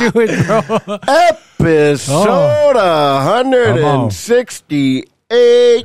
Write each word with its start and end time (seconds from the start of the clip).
do 0.00 0.20
it, 0.20 0.46
bro. 0.46 0.60
Episode 1.06 2.76
Oh. 2.76 3.24
168. 3.26 5.06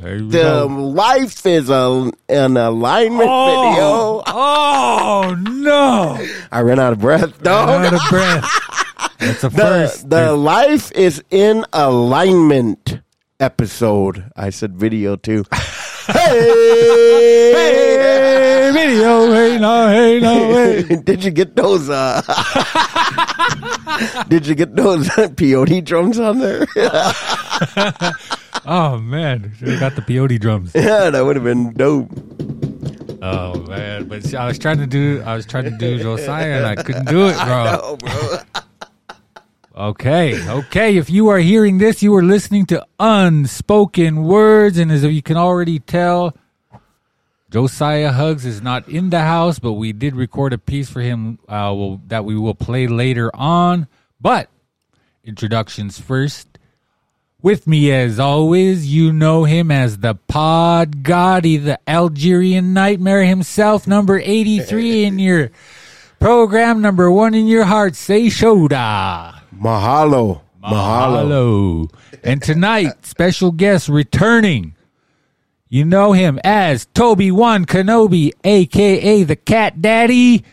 There 0.02 0.20
The 0.20 0.64
life 0.66 1.46
is 1.46 1.70
a, 1.70 2.10
an 2.28 2.56
alignment 2.56 3.28
Oh, 3.30 3.70
video. 3.70 4.22
oh, 4.26 5.36
no. 5.38 6.18
I 6.50 6.60
ran 6.62 6.78
out 6.80 6.92
of 6.94 6.98
breath, 6.98 7.40
dog. 7.42 7.84
out 7.84 7.92
of 7.94 8.00
breath. 8.10 8.44
That's 9.18 9.44
a 9.44 9.48
The, 9.50 9.56
first. 9.56 10.10
the 10.10 10.32
life 10.32 10.90
is 10.92 11.22
in 11.30 11.64
alignment 11.72 13.00
episode. 13.38 14.24
I 14.36 14.50
said 14.50 14.74
video 14.76 15.14
too. 15.16 15.44
hey, 16.06 17.52
Hey, 17.54 18.70
video, 18.72 19.32
hey, 19.32 19.58
no, 19.58 19.88
hey, 19.88 20.20
no, 20.20 20.34
hey. 20.52 20.82
Did 21.04 21.22
you 21.24 21.30
get 21.30 21.54
those? 21.56 21.88
Uh, 21.88 22.20
did 24.28 24.46
you 24.46 24.54
get 24.54 24.76
those 24.76 25.08
peyote 25.08 25.84
drums 25.84 26.18
on 26.18 26.38
there? 26.38 26.66
Oh, 28.68 28.98
man. 28.98 29.52
Should 29.58 29.68
have 29.68 29.78
got 29.80 29.94
the 29.94 30.02
peyote 30.02 30.40
drums. 30.40 30.72
yeah, 30.74 31.08
that 31.08 31.24
would 31.24 31.36
have 31.36 31.44
been 31.44 31.72
dope. 31.74 32.10
Oh, 33.22 33.60
man. 33.60 34.08
But 34.08 34.24
see, 34.24 34.36
I 34.36 34.44
was 34.46 34.58
trying 34.58 34.78
to 34.78 34.88
do, 34.88 35.22
I 35.24 35.36
was 35.36 35.46
trying 35.46 35.64
to 35.64 35.70
do 35.70 35.98
Josiah 35.98 36.56
and 36.56 36.66
I 36.66 36.74
couldn't 36.82 37.04
do 37.04 37.28
it, 37.28 37.36
bro. 37.44 37.80
Oh, 37.80 37.96
bro. 37.96 38.38
Okay, 39.90 40.48
okay. 40.48 40.96
If 40.96 41.10
you 41.10 41.28
are 41.28 41.38
hearing 41.38 41.78
this, 41.78 42.02
you 42.02 42.12
are 42.16 42.24
listening 42.24 42.66
to 42.66 42.84
Unspoken 42.98 44.24
Words, 44.24 44.78
and 44.78 44.90
as 44.90 45.04
you 45.04 45.22
can 45.22 45.36
already 45.36 45.78
tell, 45.78 46.34
Josiah 47.56 48.12
Hugs 48.12 48.44
is 48.44 48.60
not 48.60 48.86
in 48.86 49.08
the 49.08 49.20
house, 49.20 49.58
but 49.58 49.72
we 49.72 49.94
did 49.94 50.14
record 50.14 50.52
a 50.52 50.58
piece 50.58 50.90
for 50.90 51.00
him 51.00 51.38
uh, 51.48 51.72
will, 51.74 52.02
that 52.08 52.26
we 52.26 52.36
will 52.36 52.54
play 52.54 52.86
later 52.86 53.30
on. 53.32 53.88
But 54.20 54.50
introductions 55.24 55.98
first. 55.98 56.58
With 57.40 57.66
me, 57.66 57.90
as 57.90 58.20
always, 58.20 58.92
you 58.92 59.10
know 59.10 59.44
him 59.44 59.70
as 59.70 59.96
the 59.96 60.16
Pod 60.16 61.02
Gotti, 61.02 61.64
the 61.64 61.80
Algerian 61.88 62.74
nightmare 62.74 63.24
himself, 63.24 63.86
number 63.86 64.18
83 64.18 65.04
in 65.04 65.18
your 65.18 65.50
program, 66.20 66.82
number 66.82 67.10
one 67.10 67.32
in 67.32 67.46
your 67.46 67.64
heart. 67.64 67.96
Say 67.96 68.26
Shoda. 68.26 69.40
Mahalo. 69.58 70.42
Mahalo. 70.62 71.22
Hello. 71.22 71.88
And 72.22 72.42
tonight, 72.42 73.06
special 73.06 73.50
guest 73.50 73.88
returning. 73.88 74.75
You 75.68 75.84
know 75.84 76.12
him 76.12 76.38
as 76.44 76.86
Toby 76.86 77.32
One 77.32 77.66
Kenobi, 77.66 78.30
aka 78.44 79.24
the 79.24 79.34
Cat 79.34 79.82
Daddy, 79.82 80.44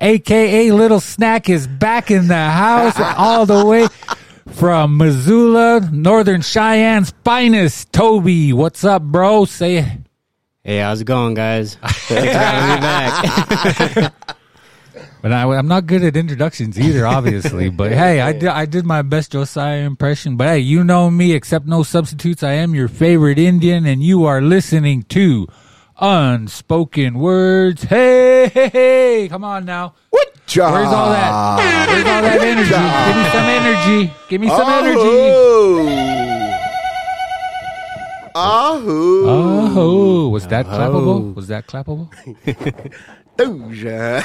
aka 0.00 0.72
Little 0.72 0.98
Snack 0.98 1.48
is 1.48 1.68
back 1.68 2.10
in 2.10 2.26
the 2.26 2.34
house 2.34 2.98
all 3.16 3.46
the 3.46 3.64
way 3.64 3.86
from 4.54 4.96
Missoula, 4.96 5.88
Northern 5.92 6.40
Cheyenne's 6.40 7.12
finest. 7.24 7.92
Toby, 7.92 8.52
what's 8.52 8.82
up, 8.82 9.02
bro? 9.02 9.44
Say 9.44 10.00
Hey, 10.64 10.78
how's 10.78 11.02
it 11.02 11.04
going, 11.04 11.34
guys? 11.34 11.76
Thanks 11.82 12.06
for 12.08 12.14
having 12.16 12.74
me 12.74 14.10
back. 14.10 14.12
But 15.22 15.32
I, 15.32 15.42
I'm 15.44 15.68
not 15.68 15.86
good 15.86 16.02
at 16.04 16.16
introductions 16.16 16.78
either, 16.78 17.06
obviously. 17.06 17.68
but 17.80 17.92
hey, 17.92 18.20
I 18.20 18.32
did, 18.32 18.48
I 18.48 18.66
did 18.66 18.84
my 18.84 19.02
best 19.02 19.32
Josiah 19.32 19.80
impression. 19.80 20.36
But 20.36 20.48
hey, 20.48 20.58
you 20.60 20.84
know 20.84 21.10
me, 21.10 21.32
except 21.32 21.66
no 21.66 21.82
substitutes. 21.82 22.42
I 22.42 22.52
am 22.52 22.74
your 22.74 22.88
favorite 22.88 23.38
Indian, 23.38 23.86
and 23.86 24.02
you 24.02 24.24
are 24.24 24.40
listening 24.40 25.02
to 25.04 25.48
Unspoken 26.00 27.18
Words. 27.18 27.84
Hey, 27.84 28.48
hey, 28.48 28.68
hey! 28.68 29.28
Come 29.28 29.44
on 29.44 29.64
now. 29.64 29.94
What? 30.10 30.28
Where's 30.54 30.88
all 30.88 31.10
that? 31.10 31.88
Where's 31.88 32.06
all 32.06 32.22
that 32.22 32.40
energy? 32.40 32.70
Give 33.08 33.16
me 33.18 33.28
some 33.32 33.48
energy. 33.48 34.14
Give 34.28 34.40
me 34.40 34.48
some 34.48 34.68
energy. 34.68 36.18
Ahoo. 38.34 39.24
Oh, 39.26 40.28
was 40.28 40.46
that 40.46 40.66
clappable? 40.66 41.34
Was 41.34 41.48
that 41.48 41.66
clappable? 41.66 42.08
Doja. 43.38 44.22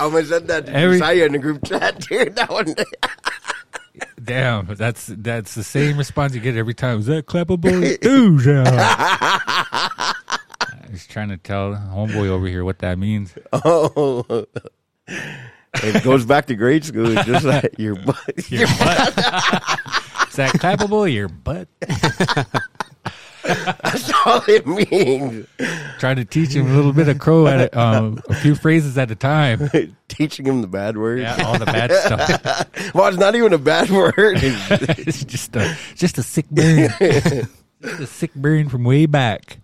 I'm 0.00 0.12
gonna 0.12 0.24
send 0.24 0.48
that 0.48 0.66
to 0.66 0.72
Every- 0.72 0.98
Josiah 0.98 1.26
in 1.26 1.32
the 1.32 1.38
group 1.38 1.64
chat, 1.64 2.00
dude. 2.00 2.36
That 2.36 2.50
one. 2.50 2.74
Damn, 4.24 4.66
that's 4.74 5.06
that's 5.06 5.54
the 5.54 5.62
same 5.64 5.98
response 5.98 6.34
you 6.34 6.40
get 6.40 6.56
every 6.56 6.74
time. 6.74 7.00
Is 7.00 7.06
that 7.06 7.26
clappable? 7.26 8.00
Dude, 8.00 8.46
I 8.66 10.14
was 10.90 11.06
trying 11.06 11.28
to 11.28 11.36
tell 11.36 11.72
homeboy 11.74 12.28
over 12.28 12.46
here 12.46 12.64
what 12.64 12.78
that 12.78 12.98
means. 12.98 13.34
Oh. 13.52 14.46
It 15.82 16.04
goes 16.04 16.24
back 16.24 16.46
to 16.46 16.54
grade 16.54 16.84
school. 16.84 17.16
It's 17.18 17.26
just 17.26 17.44
like 17.44 17.74
your 17.78 17.96
butt. 17.96 18.50
Your 18.50 18.66
butt. 18.66 19.08
Is 20.28 20.36
that 20.36 20.52
clappable? 20.54 21.12
Your 21.12 21.28
butt. 21.28 21.68
That's 23.44 24.12
all 24.26 24.42
it 24.48 24.66
means. 24.66 25.46
Trying 25.98 26.16
to 26.16 26.24
teach 26.24 26.52
him 26.54 26.70
a 26.70 26.74
little 26.74 26.92
bit 26.92 27.08
of 27.08 27.18
crow 27.18 27.46
at 27.46 27.60
a, 27.72 27.78
um, 27.80 28.20
a 28.28 28.34
few 28.36 28.54
phrases 28.54 28.96
at 28.98 29.10
a 29.10 29.14
time. 29.14 29.70
Teaching 30.08 30.46
him 30.46 30.60
the 30.62 30.66
bad 30.66 30.96
words. 30.96 31.22
Yeah, 31.22 31.42
all 31.44 31.58
the 31.58 31.66
bad 31.66 31.90
stuff. 31.92 32.70
Well, 32.94 33.08
it's 33.08 33.18
not 33.18 33.34
even 33.34 33.52
a 33.52 33.58
bad 33.58 33.90
word. 33.90 34.14
It's- 34.42 35.24
just 35.24 35.56
a 35.56 35.76
just 35.94 36.18
a 36.18 36.22
sick 36.22 36.48
burn. 36.50 36.88
just 36.98 38.00
a 38.00 38.06
sick 38.06 38.34
burn 38.34 38.68
from 38.68 38.84
way 38.84 39.06
back. 39.06 39.58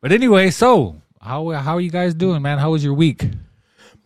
But 0.00 0.12
anyway, 0.12 0.50
so 0.50 1.00
how 1.20 1.50
how 1.50 1.76
are 1.76 1.80
you 1.80 1.90
guys 1.90 2.14
doing, 2.14 2.42
man? 2.42 2.58
How 2.58 2.70
was 2.70 2.84
your 2.84 2.94
week? 2.94 3.24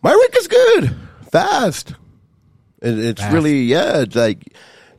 My 0.01 0.15
week 0.15 0.35
is 0.37 0.47
good. 0.47 0.95
Fast. 1.31 1.95
It, 2.81 2.97
it's 2.99 3.21
Fast. 3.21 3.33
really 3.33 3.63
yeah. 3.63 4.01
It's 4.01 4.15
like 4.15 4.53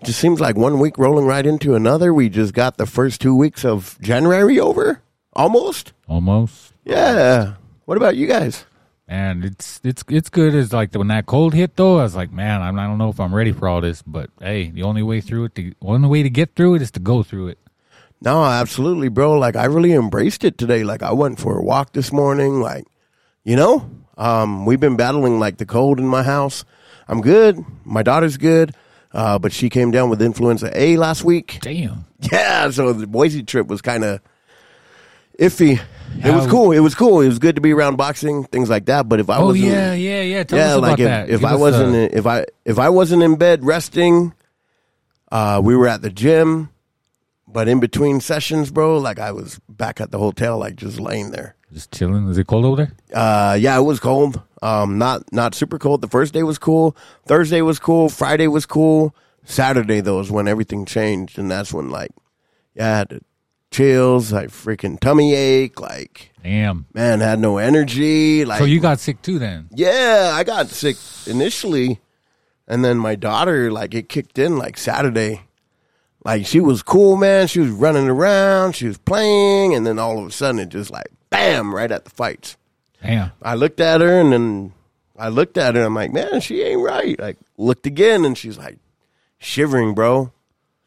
just 0.05 0.19
seems 0.19 0.41
like 0.41 0.57
one 0.57 0.79
week 0.79 0.99
rolling 0.99 1.27
right 1.27 1.45
into 1.45 1.75
another. 1.75 2.13
We 2.13 2.29
just 2.29 2.55
got 2.55 2.77
the 2.77 2.87
first 2.87 3.21
two 3.21 3.35
weeks 3.35 3.65
of 3.65 3.99
January 4.01 4.59
over, 4.59 5.03
almost. 5.35 5.93
Almost. 6.09 6.73
Yeah. 6.85 7.55
What 7.85 7.97
about 7.97 8.17
you 8.17 8.27
guys? 8.27 8.65
And 9.07 9.45
it's 9.45 9.81
it's 9.83 10.05
it's 10.09 10.31
good 10.31 10.55
as 10.55 10.73
like 10.73 10.95
when 10.95 11.09
that 11.09 11.27
cold 11.27 11.53
hit 11.53 11.77
though, 11.77 11.99
I 11.99 12.05
was 12.05 12.15
like, 12.15 12.31
man, 12.31 12.63
I'm, 12.63 12.79
I 12.79 12.87
don't 12.87 12.99
know 12.99 13.09
if 13.09 13.19
I'm 13.19 13.35
ready 13.35 13.51
for 13.51 13.67
all 13.67 13.81
this, 13.81 14.03
but 14.03 14.31
hey, 14.41 14.71
the 14.71 14.85
only 14.85 15.03
way 15.03 15.21
through 15.21 15.47
it, 15.47 15.55
the 15.57 15.75
only 15.83 16.09
way 16.09 16.23
to 16.23 16.31
get 16.31 16.55
through 16.55 16.77
it 16.77 16.83
is 16.83 16.93
to 16.93 17.01
go 17.01 17.25
through 17.25 17.49
it. 17.49 17.59
No, 18.21 18.45
absolutely, 18.45 19.09
bro. 19.09 19.39
Like 19.39 19.57
I 19.57 19.65
really 19.65 19.93
embraced 19.93 20.45
it 20.45 20.59
today. 20.59 20.85
Like 20.85 21.03
I 21.03 21.13
went 21.13 21.41
for 21.41 21.59
a 21.59 21.63
walk 21.63 21.93
this 21.93 22.13
morning. 22.13 22.61
Like, 22.61 22.85
you 23.43 23.57
know, 23.57 23.91
um, 24.17 24.65
we've 24.65 24.79
been 24.79 24.97
battling 24.97 25.41
like 25.41 25.57
the 25.57 25.67
cold 25.67 25.99
in 25.99 26.07
my 26.07 26.23
house. 26.23 26.65
I'm 27.09 27.21
good. 27.21 27.65
My 27.85 28.05
daughter's 28.05 28.37
good. 28.37 28.77
Uh, 29.13 29.39
but 29.39 29.53
she 29.53 29.69
came 29.69 29.91
down 29.91 30.09
with 30.11 30.23
influenza 30.23 30.71
A 30.75 30.97
last 30.97 31.25
week. 31.25 31.59
Damn. 31.63 32.05
Yeah, 32.31 32.71
so 32.71 32.93
the 32.93 33.07
Boise 33.07 33.43
trip 33.43 33.67
was 33.67 33.81
kind 33.83 34.05
of 34.05 34.21
iffy. 35.39 35.81
It 36.25 36.35
was 36.35 36.47
cool. 36.49 36.73
It 36.73 36.81
was 36.81 36.95
cool. 36.95 37.21
It 37.21 37.29
was 37.29 37.39
good 37.39 37.55
to 37.55 37.61
be 37.61 37.73
around 37.73 37.97
boxing, 37.97 38.45
things 38.45 38.69
like 38.69 38.87
that. 38.87 39.09
But 39.09 39.21
if 39.21 39.31
I 39.31 39.39
Oh 39.39 39.47
wasn't, 39.47 39.67
yeah, 39.67 39.95
yeah, 39.95 40.23
yeah. 40.23 40.45
Tell 40.45 40.59
us 40.59 40.65
yeah, 40.65 40.73
about 40.75 40.83
like 40.83 40.99
if, 41.01 41.05
that. 41.07 41.31
if 41.31 41.41
Give 41.41 41.45
I 41.51 41.55
wasn't, 41.57 41.95
uh, 41.95 42.17
if 42.17 42.27
I 42.27 42.45
if 42.65 42.79
I 42.79 42.89
wasn't 42.89 43.23
in 43.23 43.37
bed 43.37 43.65
resting, 43.65 44.35
uh, 45.33 45.61
we 45.65 45.75
were 45.77 45.89
at 45.89 46.03
the 46.03 46.11
gym. 46.11 46.71
But 47.49 47.67
in 47.69 47.81
between 47.81 48.21
sessions, 48.21 48.71
bro, 48.71 48.99
like 48.99 49.19
I 49.19 49.33
was 49.33 49.61
back 49.69 50.01
at 50.01 50.11
the 50.13 50.19
hotel, 50.19 50.59
like 50.59 50.77
just 50.77 51.01
laying 51.01 51.31
there. 51.33 51.57
just 51.73 51.91
chilling. 51.93 52.29
Is 52.29 52.39
it 52.39 52.47
cold 52.47 52.65
over 52.65 52.77
there? 52.77 52.93
Uh, 53.13 53.55
yeah, 53.55 53.77
it 53.79 53.83
was 53.83 53.99
cold. 53.99 54.41
Um, 54.63 54.99
not 54.99 55.33
not 55.33 55.55
super 55.55 55.79
cold. 55.79 56.03
The 56.03 56.09
first 56.09 56.35
day 56.35 56.43
was 56.43 56.59
cool. 56.59 56.97
Thursday 57.27 57.63
was 57.63 57.79
cool. 57.79 58.09
Friday 58.09 58.47
was 58.47 58.67
cool. 58.67 59.15
Saturday 59.45 60.01
though 60.01 60.21
is 60.21 60.31
when 60.31 60.47
everything 60.49 60.85
changed, 60.85 61.39
and 61.39 61.51
that's 61.51 61.73
when 61.73 61.91
like, 61.91 62.11
yeah, 62.75 62.85
I 62.85 62.99
had 62.99 63.09
the 63.09 63.21
chills, 63.71 64.33
like 64.33 64.51
freaking 64.51 65.01
tummy 65.01 65.35
ache, 65.35 65.81
like 65.81 66.33
Damn. 66.43 66.87
man 66.93 67.21
had 67.21 67.39
no 67.39 67.57
energy. 67.59 68.45
Like, 68.45 68.59
So 68.59 68.65
you 68.65 68.81
got 68.81 69.01
sick 69.01 69.23
too 69.23 69.39
then? 69.39 69.69
yeah, 69.75 70.33
I 70.35 70.45
got 70.45 70.69
sick 70.69 70.97
initially, 71.27 72.01
and 72.69 72.85
then 72.85 72.99
my 72.99 73.15
daughter, 73.15 73.71
like, 73.73 73.95
it 73.95 74.09
kicked 74.09 74.39
in 74.39 74.59
like 74.59 74.77
Saturday. 74.77 75.43
Like 76.23 76.45
she 76.45 76.61
was 76.61 76.83
cool, 76.83 77.17
man. 77.17 77.47
She 77.47 77.61
was 77.61 77.71
running 77.71 78.09
around, 78.09 78.75
she 78.77 78.87
was 78.87 78.99
playing, 78.99 79.75
and 79.75 79.87
then 79.87 79.99
all 79.99 80.19
of 80.19 80.27
a 80.27 80.31
sudden 80.31 80.59
it 80.61 80.69
just 80.69 80.91
like 80.91 81.07
bam, 81.31 81.75
right 81.75 81.91
at 81.91 82.05
the 82.05 82.11
fights. 82.11 82.59
Damn. 83.03 83.33
I 83.43 83.55
looked 83.55 83.81
at 83.81 84.01
her 84.01 84.21
and 84.21 84.33
then 84.33 84.73
I 85.19 85.29
looked 85.29 85.59
at 85.59 85.75
her. 85.75 85.85
I'm 85.85 85.95
like, 85.95 86.13
man, 86.13 86.41
she 86.41 86.63
ain't 86.63 86.83
right. 86.83 87.19
Like 87.19 87.39
looked 87.57 87.87
again 87.87 88.25
and 88.25 88.37
she's 88.37 88.59
like 88.59 88.79
shivering, 89.39 89.95
bro. 89.95 90.33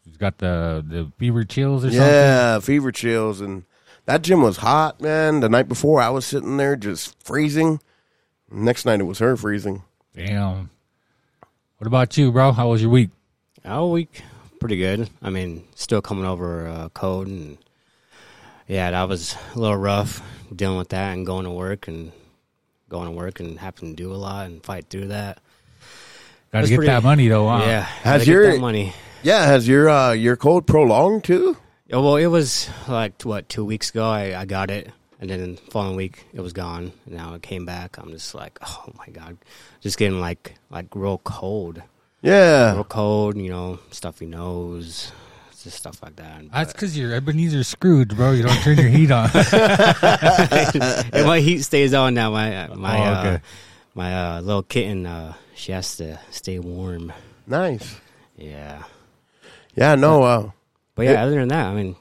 She's 0.06 0.18
got 0.18 0.40
the 0.40 0.84
the 0.86 1.12
fever 1.18 1.44
chills 1.44 1.86
or 1.86 1.90
something. 1.90 2.02
Yeah, 2.02 2.60
fever 2.60 2.92
chills, 2.92 3.42
and 3.42 3.64
that 4.06 4.22
gym 4.22 4.42
was 4.42 4.58
hot, 4.58 5.02
man. 5.02 5.40
The 5.40 5.50
night 5.50 5.70
before, 5.70 6.02
I 6.02 6.10
was 6.10 6.26
sitting 6.26 6.58
there 6.58 6.76
just 6.76 7.22
freezing. 7.24 7.80
Next 8.52 8.86
night, 8.86 9.00
it 9.00 9.04
was 9.04 9.20
her 9.20 9.38
freezing. 9.38 9.84
Damn. 10.16 10.70
What 11.78 11.88
about 11.88 12.18
you, 12.18 12.32
bro? 12.32 12.52
How 12.52 12.70
was 12.70 12.82
your 12.82 12.92
week? 12.92 13.10
All 13.66 13.92
week, 13.92 14.22
pretty 14.60 14.78
good. 14.78 15.10
I 15.22 15.30
mean, 15.30 15.66
still 15.76 16.02
coming 16.02 16.26
over 16.26 16.68
uh, 16.68 16.90
code, 16.90 17.28
and 17.28 17.58
yeah, 18.68 18.92
that 18.92 19.08
was 19.08 19.36
a 19.56 19.60
little 19.60 19.78
rough 19.78 20.22
dealing 20.58 20.78
with 20.78 20.90
that 20.90 21.14
and 21.14 21.26
going 21.26 21.46
to 21.46 21.52
work 21.52 21.88
and 21.88 22.12
going 22.90 23.06
to 23.06 23.12
work 23.12 23.40
and 23.40 23.60
having 23.60 23.96
to 23.96 23.96
do 23.96 24.14
a 24.14 24.16
lot 24.16 24.46
and 24.46 24.64
fight 24.64 24.86
through 24.90 25.08
that. 25.08 25.40
Got 26.52 26.62
to 26.62 26.68
get 26.68 26.76
pretty- 26.76 26.88
that 26.92 27.04
money 27.04 27.28
though. 27.28 27.48
Huh? 27.48 27.64
Yeah, 27.66 27.82
Has 27.82 28.04
gotta 28.04 28.26
get 28.26 28.32
your- 28.32 28.52
that 28.54 28.60
money? 28.62 28.94
Yeah, 29.24 29.46
has 29.46 29.68
your 29.68 29.90
uh, 29.90 30.12
your 30.12 30.36
cold 30.36 30.68
prolonged 30.68 31.24
too? 31.24 31.56
Yeah, 31.88 31.98
well, 31.98 32.18
it 32.18 32.28
was 32.28 32.70
like 32.90 33.22
what 33.24 33.48
two 33.50 33.64
weeks 33.64 33.90
ago. 33.90 34.04
I, 34.06 34.38
I 34.42 34.44
got 34.46 34.70
it, 34.70 34.90
and 35.22 35.30
then 35.30 35.56
the 35.56 35.62
following 35.72 35.96
week 35.96 36.26
it 36.34 36.42
was 36.42 36.52
gone. 36.52 36.92
And 37.06 37.16
now 37.16 37.34
it 37.36 37.42
came 37.42 37.66
back. 37.66 37.98
I'm 37.98 38.12
just 38.12 38.36
like, 38.36 38.60
oh 38.62 38.92
my 38.98 39.08
god, 39.14 39.38
just 39.80 39.98
getting 39.98 40.20
like 40.20 40.56
like 40.70 40.88
real 40.94 41.20
cold, 41.20 41.82
Yeah, 42.22 42.74
real 42.74 42.84
cold. 42.84 43.38
You 43.38 43.50
know, 43.50 43.80
stuffy 43.92 44.26
nose, 44.26 45.14
just 45.64 45.78
stuff 45.78 46.02
like 46.04 46.16
that. 46.18 46.44
That's 46.52 46.74
because 46.74 46.98
you're 46.98 47.14
Ebenezer 47.14 47.64
Scrooge, 47.64 48.10
bro. 48.16 48.32
You 48.32 48.44
don't 48.44 48.62
turn 48.62 48.78
your 48.78 48.90
heat 48.90 49.12
on. 49.12 49.30
and 51.14 51.26
my 51.28 51.40
heat 51.40 51.64
stays 51.64 51.94
on 51.94 52.14
now. 52.14 52.32
My 52.32 52.68
my 52.76 52.98
Oh, 53.00 53.04
uh, 53.04 53.38
my 53.96 54.16
uh, 54.38 54.42
little 54.42 54.64
kitten, 54.64 55.06
uh, 55.06 55.34
she 55.56 55.72
has 55.72 55.96
to 55.98 56.20
stay 56.32 56.60
warm. 56.60 57.14
nice. 57.48 57.96
Yeah, 58.36 58.84
Yeah, 59.76 59.94
no, 59.96 60.24
uh, 60.24 60.52
but 60.96 61.04
yeah, 61.06 61.12
Yeah. 61.14 61.24
other 61.24 61.36
than 61.36 61.50
that, 61.50 61.68
I 61.68 61.74
mean, 61.76 61.96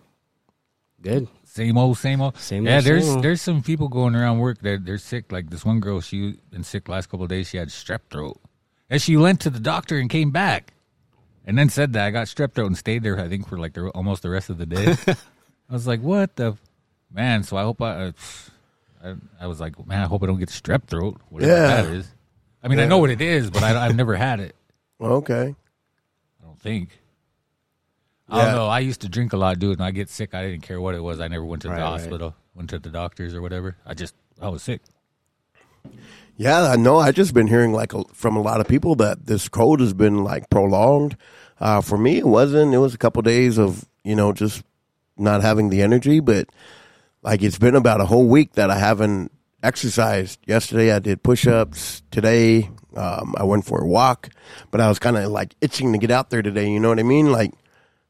good. 1.03 1.29
same 1.45 1.77
old, 1.77 1.99
same 1.99 2.21
old. 2.23 2.39
Same 2.39 2.65
yeah, 2.67 2.77
old, 2.77 2.85
there's 2.85 3.05
same 3.05 3.15
old. 3.17 3.25
there's 3.25 3.43
some 3.43 3.63
people 3.63 3.89
going 3.89 4.15
around 4.17 4.39
work 4.39 4.59
that 4.63 4.85
they're 4.87 4.97
sick. 4.99 5.31
Like 5.31 5.51
this 5.51 5.65
one 5.65 5.81
girl, 5.81 6.01
she 6.01 6.39
been 6.51 6.65
sick 6.65 6.89
last 6.89 7.11
couple 7.11 7.25
of 7.25 7.29
days. 7.31 7.49
She 7.51 7.59
had 7.59 7.69
strep 7.69 8.01
throat, 8.11 8.41
and 8.89 9.01
she 9.01 9.17
went 9.17 9.41
to 9.41 9.51
the 9.51 9.61
doctor 9.61 9.99
and 9.99 10.09
came 10.09 10.31
back, 10.31 10.73
and 11.47 11.59
then 11.59 11.69
said 11.69 11.93
that 11.95 12.07
I 12.07 12.11
got 12.11 12.27
strep 12.27 12.53
throat 12.53 12.67
and 12.67 12.77
stayed 12.77 13.03
there. 13.03 13.19
I 13.19 13.29
think 13.29 13.49
for 13.49 13.59
like 13.59 13.73
the, 13.75 13.89
almost 13.91 14.23
the 14.23 14.31
rest 14.31 14.51
of 14.51 14.59
the 14.59 14.67
day. 14.67 14.97
I 15.09 15.73
was 15.73 15.87
like, 15.87 16.01
what 16.01 16.37
the 16.37 16.57
man? 17.13 17.43
So 17.43 17.57
I 17.57 17.63
hope 17.63 17.81
I, 17.81 17.91
uh, 18.07 18.13
I, 19.05 19.15
I 19.41 19.47
was 19.47 19.61
like, 19.61 19.85
man, 19.87 20.03
I 20.03 20.07
hope 20.07 20.23
I 20.23 20.27
don't 20.27 20.39
get 20.39 20.49
strep 20.51 20.85
throat. 20.85 21.21
Whatever 21.31 21.53
Yeah. 21.53 21.83
that 21.83 21.85
is. 21.87 22.09
I 22.63 22.69
mean, 22.69 22.79
I 22.79 22.87
know 22.87 22.99
what 22.99 23.11
it 23.11 23.21
is, 23.21 23.51
but 23.51 23.63
I, 23.63 23.87
I've 23.87 23.97
never 23.97 24.15
had 24.15 24.39
it. 24.41 24.55
okay. 25.01 25.55
I 26.41 26.45
don't 26.45 26.61
think. 26.61 26.91
I 28.29 28.45
don't 28.47 28.55
know. 28.55 28.67
I 28.67 28.79
used 28.81 29.01
to 29.03 29.09
drink 29.09 29.33
a 29.33 29.37
lot, 29.37 29.59
dude, 29.59 29.79
and 29.79 29.85
I 29.85 29.91
get 29.91 30.09
sick. 30.09 30.33
I 30.35 30.43
didn't 30.43 30.63
care 30.63 30.81
what 30.81 30.95
it 30.95 31.01
was. 31.03 31.21
I 31.21 31.29
never 31.29 31.45
went 31.45 31.63
to 31.63 31.69
Right, 31.69 31.77
the 31.77 31.83
right. 31.83 31.89
hospital, 31.91 32.35
went 32.55 32.71
to 32.71 32.79
the 32.79 32.89
doctors 32.89 33.35
or 33.35 33.43
whatever. 33.43 33.77
I 33.85 33.95
just, 33.95 34.15
I 34.41 34.49
was 34.49 34.63
sick. 34.63 34.81
Yeah, 36.37 36.63
I 36.63 36.77
know. 36.77 36.99
I 36.99 37.13
just 37.13 37.35
been 37.35 37.47
hearing 37.47 37.73
like 37.73 37.93
from 38.15 38.37
a 38.37 38.43
lot 38.43 38.61
of 38.61 38.69
people 38.69 38.95
that 38.97 39.27
this 39.27 39.49
cold 39.49 39.81
has 39.81 39.93
been 39.93 40.25
like 40.25 40.51
prolonged. 40.51 41.17
Uh, 41.61 41.81
for 41.81 41.99
me, 41.99 42.19
it 42.19 42.27
wasn't. 42.27 42.75
It 42.75 42.79
was 42.79 42.95
a 42.95 42.99
couple 42.99 43.23
days 43.23 43.59
of 43.59 43.85
you 44.03 44.17
know 44.17 44.33
just 44.33 44.63
not 45.17 45.43
having 45.43 45.69
the 45.69 45.83
energy, 45.83 46.21
but 46.21 46.49
like 47.23 47.43
it's 47.43 47.59
been 47.59 47.77
about 47.77 48.01
a 48.01 48.07
whole 48.07 48.27
week 48.27 48.55
that 48.55 48.71
I 48.71 48.79
haven't 48.79 49.31
exercised. 49.63 50.41
Yesterday 50.47 50.93
I 50.93 50.99
did 50.99 51.23
push 51.23 51.47
ups. 51.47 52.03
Today 52.11 52.71
um, 52.97 53.35
I 53.37 53.45
went 53.45 53.65
for 53.65 53.81
a 53.81 53.87
walk, 53.87 54.31
but 54.71 54.81
I 54.81 54.89
was 54.89 54.99
kind 54.99 55.17
of 55.17 55.31
like 55.31 55.55
itching 55.61 55.93
to 55.93 55.99
get 55.99 56.11
out 56.11 56.31
there 56.31 56.43
today. 56.43 56.69
You 56.69 56.81
know 56.81 56.89
what 56.89 56.99
I 56.99 57.05
mean? 57.05 57.31
Like 57.31 57.53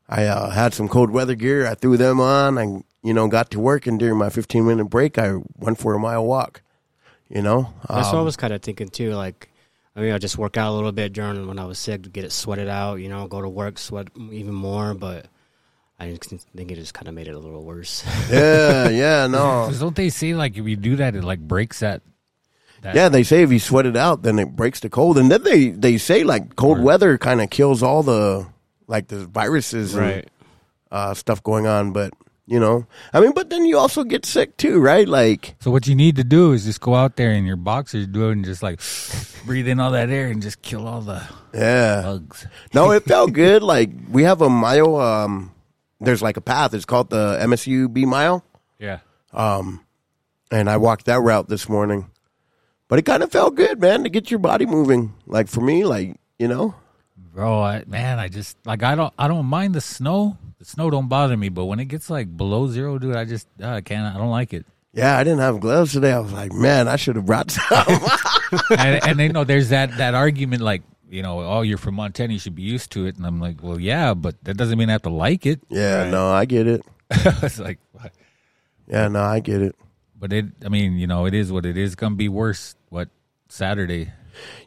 I 0.08 0.26
uh, 0.26 0.50
had 0.50 0.74
some 0.74 0.88
cold 0.88 1.10
weather 1.10 1.34
gear. 1.34 1.66
I 1.66 1.74
threw 1.74 1.96
them 1.96 2.20
on. 2.20 2.56
I 2.56 2.82
you 3.02 3.12
know 3.12 3.26
got 3.28 3.50
to 3.50 3.60
work, 3.60 3.86
and 3.86 3.98
during 3.98 4.16
my 4.16 4.30
15 4.30 4.64
minute 4.64 4.86
break, 4.86 5.18
I 5.18 5.34
went 5.56 5.78
for 5.78 5.92
a 5.92 5.98
mile 5.98 6.24
walk. 6.24 6.62
You 7.32 7.40
know, 7.40 7.72
That's 7.88 8.08
what 8.08 8.16
I 8.16 8.18
Um, 8.18 8.24
was 8.26 8.36
kind 8.36 8.52
of 8.52 8.60
thinking 8.60 8.88
too. 8.88 9.14
Like, 9.14 9.48
I 9.96 10.00
mean, 10.00 10.12
I 10.12 10.18
just 10.18 10.36
work 10.36 10.56
out 10.58 10.70
a 10.70 10.74
little 10.74 10.92
bit 10.92 11.14
during 11.14 11.46
when 11.46 11.58
I 11.58 11.64
was 11.64 11.78
sick 11.78 12.02
to 12.02 12.10
get 12.10 12.24
it 12.24 12.32
sweated 12.32 12.68
out. 12.68 12.96
You 12.96 13.08
know, 13.08 13.26
go 13.26 13.40
to 13.40 13.48
work, 13.48 13.78
sweat 13.78 14.08
even 14.30 14.52
more. 14.52 14.92
But 14.92 15.26
I 15.98 16.14
think 16.16 16.70
it 16.70 16.74
just 16.74 16.92
kind 16.94 17.08
of 17.08 17.14
made 17.14 17.28
it 17.28 17.34
a 17.34 17.38
little 17.38 17.64
worse. 17.64 18.04
yeah, 18.30 18.88
yeah, 18.90 19.26
no. 19.26 19.72
don't 19.78 19.96
they 19.96 20.10
say 20.10 20.34
like 20.34 20.58
if 20.58 20.66
you 20.66 20.76
do 20.76 20.96
that, 20.96 21.14
it 21.14 21.24
like 21.24 21.40
breaks 21.40 21.80
that? 21.80 22.02
that 22.82 22.94
Yeah, 22.94 23.08
they 23.08 23.22
say 23.22 23.42
if 23.42 23.50
you 23.50 23.58
sweat 23.58 23.86
it 23.86 23.96
out, 23.96 24.22
then 24.22 24.38
it 24.38 24.54
breaks 24.54 24.80
the 24.80 24.90
cold. 24.90 25.16
And 25.16 25.30
then 25.30 25.42
they, 25.42 25.70
they 25.70 25.96
say 25.96 26.24
like 26.24 26.56
cold 26.56 26.80
weather 26.82 27.16
kind 27.16 27.40
of 27.40 27.48
kills 27.48 27.82
all 27.82 28.02
the 28.02 28.46
like 28.88 29.08
the 29.08 29.26
viruses 29.26 29.94
and 29.94 30.26
uh, 30.90 31.14
stuff 31.14 31.42
going 31.42 31.66
on. 31.66 31.92
But 31.92 32.12
you 32.46 32.58
know, 32.58 32.86
I 33.12 33.20
mean, 33.20 33.32
but 33.34 33.50
then 33.50 33.64
you 33.66 33.78
also 33.78 34.02
get 34.04 34.26
sick 34.26 34.56
too, 34.56 34.80
right? 34.80 35.06
Like, 35.08 35.54
So 35.60 35.70
what 35.70 35.86
you 35.86 35.94
need 35.94 36.16
to 36.16 36.24
do 36.24 36.52
is 36.52 36.64
just 36.64 36.80
go 36.80 36.94
out 36.94 37.16
there 37.16 37.30
in 37.30 37.46
your 37.46 37.56
boxers, 37.56 38.06
do 38.08 38.28
it, 38.28 38.32
and 38.32 38.44
just 38.44 38.62
like 38.62 38.80
breathe 39.46 39.68
in 39.68 39.78
all 39.80 39.92
that 39.92 40.10
air 40.10 40.26
and 40.28 40.42
just 40.42 40.60
kill 40.62 40.86
all 40.88 41.00
the 41.00 41.22
yeah, 41.54 42.02
bugs. 42.02 42.46
no, 42.74 42.90
it 42.90 43.04
felt 43.06 43.32
good. 43.32 43.62
Like 43.62 43.90
we 44.10 44.24
have 44.24 44.42
a 44.42 44.50
mile. 44.50 44.96
Um, 44.96 45.52
there's 46.00 46.22
like 46.22 46.36
a 46.36 46.40
path. 46.40 46.74
It's 46.74 46.84
called 46.84 47.10
the 47.10 47.38
MSU 47.42 47.92
B 47.92 48.04
mile, 48.06 48.44
Yeah. 48.78 48.98
Um 49.32 49.84
and 50.50 50.68
I 50.68 50.76
walked 50.76 51.06
that 51.06 51.20
route 51.20 51.48
this 51.48 51.68
morning. 51.68 52.10
But 52.88 52.98
it 52.98 53.06
kind 53.06 53.22
of 53.22 53.32
felt 53.32 53.54
good, 53.54 53.80
man, 53.80 54.02
to 54.02 54.10
get 54.10 54.30
your 54.30 54.38
body 54.40 54.66
moving. 54.66 55.14
Like 55.26 55.48
for 55.48 55.62
me, 55.62 55.84
like 55.86 56.16
you 56.38 56.48
know, 56.48 56.74
Bro, 57.32 57.62
I, 57.62 57.84
man, 57.86 58.18
I 58.18 58.28
just 58.28 58.56
like 58.66 58.82
I 58.82 58.94
don't 58.94 59.12
I 59.18 59.28
don't 59.28 59.46
mind 59.46 59.74
the 59.74 59.80
snow. 59.80 60.36
The 60.58 60.64
snow 60.64 60.90
don't 60.90 61.08
bother 61.08 61.36
me, 61.36 61.48
but 61.48 61.64
when 61.64 61.80
it 61.80 61.86
gets 61.86 62.10
like 62.10 62.36
below 62.36 62.68
zero, 62.68 62.98
dude, 62.98 63.16
I 63.16 63.24
just 63.24 63.48
uh, 63.60 63.68
I 63.68 63.80
can't. 63.80 64.14
I 64.14 64.18
don't 64.18 64.30
like 64.30 64.52
it. 64.52 64.66
yeah, 64.92 65.16
I 65.16 65.24
didn't 65.24 65.40
have 65.40 65.60
gloves 65.60 65.92
today. 65.92 66.12
I 66.12 66.18
was 66.18 66.32
like, 66.32 66.52
man, 66.52 66.88
I 66.88 66.96
should 66.96 67.16
have 67.16 67.26
brought 67.26 67.50
some. 67.50 67.64
and, 68.78 69.02
and 69.06 69.18
they 69.18 69.28
know 69.28 69.44
there's 69.44 69.70
that 69.70 69.96
that 69.96 70.14
argument 70.14 70.62
like 70.62 70.82
you 71.12 71.22
know, 71.22 71.40
oh, 71.40 71.60
you're 71.60 71.78
from 71.78 71.96
Montana, 71.96 72.32
you 72.32 72.38
should 72.38 72.54
be 72.54 72.62
used 72.62 72.90
to 72.92 73.04
it. 73.04 73.16
And 73.16 73.26
I'm 73.26 73.38
like, 73.38 73.62
well, 73.62 73.78
yeah, 73.78 74.14
but 74.14 74.42
that 74.44 74.56
doesn't 74.56 74.78
mean 74.78 74.88
I 74.88 74.92
have 74.92 75.02
to 75.02 75.10
like 75.10 75.44
it. 75.44 75.60
yeah, 75.68 76.08
no, 76.10 76.32
I 76.32 76.46
get 76.46 76.66
it. 76.66 76.82
it's 77.10 77.58
like, 77.58 77.78
what? 77.92 78.12
Yeah, 78.88 79.08
no, 79.08 79.20
I 79.20 79.40
get 79.40 79.60
it. 79.60 79.76
but 80.18 80.32
it. 80.32 80.46
I 80.64 80.70
mean, 80.70 80.96
you 80.96 81.06
know, 81.06 81.26
it 81.26 81.34
is 81.34 81.52
what 81.52 81.66
it 81.66 81.76
is. 81.76 81.94
Gonna 81.94 82.16
be 82.16 82.28
worse. 82.30 82.74
What 82.88 83.08
Saturday? 83.48 84.10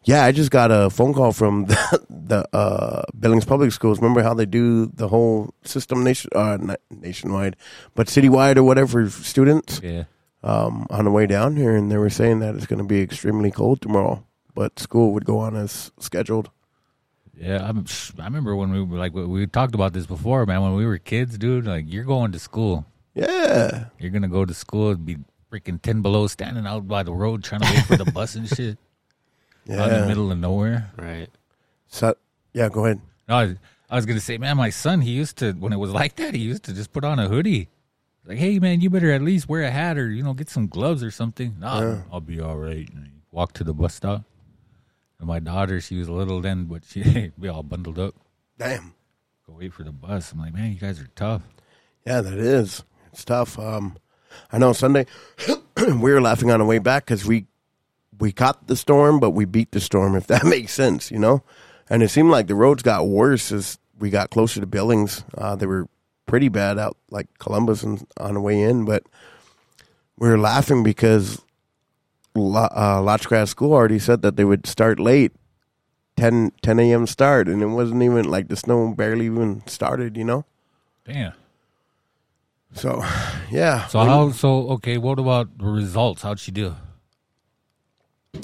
Yeah, 0.03 0.23
I 0.23 0.31
just 0.31 0.51
got 0.51 0.71
a 0.71 0.89
phone 0.89 1.13
call 1.13 1.31
from 1.31 1.65
the, 1.71 2.05
the 2.09 2.55
uh, 2.55 3.03
Billings 3.19 3.45
Public 3.45 3.71
Schools. 3.71 3.99
Remember 3.99 4.21
how 4.23 4.33
they 4.33 4.45
do 4.45 4.87
the 4.87 5.07
whole 5.07 5.53
system 5.63 6.03
nation, 6.03 6.29
uh, 6.35 6.57
not 6.61 6.79
nationwide, 6.89 7.55
but 7.95 8.07
citywide 8.07 8.57
or 8.57 8.63
whatever 8.63 9.05
for 9.07 9.23
students 9.23 9.81
Yeah. 9.83 10.03
um, 10.43 10.87
on 10.89 11.05
the 11.05 11.11
way 11.11 11.25
down 11.27 11.55
here, 11.55 11.75
and 11.75 11.91
they 11.91 11.97
were 11.97 12.09
saying 12.09 12.39
that 12.39 12.55
it's 12.55 12.67
going 12.67 12.79
to 12.79 12.85
be 12.85 13.01
extremely 13.01 13.51
cold 13.51 13.81
tomorrow, 13.81 14.23
but 14.53 14.79
school 14.79 15.11
would 15.13 15.25
go 15.25 15.39
on 15.39 15.55
as 15.55 15.91
scheduled. 15.99 16.49
Yeah, 17.37 17.67
I'm, 17.67 17.85
I 18.17 18.23
remember 18.23 18.55
when 18.55 18.71
we 18.71 18.81
were 18.81 18.97
like 18.97 19.13
we 19.13 19.25
we 19.25 19.45
talked 19.45 19.75
about 19.75 19.91
this 19.91 20.05
before, 20.05 20.45
man. 20.45 20.61
When 20.61 20.73
we 20.75 20.85
were 20.85 20.97
kids, 20.97 21.37
dude, 21.37 21.65
like 21.65 21.83
you're 21.91 22.05
going 22.05 22.31
to 22.31 22.39
school, 22.39 22.85
Yeah, 23.13 23.87
you're 23.99 24.11
gonna 24.11 24.29
go 24.29 24.45
to 24.45 24.53
school 24.53 24.91
and 24.91 25.05
be 25.05 25.17
freaking 25.51 25.81
ten 25.81 26.01
below, 26.01 26.27
standing 26.27 26.65
out 26.65 26.87
by 26.87 27.03
the 27.03 27.11
road 27.13 27.43
trying 27.43 27.59
to 27.61 27.67
wait 27.73 27.83
for 27.85 27.97
the 27.97 28.09
bus 28.09 28.35
and 28.35 28.47
shit, 28.47 28.77
out 29.69 29.87
in 29.87 29.93
the 29.93 29.99
yeah. 30.01 30.07
middle 30.07 30.31
of 30.31 30.37
nowhere. 30.37 30.91
right. 30.97 31.29
So, 31.87 32.15
yeah, 32.53 32.69
go 32.69 32.85
ahead. 32.85 33.01
No, 33.27 33.35
I, 33.35 33.55
I 33.89 33.95
was 33.95 34.05
gonna 34.05 34.19
say, 34.19 34.37
man, 34.37 34.57
my 34.57 34.69
son, 34.69 35.01
he 35.01 35.11
used 35.11 35.37
to 35.37 35.53
when 35.53 35.73
it 35.73 35.77
was 35.77 35.91
like 35.91 36.15
that, 36.17 36.33
he 36.33 36.41
used 36.41 36.63
to 36.63 36.73
just 36.73 36.91
put 36.91 37.03
on 37.03 37.19
a 37.19 37.27
hoodie. 37.27 37.69
Like, 38.25 38.37
hey, 38.37 38.59
man, 38.59 38.81
you 38.81 38.89
better 38.89 39.11
at 39.11 39.21
least 39.21 39.47
wear 39.47 39.61
a 39.61 39.71
hat 39.71 39.97
or 39.97 40.09
you 40.09 40.23
know 40.23 40.33
get 40.33 40.49
some 40.49 40.67
gloves 40.67 41.03
or 41.03 41.11
something. 41.11 41.55
No, 41.59 42.03
I'll 42.11 42.21
be 42.21 42.39
all 42.39 42.57
right. 42.57 42.89
And 42.93 43.05
he 43.05 43.13
walked 43.31 43.55
to 43.57 43.63
the 43.63 43.73
bus 43.73 43.93
stop. 43.93 44.23
And 45.19 45.27
my 45.27 45.39
daughter, 45.39 45.79
she 45.79 45.97
was 45.97 46.09
little 46.09 46.41
then, 46.41 46.65
but 46.65 46.83
she 46.83 47.31
we 47.37 47.47
all 47.47 47.63
bundled 47.63 47.99
up. 47.99 48.15
Damn. 48.57 48.93
Go 49.45 49.53
wait 49.59 49.73
for 49.73 49.83
the 49.83 49.91
bus. 49.91 50.31
I'm 50.31 50.39
like, 50.39 50.53
man, 50.53 50.71
you 50.71 50.79
guys 50.79 50.99
are 50.99 51.09
tough. 51.15 51.43
Yeah, 52.05 52.21
that 52.21 52.37
is. 52.37 52.83
It's 53.13 53.23
tough. 53.23 53.59
Um, 53.59 53.97
I 54.51 54.57
know 54.57 54.73
Sunday 54.73 55.05
we 55.77 56.11
were 56.11 56.21
laughing 56.21 56.51
on 56.51 56.59
the 56.59 56.65
way 56.65 56.79
back 56.79 57.05
because 57.05 57.25
we 57.25 57.45
we 58.19 58.31
caught 58.31 58.67
the 58.67 58.75
storm, 58.75 59.19
but 59.19 59.31
we 59.31 59.45
beat 59.45 59.71
the 59.71 59.79
storm. 59.79 60.15
If 60.15 60.27
that 60.27 60.45
makes 60.45 60.73
sense, 60.73 61.11
you 61.11 61.19
know. 61.19 61.43
And 61.89 62.01
it 62.01 62.09
seemed 62.09 62.31
like 62.31 62.47
the 62.47 62.55
roads 62.55 62.83
got 62.83 63.07
worse 63.07 63.51
as 63.51 63.77
we 63.99 64.09
got 64.09 64.31
closer 64.31 64.59
to 64.59 64.65
Billings. 64.65 65.23
Uh, 65.37 65.55
they 65.55 65.65
were 65.65 65.87
pretty 66.25 66.49
bad 66.49 66.79
out 66.79 66.97
like 67.11 67.27
Columbus 67.37 67.83
and 67.83 68.05
on 68.17 68.33
the 68.33 68.41
way 68.41 68.59
in, 68.59 68.85
but 68.85 69.03
we 70.17 70.27
were 70.27 70.39
laughing 70.39 70.83
because 70.83 71.41
Lo- 72.33 72.69
uh, 72.75 73.01
Lodge 73.01 73.27
Grass 73.27 73.51
School 73.51 73.73
already 73.73 73.99
said 73.99 74.21
that 74.23 74.35
they 74.35 74.43
would 74.43 74.65
start 74.67 74.99
late. 74.99 75.31
10, 76.17 76.53
10 76.61 76.79
a.m. 76.79 77.05
start, 77.07 77.49
and 77.49 77.61
it 77.61 77.67
wasn't 77.67 78.01
even 78.01 78.23
like 78.23 78.47
the 78.47 78.55
snow 78.55 78.93
barely 78.93 79.25
even 79.25 79.61
started, 79.67 80.15
you 80.15 80.23
know? 80.23 80.45
Damn. 81.03 81.33
So, 82.73 83.03
yeah. 83.51 83.87
So 83.87 83.99
how? 83.99 84.31
So 84.31 84.69
okay. 84.71 84.97
What 84.97 85.19
about 85.19 85.57
the 85.57 85.65
results? 85.65 86.21
How'd 86.21 86.39
she 86.39 86.51
do? 86.51 86.75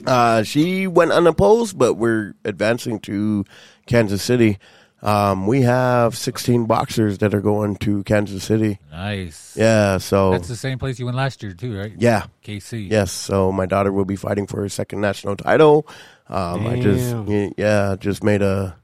Uh, 0.06 0.44
she 0.44 0.88
went 0.88 1.12
unopposed, 1.12 1.78
but 1.78 1.96
we're 1.96 2.34
advancing 2.46 3.00
to 3.02 3.46
Kansas 3.86 4.22
City. 4.24 4.58
Um, 5.04 5.48
we 5.48 5.62
have 5.62 6.16
16 6.16 6.66
boxers 6.66 7.18
that 7.20 7.34
are 7.34 7.42
going 7.42 7.76
to 7.78 8.04
Kansas 8.04 8.44
City. 8.44 8.78
Nice. 8.92 9.56
Yeah, 9.58 9.98
so 9.98 10.32
That's 10.32 10.48
the 10.48 10.56
same 10.56 10.78
place 10.78 11.00
you 11.00 11.06
went 11.06 11.18
last 11.18 11.42
year 11.42 11.54
too, 11.54 11.76
right? 11.78 11.92
yeah, 11.98 12.26
KC. 12.46 12.90
yes. 12.90 13.12
So 13.12 13.52
my 13.52 13.66
daughter 13.66 13.92
will 13.92 14.06
be 14.06 14.16
fighting 14.16 14.46
for 14.46 14.62
her 14.62 14.70
second 14.70 15.02
national 15.02 15.38
title. 15.38 15.88
Um, 16.30 16.68
I 16.68 16.80
just 16.80 17.16
yeah, 17.58 17.96
just 18.00 18.24
made 18.24 18.42
a 18.44 18.78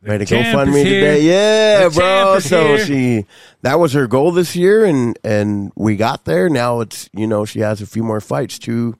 made 0.00 0.22
a 0.22 0.26
GoFundMe 0.26 0.84
today. 0.84 1.22
Yeah, 1.22 1.88
The 1.88 1.94
bro. 1.94 2.38
So 2.38 2.76
here. 2.76 2.86
she 2.86 3.26
that 3.62 3.80
was 3.80 3.92
her 3.94 4.06
goal 4.06 4.30
this 4.30 4.54
year, 4.54 4.84
and 4.84 5.18
and 5.24 5.72
we 5.74 5.96
got 5.96 6.24
there. 6.24 6.48
Now 6.48 6.80
it's 6.80 7.10
you 7.12 7.26
know 7.26 7.44
she 7.44 7.58
has 7.60 7.82
a 7.82 7.86
few 7.86 8.04
more 8.04 8.20
fights 8.20 8.58
to 8.60 8.94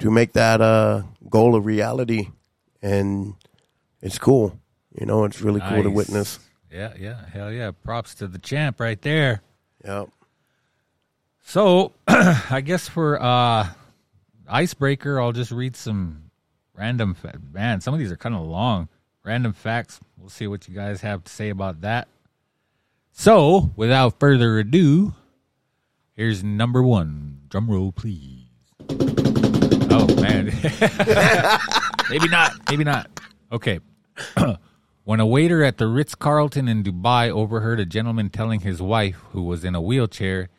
to 0.00 0.10
make 0.10 0.32
that 0.34 0.60
uh 0.60 1.02
goal 1.28 1.54
a 1.56 1.60
reality, 1.60 2.28
and 2.82 3.34
it's 4.02 4.18
cool. 4.18 4.58
You 4.98 5.06
know, 5.06 5.24
it's 5.24 5.40
really 5.40 5.60
cool 5.60 5.82
to 5.82 5.90
witness. 5.90 6.38
Yeah, 6.70 6.92
yeah, 6.98 7.26
hell 7.32 7.52
yeah! 7.52 7.70
Props 7.70 8.14
to 8.16 8.26
the 8.26 8.38
champ 8.38 8.80
right 8.80 9.00
there. 9.00 9.42
Yep. 9.84 10.08
So, 11.44 11.92
I 12.08 12.60
guess 12.64 12.88
for 12.88 13.22
uh 13.22 13.68
icebreaker, 14.48 15.20
I'll 15.20 15.32
just 15.32 15.50
read 15.52 15.76
some 15.76 16.30
random. 16.74 17.14
Fa- 17.14 17.38
Man, 17.52 17.80
some 17.80 17.94
of 17.94 18.00
these 18.00 18.10
are 18.12 18.16
kind 18.16 18.34
of 18.34 18.42
long. 18.42 18.88
Random 19.24 19.52
facts. 19.52 20.00
We'll 20.18 20.28
see 20.28 20.46
what 20.46 20.68
you 20.68 20.74
guys 20.74 21.00
have 21.00 21.24
to 21.24 21.32
say 21.32 21.48
about 21.50 21.80
that. 21.82 22.08
So, 23.12 23.72
without 23.76 24.20
further 24.20 24.58
ado, 24.58 25.14
here's 26.14 26.44
number 26.44 26.82
one. 26.82 27.40
Drum 27.48 27.70
roll, 27.70 27.92
please. 27.92 28.45
Oh 29.98 30.06
man, 30.16 30.46
maybe 32.10 32.28
not. 32.28 32.52
Maybe 32.68 32.84
not. 32.84 33.08
Okay. 33.50 33.80
when 35.04 35.20
a 35.20 35.26
waiter 35.26 35.64
at 35.64 35.78
the 35.78 35.86
Ritz 35.86 36.14
Carlton 36.14 36.68
in 36.68 36.84
Dubai 36.84 37.30
overheard 37.30 37.80
a 37.80 37.86
gentleman 37.86 38.28
telling 38.28 38.60
his 38.60 38.82
wife, 38.82 39.16
who 39.32 39.42
was 39.42 39.64
in 39.64 39.74
a 39.74 39.80
wheelchair, 39.80 40.50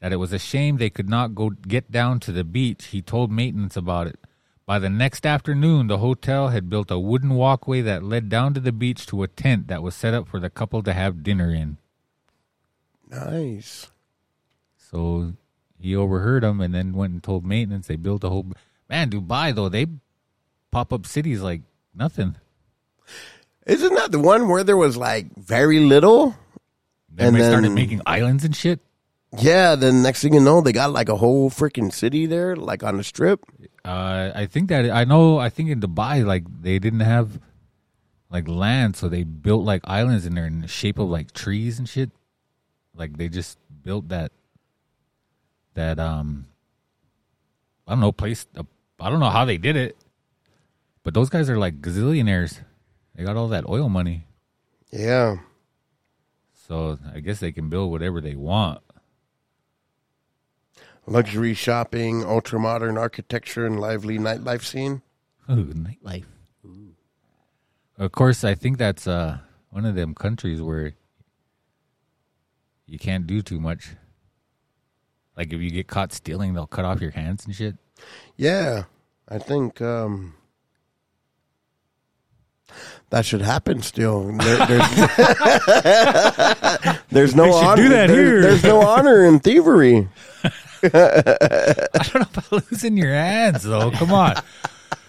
that 0.00 0.14
it 0.14 0.16
was 0.16 0.32
a 0.32 0.38
shame 0.38 0.78
they 0.78 0.88
could 0.88 1.10
not 1.10 1.34
go 1.34 1.50
get 1.50 1.90
down 1.90 2.20
to 2.20 2.32
the 2.32 2.42
beach, 2.42 2.86
he 2.86 3.02
told 3.02 3.30
maintenance 3.30 3.76
about 3.76 4.06
it. 4.06 4.18
By 4.64 4.78
the 4.78 4.88
next 4.88 5.26
afternoon, 5.26 5.88
the 5.88 5.98
hotel 5.98 6.48
had 6.48 6.70
built 6.70 6.90
a 6.90 6.98
wooden 6.98 7.34
walkway 7.34 7.82
that 7.82 8.02
led 8.02 8.30
down 8.30 8.54
to 8.54 8.60
the 8.60 8.72
beach 8.72 9.04
to 9.08 9.22
a 9.22 9.28
tent 9.28 9.68
that 9.68 9.82
was 9.82 9.94
set 9.94 10.14
up 10.14 10.26
for 10.26 10.40
the 10.40 10.48
couple 10.48 10.82
to 10.82 10.94
have 10.94 11.22
dinner 11.22 11.52
in. 11.52 11.76
Nice. 13.10 13.90
So 14.78 15.34
he 15.78 15.94
overheard 15.94 16.42
them 16.42 16.62
and 16.62 16.74
then 16.74 16.94
went 16.94 17.12
and 17.12 17.22
told 17.22 17.44
maintenance. 17.44 17.86
They 17.86 17.96
built 17.96 18.24
a 18.24 18.30
whole 18.30 18.46
man. 18.88 19.10
Dubai 19.10 19.54
though 19.54 19.68
they 19.68 19.86
pop 20.70 20.92
up 20.92 21.06
cities 21.06 21.40
like 21.40 21.62
nothing. 21.94 22.36
Isn't 23.66 23.94
that 23.94 24.12
the 24.12 24.18
one 24.20 24.48
where 24.48 24.62
there 24.62 24.76
was 24.76 24.96
like 24.96 25.34
very 25.36 25.80
little? 25.80 26.36
Then 27.10 27.28
And 27.28 27.36
they 27.36 27.48
started 27.48 27.72
making 27.72 28.02
islands 28.06 28.44
and 28.44 28.54
shit. 28.54 28.80
Yeah, 29.38 29.74
then 29.74 30.02
next 30.02 30.22
thing 30.22 30.34
you 30.34 30.40
know, 30.40 30.60
they 30.60 30.72
got 30.72 30.92
like 30.92 31.08
a 31.08 31.16
whole 31.16 31.50
freaking 31.50 31.92
city 31.92 32.26
there, 32.26 32.54
like 32.56 32.82
on 32.82 32.96
the 32.96 33.04
strip. 33.04 33.40
Uh, 33.84 34.30
I 34.34 34.46
think 34.46 34.68
that 34.68 34.90
I 34.90 35.04
know. 35.04 35.38
I 35.38 35.48
think 35.50 35.70
in 35.70 35.80
Dubai, 35.80 36.24
like 36.24 36.44
they 36.62 36.78
didn't 36.78 37.00
have 37.00 37.40
like 38.30 38.48
land, 38.48 38.96
so 38.96 39.08
they 39.08 39.24
built 39.24 39.64
like 39.64 39.82
islands 39.84 40.26
in 40.26 40.34
there 40.34 40.46
in 40.46 40.60
the 40.60 40.68
shape 40.68 40.98
of 40.98 41.08
like 41.08 41.32
trees 41.32 41.78
and 41.78 41.88
shit. 41.88 42.10
Like 42.94 43.16
they 43.16 43.28
just 43.28 43.58
built 43.82 44.08
that 44.08 44.32
that 45.74 45.98
um 45.98 46.46
I 47.86 47.92
don't 47.92 48.00
know 48.00 48.12
place. 48.12 48.46
Uh, 48.56 48.64
I 49.00 49.10
don't 49.10 49.20
know 49.20 49.30
how 49.30 49.44
they 49.44 49.58
did 49.58 49.76
it, 49.76 49.96
but 51.02 51.14
those 51.14 51.28
guys 51.28 51.50
are 51.50 51.58
like 51.58 51.80
gazillionaires. 51.80 52.60
They 53.14 53.24
got 53.24 53.36
all 53.36 53.48
that 53.48 53.68
oil 53.68 53.88
money, 53.88 54.26
Yeah. 54.90 55.36
so 56.66 56.98
I 57.14 57.20
guess 57.20 57.40
they 57.40 57.52
can 57.52 57.68
build 57.68 57.90
whatever 57.90 58.20
they 58.20 58.34
want. 58.34 58.80
Luxury 61.06 61.54
shopping, 61.54 62.24
ultra 62.24 62.58
modern 62.58 62.98
architecture, 62.98 63.64
and 63.64 63.78
lively 63.80 64.18
nightlife 64.18 64.64
scene. 64.64 65.02
Ooh, 65.50 65.66
nightlife. 65.72 66.24
Of 67.98 68.12
course, 68.12 68.44
I 68.44 68.54
think 68.54 68.76
that's 68.76 69.06
uh, 69.06 69.38
one 69.70 69.86
of 69.86 69.94
them 69.94 70.14
countries 70.14 70.60
where 70.60 70.94
you 72.86 72.98
can't 72.98 73.26
do 73.26 73.40
too 73.40 73.60
much. 73.60 73.90
Like 75.36 75.52
if 75.52 75.60
you 75.60 75.70
get 75.70 75.86
caught 75.86 76.12
stealing, 76.12 76.54
they'll 76.54 76.66
cut 76.66 76.84
off 76.84 77.00
your 77.00 77.12
hands 77.12 77.46
and 77.46 77.54
shit. 77.54 77.76
Yeah, 78.36 78.84
I 79.28 79.38
think 79.38 79.80
um, 79.80 80.34
that 83.10 83.24
should 83.24 83.40
happen. 83.40 83.82
Still, 83.82 84.32
there, 84.36 84.66
there's, 84.66 84.90
there's 87.10 87.34
no 87.34 87.52
honor. 87.54 87.82
do 87.82 87.88
that 87.90 88.08
there- 88.08 88.24
here. 88.24 88.42
There's 88.42 88.64
no 88.64 88.82
honor 88.82 89.24
in 89.24 89.38
thievery. 89.40 90.08
I 90.82 92.08
don't 92.12 92.14
know 92.14 92.26
about 92.34 92.52
losing 92.70 92.96
your 92.96 93.12
hands 93.12 93.62
though. 93.62 93.90
Come 93.92 94.12
on, 94.12 94.34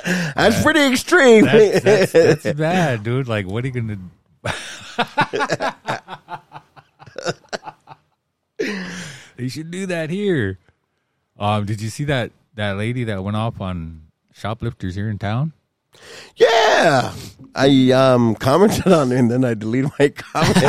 That's 0.05 0.61
pretty 0.63 0.81
extreme. 0.91 1.45
that's, 1.45 1.83
that's, 1.83 2.11
that's 2.13 2.53
bad, 2.53 3.03
dude. 3.03 3.27
Like, 3.27 3.45
what 3.45 3.63
are 3.63 3.67
you 3.67 3.73
gonna? 3.73 3.97
they 9.35 9.49
should 9.49 9.69
do 9.71 9.85
that 9.87 10.09
here. 10.09 10.57
Um, 11.37 11.65
did 11.65 11.81
you 11.81 11.89
see 11.89 12.05
that 12.05 12.31
that 12.57 12.75
lady 12.75 13.05
that 13.05 13.23
went 13.23 13.37
off 13.37 13.61
on 13.61 14.01
shoplifters 14.33 14.95
here 14.95 15.09
in 15.09 15.17
town? 15.17 15.53
Yeah, 16.35 17.13
I 17.55 17.91
um 17.91 18.35
commented 18.35 18.91
on 18.91 19.11
it 19.11 19.17
and 19.17 19.31
then 19.31 19.43
I 19.43 19.55
deleted 19.55 19.91
my 19.97 20.09
comment. 20.09 20.57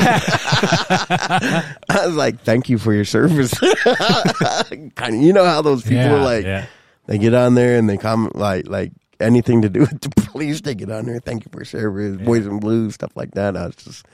I 1.90 2.06
was 2.06 2.16
like, 2.16 2.40
"Thank 2.40 2.70
you 2.70 2.78
for 2.78 2.94
your 2.94 3.04
service." 3.04 3.52
kind 4.94 5.14
of, 5.14 5.20
you 5.20 5.34
know 5.34 5.44
how 5.44 5.60
those 5.60 5.82
people 5.82 6.14
are 6.14 6.22
like 6.22 6.44
yeah. 6.44 6.66
they 7.06 7.18
get 7.18 7.34
on 7.34 7.54
there 7.54 7.76
and 7.76 7.90
they 7.90 7.98
comment 7.98 8.36
like 8.36 8.68
like 8.68 8.92
anything 9.20 9.62
to 9.62 9.68
do 9.68 9.80
with 9.80 10.00
the 10.00 10.08
police. 10.30 10.62
They 10.62 10.74
get 10.74 10.90
on 10.90 11.04
there, 11.04 11.20
"Thank 11.20 11.44
you 11.44 11.50
for 11.52 11.58
your 11.58 11.66
service," 11.66 12.16
boys 12.16 12.46
and 12.46 12.60
blues, 12.60 12.94
stuff 12.94 13.14
like 13.14 13.32
that. 13.32 13.54
I 13.54 13.66
was 13.66 13.76
just 13.76 14.06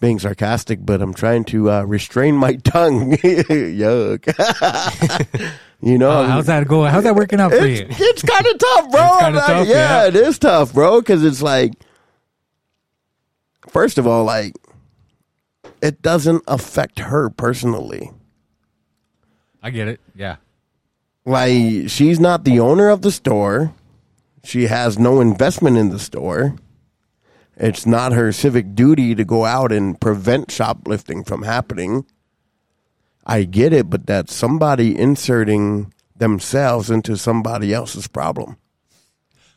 being 0.00 0.18
sarcastic, 0.18 0.84
but 0.84 1.00
I'm 1.00 1.14
trying 1.14 1.44
to 1.44 1.70
uh, 1.70 1.84
restrain 1.84 2.34
my 2.36 2.56
tongue. 2.56 3.12
Yuck. 3.16 4.26
You 5.80 5.98
know, 5.98 6.10
Oh, 6.10 6.24
how's 6.24 6.46
that 6.46 6.66
going? 6.66 6.90
How's 6.90 7.04
that 7.04 7.14
working 7.14 7.40
out 7.40 7.52
for 7.52 7.66
you? 7.66 7.86
it's, 7.88 8.22
kind 8.22 8.46
of 8.46 8.58
tough, 8.58 8.90
bro. 8.90 9.00
Like, 9.00 9.46
tough, 9.46 9.68
yeah, 9.68 9.74
yeah. 10.02 10.06
it 10.06 10.16
is 10.16 10.38
tough, 10.38 10.72
bro. 10.72 11.00
Because 11.00 11.24
it's 11.24 11.42
like, 11.42 11.72
first 13.68 13.98
of 13.98 14.06
all, 14.06 14.24
like, 14.24 14.54
it 15.80 16.02
doesn't 16.02 16.42
affect 16.48 16.98
her 16.98 17.30
personally. 17.30 18.10
I 19.62 19.70
get 19.70 19.88
it. 19.88 20.00
Yeah. 20.14 20.36
Like, 21.24 21.88
she's 21.88 22.18
not 22.18 22.44
the 22.44 22.58
owner 22.60 22.88
of 22.88 23.02
the 23.02 23.12
store. 23.12 23.74
She 24.44 24.64
has 24.64 24.98
no 24.98 25.20
investment 25.20 25.76
in 25.76 25.90
the 25.90 25.98
store. 25.98 26.56
It's 27.56 27.84
not 27.86 28.12
her 28.12 28.32
civic 28.32 28.74
duty 28.74 29.14
to 29.14 29.24
go 29.24 29.44
out 29.44 29.72
and 29.72 30.00
prevent 30.00 30.50
shoplifting 30.50 31.24
from 31.24 31.42
happening. 31.42 32.06
I 33.28 33.44
get 33.44 33.72
it, 33.74 33.90
but 33.90 34.06
that's 34.06 34.34
somebody 34.34 34.98
inserting 34.98 35.92
themselves 36.16 36.90
into 36.90 37.16
somebody 37.16 37.74
else's 37.74 38.08
problem. 38.08 38.56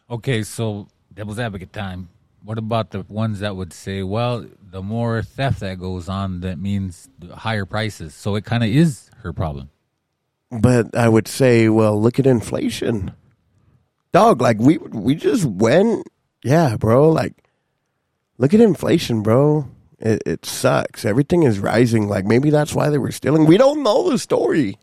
Okay, 0.09 0.43
so 0.43 0.87
devil's 1.13 1.39
advocate 1.39 1.71
time. 1.71 2.09
What 2.43 2.57
about 2.57 2.91
the 2.91 3.05
ones 3.07 3.39
that 3.39 3.55
would 3.55 3.71
say, 3.71 4.03
well, 4.03 4.45
the 4.71 4.81
more 4.81 5.21
theft 5.21 5.61
that 5.61 5.79
goes 5.79 6.09
on, 6.09 6.41
that 6.41 6.59
means 6.59 7.07
higher 7.33 7.65
prices. 7.65 8.13
So 8.13 8.35
it 8.35 8.45
kind 8.45 8.63
of 8.63 8.69
is 8.69 9.09
her 9.21 9.31
problem. 9.31 9.69
But 10.51 10.95
I 10.95 11.07
would 11.07 11.27
say, 11.27 11.69
well, 11.69 11.99
look 11.99 12.19
at 12.19 12.27
inflation, 12.27 13.13
dog. 14.11 14.41
Like 14.41 14.59
we 14.59 14.79
we 14.79 15.15
just 15.15 15.45
went, 15.45 16.07
yeah, 16.43 16.75
bro. 16.75 17.09
Like, 17.09 17.33
look 18.37 18.53
at 18.53 18.59
inflation, 18.59 19.21
bro. 19.21 19.69
It, 20.01 20.23
it 20.25 20.45
sucks. 20.45 21.05
Everything 21.05 21.43
is 21.43 21.59
rising. 21.59 22.07
Like 22.09 22.25
maybe 22.25 22.49
that's 22.49 22.73
why 22.73 22.89
they 22.89 22.97
were 22.97 23.11
stealing. 23.11 23.45
We 23.45 23.57
don't 23.57 23.83
know 23.83 24.09
the 24.09 24.17
story. 24.17 24.77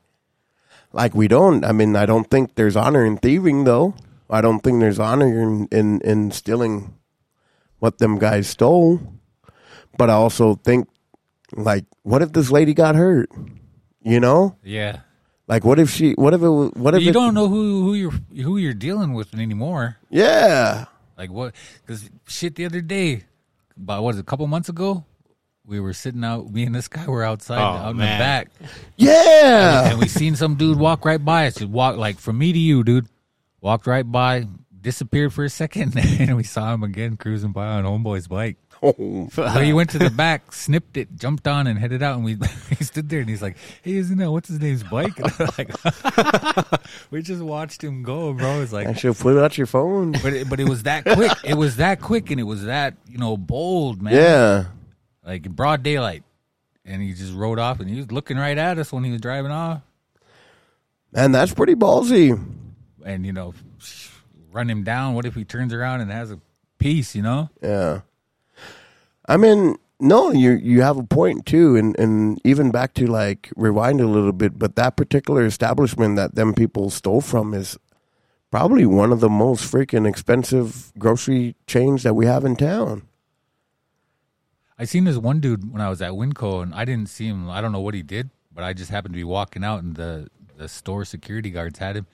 Like 0.93 1.15
we 1.15 1.29
don't. 1.29 1.65
I 1.65 1.73
mean, 1.73 1.97
I 1.97 2.07
don't 2.07 2.31
think 2.31 2.55
there's 2.55 2.77
honor 2.77 3.05
in 3.05 3.19
thieving, 3.19 3.65
though. 3.65 3.95
I 4.31 4.41
don't 4.41 4.61
think 4.61 4.81
there's 4.81 4.99
honor 4.99 5.27
in 5.43 5.69
in, 5.73 6.01
in 6.03 6.31
stealing 6.31 6.95
what 7.79 7.99
them 7.99 8.19
guys 8.19 8.49
stole. 8.49 9.01
But 9.99 10.09
I 10.11 10.15
also 10.15 10.55
think, 10.55 10.89
like, 11.53 11.85
what 12.03 12.23
if 12.23 12.33
this 12.33 12.51
lady 12.51 12.73
got 12.73 12.95
hurt? 12.95 13.29
You 14.03 14.21
know, 14.21 14.57
Yeah. 14.63 15.01
like, 15.49 15.65
what 15.65 15.79
if 15.81 15.91
she? 15.91 16.13
What 16.13 16.33
if 16.33 16.41
it? 16.43 16.49
What 16.49 16.95
if 16.95 17.03
You 17.03 17.11
it, 17.11 17.13
don't 17.13 17.35
know 17.35 17.49
who, 17.49 17.83
who 17.83 17.95
you're 17.95 18.45
who 18.45 18.57
you're 18.57 18.73
dealing 18.75 19.13
with 19.13 19.35
anymore. 19.35 19.97
Yeah, 20.09 20.87
Like 21.19 21.31
what? 21.31 21.55
Because 21.85 22.09
shit, 22.27 22.55
the 22.55 22.65
other 22.65 22.81
day, 22.81 23.25
about 23.83 24.03
what 24.03 24.11
is 24.11 24.19
it, 24.19 24.23
a 24.23 24.25
couple 24.25 24.47
months 24.47 24.69
ago, 24.69 25.05
we 25.65 25.81
were 25.81 25.93
sitting 25.93 26.25
out. 26.25 26.51
Me 26.51 26.65
and 26.65 26.75
this 26.75 26.89
guy 26.89 27.07
were 27.07 27.23
outside 27.25 27.59
Oh, 27.59 27.63
out 27.87 27.91
in 27.93 27.97
man. 27.99 28.19
the 28.19 28.23
back, 28.25 28.51
yeah. 28.97 29.91
and 29.91 29.99
we 29.99 30.09
seen 30.09 30.35
some 30.37 30.55
dude 30.57 30.79
walk 30.79 31.05
right 31.05 31.23
by 31.23 31.47
us. 31.47 31.55
Just 31.57 31.71
walk 31.71 31.97
like 31.97 32.19
from 32.19 32.39
me 32.39 32.53
to 32.53 32.59
you, 32.59 32.83
dude. 32.85 33.07
Walked 33.61 33.87
right 33.87 34.11
by, 34.11 34.47
disappeared 34.81 35.33
for 35.33 35.45
a 35.45 35.51
second, 35.51 35.97
and 36.21 36.37
we 36.37 36.45
saw 36.45 36.73
him 36.73 36.83
again 36.83 37.17
cruising 37.17 37.53
by 37.53 37.67
on 37.67 37.85
homeboy's 37.85 38.29
bike. 38.29 38.57
Oh, 38.83 39.29
So 39.33 39.47
he 39.49 39.73
went 39.73 39.91
to 39.91 39.99
the 39.99 40.11
back, 40.11 40.53
snipped 40.53 40.97
it, 40.97 41.17
jumped 41.17 41.49
on, 41.49 41.67
and 41.67 41.79
headed 41.79 42.03
out. 42.03 42.17
And 42.17 42.25
we 42.25 42.39
he 42.79 42.85
stood 42.85 43.09
there, 43.09 43.21
and 43.21 43.29
he's 43.29 43.43
like, 43.43 43.57
"Hey, 43.83 43.95
isn't 43.97 44.19
that 44.19 44.31
what's 44.31 44.49
his 44.49 44.61
name's 44.61 44.83
bike?" 44.85 45.19
And 45.19 45.33
like, 45.59 45.71
we 47.11 47.23
just 47.23 47.43
watched 47.43 47.83
him 47.83 48.03
go, 48.03 48.33
bro. 48.33 48.61
It's 48.61 48.73
I 48.73 48.85
like, 48.85 48.99
should 48.99 49.17
put 49.17 49.37
out 49.37 49.57
your 49.59 49.67
phone. 49.67 50.13
but 50.13 50.33
it, 50.33 50.49
but 50.49 50.61
it 50.61 50.69
was 50.69 50.85
that 50.85 51.05
quick. 51.05 51.33
It 51.45 51.55
was 51.55 51.77
that 51.77 52.01
quick, 52.01 52.31
and 52.31 52.39
it 52.41 52.45
was 52.45 52.65
that 52.65 52.95
you 53.09 53.19
know 53.19 53.37
bold, 53.37 54.01
man. 54.03 54.15
Yeah. 54.15 54.65
like 55.25 55.45
in 55.47 55.53
broad 55.53 55.83
daylight, 55.83 56.23
and 56.85 57.03
he 57.03 57.13
just 57.15 57.35
rode 57.35 57.59
off, 57.59 57.81
and 57.81 57.89
he 57.91 57.97
was 57.97 58.13
looking 58.13 58.37
right 58.37 58.57
at 58.59 58.79
us 58.79 58.93
when 58.93 59.05
he 59.05 59.11
was 59.11 59.21
driving 59.21 59.51
off, 59.51 59.83
And 61.15 61.35
that's 61.35 61.53
pretty 61.53 61.75
ballsy. 61.75 62.31
and 63.05 63.27
you 63.27 63.33
know, 63.33 63.55
run 64.53 64.71
him 64.71 64.85
down. 64.85 65.15
What 65.15 65.25
if 65.27 65.35
he 65.35 65.45
turns 65.45 65.73
around 65.75 66.01
and 66.01 66.11
has 66.11 66.31
a 66.31 66.41
piece? 66.79 67.15
You 67.17 67.23
know, 67.23 67.51
Yeah. 67.63 68.01
I 69.29 69.37
mean, 69.37 69.77
no, 70.01 70.31
you 70.31 70.53
you 70.53 70.81
have 70.83 70.97
a 70.97 71.03
point 71.03 71.45
too, 71.47 71.77
and 71.77 71.99
and 71.99 72.41
even 72.45 72.71
back 72.71 72.95
to 72.95 73.07
like 73.07 73.51
rewind 73.57 74.01
a 74.01 74.07
little 74.07 74.33
bit, 74.33 74.59
but 74.59 74.75
that 74.77 74.97
particular 74.97 75.45
establishment 75.45 76.17
that 76.17 76.35
them 76.35 76.55
people 76.55 76.89
stole 76.91 77.21
from 77.21 77.53
is 77.53 77.77
probably 78.51 78.87
one 78.87 79.13
of 79.13 79.21
the 79.21 79.29
most 79.29 79.71
freaking 79.71 80.09
expensive 80.09 80.93
grocery 80.99 81.55
chains 81.67 82.03
that 82.05 82.15
we 82.15 82.25
have 82.27 82.45
in 82.45 82.57
town. 82.57 83.03
I 84.79 84.85
seen 84.85 85.05
this 85.05 85.17
one 85.17 85.41
dude 85.41 85.73
when 85.73 85.83
I 85.83 85.89
was 85.91 86.01
at 86.01 86.13
Winco, 86.13 86.63
and 86.63 86.73
I 86.75 86.85
didn't 86.85 87.09
see 87.09 87.27
him. 87.27 87.51
I 87.51 87.61
don't 87.61 87.73
know 87.73 87.81
what 87.81 87.95
he 87.95 88.03
did, 88.03 88.31
but 88.55 88.63
I 88.65 88.73
just 88.73 88.91
happened 88.91 89.15
to 89.15 89.19
be 89.19 89.25
walking 89.25 89.65
out, 89.65 89.83
and 89.83 89.97
the 89.97 90.29
the 90.57 90.69
store 90.69 91.05
security 91.05 91.51
guards 91.51 91.79
had 91.79 91.97
him, 91.97 92.07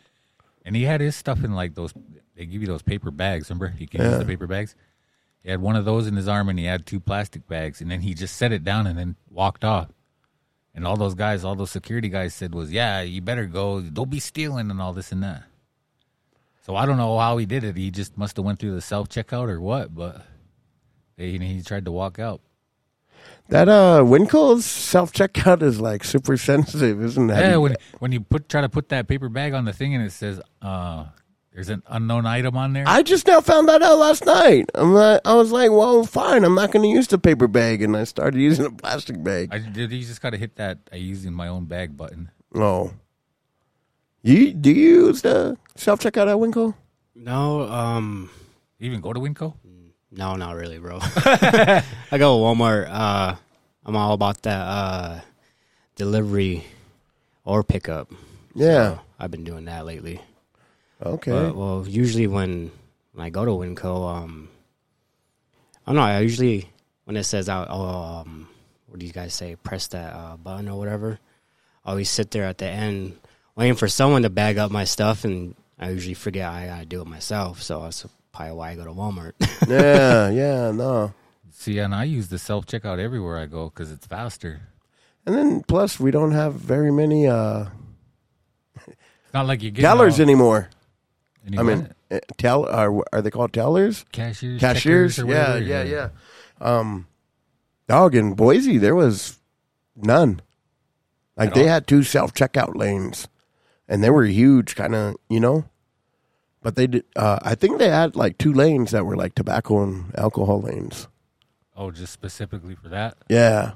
and 0.65 0.75
he 0.75 0.83
had 0.85 1.01
his 1.01 1.15
stuff 1.15 1.45
in 1.45 1.55
like 1.55 1.75
those. 1.75 1.93
They 2.35 2.47
give 2.47 2.61
you 2.63 2.67
those 2.67 2.83
paper 2.83 3.11
bags. 3.11 3.49
Remember, 3.51 3.73
you 3.79 3.87
can 3.87 4.01
use 4.03 4.13
Yeah. 4.13 4.19
the 4.19 4.25
paper 4.25 4.47
bags. 4.47 4.75
He 5.45 5.51
had 5.51 5.61
one 5.61 5.77
of 5.77 5.85
those 5.85 6.07
in 6.07 6.17
his 6.17 6.27
arm, 6.27 6.49
and 6.49 6.59
he 6.59 6.65
had 6.65 6.87
two 6.87 6.99
plastic 6.99 7.47
bags, 7.47 7.81
and 7.83 7.91
then 7.91 8.01
he 8.01 8.15
just 8.15 8.37
set 8.37 8.51
it 8.51 8.65
down 8.65 8.87
and 8.87 8.99
then 8.99 9.17
walked 9.31 9.63
off. 9.63 9.89
And 10.75 10.87
all 10.87 10.97
those 10.97 11.15
guys, 11.15 11.45
all 11.45 11.55
those 11.55 11.71
security 11.71 12.09
guys 12.09 12.35
said 12.35 12.55
was, 12.55 12.73
"Yeah, 12.73 13.03
you 13.03 13.21
better 13.21 13.45
go. 13.45 13.81
Don't 13.81 14.11
be 14.11 14.19
stealing 14.21 14.71
and 14.71 14.81
all 14.81 14.95
this 14.95 15.13
and 15.13 15.23
that." 15.23 15.45
So 16.63 16.75
I 16.75 16.87
don't 16.87 16.97
know 16.97 17.19
how 17.19 17.37
he 17.37 17.45
did 17.45 17.63
it. 17.63 17.77
He 17.77 17.91
just 17.91 18.17
must 18.17 18.37
have 18.37 18.45
went 18.45 18.59
through 18.59 18.75
the 18.75 18.81
self 18.81 19.09
checkout 19.11 19.51
or 19.51 19.61
what, 19.61 19.95
but 19.95 20.23
he, 21.17 21.37
he 21.39 21.63
tried 21.63 21.85
to 21.85 21.93
walk 21.93 22.19
out. 22.19 22.41
That 23.51 23.69
uh 23.69 24.03
Winco's 24.05 24.65
self 24.65 25.13
checkout 25.13 25.63
is 25.63 25.79
like 25.79 26.05
super 26.05 26.37
sensitive, 26.39 27.03
isn't 27.03 27.27
that? 27.27 27.41
Yeah, 27.41 27.57
when 27.59 27.77
when 27.99 28.13
you 28.13 28.21
put 28.21 28.49
try 28.49 28.63
to 28.63 28.69
put 28.71 28.89
that 28.89 29.09
paper 29.09 29.29
bag 29.29 29.53
on 29.53 29.67
the 29.67 29.73
thing 29.75 29.95
and 29.95 30.03
it 30.03 30.13
says 30.13 30.41
uh 30.63 31.07
there's 31.55 31.69
an 31.69 31.85
unknown 31.87 32.27
item 32.27 32.57
on 32.57 32.73
there. 32.73 32.83
I 32.85 33.03
just 33.05 33.29
now 33.29 33.41
found 33.41 33.69
that 33.69 33.81
out 33.81 33.97
last 33.99 34.27
night. 34.27 34.71
I'm 34.75 34.93
like, 34.93 35.21
I 35.25 35.35
was 35.35 35.53
like, 35.53 35.71
well, 35.71 36.03
fine. 36.05 36.43
I'm 36.43 36.57
not 36.57 36.73
going 36.73 36.83
to 36.83 36.89
use 36.89 37.07
the 37.07 37.17
paper 37.17 37.47
bag, 37.47 37.81
and 37.81 37.97
I 37.97 38.03
started 38.03 38.41
using 38.41 38.67
a 38.67 38.71
plastic 38.73 39.23
bag. 39.23 39.51
I 39.53 39.59
did. 39.59 39.93
You 39.93 40.01
just 40.05 40.21
got 40.21 40.31
to 40.31 40.37
hit 40.37 40.57
that. 40.57 40.79
I 40.93 40.97
using 40.97 41.33
my 41.33 41.47
own 41.47 41.67
bag 41.67 41.97
button. 41.97 42.31
Oh. 42.57 42.93
You 44.23 44.53
do 44.53 44.71
you 44.73 45.07
use 45.07 45.23
the 45.23 45.57
self 45.77 46.01
checkout 46.01 46.27
at 46.29 46.37
Winco? 46.37 46.75
No, 47.15 47.63
um, 47.63 48.31
You 48.79 48.89
even 48.89 49.01
go 49.01 49.13
to 49.13 49.21
Winco? 49.21 49.55
no, 50.11 50.35
not 50.35 50.57
really, 50.57 50.79
bro. 50.79 50.99
I 51.03 51.83
go 52.13 52.19
to 52.19 52.43
Walmart. 52.43 52.89
Uh, 52.91 53.37
I'm 53.87 53.95
all 53.95 54.13
about 54.15 54.43
that 54.43 54.61
uh, 54.61 55.21
delivery 55.95 56.65
or 57.45 57.63
pickup. 57.63 58.11
Yeah. 58.55 58.95
So 58.95 59.01
I've 59.21 59.31
been 59.31 59.45
doing 59.45 59.67
that 59.67 59.85
lately. 59.87 60.21
Okay. 61.05 61.31
But, 61.31 61.57
well, 61.57 61.85
usually 61.87 62.27
when, 62.27 62.71
when 63.13 63.27
I 63.27 63.31
go 63.31 63.45
to 63.45 63.51
Winco, 63.51 64.09
um, 64.09 64.49
I 65.87 65.91
don't 65.91 65.97
know. 65.97 66.03
I 66.03 66.21
usually 66.21 66.71
when 67.05 67.17
it 67.17 67.25
says 67.25 67.49
out, 67.49 67.69
oh, 67.71 68.23
um, 68.23 68.49
what 68.87 68.99
do 68.99 69.07
you 69.07 69.13
guys 69.13 69.35
say? 69.35 69.57
Press 69.57 69.89
that 69.89 70.13
uh, 70.15 70.37
button 70.37 70.69
or 70.69 70.79
whatever. 70.79 71.19
I 71.85 71.91
always 71.91 72.09
sit 72.09 72.31
there 72.31 72.45
at 72.45 72.59
the 72.59 72.67
end 72.67 73.19
waiting 73.57 73.77
for 73.77 73.89
someone 73.89 74.23
to 74.23 74.31
bag 74.31 74.59
up 74.59 74.71
my 74.71 74.85
stuff, 74.85 75.25
and 75.25 75.55
I 75.79 75.91
usually 75.91 76.15
forget 76.15 76.51
I 76.51 76.67
gotta 76.67 76.87
do 76.87 77.03
it 77.03 77.07
myself. 77.07 77.63
So 77.63 77.83
that's 77.83 78.07
probably 78.33 78.55
why 78.55 78.71
I 78.71 78.77
go 78.77 78.85
to 78.85 78.91
Walmart. 78.91 79.33
yeah, 79.69 80.31
yeah, 80.31 80.71
no. 80.71 81.13
See, 81.51 81.79
and 81.79 81.95
I 81.95 82.05
use 82.05 82.29
the 82.29 82.39
self 82.39 82.67
checkout 82.67 82.99
everywhere 82.99 83.39
I 83.39 83.47
go 83.47 83.67
because 83.69 83.93
it's 83.93 84.07
faster. 84.07 84.63
And 85.27 85.35
then 85.35 85.63
plus 85.63 85.99
we 85.99 86.11
don't 86.11 86.33
have 86.33 86.55
very 86.55 86.91
many 86.91 87.27
uh 87.27 87.67
not 89.33 89.47
like 89.47 89.63
you 89.63 89.71
get 89.71 89.83
tellers 89.83 90.19
all, 90.19 90.23
anymore. 90.23 90.69
I 91.59 91.63
mean, 91.63 91.93
uh, 92.11 92.21
tell 92.39 92.67
are 92.67 93.05
are 93.13 93.21
they 93.23 93.31
called 93.31 93.53
tellers? 93.53 94.05
cashiers, 94.13 94.61
Cashiers? 94.61 95.17
checkers 95.17 95.19
or 95.19 95.27
Yeah, 95.27 95.49
whatever, 95.55 95.65
yeah, 95.65 95.83
yeah. 95.83 96.09
Um 96.61 97.07
dog 97.89 98.15
in 98.15 98.35
Boise 98.35 98.79
there 98.79 98.95
was 98.95 99.39
none. 99.97 100.41
Like 101.37 101.49
At 101.49 101.55
they 101.55 101.63
all? 101.63 101.69
had 101.69 101.87
two 101.87 102.03
self 102.03 102.33
checkout 102.33 102.77
lanes 102.77 103.29
and 103.89 104.03
they 104.03 104.11
were 104.11 104.25
huge 104.25 104.75
kind 104.77 104.95
of, 104.95 105.17
you 105.29 105.41
know. 105.41 105.65
But 106.63 106.77
they 106.77 106.87
did 106.87 107.05
uh 107.17 107.41
I 107.43 107.55
think 107.55 107.79
they 107.79 107.91
had 107.91 108.17
like 108.17 108.39
two 108.39 108.53
lanes 108.53 108.91
that 108.93 109.05
were 109.05 109.17
like 109.17 109.35
tobacco 109.35 109.83
and 109.83 110.15
alcohol 110.17 110.63
lanes. 110.63 111.09
Oh, 111.77 111.91
just 111.91 112.13
specifically 112.13 112.75
for 112.75 112.89
that. 112.89 113.19
Yeah. 113.29 113.73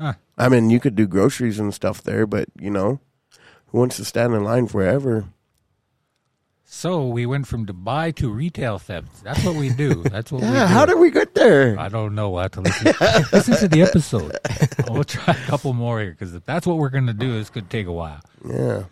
Huh. 0.00 0.14
I 0.38 0.48
mean, 0.48 0.70
you 0.70 0.80
could 0.80 0.94
do 0.94 1.06
groceries 1.06 1.58
and 1.58 1.74
stuff 1.74 2.02
there, 2.02 2.26
but 2.26 2.48
you 2.58 2.70
know, 2.70 3.00
who 3.66 3.78
wants 3.78 3.96
to 3.96 4.04
stand 4.04 4.32
in 4.34 4.44
line 4.44 4.66
forever? 4.66 5.26
So 6.74 7.06
we 7.06 7.26
went 7.26 7.46
from 7.46 7.66
Dubai 7.66 8.16
to 8.16 8.30
retail 8.30 8.78
theft. 8.78 9.22
That's 9.22 9.44
what 9.44 9.56
we 9.56 9.68
do. 9.68 10.02
That's 10.04 10.32
what 10.32 10.40
we 10.42 10.48
do. 10.48 10.54
How 10.54 10.86
did 10.86 10.98
we 10.98 11.10
get 11.10 11.34
there? 11.34 11.78
I 11.78 11.90
don't 11.90 12.14
know. 12.14 12.30
We'll 12.30 12.42
have 12.42 12.52
to 12.52 12.62
listen, 12.62 12.86
listen 13.32 13.56
to 13.58 13.68
the 13.68 13.82
episode. 13.82 14.38
We'll 14.90 15.04
try 15.04 15.34
a 15.34 15.46
couple 15.46 15.74
more 15.74 16.00
here 16.00 16.12
because 16.12 16.34
if 16.34 16.44
that's 16.44 16.66
what 16.66 16.78
we're 16.78 16.88
going 16.88 17.06
to 17.06 17.12
do, 17.12 17.34
this 17.34 17.50
could 17.50 17.68
take 17.68 17.86
a 17.86 17.92
while. 17.92 18.20
Yeah. 18.46 18.84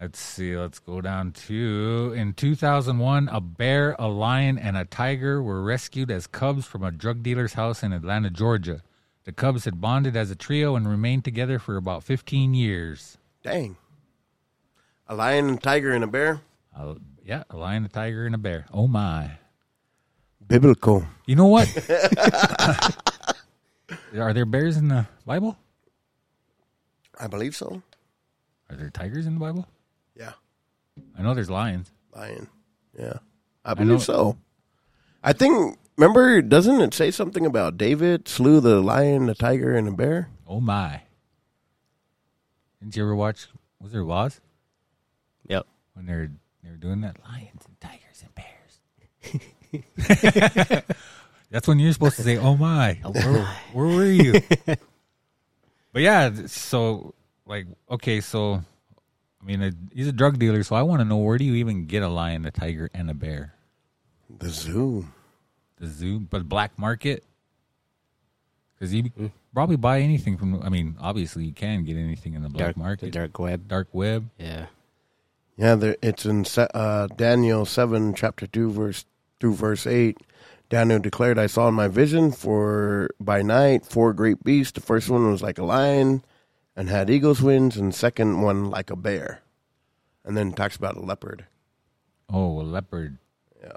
Let's 0.00 0.20
see. 0.20 0.56
Let's 0.56 0.78
go 0.78 1.00
down 1.00 1.32
to 1.48 2.14
in 2.16 2.34
2001, 2.34 3.28
a 3.28 3.40
bear, 3.40 3.96
a 3.98 4.06
lion, 4.06 4.56
and 4.56 4.76
a 4.76 4.84
tiger 4.84 5.42
were 5.42 5.62
rescued 5.62 6.10
as 6.10 6.28
cubs 6.28 6.66
from 6.66 6.84
a 6.84 6.92
drug 6.92 7.22
dealer's 7.24 7.54
house 7.54 7.82
in 7.82 7.92
Atlanta, 7.92 8.30
Georgia. 8.30 8.80
The 9.24 9.32
cubs 9.32 9.64
had 9.64 9.80
bonded 9.80 10.16
as 10.16 10.30
a 10.30 10.36
trio 10.36 10.76
and 10.76 10.88
remained 10.88 11.24
together 11.24 11.58
for 11.58 11.76
about 11.76 12.04
15 12.04 12.54
years. 12.54 13.18
Dang. 13.42 13.76
A 15.08 15.16
lion, 15.16 15.48
and 15.48 15.62
tiger, 15.62 15.90
and 15.90 16.04
a 16.04 16.08
bear? 16.08 16.40
Uh, 16.76 16.94
yeah, 17.24 17.44
a 17.50 17.56
lion, 17.56 17.84
a 17.84 17.88
tiger, 17.88 18.26
and 18.26 18.34
a 18.34 18.38
bear. 18.38 18.66
Oh 18.72 18.86
my! 18.86 19.32
Biblical. 20.46 21.06
You 21.26 21.36
know 21.36 21.46
what? 21.46 21.68
Are 24.16 24.32
there 24.32 24.46
bears 24.46 24.76
in 24.76 24.88
the 24.88 25.06
Bible? 25.24 25.56
I 27.18 27.26
believe 27.26 27.54
so. 27.54 27.82
Are 28.68 28.76
there 28.76 28.90
tigers 28.90 29.26
in 29.26 29.34
the 29.34 29.40
Bible? 29.40 29.66
Yeah. 30.16 30.32
I 31.18 31.22
know 31.22 31.34
there's 31.34 31.50
lions. 31.50 31.90
Lion. 32.14 32.48
Yeah. 32.98 33.18
I 33.64 33.70
know- 33.70 33.74
believe 33.76 34.02
so. 34.02 34.36
I 35.22 35.32
think, 35.32 35.78
remember, 35.96 36.42
doesn't 36.42 36.80
it 36.80 36.94
say 36.94 37.10
something 37.10 37.46
about 37.46 37.78
David 37.78 38.28
slew 38.28 38.60
the 38.60 38.80
lion, 38.80 39.26
the 39.26 39.34
tiger, 39.34 39.76
and 39.76 39.86
the 39.86 39.92
bear? 39.92 40.30
Oh 40.48 40.60
my! 40.60 41.02
Didn't 42.80 42.96
you 42.96 43.04
ever 43.04 43.14
watch? 43.14 43.46
Was 43.80 43.92
there 43.92 44.02
Laws 44.02 44.40
yep. 45.48 45.66
when 45.94 46.06
they're 46.06 46.32
they're 46.62 46.76
doing 46.76 47.00
that? 47.02 47.16
Lions 47.24 47.64
and 47.66 47.80
tigers 47.80 48.22
and 48.22 48.34
bears. 48.34 48.52
That's 51.50 51.68
when 51.68 51.78
you're 51.78 51.92
supposed 51.92 52.16
to 52.16 52.22
say, 52.22 52.38
"Oh 52.38 52.56
my!" 52.56 52.98
Oh, 53.04 53.12
where, 53.12 53.44
where 53.72 53.86
were 53.86 54.06
you? 54.06 54.40
but 55.92 56.02
yeah, 56.02 56.30
so 56.46 57.14
like, 57.46 57.66
okay, 57.90 58.20
so 58.20 58.62
I 59.42 59.44
mean, 59.44 59.62
a, 59.62 59.72
he's 59.92 60.08
a 60.08 60.12
drug 60.12 60.38
dealer, 60.38 60.62
so 60.62 60.76
I 60.76 60.82
want 60.82 61.00
to 61.00 61.04
know 61.04 61.16
where 61.16 61.36
do 61.36 61.44
you 61.44 61.54
even 61.56 61.86
get 61.86 62.02
a 62.02 62.08
lion, 62.08 62.46
a 62.46 62.50
tiger, 62.50 62.90
and 62.94 63.10
a 63.10 63.14
bear? 63.14 63.54
The 64.38 64.48
zoo. 64.48 65.06
The 65.78 65.88
zoo, 65.88 66.20
but 66.20 66.48
black 66.48 66.78
market. 66.78 67.24
Because 68.74 68.94
you 68.94 69.04
mm. 69.04 69.30
probably 69.52 69.76
buy 69.76 70.00
anything 70.00 70.36
from. 70.36 70.62
I 70.62 70.68
mean, 70.68 70.96
obviously 71.00 71.44
you 71.44 71.52
can 71.52 71.84
get 71.84 71.96
anything 71.96 72.34
in 72.34 72.42
the 72.42 72.48
black 72.48 72.66
Dark 72.66 72.76
market, 72.76 73.06
The 73.06 73.10
dark 73.10 73.38
web. 73.38 73.68
dark 73.68 73.88
web. 73.92 74.28
Yeah. 74.38 74.66
Yeah, 75.56 75.74
there, 75.74 75.96
it's 76.02 76.24
in 76.24 76.46
uh, 76.56 77.08
Daniel 77.16 77.64
7, 77.66 78.14
chapter 78.14 78.46
2, 78.46 78.70
verse 78.70 79.04
through 79.38 79.54
verse 79.54 79.86
8. 79.86 80.16
Daniel 80.70 80.98
declared, 80.98 81.38
I 81.38 81.46
saw 81.48 81.68
in 81.68 81.74
my 81.74 81.88
vision 81.88 82.32
for 82.32 83.10
by 83.20 83.42
night 83.42 83.84
four 83.84 84.14
great 84.14 84.42
beasts. 84.42 84.72
The 84.72 84.80
first 84.80 85.10
one 85.10 85.30
was 85.30 85.42
like 85.42 85.58
a 85.58 85.64
lion 85.64 86.24
and 86.74 86.88
had 86.88 87.10
eagle's 87.10 87.42
wings, 87.42 87.76
and 87.76 87.92
the 87.92 87.96
second 87.96 88.40
one 88.40 88.70
like 88.70 88.90
a 88.90 88.96
bear. 88.96 89.42
And 90.24 90.34
then 90.36 90.52
talks 90.52 90.76
about 90.76 90.96
a 90.96 91.00
leopard. 91.00 91.44
Oh, 92.30 92.60
a 92.60 92.62
leopard. 92.62 93.18
Yeah. 93.62 93.72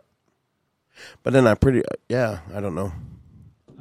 But 1.24 1.34
then 1.34 1.48
I 1.48 1.56
pretty, 1.56 1.82
yeah, 2.08 2.40
I 2.54 2.62
don't 2.62 2.76
know. 2.76 2.94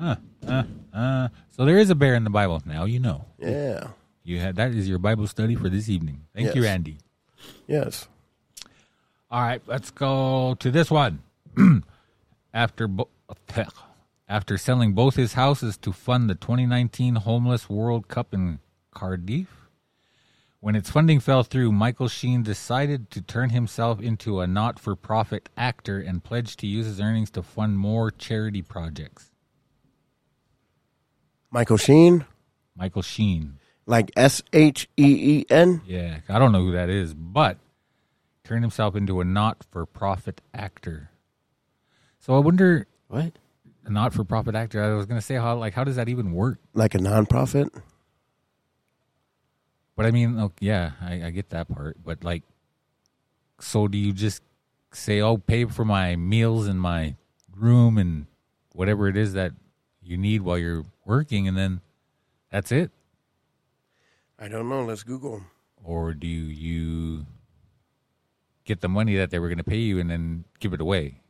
Uh, 0.01 0.17
uh, 0.49 0.63
uh. 0.93 1.29
So 1.51 1.65
there 1.65 1.79
is 1.79 1.91
a 1.91 1.95
bear 1.95 2.17
in 2.17 2.25
the 2.25 2.31
Bible. 2.31 2.61
Now 2.65 2.85
you 2.85 2.99
know. 2.99 3.27
Yeah, 3.39 3.89
You 4.25 4.41
had 4.41 4.57
that 4.57 4.73
is 4.73 4.89
your 4.89 4.99
Bible 4.99 5.29
study 5.29 5.55
for 5.55 5.69
this 5.69 5.89
evening. 5.89 6.23
Thank 6.35 6.57
you, 6.57 6.65
Andy. 6.65 6.99
Yes. 7.66 8.09
All 9.31 9.40
right, 9.42 9.62
let's 9.66 9.90
go 9.90 10.57
to 10.61 10.70
this 10.70 10.90
one. 10.90 11.22
After 12.55 12.87
bo- 12.87 13.09
after 14.29 14.57
selling 14.57 14.92
both 14.92 15.16
his 15.16 15.35
houses 15.35 15.77
to 15.79 15.92
fund 15.92 16.31
the 16.31 16.35
2019 16.35 17.16
Homeless 17.16 17.68
World 17.68 18.09
Cup 18.09 18.33
in 18.33 18.59
Cardiff. 18.92 19.68
When 20.61 20.74
its 20.74 20.88
funding 20.90 21.20
fell 21.20 21.42
through, 21.42 21.72
Michael 21.72 22.09
Sheen 22.09 22.42
decided 22.42 23.11
to 23.11 23.20
turn 23.20 23.50
himself 23.50 24.00
into 24.00 24.40
a 24.40 24.46
not 24.46 24.79
for 24.79 24.96
profit 24.96 25.50
actor 25.59 26.00
and 26.00 26.24
pledged 26.24 26.59
to 26.61 26.66
use 26.66 26.87
his 26.87 27.00
earnings 27.00 27.31
to 27.33 27.42
fund 27.42 27.79
more 27.79 28.11
charity 28.11 28.62
projects. 28.62 29.31
Michael 31.50 31.77
Sheen, 31.77 32.24
Michael 32.77 33.03
Sheen. 33.03 33.59
Like 33.87 34.11
S 34.16 34.42
H 34.53 34.88
E 34.97 35.05
E 35.40 35.47
N. 35.51 35.83
Yeah, 35.87 36.20
I 36.29 36.38
don't 36.38 36.53
know 36.53 36.61
who 36.62 36.73
that 36.73 36.88
is, 36.90 37.14
but 37.14 37.59
turned 38.44 38.62
himself 38.62 38.94
into 38.97 39.20
a 39.20 39.25
not 39.25 39.64
for 39.70 39.87
profit 39.87 40.40
actor. 40.53 41.11
So 42.20 42.35
I 42.35 42.38
wonder, 42.38 42.87
What? 43.09 43.33
a 43.85 43.90
not 43.90 44.14
for 44.14 44.25
profit 44.25 44.55
actor, 44.55 44.83
I 44.83 44.94
was 44.94 45.07
going 45.07 45.20
to 45.20 45.25
say, 45.27 45.35
how 45.35 45.57
like, 45.57 45.75
how 45.75 45.85
does 45.85 45.97
that 45.97 46.09
even 46.09 46.33
work? 46.33 46.59
like 46.73 46.94
a 46.94 46.99
nonprofit. 46.99 47.68
But 49.97 50.07
I 50.07 50.11
mean, 50.11 50.38
oh, 50.40 50.53
yeah, 50.61 50.92
I, 51.01 51.27
I 51.27 51.31
get 51.31 51.51
that 51.51 51.68
part. 51.68 51.99
But 52.05 52.25
like, 52.25 52.42
so 53.61 53.87
do 53.87 53.97
you 53.97 54.12
just 54.12 54.42
say, 54.92 55.20
"Oh, 55.20 55.37
pay 55.38 55.64
for 55.66 55.85
my 55.85 56.16
meals 56.16 56.66
and 56.66 56.81
my 56.81 57.14
room 57.57 57.97
and 57.99 58.27
whatever 58.73 59.07
it 59.09 59.16
is 59.16 59.35
that 59.35 59.53
you 60.03 60.16
need 60.16 60.42
while 60.42 60.59
you're 60.59 60.85
working," 61.05 61.47
and 61.47 61.57
then 61.57 61.81
that's 62.51 62.73
it? 62.73 62.90
I 64.38 64.49
don't 64.49 64.68
know. 64.68 64.85
Let's 64.85 65.03
Google. 65.03 65.42
Or 65.83 66.12
do 66.12 66.27
you 66.27 67.27
get 68.64 68.81
the 68.81 68.88
money 68.88 69.16
that 69.16 69.31
they 69.31 69.38
were 69.38 69.49
going 69.49 69.59
to 69.59 69.64
pay 69.64 69.79
you 69.79 69.99
and 69.99 70.11
then 70.11 70.44
give 70.61 70.73
it 70.73 70.81
away? 70.81 71.20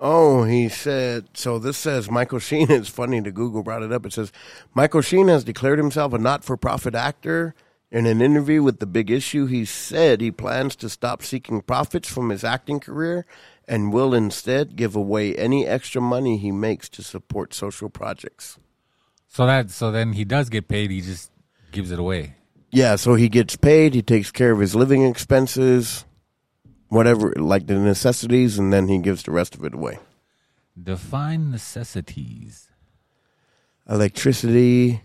Oh, 0.00 0.44
he 0.44 0.68
said. 0.68 1.28
So 1.34 1.58
this 1.58 1.78
says 1.78 2.10
Michael 2.10 2.40
Sheen. 2.40 2.70
It's 2.70 2.88
funny 2.88 3.20
that 3.20 3.32
Google 3.32 3.62
brought 3.62 3.82
it 3.82 3.92
up. 3.92 4.04
It 4.04 4.12
says 4.12 4.32
Michael 4.74 5.02
Sheen 5.02 5.28
has 5.28 5.44
declared 5.44 5.78
himself 5.78 6.12
a 6.12 6.18
not-for-profit 6.18 6.94
actor. 6.94 7.54
In 7.90 8.06
an 8.06 8.20
interview 8.20 8.62
with 8.62 8.80
the 8.80 8.86
Big 8.86 9.08
Issue, 9.08 9.46
he 9.46 9.64
said 9.64 10.20
he 10.20 10.32
plans 10.32 10.74
to 10.76 10.88
stop 10.88 11.22
seeking 11.22 11.62
profits 11.62 12.08
from 12.08 12.30
his 12.30 12.42
acting 12.42 12.80
career 12.80 13.24
and 13.68 13.92
will 13.92 14.12
instead 14.12 14.74
give 14.74 14.96
away 14.96 15.34
any 15.36 15.64
extra 15.64 16.02
money 16.02 16.36
he 16.36 16.50
makes 16.50 16.88
to 16.88 17.02
support 17.02 17.54
social 17.54 17.88
projects. 17.88 18.58
So 19.34 19.46
that 19.46 19.72
so 19.72 19.90
then 19.90 20.12
he 20.12 20.24
does 20.24 20.48
get 20.48 20.68
paid. 20.68 20.92
He 20.92 21.00
just 21.00 21.32
gives 21.72 21.90
it 21.90 21.98
away. 21.98 22.36
Yeah, 22.70 22.94
so 22.94 23.16
he 23.16 23.28
gets 23.28 23.56
paid. 23.56 23.92
He 23.92 24.00
takes 24.00 24.30
care 24.30 24.52
of 24.52 24.60
his 24.60 24.76
living 24.76 25.02
expenses, 25.04 26.04
whatever, 26.86 27.32
like 27.36 27.66
the 27.66 27.74
necessities, 27.74 28.60
and 28.60 28.72
then 28.72 28.86
he 28.86 28.98
gives 28.98 29.24
the 29.24 29.32
rest 29.32 29.56
of 29.56 29.64
it 29.64 29.74
away. 29.74 29.98
Define 30.80 31.50
necessities. 31.50 32.70
Electricity, 33.90 35.02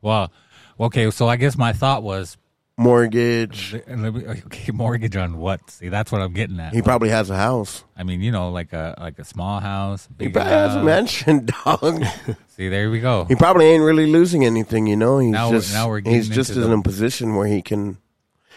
Well, 0.00 0.30
okay. 0.78 1.10
So 1.10 1.26
I 1.26 1.34
guess 1.34 1.58
my 1.58 1.72
thought 1.72 2.04
was 2.04 2.36
mortgage. 2.80 3.74
Okay, 3.90 4.72
mortgage 4.72 5.16
on 5.16 5.36
what? 5.38 5.70
See, 5.70 5.88
that's 5.88 6.10
what 6.10 6.20
I'm 6.22 6.32
getting 6.32 6.58
at. 6.58 6.72
He 6.72 6.82
probably 6.82 7.10
has 7.10 7.28
a 7.30 7.36
house. 7.36 7.84
I 7.96 8.02
mean, 8.02 8.20
you 8.22 8.32
know, 8.32 8.50
like 8.50 8.72
a 8.72 8.94
like 8.98 9.18
a 9.18 9.24
small 9.24 9.60
house, 9.60 10.08
He 10.18 10.28
probably 10.28 10.50
has 10.52 10.74
a 10.76 10.82
mansion, 10.82 11.46
dog. 11.64 12.02
See, 12.48 12.68
there 12.68 12.90
we 12.90 13.00
go. 13.00 13.24
he 13.26 13.34
probably 13.36 13.66
ain't 13.66 13.82
really 13.82 14.06
losing 14.06 14.44
anything, 14.44 14.86
you 14.86 14.96
know. 14.96 15.18
He's 15.18 15.30
Now 15.30 15.50
we're- 15.50 15.60
just 15.60 15.72
now 15.72 15.88
we're 15.88 16.00
getting 16.00 16.16
he's 16.18 16.28
just 16.28 16.50
in 16.50 16.60
the- 16.62 16.72
a 16.72 16.82
position 16.82 17.34
where 17.36 17.46
he 17.46 17.62
can. 17.62 17.98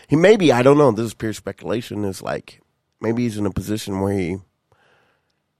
He 0.08 0.16
maybe 0.16 0.52
I 0.52 0.62
don't 0.64 0.78
know. 0.78 0.92
This 0.92 1.08
is 1.08 1.14
pure 1.14 1.34
speculation. 1.34 2.06
Is 2.06 2.22
like 2.22 2.62
maybe 3.02 3.24
he's 3.24 3.38
in 3.38 3.46
a 3.46 3.52
position 3.52 4.00
where 4.02 4.18
he 4.18 4.38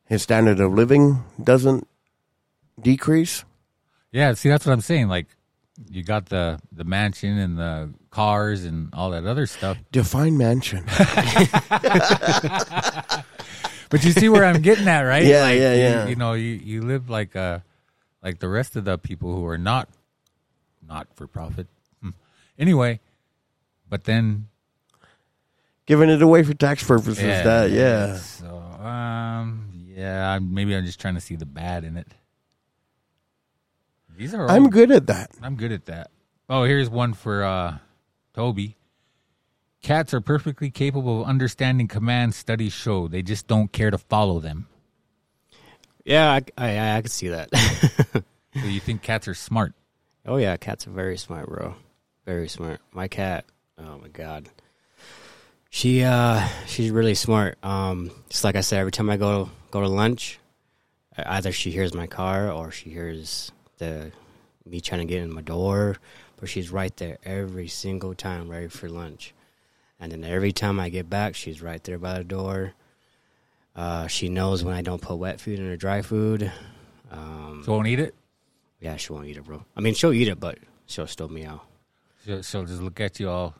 his 0.06 0.22
standard 0.24 0.60
of 0.60 0.72
living 0.74 1.24
doesn't 1.42 1.88
decrease. 2.82 3.44
Yeah, 4.12 4.34
see, 4.34 4.50
that's 4.50 4.66
what 4.66 4.74
I'm 4.74 4.82
saying. 4.82 5.08
Like, 5.08 5.28
you 5.90 6.04
got 6.04 6.28
the 6.28 6.60
the 6.72 6.84
mansion 6.84 7.38
and 7.38 7.58
the 7.58 7.94
cars 8.14 8.64
and 8.64 8.90
all 8.94 9.10
that 9.12 9.26
other 9.26 9.46
stuff, 9.48 9.78
Define 9.92 10.38
mansion. 10.38 10.86
but 13.90 14.04
you 14.04 14.12
see 14.12 14.30
where 14.30 14.46
I'm 14.46 14.62
getting 14.62 14.88
at, 14.88 15.02
right? 15.02 15.26
Yeah, 15.26 15.42
Like, 15.42 15.60
yeah, 15.60 15.74
you- 15.74 15.80
yeah. 15.82 16.08
You, 16.08 16.16
know, 16.16 16.34
you 16.34 16.52
you 16.64 16.82
live 16.84 17.10
like 17.10 17.36
uh 17.36 17.60
like 18.22 18.40
the 18.40 18.48
rest 18.48 18.76
of 18.76 18.86
the 18.86 18.98
people 18.98 19.36
who 19.36 19.46
are 19.48 19.58
not 19.58 19.90
not 20.88 21.08
for 21.16 21.28
profit. 21.28 21.68
Hmm. 22.02 22.12
Anyway, 22.58 23.00
but 23.90 24.04
then 24.06 24.48
Giving 25.86 26.10
it 26.10 26.22
away 26.22 26.44
for 26.44 26.54
tax 26.54 26.82
purposes. 26.84 27.24
that 27.24 27.70
yeah. 27.70 28.16
So, 28.16 28.48
um, 28.48 29.70
yeah, 29.86 30.40
maybe 30.40 30.74
I'm 30.76 30.86
just 30.86 31.02
trying 31.02 31.16
to 31.16 31.20
see 31.22 31.36
the 31.36 31.46
bad 31.46 31.84
in 31.84 31.98
it. 31.98 32.08
These 34.18 34.34
are. 34.34 34.50
I'm 34.50 34.70
good 34.70 34.92
at 34.92 35.08
that. 35.08 35.32
I'm 35.42 35.58
good 35.58 35.74
at 35.74 35.86
that. 35.88 36.10
Oh, 36.50 36.64
here's 36.64 36.90
one 36.90 37.14
for 37.14 37.44
uh, 37.44 37.78
Toby. 38.34 38.78
Cats 39.82 40.14
are 40.14 40.22
perfectly 40.22 40.70
capable 40.70 41.22
of 41.22 41.28
understanding 41.28 41.88
commands. 41.88 42.36
Studies 42.38 42.74
show 42.74 43.08
they 43.08 43.22
just 43.22 43.48
don't 43.48 43.72
care 43.72 43.92
to 43.92 43.98
follow 43.98 44.40
them. 44.40 44.68
Yeah, 46.06 46.32
I, 46.32 46.42
I, 46.58 46.98
I 46.98 47.02
could 47.02 47.12
see 47.12 47.30
that. 47.30 47.50
So 48.56 48.68
you 48.68 48.80
think 48.80 49.02
cats 49.02 49.28
are 49.28 49.34
smart? 49.34 49.74
oh 50.28 50.38
yeah, 50.38 50.56
cats 50.58 50.86
are 50.86 50.92
very 50.92 51.18
smart, 51.18 51.48
bro. 51.50 51.74
Very 52.26 52.48
smart. 52.48 52.82
My 52.92 53.08
cat. 53.08 53.46
Oh 53.80 53.98
my 53.98 54.10
god. 54.10 54.48
She 55.72 56.04
uh 56.04 56.48
she's 56.68 56.92
really 56.92 57.16
smart. 57.16 57.58
Um, 57.64 58.12
just 58.30 58.44
like 58.44 58.56
I 58.56 58.62
said, 58.62 58.80
every 58.80 58.92
time 58.92 59.10
I 59.10 59.18
go 59.18 59.50
go 59.72 59.82
to 59.82 59.88
lunch, 59.88 60.40
either 61.18 61.52
she 61.52 61.72
hears 61.72 61.96
my 61.96 62.06
car 62.06 62.52
or 62.52 62.70
she 62.70 62.92
hears 62.92 63.52
the 63.80 64.12
me 64.66 64.80
trying 64.80 65.02
to 65.02 65.12
get 65.12 65.24
in 65.24 65.34
my 65.34 65.42
door, 65.42 65.98
but 66.44 66.50
she's 66.50 66.72
right 66.72 66.94
there 66.98 67.18
every 67.24 67.70
single 67.70 68.14
time, 68.14 68.50
ready 68.50 68.68
for 68.68 68.90
lunch. 68.90 69.34
And 69.98 70.12
then 70.12 70.26
every 70.26 70.52
time 70.52 70.78
I 70.78 70.90
get 70.90 71.10
back, 71.10 71.36
she's 71.36 71.62
right 71.62 71.82
there 71.86 71.98
by 71.98 72.18
the 72.18 72.26
door. 72.26 72.74
Uh, 73.78 74.08
she 74.08 74.28
knows 74.28 74.62
when 74.62 74.76
I 74.76 74.82
don't 74.82 75.02
put 75.02 75.16
wet 75.16 75.40
food 75.40 75.58
in 75.58 75.66
her 75.68 75.78
dry 75.78 76.02
food. 76.02 76.52
Um, 77.10 77.62
So 77.64 77.72
won't 77.72 77.88
eat 77.88 78.02
it. 78.02 78.14
yeah, 78.82 78.98
she 78.98 79.14
won't 79.14 79.26
eat 79.28 79.38
it, 79.38 79.46
bro. 79.46 79.64
I 79.78 79.80
mean, 79.80 79.94
she'll 79.94 80.12
eat 80.12 80.28
it, 80.28 80.38
but 80.38 80.58
she'll 80.86 81.08
still 81.08 81.30
meow. 81.30 81.62
She'll, 82.26 82.42
she'll 82.42 82.66
just 82.66 82.82
look 82.82 83.00
at 83.00 83.22
you 83.22 83.30
all. 83.30 83.56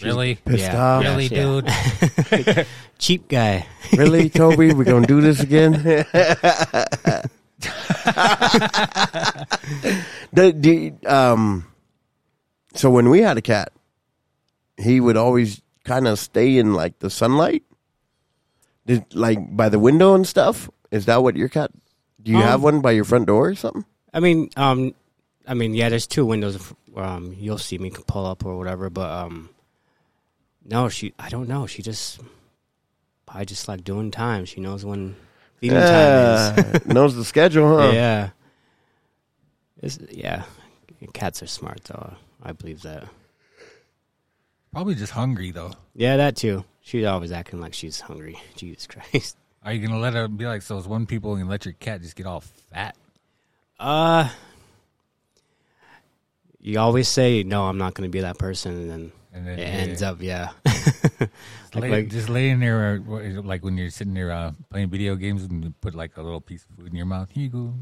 Really, 0.00 0.36
Pissed 0.36 0.60
Yeah. 0.72 0.82
off. 0.82 1.02
really, 1.04 1.26
yeah. 1.26 1.60
dude. 1.60 2.66
Cheap 2.98 3.28
guy. 3.28 3.66
Really, 3.94 4.30
Toby? 4.30 4.72
We're 4.72 4.84
gonna 4.84 5.06
do 5.06 5.20
this 5.20 5.40
again? 5.40 5.72
the, 10.32 10.54
the, 10.56 10.94
um, 11.06 11.66
so 12.74 12.90
when 12.90 13.10
we 13.10 13.20
had 13.20 13.36
a 13.38 13.42
cat, 13.42 13.72
he 14.76 15.00
would 15.00 15.16
always 15.16 15.60
kind 15.84 16.06
of 16.08 16.18
stay 16.18 16.58
in 16.58 16.74
like 16.74 16.98
the 17.00 17.10
sunlight, 17.10 17.62
Did, 18.86 19.04
like 19.14 19.38
by 19.56 19.68
the 19.68 19.78
window 19.78 20.14
and 20.14 20.26
stuff. 20.26 20.70
Is 20.90 21.06
that 21.06 21.22
what 21.22 21.36
your 21.36 21.48
cat? 21.48 21.70
Do 22.22 22.30
you 22.32 22.38
Um, 22.38 22.42
have 22.44 22.62
one 22.62 22.80
by 22.80 22.92
your 22.92 23.04
front 23.04 23.26
door 23.26 23.48
or 23.48 23.54
something? 23.54 23.84
I 24.14 24.20
mean, 24.20 24.50
um, 24.56 24.94
I 25.46 25.54
mean, 25.54 25.74
yeah. 25.74 25.88
There's 25.88 26.06
two 26.06 26.24
windows. 26.26 26.58
Um, 26.96 27.34
you'll 27.38 27.58
see 27.58 27.78
me 27.78 27.90
pull 27.90 28.26
up 28.26 28.44
or 28.44 28.56
whatever, 28.58 28.90
but 28.90 29.10
um, 29.10 29.48
no, 30.64 30.88
she. 30.88 31.14
I 31.18 31.28
don't 31.30 31.48
know. 31.48 31.66
She 31.66 31.82
just, 31.82 32.20
I 33.26 33.44
just 33.44 33.66
like 33.68 33.82
doing 33.84 34.10
time. 34.10 34.44
She 34.44 34.60
knows 34.60 34.84
when 34.84 35.16
feeding 35.56 35.78
time 35.78 35.88
Yeah, 35.88 36.78
knows 36.86 37.16
the 37.16 37.24
schedule, 37.24 37.78
huh? 37.78 37.88
is. 37.88 37.94
Yeah. 37.94 38.30
It's, 39.82 39.98
yeah. 40.10 40.44
Cats 41.12 41.42
are 41.42 41.48
smart, 41.48 41.82
though. 41.84 42.14
I 42.42 42.52
believe 42.52 42.82
that. 42.82 43.04
Probably 44.72 44.94
just 44.94 45.12
hungry 45.12 45.50
though. 45.50 45.72
Yeah, 45.94 46.16
that 46.16 46.36
too. 46.36 46.64
She's 46.80 47.04
always 47.04 47.30
acting 47.32 47.60
like 47.60 47.74
she's 47.74 48.00
hungry. 48.00 48.40
Jesus 48.56 48.86
Christ. 48.86 49.36
Are 49.64 49.72
you 49.72 49.86
gonna 49.86 50.00
let 50.00 50.14
her 50.14 50.26
be 50.28 50.46
like 50.46 50.64
those 50.66 50.88
one 50.88 51.06
people 51.06 51.36
and 51.36 51.48
let 51.48 51.64
your 51.64 51.74
cat 51.74 52.00
just 52.02 52.16
get 52.16 52.26
all 52.26 52.40
fat? 52.72 52.96
Uh, 53.78 54.28
you 56.60 56.78
always 56.78 57.08
say 57.08 57.42
no. 57.42 57.64
I'm 57.64 57.78
not 57.78 57.94
going 57.94 58.08
to 58.08 58.12
be 58.12 58.20
that 58.20 58.38
person, 58.38 58.72
and 58.72 58.90
then 58.90 59.12
And 59.32 59.46
then 59.46 59.58
it 59.58 59.62
yeah, 59.62 59.66
ends 59.66 60.02
up, 60.02 60.22
yeah. 60.22 60.50
Lay, 61.74 61.90
like- 61.90 62.08
just 62.08 62.28
laying 62.28 62.60
there, 62.60 63.02
uh, 63.08 63.42
like 63.42 63.64
when 63.64 63.76
you're 63.76 63.90
sitting 63.90 64.14
there 64.14 64.30
uh, 64.30 64.52
playing 64.70 64.90
video 64.90 65.16
games, 65.16 65.42
and 65.42 65.64
you 65.64 65.74
put 65.80 65.94
like 65.96 66.16
a 66.16 66.22
little 66.22 66.40
piece 66.40 66.64
of 66.64 66.76
food 66.76 66.86
in 66.88 66.94
your 66.94 67.06
mouth. 67.06 67.28
Here 67.32 67.50
you 67.50 67.74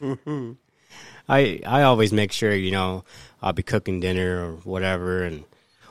go. 0.00 0.56
I 1.28 1.60
I 1.66 1.82
always 1.82 2.12
make 2.12 2.32
sure 2.32 2.54
you 2.54 2.70
know 2.70 3.04
I'll 3.42 3.52
be 3.52 3.62
cooking 3.62 4.00
dinner 4.00 4.44
or 4.44 4.52
whatever, 4.56 5.24
and 5.24 5.44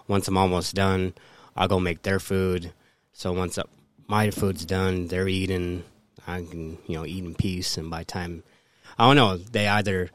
once 0.08 0.28
I'm 0.28 0.38
almost 0.38 0.76
done, 0.76 1.14
I'll 1.56 1.68
go 1.68 1.80
make 1.80 2.04
their 2.04 2.20
food. 2.20 2.72
So 3.14 3.34
once 3.34 3.60
my 4.08 4.32
food's 4.32 4.66
done, 4.66 5.08
they're 5.08 5.28
eating. 5.28 5.84
I 6.28 6.38
can 6.38 6.78
you 6.88 6.98
know 6.98 7.06
eat 7.06 7.24
in 7.24 7.36
peace, 7.36 7.78
and 7.78 7.90
by 7.90 8.04
time 8.04 8.44
I 8.98 9.08
don't 9.08 9.16
know, 9.16 9.38
they 9.38 9.68
either 9.68 10.10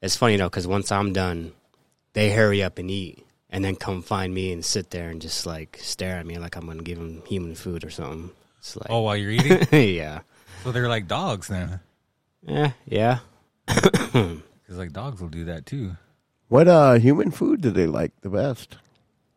it's 0.00 0.16
funny 0.16 0.36
though 0.36 0.48
because 0.48 0.66
once 0.66 0.90
I'm 0.90 1.12
done, 1.12 1.52
they 2.14 2.32
hurry 2.32 2.62
up 2.62 2.78
and 2.78 2.90
eat, 2.90 3.24
and 3.50 3.64
then 3.64 3.76
come 3.76 4.02
find 4.02 4.32
me 4.32 4.52
and 4.52 4.64
sit 4.64 4.90
there 4.90 5.10
and 5.10 5.20
just 5.20 5.46
like 5.46 5.78
stare 5.80 6.16
at 6.16 6.26
me 6.26 6.38
like 6.38 6.56
I'm 6.56 6.66
gonna 6.66 6.82
give 6.82 6.98
them 6.98 7.22
human 7.26 7.54
food 7.54 7.84
or 7.84 7.90
something. 7.90 8.30
It's 8.58 8.76
like, 8.76 8.88
Oh, 8.88 9.02
while 9.02 9.16
you're 9.16 9.30
eating? 9.30 9.66
yeah, 9.96 10.20
so 10.62 10.72
they're 10.72 10.88
like 10.88 11.06
dogs 11.06 11.48
then. 11.48 11.80
Eh, 12.48 12.70
yeah, 12.86 13.18
yeah. 13.68 14.36
Because 14.74 14.86
like 14.86 14.92
dogs 14.92 15.20
will 15.20 15.28
do 15.28 15.44
that 15.44 15.66
too. 15.66 15.96
What 16.48 16.66
uh 16.66 16.94
human 16.94 17.30
food 17.30 17.60
do 17.60 17.70
they 17.70 17.86
like 17.86 18.10
the 18.22 18.28
best? 18.28 18.76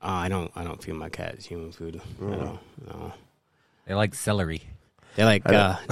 Uh, 0.02 0.26
I 0.26 0.30
don't, 0.30 0.52
I 0.56 0.64
don't 0.64 0.82
feed 0.82 0.96
my 0.96 1.10
cats 1.10 1.46
human 1.46 1.72
food. 1.72 2.02
I 2.20 2.36
don't. 2.36 2.60
No. 2.88 3.14
They 3.86 3.94
like 3.94 4.16
celery. 4.16 4.64
They 5.16 5.24
like, 5.24 5.48
uh, 5.48 5.76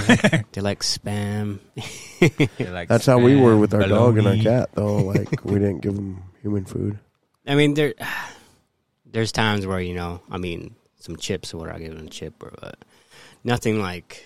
they 0.51 0.61
like 0.61 0.81
spam. 0.81 1.59
They 2.19 2.65
like 2.71 2.87
That's 2.87 3.05
how 3.05 3.19
we 3.19 3.35
were 3.35 3.55
with 3.55 3.75
our 3.75 3.81
spam, 3.81 3.89
dog 3.89 4.17
and 4.17 4.27
our 4.27 4.35
cat, 4.35 4.69
though. 4.73 4.97
Like 5.13 5.45
we 5.45 5.59
didn't 5.59 5.81
give 5.81 5.93
them 5.95 6.23
human 6.41 6.65
food. 6.65 6.97
I 7.45 7.53
mean, 7.53 7.75
there, 7.75 7.93
there's 9.05 9.31
times 9.31 9.67
where 9.67 9.79
you 9.79 9.93
know, 9.93 10.21
I 10.31 10.39
mean, 10.39 10.75
some 10.99 11.17
chips 11.17 11.53
or 11.53 11.57
whatever. 11.57 11.77
I 11.77 11.81
give 11.81 11.95
them 11.95 12.07
a 12.07 12.09
chip, 12.09 12.41
or 12.41 12.51
but 12.59 12.79
nothing 13.43 13.79
like 13.79 14.25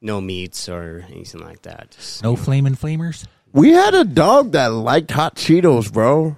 no 0.00 0.20
meats 0.20 0.68
or 0.68 1.04
anything 1.10 1.42
like 1.42 1.62
that. 1.62 1.92
Just 1.92 2.24
No 2.24 2.34
flaming 2.34 2.74
flamers. 2.74 3.24
We 3.52 3.70
had 3.70 3.94
a 3.94 4.04
dog 4.04 4.52
that 4.52 4.68
liked 4.68 5.10
hot 5.10 5.36
Cheetos, 5.36 5.92
bro. 5.92 6.36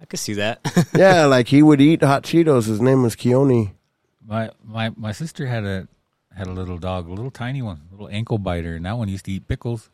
I 0.00 0.04
could 0.06 0.18
see 0.18 0.34
that. 0.34 0.60
Yeah, 0.96 1.26
like 1.26 1.48
he 1.48 1.62
would 1.62 1.80
eat 1.80 2.02
hot 2.02 2.24
Cheetos. 2.24 2.66
His 2.66 2.80
name 2.80 3.02
was 3.02 3.14
Keone. 3.14 3.72
My 4.26 4.50
my 4.64 4.90
my 4.96 5.12
sister 5.12 5.46
had 5.46 5.64
a 5.64 5.88
had 6.34 6.46
a 6.46 6.52
little 6.52 6.78
dog, 6.78 7.08
a 7.08 7.12
little 7.12 7.30
tiny 7.30 7.62
one, 7.62 7.82
a 7.88 7.94
little 7.94 8.08
ankle 8.08 8.38
biter, 8.38 8.74
and 8.76 8.84
that 8.84 8.98
one 8.98 9.08
used 9.08 9.24
to 9.26 9.32
eat 9.32 9.46
pickles. 9.48 9.90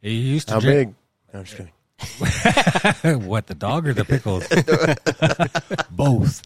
He 0.00 0.14
used 0.14 0.48
to 0.48 0.54
How 0.54 0.60
drink, 0.60 0.88
big? 0.88 1.34
No, 1.34 1.40
I'm 1.40 1.44
just 1.44 1.56
kidding. 1.56 1.72
what 3.28 3.46
the 3.46 3.54
dog 3.54 3.86
or 3.86 3.94
the 3.94 4.04
pickles? 4.04 4.46
Both. 5.90 6.42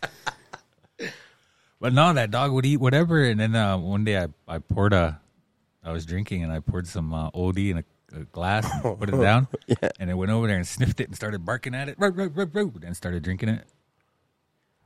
But 1.80 1.92
no, 1.92 2.12
that 2.12 2.30
dog 2.30 2.52
would 2.52 2.66
eat 2.66 2.78
whatever. 2.78 3.24
And 3.24 3.40
then 3.40 3.54
uh, 3.54 3.78
one 3.78 4.04
day 4.04 4.18
I, 4.18 4.28
I 4.48 4.58
poured 4.58 4.92
a, 4.92 5.20
I 5.82 5.92
was 5.92 6.04
drinking 6.04 6.42
and 6.42 6.52
I 6.52 6.60
poured 6.60 6.86
some 6.86 7.12
uh, 7.14 7.30
OD 7.34 7.58
in 7.58 7.78
a, 7.78 7.84
a 8.14 8.20
glass 8.24 8.68
and 8.84 8.98
put 8.98 9.08
it 9.08 9.16
down. 9.20 9.48
And 9.98 10.10
it 10.10 10.14
went 10.14 10.30
over 10.30 10.46
there 10.46 10.56
and 10.56 10.66
sniffed 10.66 11.00
it 11.00 11.08
and 11.08 11.16
started 11.16 11.44
barking 11.44 11.74
at 11.74 11.88
it. 11.88 11.96
And 11.98 12.96
started 12.96 13.22
drinking 13.22 13.48
it. 13.50 13.64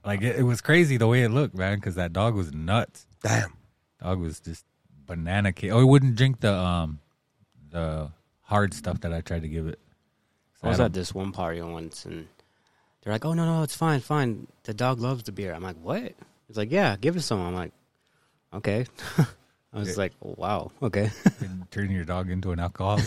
Like 0.05 0.23
it, 0.23 0.37
it 0.37 0.43
was 0.43 0.61
crazy 0.61 0.97
the 0.97 1.07
way 1.07 1.23
it 1.23 1.29
looked, 1.31 1.55
man, 1.55 1.77
because 1.77 1.97
that 1.97 2.13
dog 2.13 2.35
was 2.35 2.53
nuts. 2.53 3.07
Damn. 3.23 3.53
Dog 4.03 4.19
was 4.21 4.41
just 4.41 4.65
banana 5.07 5.53
cake. 5.53 5.71
Oh, 5.73 5.81
it 5.81 5.85
wouldn't 5.85 6.17
drink 6.17 6.41
the 6.41 6.55
um 6.55 7.01
the 7.71 8.11
hard 8.43 8.73
stuff 8.75 9.01
that 9.03 9.13
I 9.13 9.21
tried 9.21 9.43
to 9.43 9.49
give 9.49 9.67
it. 9.67 9.79
So 10.61 10.67
I 10.67 10.69
was 10.69 10.79
don't- 10.79 10.87
at 10.87 10.93
this 10.95 11.15
one 11.15 11.33
party 11.33 11.61
once, 11.61 12.07
and 12.07 12.27
they're 13.03 13.13
like, 13.13 13.25
"Oh 13.27 13.35
no, 13.35 13.45
no, 13.45 13.63
it's 13.63 13.75
fine, 13.75 14.01
fine. 14.01 14.47
The 14.65 14.73
dog 14.75 15.01
loves 15.01 15.23
the 15.25 15.33
beer." 15.33 15.53
I'm 15.53 15.63
like, 15.63 15.77
"What?" 15.83 16.15
It's 16.49 16.57
like, 16.57 16.71
"Yeah, 16.73 16.97
give 17.01 17.17
it 17.17 17.21
some." 17.23 17.41
I'm 17.41 17.55
like, 17.55 17.73
"Okay." 18.55 18.87
I 19.73 19.79
was 19.79 19.97
like, 19.97 20.13
oh, 20.25 20.35
"Wow, 20.37 20.73
okay." 20.83 21.11
and 21.41 21.71
turn 21.71 21.91
your 21.93 22.05
dog 22.05 22.29
into 22.29 22.51
an 22.51 22.59
alcoholic. 22.59 23.05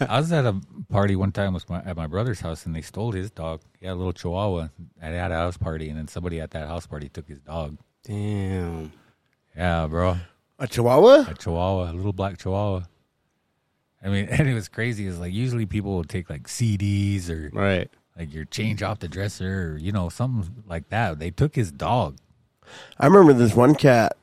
I 0.00 0.18
was 0.20 0.30
at 0.30 0.44
a 0.46 0.54
party 0.88 1.16
one 1.16 1.32
time 1.32 1.52
with 1.54 1.68
my, 1.68 1.80
at 1.82 1.96
my 1.96 2.06
brother's 2.06 2.40
house, 2.40 2.66
and 2.66 2.74
they 2.76 2.82
stole 2.82 3.10
his 3.12 3.32
dog. 3.32 3.62
He 3.80 3.86
had 3.86 3.94
a 3.94 3.96
little 3.96 4.12
Chihuahua 4.12 4.68
at 5.02 5.12
at 5.12 5.32
a 5.32 5.34
house 5.34 5.56
party, 5.56 5.88
and 5.88 5.98
then 5.98 6.06
somebody 6.06 6.40
at 6.40 6.52
that 6.52 6.68
house 6.68 6.86
party 6.86 7.08
took 7.08 7.26
his 7.26 7.40
dog. 7.40 7.78
Damn. 8.04 8.92
Yeah, 9.56 9.86
bro, 9.88 10.18
A 10.60 10.66
Chihuahua? 10.68 11.30
a 11.30 11.34
Chihuahua, 11.34 11.90
a 11.90 11.94
little 11.94 12.12
black 12.12 12.38
Chihuahua. 12.38 12.82
I 14.04 14.08
mean, 14.08 14.26
and 14.30 14.48
it 14.48 14.54
was 14.54 14.68
crazy. 14.68 15.06
Is 15.06 15.18
like 15.18 15.32
usually 15.32 15.66
people 15.66 15.94
will 15.96 16.04
take 16.04 16.30
like 16.30 16.44
CDs 16.46 17.28
or 17.28 17.50
Right. 17.52 17.90
like 18.16 18.32
your 18.32 18.44
change 18.44 18.82
off 18.84 19.00
the 19.00 19.08
dresser 19.08 19.72
or 19.72 19.78
you 19.78 19.90
know 19.90 20.08
something 20.10 20.62
like 20.66 20.90
that. 20.90 21.18
They 21.18 21.30
took 21.32 21.56
his 21.56 21.72
dog. 21.72 22.18
I 23.00 23.06
remember 23.06 23.32
this 23.32 23.54
one 23.54 23.74
cat 23.74 24.16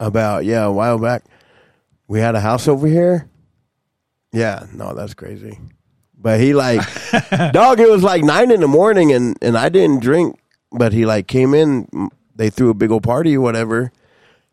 about 0.00 0.44
yeah 0.44 0.64
a 0.64 0.72
while 0.72 0.98
back. 0.98 1.24
We 2.08 2.18
had 2.18 2.34
a 2.34 2.40
house 2.40 2.66
over 2.66 2.88
here. 2.88 3.28
Yeah, 4.32 4.66
no, 4.72 4.94
that's 4.94 5.14
crazy. 5.14 5.60
But 6.16 6.40
he 6.40 6.54
like 6.54 6.80
dog. 7.52 7.78
It 7.78 7.88
was 7.88 8.02
like 8.02 8.24
nine 8.24 8.50
in 8.50 8.60
the 8.60 8.68
morning, 8.68 9.12
and 9.12 9.36
and 9.40 9.56
I 9.56 9.68
didn't 9.68 10.00
drink. 10.02 10.40
But 10.72 10.92
he 10.92 11.06
like 11.06 11.28
came 11.28 11.54
in. 11.54 12.10
They 12.34 12.50
threw 12.50 12.70
a 12.70 12.74
big 12.74 12.90
old 12.90 13.02
party 13.02 13.36
or 13.36 13.40
whatever. 13.40 13.92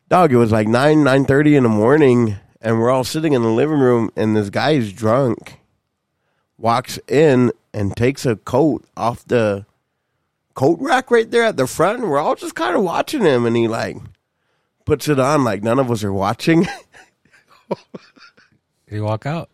Dog. 0.10 0.32
It 0.32 0.38
was 0.38 0.52
like 0.52 0.68
nine 0.68 1.04
nine 1.04 1.26
thirty 1.26 1.56
in 1.56 1.64
the 1.64 1.70
morning, 1.70 2.36
and 2.62 2.80
we're 2.80 2.92
all 2.92 3.04
sitting 3.04 3.34
in 3.34 3.42
the 3.42 3.50
living 3.50 3.80
room, 3.80 4.12
and 4.16 4.36
this 4.36 4.50
guy 4.50 4.72
is 4.72 4.94
drunk. 4.94 5.60
Walks 6.58 7.00
in 7.08 7.52
and 7.74 7.96
takes 7.96 8.26
a 8.26 8.36
coat 8.36 8.84
off 8.96 9.26
the 9.28 9.66
coat 10.56 10.80
rack 10.82 11.12
right 11.12 11.30
there 11.30 11.44
at 11.44 11.56
the 11.56 11.68
front. 11.68 12.00
And 12.02 12.10
we're 12.10 12.18
all 12.18 12.36
just 12.36 12.56
kind 12.56 12.76
of 12.76 12.82
watching 12.82 13.22
him, 13.22 13.46
and 13.46 13.56
he 13.56 13.68
like 13.68 13.98
puts 14.88 15.08
it 15.08 15.20
on 15.20 15.44
like 15.44 15.62
none 15.62 15.78
of 15.78 15.92
us 15.92 16.04
are 16.04 16.12
watching. 16.14 16.64
Did 16.64 17.78
he 18.90 19.00
walk 19.00 19.26
out? 19.28 19.50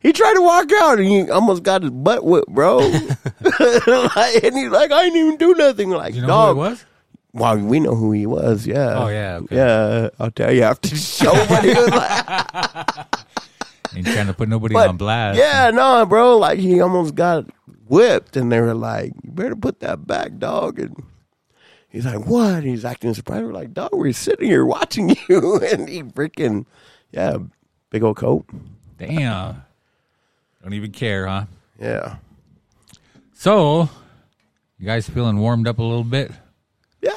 he 0.00 0.14
tried 0.14 0.32
to 0.34 0.40
walk 0.42 0.72
out, 0.72 0.98
and 0.98 1.06
he 1.06 1.30
almost 1.30 1.62
got 1.62 1.82
his 1.82 1.90
butt 1.90 2.24
whipped, 2.24 2.48
bro. 2.48 2.80
and 2.80 2.96
he's 4.56 4.70
like, 4.70 4.90
"I 4.90 5.02
didn't 5.04 5.16
even 5.18 5.36
do 5.36 5.54
nothing." 5.54 5.90
Like, 5.90 6.14
Do 6.14 6.20
you 6.20 6.22
know 6.22 6.28
dog. 6.28 6.56
who 6.56 6.62
it 6.64 6.68
was? 6.70 6.84
Well, 7.34 7.58
we 7.58 7.78
know 7.78 7.94
who 7.94 8.12
he 8.12 8.24
was. 8.26 8.66
Yeah. 8.66 8.94
Oh, 8.96 9.08
yeah, 9.08 9.40
okay. 9.42 9.54
Yeah. 9.56 10.08
I'll 10.18 10.30
tell 10.30 10.50
you 10.52 10.62
after 10.62 10.88
the 10.88 10.96
show 10.96 11.32
what 11.32 11.62
he 11.62 11.74
was 11.74 11.90
like. 11.90 13.06
Ain't 13.94 14.06
trying 14.06 14.26
to 14.28 14.34
put 14.34 14.48
nobody 14.48 14.72
But, 14.74 14.88
on 14.88 14.96
blast. 14.96 15.38
Yeah, 15.38 15.70
no, 15.70 16.04
bro. 16.06 16.38
Like 16.38 16.58
he 16.58 16.80
almost 16.80 17.14
got 17.14 17.44
whipped, 17.88 18.36
and 18.38 18.50
they 18.50 18.60
were 18.60 18.74
like, 18.74 19.12
"You 19.22 19.30
better 19.32 19.54
put 19.56 19.80
that 19.80 20.06
back, 20.06 20.38
dog." 20.38 20.78
And 20.78 20.96
he's 21.88 22.04
like, 22.06 22.26
"What?" 22.26 22.64
He's 22.64 22.84
acting 22.84 23.14
surprised. 23.14 23.44
We're 23.44 23.52
like, 23.52 23.72
"Dog, 23.74 23.90
we're 23.92 24.12
sitting 24.12 24.48
here 24.48 24.64
watching 24.64 25.10
you," 25.28 25.56
and 25.60 25.88
he 25.88 26.02
freaking, 26.02 26.66
yeah, 27.12 27.38
big 27.90 28.02
old 28.02 28.16
coat. 28.16 28.44
Damn. 28.96 29.62
Don't 30.62 30.72
even 30.74 30.90
care, 30.90 31.26
huh? 31.26 31.44
Yeah, 31.80 32.16
So, 33.32 33.88
you 34.78 34.86
guys 34.86 35.08
feeling 35.08 35.38
warmed 35.38 35.68
up 35.68 35.78
a 35.78 35.82
little 35.82 36.02
bit? 36.04 36.32
yeah. 37.00 37.12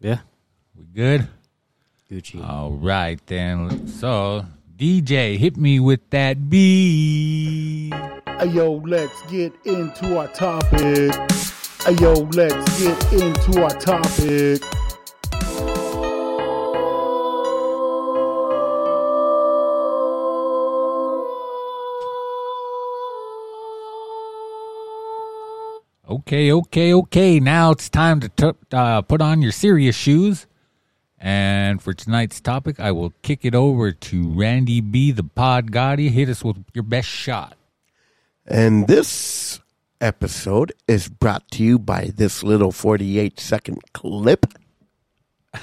Yeah. 0.00 0.18
We 0.78 0.84
good? 0.84 1.26
Gucci. 2.10 2.46
All 2.46 2.72
right, 2.72 3.18
then. 3.26 3.88
So, 3.88 4.44
DJ, 4.76 5.38
hit 5.38 5.56
me 5.56 5.80
with 5.80 6.00
that 6.10 6.50
beat. 6.50 7.94
Hey, 8.38 8.48
yo, 8.48 8.72
let's 8.84 9.22
get 9.30 9.54
into 9.64 10.18
our 10.18 10.28
topic. 10.28 11.12
Hey, 11.84 11.94
yo, 11.94 12.12
let's 12.12 12.80
get 12.80 13.12
into 13.12 13.60
our 13.60 13.70
topic. 13.70 14.62
Okay, 26.08 26.52
okay, 26.52 26.94
okay. 26.94 27.40
Now 27.40 27.72
it's 27.72 27.90
time 27.90 28.20
to 28.20 28.28
t- 28.28 28.52
uh, 28.70 29.02
put 29.02 29.20
on 29.20 29.42
your 29.42 29.50
serious 29.50 29.96
shoes. 29.96 30.46
And 31.18 31.82
for 31.82 31.92
tonight's 31.92 32.40
topic, 32.40 32.78
I 32.78 32.92
will 32.92 33.12
kick 33.22 33.44
it 33.44 33.56
over 33.56 33.90
to 33.90 34.28
Randy 34.28 34.80
B, 34.80 35.10
the 35.10 35.24
Pod 35.24 35.72
Gotti. 35.72 36.10
Hit 36.10 36.28
us 36.28 36.44
with 36.44 36.64
your 36.74 36.84
best 36.84 37.08
shot. 37.08 37.56
And 38.46 38.86
this 38.86 39.58
episode 40.02 40.72
is 40.86 41.08
brought 41.08 41.50
to 41.52 41.62
you 41.62 41.78
by 41.78 42.10
this 42.14 42.42
little 42.42 42.72
forty-eight 42.72 43.40
second 43.40 43.80
clip. 43.94 44.46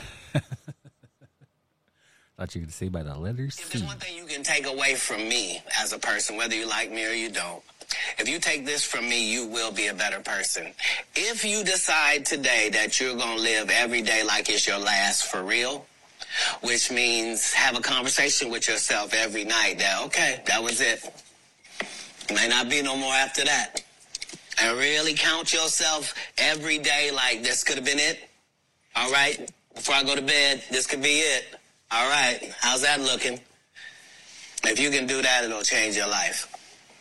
Thought 2.38 2.56
you 2.56 2.62
could 2.62 2.74
see 2.74 2.88
by 2.88 3.04
the 3.04 3.18
letters 3.18 3.60
If 3.60 3.72
there's 3.72 3.84
one 3.84 3.98
thing 3.98 4.16
you 4.16 4.26
can 4.26 4.44
take 4.44 4.66
away 4.66 4.96
from 4.96 5.28
me 5.28 5.62
as 5.80 5.92
a 5.92 6.00
person, 6.00 6.38
whether 6.38 6.56
you 6.56 6.68
like 6.68 6.90
me 6.90 7.06
or 7.06 7.12
you 7.12 7.30
don't, 7.30 7.62
if 8.18 8.30
you 8.30 8.40
take 8.40 8.66
this 8.66 8.84
from 8.84 9.10
me, 9.10 9.32
you 9.32 9.46
will 9.48 9.72
be 9.72 9.88
a 9.88 9.94
better 9.94 10.22
person. 10.22 10.68
If 11.16 11.44
you 11.44 11.64
decide 11.64 12.26
today 12.26 12.70
that 12.72 13.00
you're 13.00 13.16
going 13.16 13.38
to 13.38 13.44
live 13.44 13.70
every 13.70 14.02
day 14.02 14.24
like 14.24 14.50
it's 14.50 14.66
your 14.66 14.78
last 14.78 15.26
for 15.26 15.44
real, 15.44 15.86
which 16.62 16.92
means 16.92 17.52
have 17.54 17.78
a 17.78 17.82
conversation 17.82 18.50
with 18.50 18.68
yourself 18.68 19.14
every 19.14 19.44
night 19.44 19.80
that, 19.80 20.04
okay, 20.06 20.42
that 20.48 20.64
was 20.64 20.80
it. 20.82 21.04
May 22.34 22.48
not 22.48 22.70
be 22.70 22.82
no 22.82 22.96
more 22.96 23.14
after 23.14 23.44
that. 23.44 23.82
And 24.62 24.78
really 24.78 25.14
count 25.14 25.54
yourself 25.54 26.14
every 26.38 26.80
day 26.80 27.12
like 27.14 27.44
this 27.44 27.64
could 27.64 27.76
have 27.76 27.86
been 27.86 28.00
it. 28.00 28.20
All 28.96 29.10
right. 29.12 29.50
Before 29.74 29.96
I 29.96 30.04
go 30.04 30.16
to 30.16 30.22
bed, 30.22 30.64
this 30.70 30.86
could 30.86 31.02
be 31.02 31.20
it. 31.20 31.46
All 31.92 32.10
right. 32.10 32.54
How's 32.60 32.82
that 32.82 33.00
looking? 33.00 33.40
If 34.64 34.80
you 34.80 34.90
can 34.92 35.08
do 35.08 35.22
that, 35.22 35.46
it'll 35.46 35.62
change 35.62 35.96
your 35.96 36.10
life. 36.10 36.48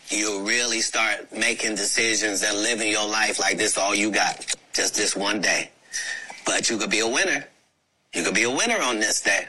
You'll 0.09 0.45
really 0.45 0.81
start 0.81 1.33
making 1.37 1.75
decisions 1.75 2.43
and 2.43 2.57
living 2.59 2.91
your 2.91 3.07
life 3.09 3.41
like 3.41 3.59
this 3.59 3.77
all 3.77 3.95
you 3.95 4.11
got. 4.11 4.47
Just 4.73 4.95
this 4.95 5.17
one 5.17 5.41
day. 5.41 5.71
But 6.47 6.71
you 6.71 6.79
could 6.79 6.91
be 6.91 7.01
a 7.01 7.09
winner. 7.09 7.45
You 8.15 8.23
could 8.23 8.35
be 8.35 8.45
a 8.45 8.51
winner 8.51 8.81
on 8.81 9.01
this 9.01 9.21
day. 9.21 9.47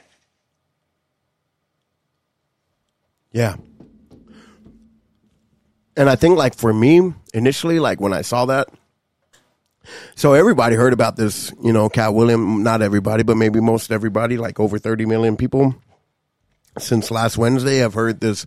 Yeah. 3.31 3.55
And 5.95 6.09
I 6.09 6.15
think 6.15 6.37
like 6.37 6.55
for 6.55 6.73
me 6.73 7.13
initially, 7.33 7.79
like 7.79 7.99
when 7.99 8.13
I 8.13 8.21
saw 8.21 8.45
that, 8.45 8.69
so 10.15 10.33
everybody 10.33 10.75
heard 10.75 10.93
about 10.93 11.15
this, 11.15 11.51
you 11.63 11.73
know, 11.73 11.89
Katt 11.89 12.13
William. 12.13 12.63
Not 12.63 12.81
everybody, 12.81 13.23
but 13.23 13.37
maybe 13.37 13.59
most 13.59 13.91
everybody, 13.91 14.37
like 14.37 14.59
over 14.59 14.77
thirty 14.77 15.05
million 15.05 15.37
people 15.37 15.75
since 16.77 17.11
last 17.11 17.37
Wednesday. 17.37 17.83
I've 17.83 17.93
heard 17.93 18.19
this 18.19 18.45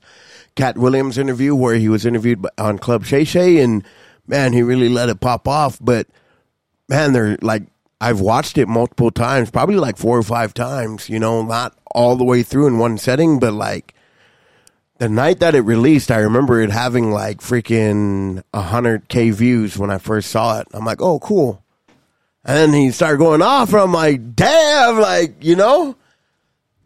Katt 0.55 0.79
Williams 0.79 1.18
interview 1.18 1.55
where 1.55 1.75
he 1.75 1.88
was 1.88 2.07
interviewed 2.07 2.47
on 2.59 2.79
Club 2.79 3.05
Shay 3.05 3.25
Shay, 3.25 3.59
and 3.59 3.85
man, 4.27 4.53
he 4.53 4.62
really 4.62 4.88
let 4.88 5.09
it 5.09 5.21
pop 5.21 5.49
off. 5.49 5.79
But 5.81 6.07
man, 6.88 7.12
they're 7.12 7.38
like 7.42 7.64
I've 8.01 8.21
watched 8.21 8.59
it 8.59 8.68
multiple 8.68 9.11
times, 9.11 9.51
probably 9.51 9.77
like 9.77 9.97
four 9.97 10.18
or 10.18 10.23
five 10.23 10.55
times. 10.55 11.09
You 11.09 11.18
know, 11.18 11.42
not 11.42 11.77
all 11.95 12.16
the 12.16 12.25
way 12.25 12.42
through 12.42 12.66
in 12.66 12.79
one 12.79 12.99
setting, 12.99 13.38
but 13.38 13.53
like 13.53 13.95
the 15.03 15.09
night 15.09 15.41
that 15.41 15.57
it 15.57 15.62
released, 15.62 16.12
I 16.12 16.19
remember 16.19 16.61
it 16.61 16.71
having 16.71 17.11
like 17.11 17.38
freaking 17.38 18.41
hundred 18.55 19.09
k 19.09 19.31
views 19.31 19.77
when 19.77 19.91
I 19.91 19.99
first 19.99 20.31
saw 20.31 20.61
it. 20.61 20.69
I'm 20.73 20.85
like, 20.85 21.03
oh, 21.03 21.19
cool. 21.19 21.61
And 22.45 22.57
then 22.57 22.73
he 22.73 22.93
started 22.93 23.19
going 23.19 23.43
off, 23.43 23.73
and 23.73 23.83
I'm 23.83 23.93
like, 23.93 24.37
damn, 24.37 25.01
like 25.01 25.43
you 25.43 25.57
know. 25.57 25.97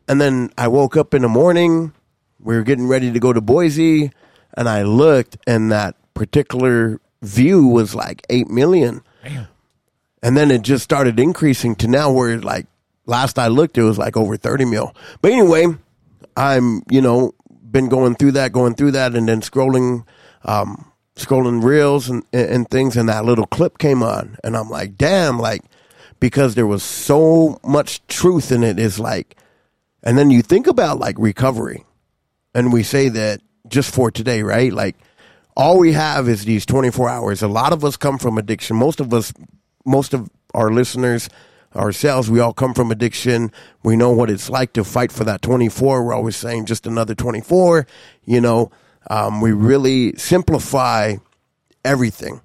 And 0.09 0.19
then 0.19 0.51
I 0.57 0.69
woke 0.69 0.97
up 0.97 1.13
in 1.13 1.21
the 1.21 1.29
morning. 1.29 1.93
We 2.41 2.57
were 2.57 2.63
getting 2.63 2.89
ready 2.89 3.13
to 3.13 3.21
go 3.21 3.35
to 3.35 3.43
Boise, 3.43 4.11
and 4.55 4.67
I 4.67 4.85
looked, 4.85 5.37
and 5.47 5.71
that 5.71 5.95
particular 6.15 7.03
view 7.21 7.67
was 7.67 7.95
like 7.95 8.23
eight 8.31 8.49
million. 8.49 9.03
And 10.23 10.39
then 10.39 10.51
it 10.51 10.63
just 10.63 10.85
started 10.85 11.21
increasing 11.21 11.77
to 11.77 11.87
now 11.87 12.11
where 12.11 12.41
like 12.41 12.67
last 13.05 13.39
I 13.39 13.49
looked, 13.49 13.77
it 13.77 13.83
was 13.83 13.99
like 13.99 14.17
over 14.17 14.39
30 14.39 14.65
mil. 14.65 14.97
But 15.21 15.33
anyway, 15.33 15.67
I'm, 16.35 16.83
you 16.89 17.03
know, 17.03 17.35
been 17.71 17.89
going 17.89 18.15
through 18.15 18.33
that, 18.33 18.53
going 18.53 18.75
through 18.75 18.93
that, 18.93 19.15
and 19.15 19.29
then 19.29 19.41
scrolling, 19.41 20.07
um, 20.45 20.91
scrolling 21.17 21.63
reels 21.63 22.09
and, 22.09 22.25
and 22.33 22.69
things, 22.69 22.97
and 22.97 23.09
that 23.09 23.25
little 23.25 23.47
clip 23.47 23.79
came 23.79 24.03
on. 24.03 24.37
And 24.45 24.57
I'm 24.57 24.71
like, 24.71 24.97
damn, 24.97 25.39
like, 25.39 25.63
because 26.21 26.55
there 26.55 26.67
was 26.67 26.83
so 26.83 27.59
much 27.65 28.07
truth 28.07 28.53
in 28.53 28.63
it, 28.63 28.79
is 28.79 28.99
like, 28.99 29.37
and 30.03 30.17
then 30.17 30.31
you 30.31 30.43
think 30.43 30.67
about 30.67 30.99
like 30.99 31.17
recovery, 31.19 31.85
and 32.55 32.73
we 32.73 32.83
say 32.83 33.09
that 33.09 33.41
just 33.69 33.93
for 33.93 34.11
today, 34.11 34.43
right? 34.43 34.73
Like, 34.73 34.97
all 35.57 35.79
we 35.79 35.93
have 35.93 36.29
is 36.29 36.45
these 36.45 36.67
24 36.67 37.09
hours. 37.09 37.43
A 37.43 37.49
lot 37.49 37.73
of 37.73 37.85
us 37.85 37.97
come 37.97 38.19
from 38.19 38.39
addiction. 38.39 38.77
Most 38.77 39.01
of 39.01 39.13
us, 39.15 39.33
most 39.85 40.13
of 40.13 40.29
our 40.55 40.71
listeners, 40.71 41.29
ourselves, 41.75 42.31
we 42.31 42.41
all 42.41 42.53
come 42.53 42.75
from 42.75 42.91
addiction. 42.91 43.51
We 43.83 43.97
know 43.97 44.11
what 44.11 44.31
it's 44.31 44.49
like 44.49 44.73
to 44.75 44.85
fight 44.85 45.13
for 45.13 45.25
that 45.25 45.43
24. 45.43 46.05
We're 46.05 46.15
always 46.15 46.37
saying 46.37 46.67
just 46.67 46.87
another 46.87 47.15
24. 47.15 47.87
You 48.25 48.41
know, 48.41 48.71
um, 49.11 49.41
we 49.41 49.53
really 49.53 50.15
simplify 50.17 51.17
everything. 51.85 52.41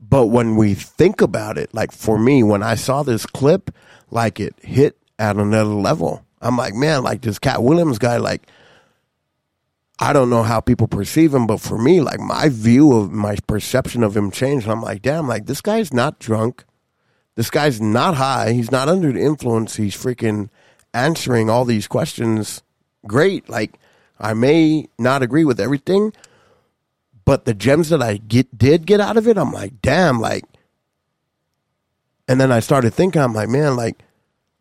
But 0.00 0.26
when 0.26 0.56
we 0.56 0.74
think 0.74 1.20
about 1.20 1.58
it, 1.58 1.72
like 1.72 1.92
for 1.92 2.18
me, 2.18 2.42
when 2.42 2.62
I 2.62 2.74
saw 2.74 3.02
this 3.02 3.26
clip, 3.26 3.70
like 4.10 4.38
it 4.38 4.54
hit 4.60 4.96
at 5.18 5.36
another 5.36 5.70
level. 5.70 6.24
I'm 6.40 6.56
like, 6.56 6.74
man, 6.74 7.02
like 7.02 7.22
this 7.22 7.38
Katt 7.38 7.62
Williams 7.62 7.98
guy, 7.98 8.18
like, 8.18 8.46
I 9.98 10.12
don't 10.12 10.28
know 10.28 10.42
how 10.42 10.60
people 10.60 10.88
perceive 10.88 11.32
him, 11.32 11.46
but 11.46 11.60
for 11.60 11.78
me, 11.78 12.00
like 12.00 12.20
my 12.20 12.48
view 12.48 12.92
of 12.92 13.12
my 13.12 13.36
perception 13.46 14.02
of 14.02 14.16
him 14.16 14.30
changed. 14.30 14.68
I'm 14.68 14.82
like, 14.82 15.02
damn, 15.02 15.28
like 15.28 15.46
this 15.46 15.60
guy's 15.60 15.92
not 15.92 16.18
drunk. 16.18 16.64
This 17.36 17.50
guy's 17.50 17.80
not 17.80 18.14
high. 18.14 18.52
He's 18.52 18.70
not 18.70 18.88
under 18.88 19.12
the 19.12 19.20
influence. 19.20 19.76
He's 19.76 19.96
freaking 19.96 20.50
answering 20.92 21.50
all 21.50 21.64
these 21.64 21.88
questions. 21.88 22.62
Great. 23.06 23.48
Like 23.48 23.78
I 24.18 24.34
may 24.34 24.88
not 24.98 25.22
agree 25.22 25.44
with 25.44 25.60
everything, 25.60 26.12
but 27.24 27.44
the 27.44 27.54
gems 27.54 27.88
that 27.88 28.02
I 28.02 28.18
get 28.18 28.56
did 28.56 28.86
get 28.86 29.00
out 29.00 29.16
of 29.16 29.26
it, 29.26 29.36
I'm 29.36 29.52
like, 29.52 29.82
damn, 29.82 30.20
like 30.20 30.44
and 32.26 32.40
then 32.40 32.50
I 32.50 32.60
started 32.60 32.94
thinking, 32.94 33.20
I'm 33.20 33.34
like, 33.34 33.48
man, 33.48 33.76
like 33.76 33.98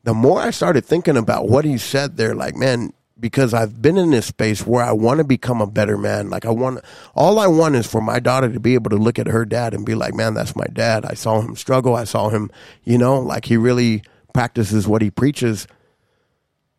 the 0.04 0.14
more 0.14 0.42
I 0.42 0.52
started 0.52 0.86
thinking 0.86 1.18
about 1.18 1.48
what 1.48 1.66
he 1.66 1.78
said 1.78 2.18
there, 2.18 2.36
like, 2.36 2.56
man, 2.56 2.94
because 3.24 3.54
I've 3.54 3.82
been 3.82 3.98
in 3.98 4.12
this 4.12 4.26
space 4.26 4.68
where 4.68 4.84
I 4.84 4.92
want 4.92 5.20
to 5.20 5.24
become 5.24 5.62
a 5.62 5.66
better 5.66 5.98
man. 5.98 6.30
Like 6.30 6.46
I 6.46 6.50
want, 6.50 6.84
all 7.16 7.40
I 7.40 7.48
want 7.48 7.78
is 7.78 7.88
for 7.88 8.02
my 8.02 8.20
daughter 8.20 8.52
to 8.52 8.60
be 8.60 8.74
able 8.74 8.90
to 8.90 8.98
look 8.98 9.18
at 9.18 9.28
her 9.28 9.46
dad 9.46 9.74
and 9.74 9.86
be 9.86 9.96
like, 9.96 10.14
man, 10.14 10.34
that's 10.34 10.58
my 10.58 10.66
dad. 10.74 11.06
I 11.06 11.14
saw 11.14 11.40
him 11.40 11.56
struggle. 11.56 11.96
I 11.96 12.04
saw 12.04 12.28
him, 12.28 12.52
you 12.84 12.98
know, 12.98 13.22
like 13.22 13.46
he 13.46 13.56
really 13.56 14.04
practices 14.34 14.90
what 14.90 15.02
he 15.02 15.10
preaches. 15.10 15.68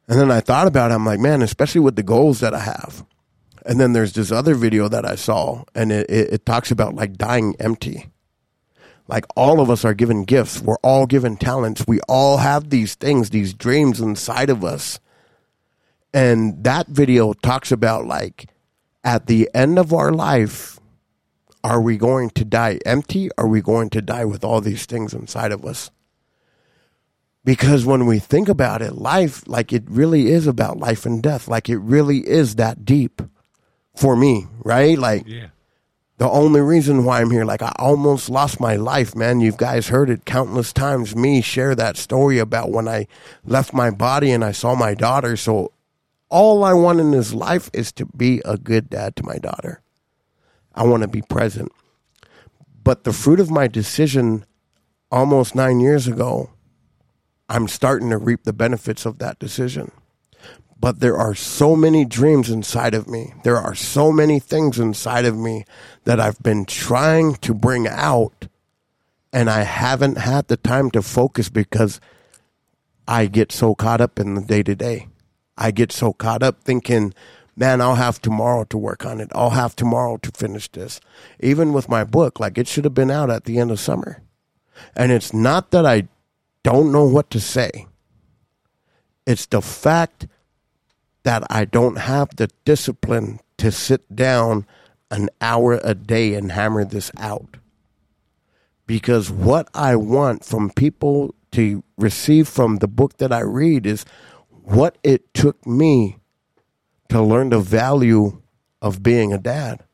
And 0.07 0.21
then 0.21 0.31
I 0.31 0.41
thought 0.41 0.67
about 0.67 0.91
it. 0.91 0.95
I'm 0.95 1.07
like, 1.07 1.19
man, 1.19 1.41
especially 1.41 1.81
with 1.81 1.97
the 1.97 2.03
goals 2.03 2.41
that 2.41 2.53
I 2.53 2.59
have. 2.59 3.07
And 3.65 3.81
then 3.81 3.95
there's 3.95 4.13
this 4.13 4.31
other 4.31 4.55
video 4.55 4.87
that 4.89 5.07
I 5.07 5.15
saw, 5.15 5.65
and 5.75 5.91
it, 5.91 6.11
it, 6.11 6.35
it 6.35 6.45
talks 6.45 6.71
about 6.71 6.95
like 6.95 7.17
dying 7.17 7.57
empty. 7.59 8.11
Like 9.09 9.25
all 9.35 9.63
of 9.63 9.71
us 9.71 9.83
are 9.83 9.95
given 9.95 10.25
gifts. 10.25 10.61
We're 10.61 10.77
all 10.83 11.07
given 11.07 11.39
talents. 11.39 11.87
We 11.89 12.01
all 12.07 12.37
have 12.37 12.69
these 12.69 12.97
things, 12.97 13.31
these 13.31 13.55
dreams 13.55 13.99
inside 13.99 14.51
of 14.51 14.63
us. 14.63 15.01
And 16.15 16.63
that 16.65 16.87
video 16.87 17.33
talks 17.35 17.73
about 17.73 18.07
like 18.07 18.49
at 19.03 19.27
the 19.27 19.51
end 19.53 19.79
of 19.79 19.93
our 19.93 20.13
life, 20.13 20.79
are 21.65 21.81
we 21.81 21.97
going 21.97 22.31
to 22.31 22.45
die 22.45 22.79
empty? 22.87 23.31
Are 23.37 23.49
we 23.49 23.61
going 23.61 23.91
to 23.91 24.01
die 24.01 24.25
with 24.25 24.45
all 24.45 24.61
these 24.61 24.87
things 24.87 25.13
inside 25.13 25.51
of 25.51 25.65
us? 25.65 25.91
Because 27.45 27.85
when 27.85 28.07
we 28.07 28.19
think 28.21 28.49
about 28.49 28.81
it, 28.81 28.95
life, 28.95 29.43
like 29.47 29.73
it 29.73 29.83
really 29.87 30.29
is 30.31 30.47
about 30.47 30.79
life 30.79 31.05
and 31.05 31.23
death. 31.23 31.49
Like 31.49 31.69
it 31.69 31.79
really 31.79 32.27
is 32.27 32.55
that 32.55 32.85
deep 32.87 33.21
for 33.95 34.17
me, 34.17 34.47
right? 34.65 34.99
Like, 34.99 35.25
Yeah. 35.27 35.49
the 36.17 36.29
only 36.31 36.61
reason 36.63 37.05
why 37.05 37.21
I'm 37.21 37.31
here, 37.31 37.45
like 37.45 37.61
I 37.61 37.73
almost 37.79 38.31
lost 38.31 38.61
my 38.61 38.77
life, 38.77 39.15
man. 39.15 39.41
You 39.41 39.53
guys 39.53 39.89
heard 39.89 40.09
it 40.09 40.25
countless 40.25 40.73
times. 40.73 41.15
Me 41.15 41.43
share 41.43 41.75
that 41.75 41.97
story 41.99 42.39
about 42.39 42.71
when 42.71 42.89
I 42.89 43.09
left 43.45 43.75
my 43.75 43.91
body 43.91 44.31
and 44.31 44.43
I 44.45 44.53
saw 44.53 44.75
my 44.75 44.95
daughter. 44.95 45.37
So 45.37 45.73
all 46.35 46.65
I 46.65 46.73
want 46.73 46.99
in 46.99 47.13
this 47.13 47.33
life 47.33 47.71
is 47.73 47.93
to 47.93 48.07
be 48.07 48.43
a 48.45 48.59
good 48.59 48.91
dad 48.91 49.15
to 49.17 49.23
my 49.23 49.39
daughter. 49.39 49.83
I 50.75 50.83
want 50.83 51.03
to 51.03 51.09
be 51.09 51.23
present. 51.23 51.71
But 52.83 53.05
the 53.05 53.13
fruit 53.13 53.39
of 53.39 53.53
my 53.53 53.69
decision 53.69 54.45
almost 55.13 55.55
nine 55.55 55.79
years 55.79 56.09
ago, 56.09 56.51
I'm 57.49 57.69
starting 57.69 58.11
to 58.11 58.19
reap 58.19 58.43
the 58.43 58.53
benefits 58.53 59.07
of 59.07 59.19
that 59.19 59.39
decision 59.39 59.93
but 60.81 61.01
there 61.01 61.17
are 61.17 61.35
so 61.35 61.75
many 61.75 62.05
dreams 62.05 62.51
inside 62.51 62.93
of 62.93 63.09
me. 63.09 63.33
There 63.43 63.57
are 63.57 63.75
so 63.75 64.13
many 64.13 64.39
things 64.39 64.79
inside 64.79 65.25
of 65.25 65.35
me 65.35 65.65
that 66.05 66.21
I've 66.21 66.43
been 66.43 66.67
trying 66.67 67.37
to 67.37 67.55
bring 67.55 67.89
out, 67.89 68.49
and 69.33 69.49
I 69.49 69.63
haven't 69.63 70.19
had 70.19 70.49
the 70.49 70.59
time 70.59 70.91
to 70.91 71.01
focus 71.01 71.49
because 71.49 72.01
I 73.09 73.29
get 73.29 73.51
so 73.51 73.75
caught 73.75 74.03
up 74.03 74.21
in 74.21 74.35
the 74.35 74.43
day 74.43 74.63
to 74.63 74.75
day. 74.75 75.09
I 75.57 75.71
get 75.71 75.93
so 75.93 76.13
caught 76.13 76.43
up 76.43 76.63
thinking, 76.63 77.15
man, 77.57 77.81
I'll 77.81 77.95
have 77.95 78.21
tomorrow 78.21 78.65
to 78.65 78.79
work 78.79 79.07
on 79.07 79.21
it. 79.21 79.31
I'll 79.35 79.51
have 79.51 79.77
tomorrow 79.77 80.17
to 80.19 80.31
finish 80.33 80.69
this. 80.69 81.01
Even 81.41 81.73
with 81.73 81.89
my 81.89 82.05
book, 82.05 82.41
like 82.41 82.59
it 82.59 82.67
should 82.67 82.85
have 82.85 82.95
been 82.95 83.11
out 83.11 83.31
at 83.31 83.45
the 83.45 83.59
end 83.59 83.71
of 83.71 83.81
summer. 83.81 84.23
And 84.97 85.13
it's 85.13 85.33
not 85.33 85.71
that 85.71 85.87
I 85.87 86.09
don't 86.63 86.91
know 86.91 87.05
what 87.05 87.31
to 87.31 87.41
say, 87.41 87.87
it's 89.27 89.47
the 89.47 89.63
fact 89.63 90.27
that 91.23 91.45
I 91.49 91.65
don't 91.65 91.97
have 91.97 92.37
the 92.37 92.51
discipline 92.65 93.41
to 93.59 93.71
sit 93.73 94.15
down 94.15 94.67
an 95.11 95.31
hour 95.41 95.81
a 95.83 95.95
day 95.95 96.35
and 96.35 96.53
hammer 96.53 96.85
this 96.85 97.11
out. 97.17 97.57
Because 98.87 99.31
what 99.31 99.69
I 99.75 99.97
want 99.97 100.45
from 100.45 100.71
people 100.71 101.35
to 101.53 101.83
receive 101.97 102.49
from 102.49 102.77
the 102.77 102.89
book 102.89 103.17
that 103.19 103.33
I 103.33 103.41
read 103.41 103.87
is 103.87 104.05
what 104.65 104.99
it 105.03 105.33
took 105.35 105.67
me 105.67 106.19
to 107.09 107.23
learn 107.23 107.51
the 107.51 107.61
value 107.61 108.41
of 108.83 109.03
being 109.03 109.33
a 109.33 109.39
dad. 109.39 109.85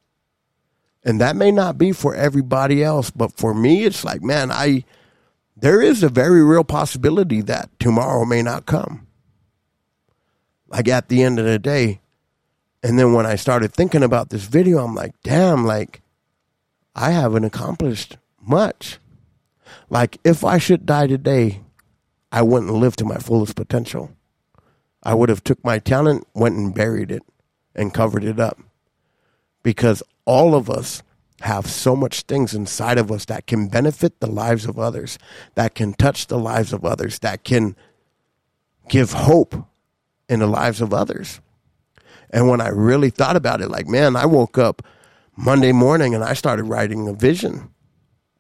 And 1.04 1.20
that 1.20 1.36
may 1.36 1.50
not 1.50 1.78
be 1.78 1.92
for 1.92 2.14
everybody 2.14 2.82
else, 2.82 3.10
but 3.10 3.32
for 3.32 3.54
me, 3.54 3.84
it's 3.84 4.04
like, 4.04 4.22
man, 4.22 4.50
I, 4.50 4.84
there 5.56 5.80
is 5.80 6.02
a 6.02 6.08
very 6.08 6.44
real 6.44 6.64
possibility 6.64 7.40
that 7.42 7.70
tomorrow 7.78 8.24
may 8.24 8.42
not 8.42 8.66
come 8.66 9.06
like 10.70 10.88
at 10.88 11.08
the 11.08 11.22
end 11.22 11.38
of 11.38 11.44
the 11.44 11.58
day. 11.58 12.00
And 12.82 12.98
then 12.98 13.12
when 13.12 13.26
I 13.26 13.34
started 13.34 13.72
thinking 13.72 14.02
about 14.02 14.30
this 14.30 14.44
video, 14.44 14.82
I'm 14.82 14.94
like, 14.94 15.14
damn, 15.22 15.66
like 15.66 16.00
I 16.94 17.10
haven't 17.10 17.44
accomplished 17.44 18.16
much. 18.40 18.98
Like 19.90 20.18
if 20.24 20.44
I 20.44 20.58
should 20.58 20.86
die 20.86 21.08
today, 21.08 21.60
I 22.32 22.42
wouldn't 22.42 22.72
live 22.72 22.96
to 22.96 23.04
my 23.04 23.18
fullest 23.18 23.56
potential. 23.56 24.12
I 25.02 25.14
would 25.14 25.28
have 25.28 25.44
took 25.44 25.64
my 25.64 25.78
talent, 25.78 26.26
went 26.34 26.56
and 26.56 26.74
buried 26.74 27.10
it 27.10 27.22
and 27.74 27.94
covered 27.94 28.24
it 28.24 28.38
up. 28.38 28.58
Because 29.62 30.02
all 30.24 30.54
of 30.54 30.70
us 30.70 31.02
have 31.40 31.66
so 31.66 31.96
much 31.96 32.22
things 32.22 32.54
inside 32.54 32.98
of 32.98 33.10
us 33.10 33.24
that 33.26 33.46
can 33.46 33.68
benefit 33.68 34.20
the 34.20 34.30
lives 34.30 34.66
of 34.66 34.78
others, 34.78 35.18
that 35.54 35.74
can 35.74 35.94
touch 35.94 36.26
the 36.26 36.38
lives 36.38 36.72
of 36.72 36.84
others, 36.84 37.18
that 37.20 37.44
can 37.44 37.74
give 38.88 39.12
hope 39.12 39.54
in 40.28 40.40
the 40.40 40.46
lives 40.46 40.80
of 40.80 40.92
others. 40.92 41.40
And 42.30 42.48
when 42.48 42.60
I 42.60 42.68
really 42.68 43.10
thought 43.10 43.36
about 43.36 43.60
it, 43.60 43.70
like, 43.70 43.88
man, 43.88 44.16
I 44.16 44.26
woke 44.26 44.58
up 44.58 44.82
Monday 45.36 45.72
morning 45.72 46.14
and 46.14 46.22
I 46.22 46.34
started 46.34 46.64
writing 46.64 47.08
a 47.08 47.12
vision 47.14 47.70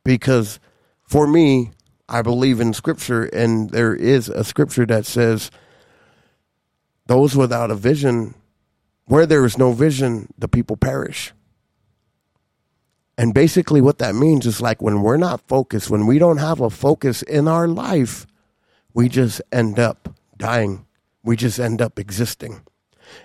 because 0.04 0.60
for 1.02 1.26
me, 1.26 1.70
I 2.08 2.22
believe 2.22 2.60
in 2.60 2.74
scripture 2.74 3.24
and 3.24 3.70
there 3.70 3.94
is 3.94 4.28
a 4.28 4.44
scripture 4.44 4.84
that 4.86 5.06
says 5.06 5.50
those 7.10 7.34
without 7.36 7.72
a 7.72 7.74
vision, 7.74 8.36
where 9.06 9.26
there 9.26 9.44
is 9.44 9.58
no 9.58 9.72
vision, 9.72 10.32
the 10.38 10.46
people 10.46 10.76
perish. 10.76 11.32
And 13.18 13.34
basically, 13.34 13.80
what 13.80 13.98
that 13.98 14.14
means 14.14 14.46
is 14.46 14.60
like 14.60 14.80
when 14.80 15.02
we're 15.02 15.16
not 15.16 15.48
focused, 15.48 15.90
when 15.90 16.06
we 16.06 16.20
don't 16.20 16.36
have 16.36 16.60
a 16.60 16.70
focus 16.70 17.22
in 17.22 17.48
our 17.48 17.66
life, 17.66 18.28
we 18.94 19.08
just 19.08 19.42
end 19.50 19.80
up 19.80 20.14
dying. 20.38 20.86
We 21.24 21.34
just 21.34 21.58
end 21.58 21.82
up 21.82 21.98
existing. 21.98 22.62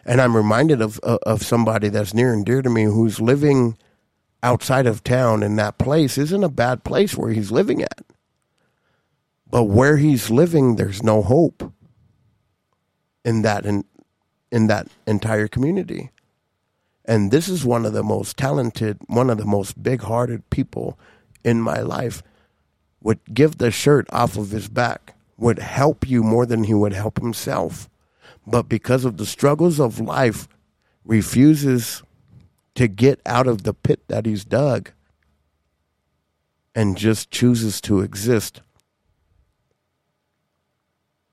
And 0.03 0.19
I'm 0.19 0.35
reminded 0.35 0.81
of 0.81 0.97
of 1.01 1.19
of 1.21 1.43
somebody 1.43 1.89
that's 1.89 2.15
near 2.15 2.33
and 2.33 2.43
dear 2.43 2.63
to 2.63 2.69
me 2.71 2.85
who's 2.85 3.21
living 3.21 3.77
outside 4.41 4.87
of 4.87 5.03
town, 5.03 5.43
and 5.43 5.59
that 5.59 5.77
place 5.77 6.17
isn't 6.17 6.43
a 6.43 6.49
bad 6.49 6.83
place 6.83 7.15
where 7.15 7.29
he's 7.29 7.51
living 7.51 7.83
at. 7.83 8.01
But 9.47 9.65
where 9.65 9.97
he's 9.97 10.31
living, 10.31 10.75
there's 10.75 11.03
no 11.03 11.21
hope 11.21 11.71
in 13.25 13.41
that 13.41 13.65
in, 13.65 13.83
in 14.51 14.67
that 14.67 14.87
entire 15.05 15.49
community. 15.49 16.11
And 17.03 17.31
this 17.31 17.49
is 17.49 17.65
one 17.65 17.85
of 17.85 17.91
the 17.91 18.03
most 18.03 18.37
talented, 18.37 18.97
one 19.07 19.29
of 19.29 19.37
the 19.37 19.45
most 19.45 19.83
big-hearted 19.83 20.49
people 20.49 20.97
in 21.43 21.59
my 21.61 21.81
life. 21.81 22.23
Would 23.01 23.19
give 23.33 23.57
the 23.57 23.69
shirt 23.69 24.07
off 24.11 24.35
of 24.35 24.49
his 24.49 24.67
back, 24.67 25.15
would 25.37 25.59
help 25.59 26.09
you 26.09 26.23
more 26.23 26.47
than 26.47 26.63
he 26.63 26.73
would 26.73 26.93
help 26.93 27.19
himself. 27.19 27.87
But 28.47 28.67
because 28.67 29.05
of 29.05 29.17
the 29.17 29.27
struggles 29.27 29.79
of 29.79 29.99
life, 29.99 30.47
refuses 31.03 32.01
to 32.73 32.87
get 32.87 33.19
out 33.25 33.45
of 33.47 33.61
the 33.61 33.73
pit 33.75 34.01
that 34.07 34.25
he's 34.25 34.43
dug 34.43 34.89
and 36.73 36.97
just 36.97 37.29
chooses 37.29 37.79
to 37.81 38.01
exist. 38.01 38.61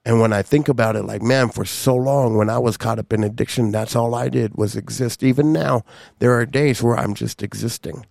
And 0.04 0.20
when 0.20 0.32
I 0.32 0.42
think 0.42 0.68
about 0.68 0.96
it, 0.96 1.04
like, 1.04 1.22
man, 1.22 1.50
for 1.50 1.64
so 1.64 1.94
long 1.94 2.36
when 2.36 2.50
I 2.50 2.58
was 2.58 2.76
caught 2.76 2.98
up 2.98 3.12
in 3.12 3.22
addiction, 3.22 3.70
that's 3.70 3.94
all 3.94 4.14
I 4.14 4.28
did 4.28 4.56
was 4.56 4.74
exist. 4.74 5.22
Even 5.22 5.52
now, 5.52 5.84
there 6.18 6.32
are 6.32 6.44
days 6.44 6.82
where 6.82 6.96
I'm 6.96 7.14
just 7.14 7.42
existing. 7.42 8.06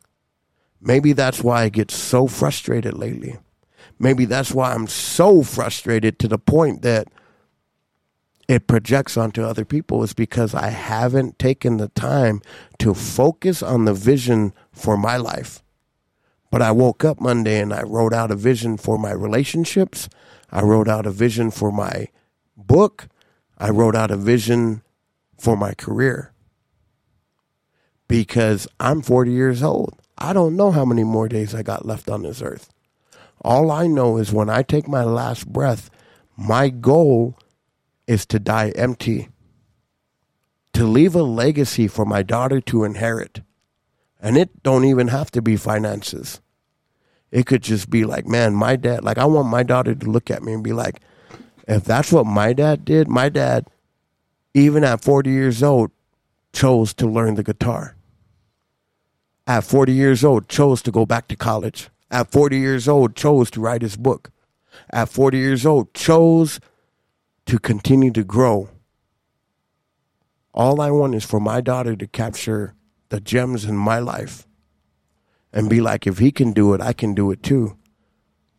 Maybe 0.80 1.14
that's 1.14 1.44
why 1.44 1.64
I 1.64 1.70
get 1.70 1.92
so 1.92 2.28
frustrated 2.28 2.94
lately. 2.94 3.38
Maybe 4.00 4.26
that's 4.26 4.52
why 4.52 4.74
I'm 4.74 4.88
so 4.88 5.44
frustrated 5.44 6.18
to 6.20 6.28
the 6.28 6.40
point 6.40 6.82
that 6.82 7.08
it 8.48 8.68
projects 8.68 9.16
onto 9.16 9.44
other 9.44 9.64
people 9.64 10.04
is 10.04 10.14
because 10.14 10.56
I 10.56 10.70
haven't 10.70 11.40
taken 11.40 11.78
the 11.78 11.90
time 11.90 12.42
to 12.80 12.94
focus 12.94 13.62
on 13.62 13.86
the 13.86 13.94
vision 13.94 14.54
for 14.72 14.98
my 14.98 15.18
life. 15.18 15.62
But 16.50 16.62
I 16.62 16.72
woke 16.72 17.06
up 17.06 17.22
Monday 17.22 17.62
and 17.62 17.74
I 17.74 17.84
wrote 17.84 18.14
out 18.14 18.32
a 18.32 18.36
vision 18.36 18.76
for 18.78 18.98
my 18.98 19.12
relationships. 19.12 20.10
I 20.52 20.62
wrote 20.62 20.88
out 20.88 21.06
a 21.06 21.12
vision 21.12 21.52
for 21.52 21.72
my 21.72 22.08
book. 22.58 23.08
I 23.58 23.70
wrote 23.70 23.96
out 23.96 24.12
a 24.12 24.18
vision 24.18 24.82
for 25.38 25.56
my 25.56 25.74
career. 25.74 26.34
Because 28.08 28.68
I'm 28.80 29.02
40 29.02 29.32
years 29.32 29.64
old. 29.64 29.98
I 30.18 30.34
don't 30.34 30.56
know 30.56 30.72
how 30.72 30.86
many 30.86 31.04
more 31.04 31.28
days 31.28 31.56
I 31.56 31.64
got 31.64 31.86
left 31.86 32.10
on 32.10 32.24
this 32.24 32.42
earth. 32.42 32.70
All 33.44 33.72
I 33.72 33.88
know 33.88 34.18
is 34.18 34.32
when 34.32 34.50
I 34.50 34.62
take 34.62 34.88
my 34.88 35.04
last 35.04 35.48
breath, 35.48 35.90
my 36.38 36.70
goal 36.70 37.38
is 38.06 38.26
to 38.28 38.40
die 38.40 38.70
empty, 38.76 39.30
to 40.74 40.86
leave 40.86 41.16
a 41.16 41.24
legacy 41.24 41.88
for 41.88 42.06
my 42.06 42.22
daughter 42.22 42.62
to 42.62 42.84
inherit. 42.84 43.42
And 44.20 44.38
it 44.38 44.62
don't 44.62 44.86
even 44.86 45.08
have 45.08 45.32
to 45.32 45.42
be 45.42 45.56
finances. 45.56 46.42
It 47.32 47.46
could 47.46 47.64
just 47.64 47.90
be 47.90 48.04
like, 48.04 48.28
man, 48.28 48.54
my 48.54 48.76
dad, 48.76 49.04
like 49.04 49.18
I 49.18 49.26
want 49.26 49.48
my 49.48 49.64
daughter 49.64 49.96
to 49.96 50.10
look 50.10 50.30
at 50.30 50.44
me 50.44 50.54
and 50.54 50.64
be 50.64 50.74
like, 50.74 51.00
if 51.68 51.84
that's 51.86 52.12
what 52.12 52.26
my 52.26 52.52
dad 52.52 52.84
did, 52.84 53.08
my 53.08 53.30
dad, 53.30 53.68
even 54.54 54.84
at 54.84 55.02
40 55.02 55.30
years 55.30 55.64
old, 55.64 55.92
chose 56.52 56.94
to 56.96 57.08
learn 57.08 57.36
the 57.36 57.44
guitar. 57.44 57.96
At 59.48 59.64
40 59.64 59.94
years 59.94 60.24
old, 60.24 60.50
chose 60.50 60.82
to 60.84 60.92
go 60.92 61.06
back 61.06 61.30
to 61.30 61.36
college. 61.36 61.90
At 62.10 62.32
40 62.32 62.58
years 62.58 62.90
old, 62.90 63.16
chose 63.16 63.50
to 63.52 63.62
write 63.62 63.82
his 63.82 63.96
book. 63.96 64.32
At 64.90 65.08
40 65.08 65.38
years 65.38 65.66
old, 65.66 65.94
chose 65.94 66.60
to 67.46 67.58
continue 67.58 68.12
to 68.12 68.24
grow. 68.24 68.70
All 70.54 70.82
I 70.82 70.92
want 70.92 71.16
is 71.16 71.24
for 71.24 71.40
my 71.40 71.62
daughter 71.62 71.96
to 71.96 72.08
capture 72.08 72.74
the 73.08 73.22
gems 73.22 73.64
in 73.64 73.78
my 73.78 74.00
life 74.00 74.46
and 75.54 75.70
be 75.70 75.82
like, 75.82 76.08
if 76.08 76.20
he 76.20 76.32
can 76.32 76.54
do 76.54 76.74
it, 76.74 76.82
I 76.82 76.94
can 76.94 77.14
do 77.14 77.32
it 77.32 77.44
too. 77.44 77.78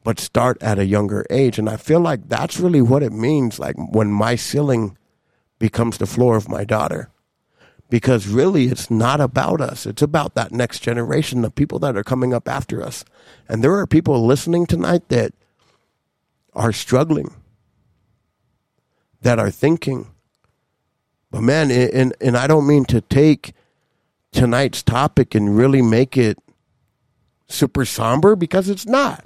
But 0.05 0.19
start 0.19 0.61
at 0.63 0.79
a 0.79 0.85
younger 0.85 1.25
age. 1.31 1.59
And 1.59 1.69
I 1.69 1.77
feel 1.77 2.01
like 2.01 2.29
that's 2.29 2.59
really 2.59 2.83
what 2.83 3.03
it 3.03 3.13
means, 3.13 3.59
like 3.59 3.77
when 3.77 4.11
my 4.11 4.35
ceiling 4.35 4.97
becomes 5.59 5.99
the 5.99 6.07
floor 6.07 6.37
of 6.37 6.49
my 6.49 6.65
daughter. 6.65 7.09
Because 7.89 8.27
really, 8.27 8.67
it's 8.67 8.91
not 8.91 9.21
about 9.21 9.61
us. 9.61 9.85
It's 9.87 10.03
about 10.03 10.35
that 10.35 10.51
next 10.51 10.81
generation, 10.81 11.43
the 11.43 11.51
people 11.51 11.79
that 11.81 11.97
are 11.97 12.03
coming 12.03 12.33
up 12.33 12.49
after 12.49 12.83
us. 12.83 13.05
And 13.49 13.63
there 13.63 13.77
are 13.77 13.87
people 13.87 14.25
listening 14.25 14.67
tonight 14.67 15.09
that 15.11 15.35
are 16.55 16.73
struggling 16.73 17.35
that 19.23 19.39
are 19.39 19.51
thinking. 19.51 20.09
But 21.31 21.43
man, 21.43 21.71
and 21.71 22.15
and 22.21 22.37
I 22.37 22.47
don't 22.47 22.67
mean 22.67 22.85
to 22.87 23.01
take 23.01 23.55
tonight's 24.33 24.83
topic 24.83 25.35
and 25.35 25.57
really 25.57 25.83
make 25.83 26.17
it 26.17 26.39
super 27.53 27.85
somber 27.85 28.37
because 28.37 28.69
it's 28.69 28.87
not. 28.87 29.25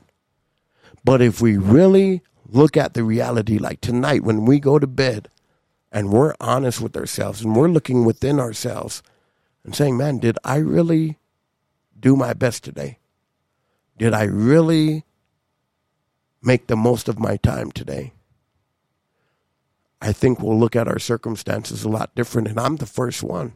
But 1.04 1.22
if 1.22 1.40
we 1.40 1.56
really 1.56 2.22
look 2.48 2.76
at 2.76 2.94
the 2.94 3.04
reality, 3.04 3.58
like 3.58 3.80
tonight 3.80 4.24
when 4.24 4.44
we 4.44 4.58
go 4.58 4.78
to 4.78 4.86
bed 4.86 5.28
and 5.92 6.10
we're 6.10 6.34
honest 6.40 6.80
with 6.80 6.96
ourselves 6.96 7.42
and 7.42 7.54
we're 7.54 7.68
looking 7.68 8.04
within 8.04 8.40
ourselves 8.40 9.02
and 9.64 9.74
saying, 9.74 9.96
man, 9.96 10.18
did 10.18 10.38
I 10.44 10.56
really 10.56 11.18
do 11.98 12.16
my 12.16 12.32
best 12.32 12.64
today? 12.64 12.98
Did 13.98 14.12
I 14.12 14.24
really 14.24 15.04
make 16.42 16.66
the 16.66 16.76
most 16.76 17.08
of 17.08 17.18
my 17.18 17.36
time 17.36 17.72
today? 17.72 18.12
I 20.00 20.12
think 20.12 20.40
we'll 20.40 20.58
look 20.58 20.76
at 20.76 20.88
our 20.88 20.98
circumstances 20.98 21.82
a 21.82 21.88
lot 21.88 22.14
different. 22.14 22.48
And 22.48 22.60
I'm 22.60 22.76
the 22.76 22.86
first 22.86 23.22
one. 23.22 23.54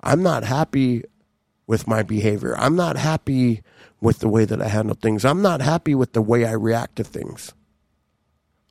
I'm 0.00 0.22
not 0.22 0.42
happy 0.42 1.04
with 1.72 1.88
my 1.88 2.02
behavior. 2.02 2.54
I'm 2.58 2.76
not 2.76 2.98
happy 2.98 3.62
with 3.98 4.18
the 4.18 4.28
way 4.28 4.44
that 4.44 4.60
I 4.60 4.68
handle 4.68 4.94
things. 4.94 5.24
I'm 5.24 5.40
not 5.40 5.62
happy 5.62 5.94
with 5.94 6.12
the 6.12 6.20
way 6.20 6.44
I 6.44 6.52
react 6.52 6.96
to 6.96 7.04
things 7.04 7.54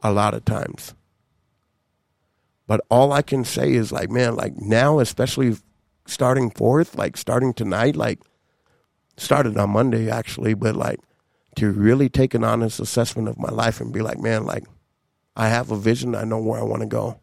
a 0.03 0.11
lot 0.11 0.35
of 0.35 0.45
times. 0.45 0.93
But 2.67 2.81
all 2.91 3.11
I 3.11 3.23
can 3.23 3.43
say 3.43 3.73
is 3.73 3.91
like, 3.91 4.11
man, 4.11 4.35
like 4.35 4.55
now, 4.55 4.99
especially 4.99 5.57
starting 6.05 6.51
forth, 6.51 6.95
like 6.95 7.17
starting 7.17 7.55
tonight, 7.55 7.95
like 7.95 8.19
started 9.17 9.57
on 9.57 9.71
Monday 9.71 10.07
actually, 10.07 10.53
but 10.53 10.75
like 10.75 10.99
to 11.55 11.71
really 11.71 12.07
take 12.07 12.35
an 12.35 12.43
honest 12.43 12.79
assessment 12.79 13.27
of 13.27 13.39
my 13.39 13.49
life 13.49 13.81
and 13.81 13.91
be 13.91 14.03
like, 14.03 14.19
man, 14.19 14.45
like 14.45 14.65
I 15.35 15.49
have 15.49 15.71
a 15.71 15.75
vision. 15.75 16.13
I 16.13 16.23
know 16.23 16.37
where 16.37 16.59
I 16.59 16.63
want 16.63 16.83
to 16.83 16.87
go. 16.87 17.19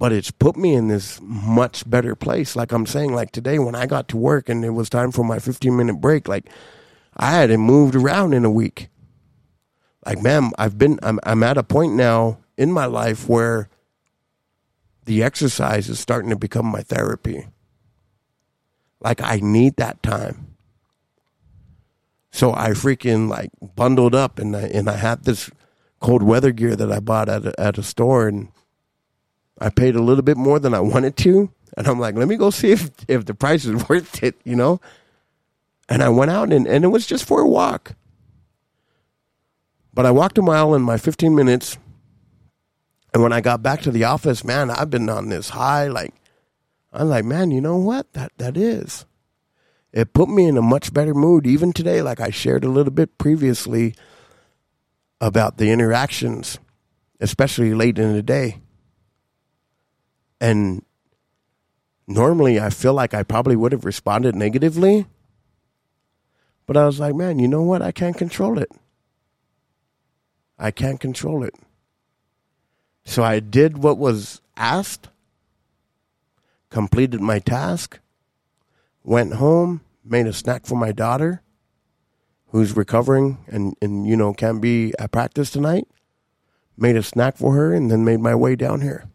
But 0.00 0.12
it's 0.12 0.30
put 0.30 0.56
me 0.56 0.74
in 0.74 0.88
this 0.88 1.20
much 1.22 1.88
better 1.88 2.16
place. 2.16 2.56
Like 2.56 2.72
I'm 2.72 2.86
saying, 2.86 3.14
like 3.14 3.30
today 3.30 3.58
when 3.58 3.74
I 3.74 3.86
got 3.86 4.08
to 4.08 4.16
work 4.16 4.48
and 4.48 4.64
it 4.64 4.70
was 4.70 4.88
time 4.88 5.12
for 5.12 5.24
my 5.24 5.38
15 5.38 5.76
minute 5.76 6.00
break, 6.00 6.26
like 6.26 6.46
I 7.16 7.32
hadn't 7.32 7.60
moved 7.60 7.94
around 7.94 8.32
in 8.32 8.46
a 8.46 8.50
week. 8.50 8.88
Like, 10.06 10.22
man, 10.22 10.52
I've 10.58 10.78
been, 10.78 10.98
I'm, 11.02 11.20
I'm 11.22 11.42
at 11.42 11.58
a 11.58 11.62
point 11.62 11.94
now 11.94 12.38
in 12.56 12.72
my 12.72 12.86
life 12.86 13.28
where 13.28 13.68
the 15.04 15.22
exercise 15.22 15.90
is 15.90 16.00
starting 16.00 16.30
to 16.30 16.36
become 16.36 16.66
my 16.66 16.80
therapy. 16.80 17.48
Like, 19.00 19.20
I 19.22 19.40
need 19.42 19.76
that 19.76 20.02
time. 20.02 20.56
So 22.32 22.54
I 22.54 22.70
freaking 22.70 23.28
like 23.28 23.50
bundled 23.60 24.14
up 24.14 24.38
and 24.38 24.56
I, 24.56 24.62
and 24.62 24.88
I 24.88 24.96
had 24.96 25.24
this 25.24 25.50
cold 26.00 26.22
weather 26.22 26.52
gear 26.52 26.74
that 26.76 26.90
I 26.90 27.00
bought 27.00 27.28
at 27.28 27.44
a, 27.44 27.60
at 27.60 27.76
a 27.76 27.82
store, 27.82 28.28
and 28.28 28.48
I 29.60 29.68
paid 29.70 29.94
a 29.94 30.02
little 30.02 30.22
bit 30.22 30.36
more 30.36 30.58
than 30.58 30.74
I 30.74 30.80
wanted 30.80 31.16
to. 31.18 31.50
And 31.76 31.86
I'm 31.86 32.00
like, 32.00 32.14
let 32.16 32.28
me 32.28 32.36
go 32.36 32.50
see 32.50 32.72
if 32.72 32.90
if 33.08 33.26
the 33.26 33.34
price 33.34 33.64
is 33.64 33.88
worth 33.88 34.22
it, 34.22 34.36
you 34.44 34.56
know. 34.56 34.80
And 35.88 36.02
I 36.02 36.08
went 36.08 36.30
out 36.30 36.52
and, 36.52 36.66
and 36.66 36.84
it 36.84 36.88
was 36.88 37.06
just 37.06 37.24
for 37.24 37.40
a 37.40 37.48
walk. 37.48 37.94
But 39.92 40.06
I 40.06 40.12
walked 40.12 40.38
a 40.38 40.42
mile 40.42 40.74
in 40.74 40.82
my 40.82 40.96
15 40.96 41.34
minutes. 41.34 41.76
And 43.12 43.22
when 43.22 43.32
I 43.32 43.40
got 43.40 43.62
back 43.62 43.82
to 43.82 43.90
the 43.90 44.04
office, 44.04 44.44
man, 44.44 44.70
I've 44.70 44.88
been 44.88 45.08
on 45.08 45.28
this 45.28 45.48
high. 45.48 45.88
Like, 45.88 46.14
I'm 46.92 47.08
like, 47.08 47.24
man, 47.24 47.50
you 47.50 47.60
know 47.60 47.76
what? 47.76 48.12
That 48.12 48.32
that 48.38 48.56
is. 48.56 49.04
It 49.92 50.12
put 50.12 50.28
me 50.28 50.46
in 50.46 50.56
a 50.56 50.62
much 50.62 50.92
better 50.92 51.14
mood 51.14 51.46
even 51.46 51.72
today. 51.72 52.02
Like 52.02 52.20
I 52.20 52.30
shared 52.30 52.64
a 52.64 52.68
little 52.68 52.92
bit 52.92 53.18
previously 53.18 53.94
about 55.20 55.58
the 55.58 55.70
interactions, 55.70 56.58
especially 57.20 57.74
late 57.74 57.98
in 57.98 58.12
the 58.12 58.22
day. 58.22 58.60
And 60.40 60.84
normally 62.06 62.58
I 62.58 62.70
feel 62.70 62.94
like 62.94 63.14
I 63.14 63.22
probably 63.22 63.56
would 63.56 63.72
have 63.72 63.84
responded 63.84 64.34
negatively. 64.34 65.06
But 66.66 66.76
I 66.76 66.86
was 66.86 67.00
like, 67.00 67.14
man, 67.14 67.38
you 67.38 67.48
know 67.48 67.62
what? 67.62 67.82
I 67.82 67.92
can't 67.92 68.16
control 68.16 68.58
it. 68.58 68.70
I 70.58 70.70
can't 70.70 71.00
control 71.00 71.42
it. 71.42 71.54
So 73.04 73.24
I 73.24 73.40
did 73.40 73.78
what 73.78 73.98
was 73.98 74.40
asked, 74.56 75.08
completed 76.68 77.20
my 77.20 77.38
task, 77.38 77.98
went 79.02 79.34
home, 79.34 79.80
made 80.04 80.26
a 80.26 80.32
snack 80.32 80.66
for 80.66 80.76
my 80.76 80.92
daughter, 80.92 81.42
who's 82.48 82.76
recovering 82.76 83.38
and, 83.46 83.74
and 83.80 84.06
you 84.06 84.16
know, 84.16 84.34
can't 84.34 84.60
be 84.60 84.92
at 84.98 85.12
practice 85.12 85.50
tonight, 85.50 85.88
made 86.76 86.96
a 86.96 87.02
snack 87.02 87.36
for 87.36 87.54
her, 87.54 87.72
and 87.72 87.90
then 87.90 88.04
made 88.04 88.20
my 88.20 88.34
way 88.34 88.54
down 88.54 88.80
here. 88.80 89.08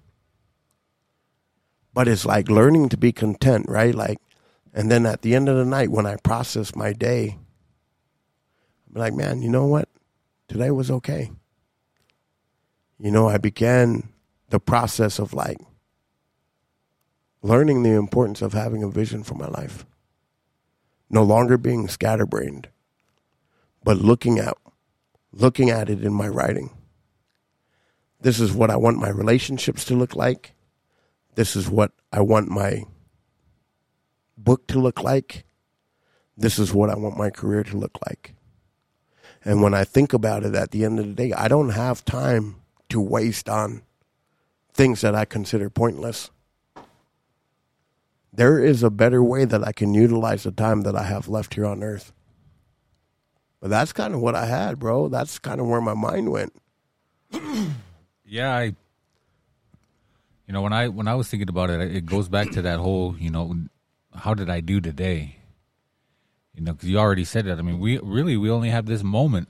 But 1.95 2.09
it's 2.09 2.25
like 2.25 2.49
learning 2.49 2.89
to 2.89 2.97
be 2.97 3.13
content, 3.13 3.67
right? 3.69 3.95
Like, 3.95 4.19
and 4.73 4.91
then 4.91 5.05
at 5.05 5.21
the 5.21 5.33
end 5.33 5.47
of 5.47 5.55
the 5.55 5.63
night, 5.63 5.89
when 5.89 6.05
I 6.05 6.17
process 6.17 6.75
my 6.75 6.91
day, 6.91 7.37
I'm 8.93 8.99
like, 8.99 9.13
man, 9.13 9.41
you 9.41 9.49
know 9.49 9.65
what? 9.65 9.87
Today 10.49 10.71
was 10.71 10.91
okay. 10.91 11.31
You 12.99 13.11
know, 13.11 13.29
I 13.29 13.37
began 13.37 14.09
the 14.49 14.59
process 14.59 15.19
of 15.19 15.33
like 15.33 15.57
learning 17.41 17.83
the 17.83 17.91
importance 17.91 18.41
of 18.41 18.51
having 18.51 18.83
a 18.83 18.89
vision 18.89 19.23
for 19.23 19.35
my 19.35 19.47
life. 19.47 19.85
No 21.09 21.23
longer 21.23 21.57
being 21.57 21.87
scatterbrained, 21.87 22.67
but 23.85 23.97
looking 23.97 24.37
at 24.37 24.57
looking 25.31 25.69
at 25.69 25.89
it 25.89 26.03
in 26.03 26.13
my 26.13 26.27
writing. 26.27 26.71
This 28.19 28.41
is 28.41 28.51
what 28.51 28.69
I 28.69 28.75
want 28.75 28.97
my 28.97 29.09
relationships 29.09 29.85
to 29.85 29.95
look 29.95 30.13
like. 30.13 30.54
This 31.35 31.55
is 31.55 31.69
what 31.69 31.91
I 32.11 32.21
want 32.21 32.49
my 32.49 32.83
book 34.37 34.67
to 34.67 34.79
look 34.79 35.03
like. 35.03 35.45
This 36.37 36.57
is 36.59 36.73
what 36.73 36.89
I 36.89 36.95
want 36.95 37.17
my 37.17 37.29
career 37.29 37.63
to 37.63 37.77
look 37.77 37.97
like. 38.05 38.33
And 39.43 39.61
when 39.61 39.73
I 39.73 39.83
think 39.83 40.11
about 40.11 40.43
it 40.43 40.55
at 40.55 40.71
the 40.71 40.83
end 40.83 40.99
of 40.99 41.05
the 41.05 41.13
day, 41.13 41.31
I 41.33 41.47
don't 41.47 41.69
have 41.69 42.03
time 42.03 42.55
to 42.89 42.99
waste 42.99 43.47
on 43.47 43.83
things 44.73 45.01
that 45.01 45.15
I 45.15 45.25
consider 45.25 45.69
pointless. 45.69 46.31
There 48.33 48.61
is 48.61 48.83
a 48.83 48.89
better 48.89 49.23
way 49.23 49.45
that 49.45 49.65
I 49.65 49.71
can 49.71 49.93
utilize 49.93 50.43
the 50.43 50.51
time 50.51 50.81
that 50.81 50.95
I 50.95 51.03
have 51.03 51.29
left 51.29 51.53
here 51.53 51.65
on 51.65 51.83
earth. 51.83 52.11
But 53.61 53.69
that's 53.69 53.93
kind 53.93 54.13
of 54.13 54.19
what 54.19 54.35
I 54.35 54.45
had, 54.45 54.79
bro. 54.79 55.07
That's 55.07 55.39
kind 55.39 55.61
of 55.61 55.67
where 55.67 55.79
my 55.79 55.93
mind 55.93 56.31
went. 56.31 56.53
Yeah, 58.25 58.53
I. 58.55 58.75
You 60.47 60.53
know, 60.53 60.61
when 60.61 60.73
I 60.73 60.87
when 60.87 61.07
I 61.07 61.15
was 61.15 61.27
thinking 61.27 61.49
about 61.49 61.69
it, 61.69 61.95
it 61.95 62.05
goes 62.05 62.29
back 62.29 62.51
to 62.51 62.61
that 62.61 62.79
whole, 62.79 63.15
you 63.17 63.31
know, 63.31 63.55
how 64.13 64.33
did 64.33 64.49
I 64.49 64.59
do 64.59 64.79
today? 64.79 65.37
You 66.53 66.63
know, 66.63 66.73
because 66.73 66.89
you 66.89 66.99
already 66.99 67.25
said 67.25 67.45
that. 67.45 67.57
I 67.57 67.61
mean, 67.61 67.79
we 67.79 67.97
really 67.99 68.37
we 68.37 68.49
only 68.49 68.69
have 68.69 68.85
this 68.85 69.03
moment, 69.03 69.49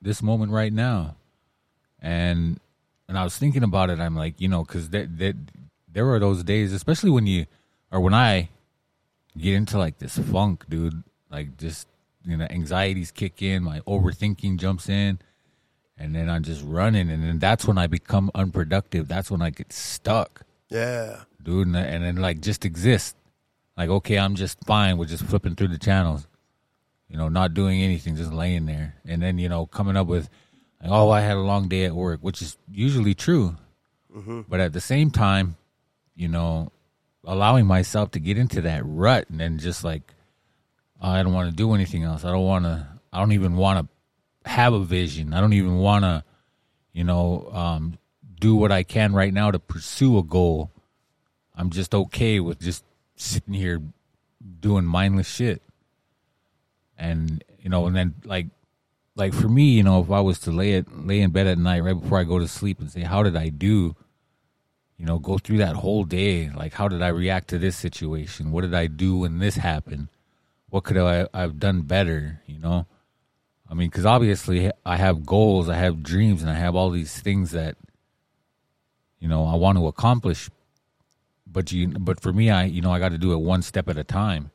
this 0.00 0.22
moment 0.22 0.52
right 0.52 0.72
now, 0.72 1.16
and 2.00 2.58
and 3.06 3.18
I 3.18 3.24
was 3.24 3.36
thinking 3.36 3.62
about 3.62 3.90
it. 3.90 4.00
I'm 4.00 4.16
like, 4.16 4.40
you 4.40 4.48
know, 4.48 4.64
because 4.64 4.90
that 4.90 5.18
that 5.18 5.36
there 5.86 6.08
are 6.10 6.18
those 6.18 6.42
days, 6.42 6.72
especially 6.72 7.10
when 7.10 7.26
you 7.26 7.46
or 7.92 8.00
when 8.00 8.14
I 8.14 8.48
get 9.36 9.54
into 9.54 9.78
like 9.78 9.98
this 9.98 10.18
funk, 10.18 10.64
dude. 10.68 11.02
Like 11.30 11.56
just 11.58 11.86
you 12.24 12.36
know, 12.36 12.46
anxieties 12.48 13.10
kick 13.10 13.42
in, 13.42 13.62
my 13.62 13.80
overthinking 13.80 14.58
jumps 14.58 14.88
in, 14.88 15.18
and 15.98 16.14
then 16.14 16.28
I'm 16.28 16.42
just 16.42 16.62
running, 16.64 17.10
and 17.10 17.22
then 17.22 17.38
that's 17.38 17.66
when 17.66 17.78
I 17.78 17.86
become 17.86 18.30
unproductive. 18.34 19.08
That's 19.08 19.30
when 19.30 19.42
I 19.42 19.50
get 19.50 19.72
stuck, 19.72 20.42
Yeah. 20.68 21.20
dude, 21.42 21.68
and, 21.68 21.76
and 21.76 22.04
then 22.04 22.16
like 22.16 22.40
just 22.40 22.64
exist. 22.64 23.16
Like 23.76 23.88
okay, 23.88 24.18
I'm 24.18 24.34
just 24.34 24.58
fine 24.64 24.98
with 24.98 25.08
just 25.08 25.24
flipping 25.24 25.54
through 25.56 25.68
the 25.68 25.78
channels, 25.78 26.26
you 27.08 27.16
know, 27.16 27.28
not 27.28 27.54
doing 27.54 27.82
anything, 27.82 28.16
just 28.16 28.32
laying 28.32 28.66
there, 28.66 28.96
and 29.04 29.22
then 29.22 29.38
you 29.38 29.48
know 29.48 29.66
coming 29.66 29.96
up 29.96 30.06
with, 30.06 30.28
like, 30.82 30.90
oh, 30.90 31.10
I 31.10 31.20
had 31.20 31.36
a 31.36 31.40
long 31.40 31.68
day 31.68 31.84
at 31.84 31.94
work, 31.94 32.20
which 32.20 32.40
is 32.42 32.56
usually 32.70 33.14
true, 33.14 33.56
mm-hmm. 34.14 34.42
but 34.48 34.60
at 34.60 34.72
the 34.72 34.80
same 34.80 35.10
time, 35.10 35.56
you 36.14 36.28
know, 36.28 36.70
allowing 37.24 37.66
myself 37.66 38.10
to 38.12 38.20
get 38.20 38.38
into 38.38 38.60
that 38.62 38.82
rut 38.84 39.28
and 39.30 39.40
then 39.40 39.58
just 39.58 39.82
like 39.82 40.14
I 41.00 41.22
don't 41.22 41.34
want 41.34 41.50
to 41.50 41.56
do 41.56 41.74
anything 41.74 42.02
else. 42.02 42.24
I 42.24 42.30
don't 42.30 42.44
want 42.44 42.64
to. 42.64 42.86
I 43.12 43.20
don't 43.20 43.32
even 43.32 43.56
want 43.56 43.78
to 43.78 43.93
have 44.44 44.72
a 44.72 44.80
vision. 44.80 45.32
I 45.32 45.40
don't 45.40 45.52
even 45.52 45.78
want 45.78 46.04
to, 46.04 46.24
you 46.92 47.04
know, 47.04 47.50
um, 47.52 47.98
do 48.40 48.54
what 48.54 48.72
I 48.72 48.82
can 48.82 49.12
right 49.12 49.32
now 49.32 49.50
to 49.50 49.58
pursue 49.58 50.18
a 50.18 50.22
goal. 50.22 50.70
I'm 51.54 51.70
just 51.70 51.94
okay 51.94 52.40
with 52.40 52.60
just 52.60 52.84
sitting 53.16 53.54
here 53.54 53.80
doing 54.60 54.84
mindless 54.84 55.28
shit. 55.28 55.62
And 56.96 57.42
you 57.58 57.70
know, 57.70 57.86
and 57.86 57.96
then 57.96 58.14
like, 58.24 58.46
like 59.16 59.32
for 59.32 59.48
me, 59.48 59.70
you 59.70 59.82
know, 59.82 60.02
if 60.02 60.10
I 60.10 60.20
was 60.20 60.38
to 60.40 60.50
lay 60.50 60.72
it 60.72 60.86
lay 61.06 61.20
in 61.20 61.30
bed 61.30 61.46
at 61.46 61.58
night 61.58 61.82
right 61.82 61.98
before 61.98 62.18
I 62.18 62.24
go 62.24 62.38
to 62.38 62.48
sleep 62.48 62.80
and 62.80 62.90
say, 62.90 63.00
how 63.02 63.22
did 63.22 63.36
I 63.36 63.48
do? 63.48 63.96
You 64.98 65.06
know, 65.06 65.18
go 65.18 65.38
through 65.38 65.58
that 65.58 65.76
whole 65.76 66.04
day. 66.04 66.50
Like, 66.50 66.74
how 66.74 66.88
did 66.88 67.02
I 67.02 67.08
react 67.08 67.48
to 67.48 67.58
this 67.58 67.76
situation? 67.76 68.52
What 68.52 68.62
did 68.62 68.74
I 68.74 68.86
do 68.86 69.18
when 69.18 69.38
this 69.38 69.56
happened? 69.56 70.08
what 70.74 70.82
could 70.82 70.96
I 70.96 71.28
have 71.32 71.60
done 71.60 71.82
better? 71.82 72.42
You 72.48 72.58
know, 72.58 72.88
I 73.68 73.74
mean, 73.74 73.88
because 73.88 74.06
obviously 74.06 74.70
I 74.84 74.96
have 74.96 75.26
goals, 75.26 75.68
I 75.68 75.76
have 75.76 76.02
dreams, 76.02 76.42
and 76.42 76.50
I 76.50 76.54
have 76.54 76.74
all 76.74 76.90
these 76.90 77.18
things 77.18 77.52
that 77.52 77.76
you 79.18 79.28
know 79.28 79.46
I 79.46 79.54
want 79.54 79.78
to 79.78 79.86
accomplish. 79.86 80.50
But 81.46 81.72
you, 81.72 81.88
but 81.88 82.20
for 82.20 82.32
me, 82.32 82.50
I 82.50 82.64
you 82.64 82.80
know 82.80 82.92
I 82.92 82.98
got 82.98 83.10
to 83.10 83.18
do 83.18 83.32
it 83.32 83.38
one 83.38 83.62
step 83.62 83.88
at 83.88 83.96
a 83.96 84.04
time, 84.04 84.50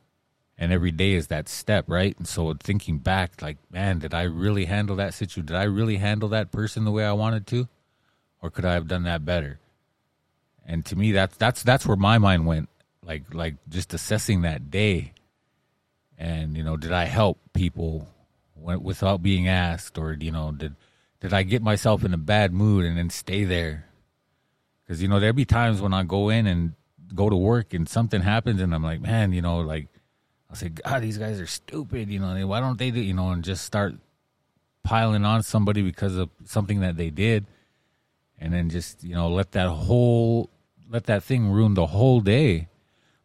and 0.57 0.71
every 0.71 0.91
day 0.91 1.13
is 1.13 1.27
that 1.27 1.49
step, 1.49 1.85
right? 1.87 2.15
And 2.17 2.27
so 2.27 2.53
thinking 2.53 2.99
back, 2.99 3.41
like, 3.41 3.57
man, 3.71 3.99
did 3.99 4.13
I 4.13 4.23
really 4.23 4.65
handle 4.65 4.95
that 4.97 5.13
situation? 5.13 5.47
Did 5.47 5.55
I 5.55 5.63
really 5.63 5.97
handle 5.97 6.29
that 6.29 6.51
person 6.51 6.85
the 6.85 6.91
way 6.91 7.05
I 7.05 7.13
wanted 7.13 7.47
to, 7.47 7.67
or 8.41 8.49
could 8.49 8.65
I 8.65 8.73
have 8.73 8.87
done 8.87 9.03
that 9.03 9.25
better? 9.25 9.59
And 10.65 10.85
to 10.85 10.95
me, 10.95 11.11
that's 11.13 11.35
that's 11.37 11.63
that's 11.63 11.85
where 11.85 11.97
my 11.97 12.19
mind 12.19 12.45
went, 12.45 12.69
like 13.03 13.33
like 13.33 13.55
just 13.69 13.93
assessing 13.93 14.41
that 14.41 14.69
day 14.69 15.13
and 16.19 16.57
you 16.57 16.63
know 16.63 16.77
did 16.77 16.91
i 16.91 17.05
help 17.05 17.39
people 17.53 18.07
without 18.61 19.21
being 19.21 19.47
asked 19.47 19.97
or 19.97 20.15
you 20.19 20.31
know 20.31 20.51
did 20.51 20.75
did 21.19 21.33
i 21.33 21.43
get 21.43 21.61
myself 21.61 22.03
in 22.03 22.13
a 22.13 22.17
bad 22.17 22.53
mood 22.53 22.85
and 22.85 22.97
then 22.97 23.09
stay 23.09 23.43
there? 23.43 23.85
Because 24.85 25.01
you 25.01 25.07
know 25.07 25.19
there'd 25.19 25.35
be 25.35 25.45
times 25.45 25.81
when 25.81 25.93
i 25.93 26.03
go 26.03 26.29
in 26.29 26.47
and 26.47 26.73
go 27.13 27.29
to 27.29 27.35
work 27.35 27.73
and 27.73 27.87
something 27.89 28.21
happens 28.21 28.61
and 28.61 28.73
i'm 28.73 28.83
like 28.83 29.01
man 29.01 29.33
you 29.33 29.41
know 29.41 29.61
like 29.61 29.87
i'll 30.49 30.55
say 30.55 30.69
god 30.69 31.01
these 31.01 31.17
guys 31.17 31.39
are 31.39 31.47
stupid 31.47 32.07
you 32.07 32.19
know 32.19 32.45
why 32.45 32.59
don't 32.59 32.77
they 32.77 32.91
do 32.91 32.99
you 32.99 33.13
know 33.13 33.31
and 33.31 33.43
just 33.43 33.65
start 33.65 33.95
piling 34.83 35.25
on 35.25 35.43
somebody 35.43 35.83
because 35.83 36.15
of 36.15 36.29
something 36.45 36.79
that 36.79 36.97
they 36.97 37.09
did. 37.09 37.45
And 38.39 38.53
then 38.53 38.69
just 38.69 39.03
you 39.03 39.15
know 39.15 39.29
let 39.29 39.51
that 39.51 39.69
whole 39.69 40.49
let 40.89 41.05
that 41.05 41.23
thing 41.23 41.49
ruin 41.49 41.73
the 41.73 41.87
whole 41.87 42.21
day. 42.21 42.67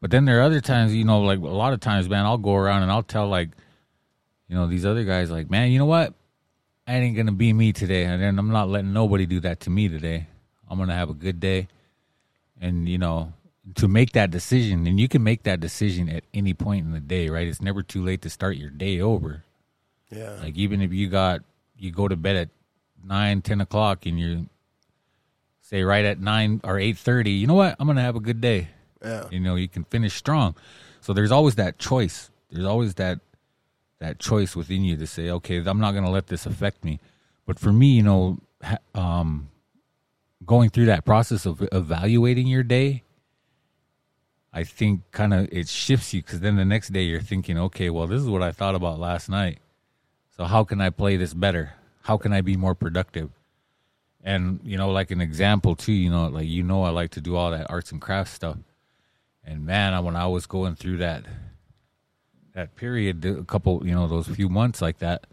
But 0.01 0.11
then 0.11 0.27
there 0.27 0.41
are 0.41 0.43
other 0.43 0.61
times, 0.61 0.95
you 0.95 1.05
know, 1.05 1.21
like 1.23 1.39
a 1.39 1.43
lot 1.43 1.73
of 1.73 1.81
times, 1.81 2.09
man, 2.11 2.27
I'll 2.27 2.37
go 2.37 2.55
around 2.55 2.83
and 2.83 2.93
I'll 2.93 3.03
tell 3.03 3.27
like, 3.27 3.51
you 4.49 4.57
know, 4.57 4.67
these 4.67 4.85
other 4.85 5.05
guys, 5.05 5.31
like, 5.31 5.51
man, 5.51 5.71
you 5.71 5.79
know 5.79 5.87
what? 5.87 6.15
I 6.87 6.97
ain't 6.97 7.17
gonna 7.17 7.33
be 7.33 7.53
me 7.53 7.73
today, 7.73 8.05
and 8.05 8.39
I'm 8.39 8.51
not 8.51 8.69
letting 8.69 8.93
nobody 8.93 9.25
do 9.27 9.41
that 9.41 9.61
to 9.61 9.71
me 9.71 9.89
today. 9.89 10.27
I'm 10.69 10.79
gonna 10.79 10.95
have 10.95 11.11
a 11.11 11.15
good 11.15 11.41
day, 11.41 11.69
and 12.61 12.89
you 12.89 12.99
know, 12.99 13.33
to 13.77 13.89
make 13.89 14.13
that 14.13 14.31
decision, 14.31 14.87
and 14.87 15.01
you 15.01 15.09
can 15.09 15.23
make 15.23 15.45
that 15.45 15.61
decision 15.61 16.11
at 16.11 16.25
any 16.35 16.53
point 16.53 16.85
in 16.85 16.93
the 16.93 17.01
day, 17.01 17.31
right? 17.31 17.47
It's 17.47 17.63
never 17.63 17.83
too 17.83 18.05
late 18.05 18.23
to 18.23 18.31
start 18.31 18.57
your 18.57 18.71
day 18.71 19.01
over. 19.01 19.45
Yeah. 20.11 20.37
Like 20.43 20.57
even 20.57 20.83
if 20.83 20.93
you 20.93 21.09
got 21.09 21.41
you 21.79 21.91
go 21.91 22.07
to 22.07 22.17
bed 22.17 22.37
at 22.37 22.49
nine, 23.03 23.41
ten 23.41 23.63
o'clock, 23.63 24.05
and 24.05 24.21
you 24.21 24.47
say 25.63 25.83
right 25.83 26.05
at 26.05 26.21
nine 26.21 26.61
or 26.65 26.79
eight 26.79 26.99
thirty, 26.99 27.31
you 27.31 27.47
know 27.47 27.55
what? 27.55 27.77
I'm 27.79 27.87
gonna 27.87 28.03
have 28.03 28.17
a 28.17 28.21
good 28.21 28.43
day. 28.43 28.69
Yeah. 29.03 29.25
You 29.31 29.41
know, 29.41 29.55
you 29.55 29.69
can 29.69 29.85
finish 29.85 30.15
strong. 30.15 30.55
So 31.01 31.13
there's 31.13 31.33
always 31.33 31.55
that 31.57 31.79
choice. 31.79 32.31
There's 32.51 32.67
always 32.67 32.95
that 32.95 33.21
that 34.05 34.19
choice 34.19 34.55
within 34.55 34.85
you 34.85 34.97
to 34.97 35.07
say, 35.07 35.31
okay, 35.31 35.57
I'm 35.65 35.81
not 35.81 35.93
going 35.93 36.05
to 36.05 36.11
let 36.11 36.27
this 36.27 36.45
affect 36.45 36.85
me. 36.85 37.01
But 37.47 37.59
for 37.59 37.73
me, 37.73 37.89
you 37.89 38.03
know, 38.03 38.39
um, 38.95 39.49
going 40.45 40.69
through 40.71 40.87
that 40.87 41.05
process 41.05 41.47
of 41.47 41.67
evaluating 41.73 42.47
your 42.47 42.63
day, 42.63 43.03
I 44.53 44.63
think 44.65 45.11
kind 45.11 45.33
of 45.33 45.49
it 45.51 45.69
shifts 45.69 46.13
you 46.13 46.23
because 46.23 46.41
then 46.41 46.57
the 46.57 46.65
next 46.65 46.93
day 46.93 47.03
you're 47.03 47.21
thinking, 47.21 47.59
okay, 47.59 47.91
well, 47.91 48.07
this 48.07 48.21
is 48.21 48.29
what 48.29 48.43
I 48.43 48.53
thought 48.53 48.75
about 48.75 49.01
last 49.01 49.29
night. 49.29 49.59
So 50.37 50.45
how 50.45 50.65
can 50.65 50.81
I 50.81 50.91
play 50.91 51.17
this 51.17 51.33
better? 51.33 51.73
How 52.03 52.19
can 52.19 52.33
I 52.33 52.41
be 52.41 52.57
more 52.57 52.75
productive? 52.75 53.31
And 54.23 54.61
you 54.65 54.77
know, 54.77 54.91
like 54.91 55.11
an 55.11 55.21
example 55.21 55.75
too, 55.75 55.93
you 55.93 56.11
know, 56.11 56.29
like 56.29 56.47
you 56.47 56.63
know, 56.63 56.85
I 56.85 56.91
like 56.91 57.11
to 57.13 57.21
do 57.21 57.37
all 57.37 57.51
that 57.51 57.71
arts 57.71 57.91
and 57.91 58.01
crafts 58.01 58.33
stuff. 58.33 58.59
And 59.45 59.65
man, 59.67 60.03
when 60.05 60.17
I 60.17 60.27
was 60.27 60.47
going 60.47 60.77
through 60.77 60.99
that 60.99 61.25
that 62.55 62.77
period, 62.77 63.25
a 63.25 63.45
couple, 63.45 63.87
you 63.87 63.95
know, 63.95 64.07
those 64.07 64.29
few 64.29 64.49
months 64.49 64.81
like 64.81 64.99
that, 64.99 65.27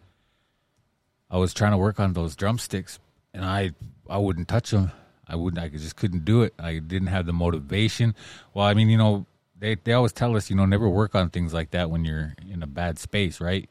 I 1.29 1.37
was 1.37 1.53
trying 1.53 1.71
to 1.71 1.77
work 1.77 1.99
on 1.99 2.13
those 2.13 2.35
drumsticks, 2.35 2.99
and 3.33 3.45
I 3.45 3.71
I 4.09 4.17
wouldn't 4.17 4.47
touch 4.47 4.71
them. 4.71 4.91
I 5.27 5.35
wouldn't. 5.35 5.63
I 5.63 5.69
just 5.69 5.95
couldn't 5.95 6.25
do 6.25 6.41
it. 6.41 6.53
I 6.59 6.79
didn't 6.79 7.07
have 7.07 7.25
the 7.25 7.31
motivation. 7.33 8.15
Well, 8.53 8.65
I 8.65 8.73
mean, 8.73 8.89
you 8.89 8.97
know, 8.97 9.25
they 9.57 9.75
they 9.75 9.93
always 9.93 10.11
tell 10.11 10.35
us, 10.35 10.49
you 10.49 10.55
know, 10.57 10.65
never 10.65 10.89
work 10.89 11.15
on 11.15 11.29
things 11.29 11.53
like 11.53 11.71
that 11.71 11.89
when 11.89 12.03
you're 12.03 12.33
in 12.49 12.63
a 12.63 12.67
bad 12.67 12.99
space, 12.99 13.39
right? 13.39 13.69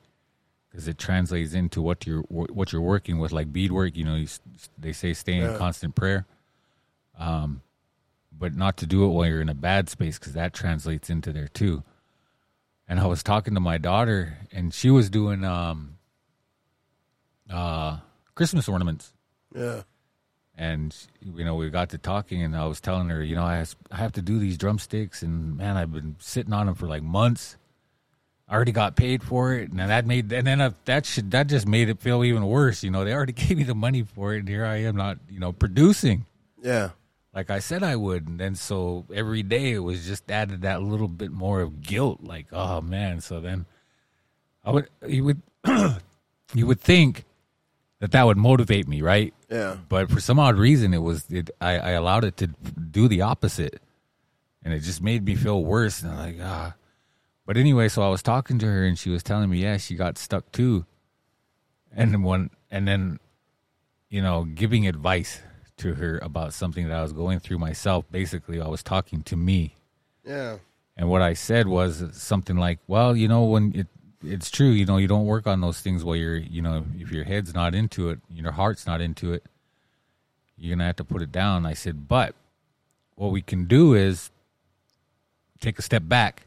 Because 0.71 0.89
it 0.89 0.97
translates 0.97 1.53
into 1.53 1.83
what 1.83 2.07
you're 2.07 2.23
what 2.31 2.73
you're 2.73 2.81
working 2.81 3.19
with, 3.19 3.33
like 3.33 3.53
beadwork. 3.53 3.97
You 3.97 4.05
know, 4.05 4.15
you, 4.15 4.29
they 4.79 4.93
say 4.93 5.13
stay 5.13 5.35
in 5.35 5.51
Yeah. 5.51 5.59
constant 5.59 5.95
prayer, 5.97 6.25
um, 7.19 7.61
but 8.33 8.55
not 8.55 8.77
to 8.79 8.87
do 8.87 9.05
it 9.05 9.09
while 9.09 9.27
you're 9.27 9.43
in 9.43 9.49
a 9.51 9.55
bad 9.55 9.91
space 9.91 10.19
because 10.19 10.33
that 10.35 10.55
translates 10.55 11.11
into 11.11 11.33
there 11.33 11.49
too. 11.49 11.83
And 12.91 12.99
I 12.99 13.07
was 13.07 13.23
talking 13.23 13.55
to 13.55 13.61
my 13.61 13.79
daughter, 13.79 14.37
and 14.51 14.75
she 14.75 14.91
was 14.91 15.09
doing 15.11 15.45
um, 15.45 15.97
uh, 17.49 17.99
Christmas 18.35 18.69
ornaments 18.69 19.13
Yeah. 19.55 19.83
and 20.57 20.95
you 21.21 21.45
know 21.45 21.55
we 21.55 21.69
got 21.71 21.91
to 21.91 21.99
talking 21.99 22.43
and 22.43 22.57
i 22.57 22.65
was 22.67 22.81
telling 22.81 23.09
her 23.11 23.23
you 23.23 23.35
know 23.37 23.45
i, 23.45 23.57
has, 23.57 23.77
I 23.91 23.97
have 23.97 24.13
to 24.13 24.23
do 24.23 24.39
these 24.39 24.57
drumsticks 24.57 25.23
and 25.23 25.57
man 25.57 25.77
i've 25.77 25.93
been 25.93 26.17
sitting 26.21 26.53
on 26.53 26.67
them 26.67 26.75
for 26.75 26.87
like 26.87 27.03
months 27.03 27.57
i 28.49 28.55
already 28.55 28.73
got 28.73 28.97
paid 28.97 29.23
for 29.23 29.53
it 29.55 29.71
and 29.71 29.79
that 29.79 30.07
made 30.07 30.33
and 30.33 30.47
then 30.47 30.61
uh, 30.61 30.71
that 30.87 31.05
should 31.07 31.31
that 31.33 31.49
just 31.49 31.67
made 31.67 31.89
it 31.91 32.01
feel 32.01 32.25
even 32.25 32.47
worse 32.47 32.83
you 32.83 32.91
know 32.91 33.05
they 33.05 33.13
already 33.13 33.33
gave 33.45 33.57
me 33.59 33.65
the 33.65 33.75
money 33.75 34.03
for 34.05 34.35
it 34.35 34.39
and 34.41 34.49
here 34.49 34.65
i 34.65 34.77
am 34.77 34.97
not 34.97 35.19
you 35.29 35.39
know 35.41 35.53
producing 35.53 36.25
Yeah. 36.63 36.91
Like 37.35 37.51
i 37.51 37.59
said 37.59 37.83
i 37.83 37.95
would 37.95 38.27
and 38.27 38.41
then 38.41 38.55
so 38.55 39.05
every 39.15 39.43
day 39.43 39.73
it 39.73 39.79
was 39.79 40.07
just 40.07 40.31
added 40.31 40.63
that 40.63 40.83
little 40.83 41.09
bit 41.09 41.31
more 41.31 41.61
of 41.61 41.81
guilt 41.81 42.21
like 42.23 42.47
oh 42.53 42.81
man. 42.81 43.21
So 43.21 43.41
then 43.41 43.67
i 44.65 44.71
would 44.71 44.89
you 45.07 45.25
would 45.25 45.43
you 46.55 46.67
would 46.67 46.81
think 46.81 47.25
that 48.01 48.13
that 48.13 48.25
would 48.25 48.37
motivate 48.37 48.89
me 48.89 49.03
right? 49.03 49.35
Yeah. 49.51 49.79
but 49.89 50.11
for 50.11 50.21
some 50.21 50.39
odd 50.39 50.57
reason 50.57 50.95
it 50.95 51.03
was 51.03 51.31
it 51.31 51.51
I, 51.61 51.79
I 51.79 51.91
allowed 51.91 52.25
it 52.25 52.37
to 52.39 52.49
do 52.49 53.09
the 53.09 53.23
opposite. 53.23 53.81
And 54.63 54.75
it 54.75 54.81
just 54.81 55.03
made 55.03 55.25
me 55.25 55.37
feel 55.37 55.65
worse. 55.65 56.03
And 56.03 56.13
I'm 56.13 56.19
like 56.19 56.37
ah. 56.43 56.75
But 57.47 57.57
anyway 57.57 57.89
so 57.89 58.03
i 58.03 58.09
was 58.09 58.23
talking 58.23 58.59
to 58.59 58.67
her 58.67 58.85
and 58.85 58.99
she 58.99 59.11
was 59.11 59.23
telling 59.23 59.51
me 59.51 59.59
yeah 59.59 59.77
she 59.77 59.95
got 59.95 60.19
stuck 60.19 60.51
too. 60.53 60.85
And 61.93 62.13
then 62.13 62.23
one 62.23 62.51
and 62.71 62.87
then 62.87 63.19
you 64.09 64.23
know 64.23 64.45
giving 64.45 64.87
advice 64.87 65.41
to 65.81 65.95
her 65.95 66.19
about 66.23 66.53
something 66.55 66.87
that 66.89 66.97
i 66.99 67.03
was 67.03 67.13
going 67.13 67.39
through 67.41 67.59
myself 67.59 68.05
basically 68.11 68.61
i 68.61 68.69
was 68.69 68.83
talking 68.83 69.23
to 69.23 69.37
me 69.37 69.75
Yeah. 70.25 70.59
and 70.97 71.09
what 71.09 71.23
I 71.23 71.35
said 71.35 71.67
was 71.67 71.93
something 72.13 72.57
like, 72.67 72.79
"Well, 72.87 73.17
you 73.17 73.27
know, 73.29 73.45
when 73.45 73.65
it 73.81 73.87
it's 74.23 74.51
true, 74.51 74.69
you 74.81 74.85
know, 74.85 74.99
you 74.99 75.09
don't 75.09 75.25
work 75.25 75.47
on 75.47 75.63
those 75.63 75.81
things 75.81 76.05
while 76.05 76.15
you're, 76.23 76.37
you 76.37 76.61
know, 76.61 76.85
if 76.99 77.11
your 77.11 77.25
head's 77.25 77.55
not 77.55 77.75
into 77.75 78.11
it, 78.11 78.19
your 78.29 78.53
heart's 78.53 78.87
not 78.87 79.01
into 79.01 79.33
it, 79.33 79.43
you're 80.59 80.75
gonna 80.77 80.85
have 80.91 80.97
to 80.97 81.05
put 81.05 81.23
it 81.23 81.33
down." 81.33 81.65
I 81.65 81.73
said, 81.75 82.07
"But 82.07 82.35
what 83.15 83.31
we 83.33 83.41
can 83.41 83.65
do 83.65 83.95
is 83.95 84.31
take 85.61 85.79
a 85.79 85.83
step 85.83 86.03
back, 86.07 86.47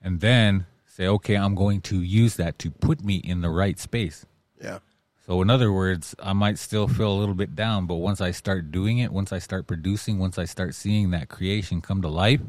and 0.00 0.20
then 0.20 0.66
say, 0.86 1.06
okay, 1.08 1.34
I'm 1.36 1.54
going 1.56 1.80
to 1.90 1.96
use 2.00 2.36
that 2.36 2.58
to 2.60 2.70
put 2.70 3.02
me 3.04 3.16
in 3.16 3.40
the 3.40 3.50
right 3.50 3.78
space." 3.80 4.24
Yeah. 4.62 4.78
So, 5.26 5.40
in 5.40 5.48
other 5.48 5.72
words, 5.72 6.14
I 6.22 6.34
might 6.34 6.58
still 6.58 6.86
feel 6.86 7.10
a 7.10 7.18
little 7.18 7.34
bit 7.34 7.56
down, 7.56 7.86
but 7.86 7.94
once 7.96 8.20
I 8.20 8.30
start 8.30 8.70
doing 8.70 8.98
it, 8.98 9.10
once 9.10 9.32
I 9.32 9.38
start 9.38 9.66
producing, 9.66 10.18
once 10.18 10.38
I 10.38 10.44
start 10.44 10.74
seeing 10.74 11.10
that 11.12 11.28
creation 11.28 11.80
come 11.80 12.02
to 12.02 12.08
life, 12.08 12.42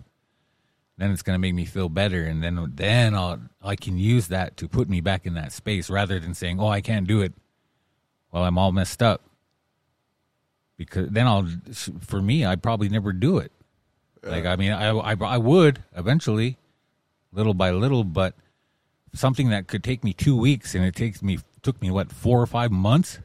then 0.97 1.11
it's 1.11 1.21
going 1.21 1.35
to 1.35 1.39
make 1.39 1.53
me 1.53 1.65
feel 1.65 1.89
better, 1.89 2.23
and 2.25 2.43
then 2.43 2.71
then 2.75 3.15
I'll 3.15 3.39
I 3.61 3.75
can 3.75 3.97
use 3.97 4.27
that 4.27 4.57
to 4.57 4.67
put 4.67 4.89
me 4.89 5.01
back 5.01 5.25
in 5.25 5.33
that 5.33 5.51
space 5.51 5.89
rather 5.89 6.19
than 6.19 6.33
saying, 6.33 6.59
"Oh, 6.59 6.67
I 6.67 6.81
can't 6.81 7.07
do 7.07 7.21
it," 7.21 7.33
well, 8.31 8.43
I'm 8.43 8.57
all 8.57 8.71
messed 8.71 9.01
up. 9.01 9.21
Because 10.77 11.09
then 11.09 11.27
I'll, 11.27 11.47
for 12.01 12.21
me, 12.21 12.43
I'd 12.43 12.61
probably 12.61 12.89
never 12.89 13.13
do 13.13 13.37
it. 13.37 13.51
Like 14.23 14.45
I 14.45 14.55
mean, 14.55 14.71
I, 14.71 14.89
I 14.89 15.13
I 15.13 15.37
would 15.37 15.83
eventually, 15.95 16.57
little 17.31 17.53
by 17.53 17.71
little, 17.71 18.03
but 18.03 18.33
something 19.13 19.49
that 19.49 19.67
could 19.67 19.83
take 19.83 20.03
me 20.03 20.13
two 20.13 20.35
weeks 20.35 20.75
and 20.75 20.83
it 20.83 20.95
takes 20.95 21.21
me 21.21 21.39
took 21.65 21.81
me 21.81 21.91
what 21.91 22.11
four 22.13 22.39
or 22.41 22.45
five 22.45 22.71
months. 22.71 23.19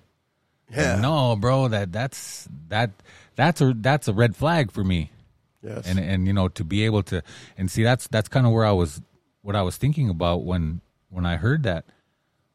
Yeah. 0.74 0.96
No, 1.00 1.36
bro, 1.36 1.68
that 1.68 1.92
that's 1.92 2.48
that 2.68 2.90
that's 3.36 3.60
a 3.60 3.72
that's 3.76 4.08
a 4.08 4.12
red 4.12 4.34
flag 4.34 4.70
for 4.72 4.82
me 4.82 5.10
Yes. 5.62 5.86
and 5.86 5.98
and 5.98 6.26
you 6.26 6.32
know 6.32 6.48
to 6.48 6.64
be 6.64 6.84
able 6.84 7.02
to 7.04 7.22
and 7.58 7.70
see 7.70 7.82
that's 7.84 8.08
that's 8.08 8.28
kind 8.28 8.46
of 8.46 8.52
where 8.52 8.64
I 8.64 8.72
was 8.72 9.00
what 9.42 9.54
I 9.56 9.62
was 9.62 9.76
thinking 9.76 10.08
about 10.08 10.44
when 10.44 10.80
when 11.10 11.26
I 11.26 11.36
heard 11.36 11.62
that 11.64 11.84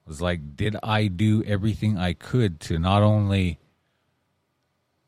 was 0.08 0.22
like 0.22 0.56
did 0.56 0.76
I 0.82 1.08
do 1.08 1.44
everything 1.44 1.98
I 1.98 2.14
could 2.14 2.60
to 2.62 2.80
not 2.80 3.04
only 3.04 3.58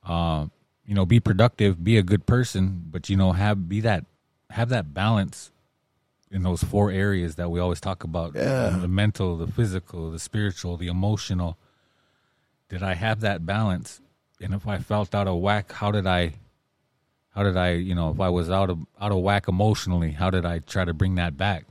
uh 0.05 0.45
you 0.85 0.93
know 0.95 1.05
be 1.05 1.19
productive 1.19 1.83
be 1.83 1.97
a 1.97 2.03
good 2.03 2.25
person 2.25 2.83
but 2.91 3.09
you 3.09 3.15
know 3.17 3.31
have 3.33 3.67
be 3.69 3.81
that 3.81 4.05
have 4.51 4.69
that 4.69 4.93
balance 4.93 5.51
in 6.31 6.43
those 6.43 6.63
four 6.63 6.91
areas 6.91 7.35
that 7.35 7.49
we 7.49 7.59
always 7.59 7.79
talk 7.79 8.03
about 8.03 8.35
Yeah. 8.35 8.69
the 8.81 8.87
mental 8.87 9.37
the 9.37 9.47
physical 9.47 10.11
the 10.11 10.19
spiritual 10.19 10.77
the 10.77 10.87
emotional 10.87 11.57
did 12.69 12.83
I 12.83 12.95
have 12.95 13.21
that 13.21 13.45
balance 13.45 14.01
and 14.41 14.53
if 14.53 14.67
I 14.67 14.77
felt 14.79 15.15
out 15.15 15.27
of 15.27 15.37
whack 15.39 15.71
how 15.71 15.91
did 15.91 16.05
I 16.07 16.33
how 17.31 17.43
did 17.43 17.55
I, 17.55 17.73
you 17.73 17.93
know, 17.93 18.09
if 18.09 18.19
I 18.19 18.29
was 18.29 18.49
out 18.49 18.71
of 18.71 18.79
out 18.99 19.11
of 19.11 19.19
whack 19.19 19.47
emotionally, 19.47 20.09
how 20.11 20.31
did 20.31 20.43
I 20.43 20.57
try 20.57 20.83
to 20.85 20.93
bring 20.93 21.15
that 21.15 21.37
back? 21.37 21.65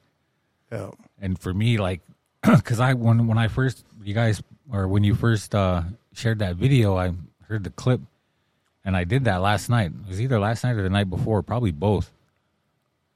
yeah. 0.70 0.90
And 1.20 1.36
for 1.36 1.52
me, 1.52 1.76
like, 1.78 2.02
because 2.42 2.78
I 2.78 2.94
when 2.94 3.26
when 3.26 3.36
I 3.36 3.48
first 3.48 3.84
you 4.04 4.14
guys 4.14 4.40
or 4.70 4.86
when 4.86 5.02
you 5.02 5.16
first 5.16 5.56
uh, 5.56 5.82
shared 6.12 6.38
that 6.38 6.54
video, 6.54 6.96
I 6.96 7.14
heard 7.48 7.64
the 7.64 7.70
clip, 7.70 8.00
and 8.84 8.96
I 8.96 9.02
did 9.02 9.24
that 9.24 9.38
last 9.42 9.68
night. 9.68 9.90
It 10.04 10.08
was 10.08 10.20
either 10.20 10.38
last 10.38 10.62
night 10.62 10.76
or 10.76 10.82
the 10.82 10.88
night 10.90 11.10
before, 11.10 11.42
probably 11.42 11.72
both. 11.72 12.12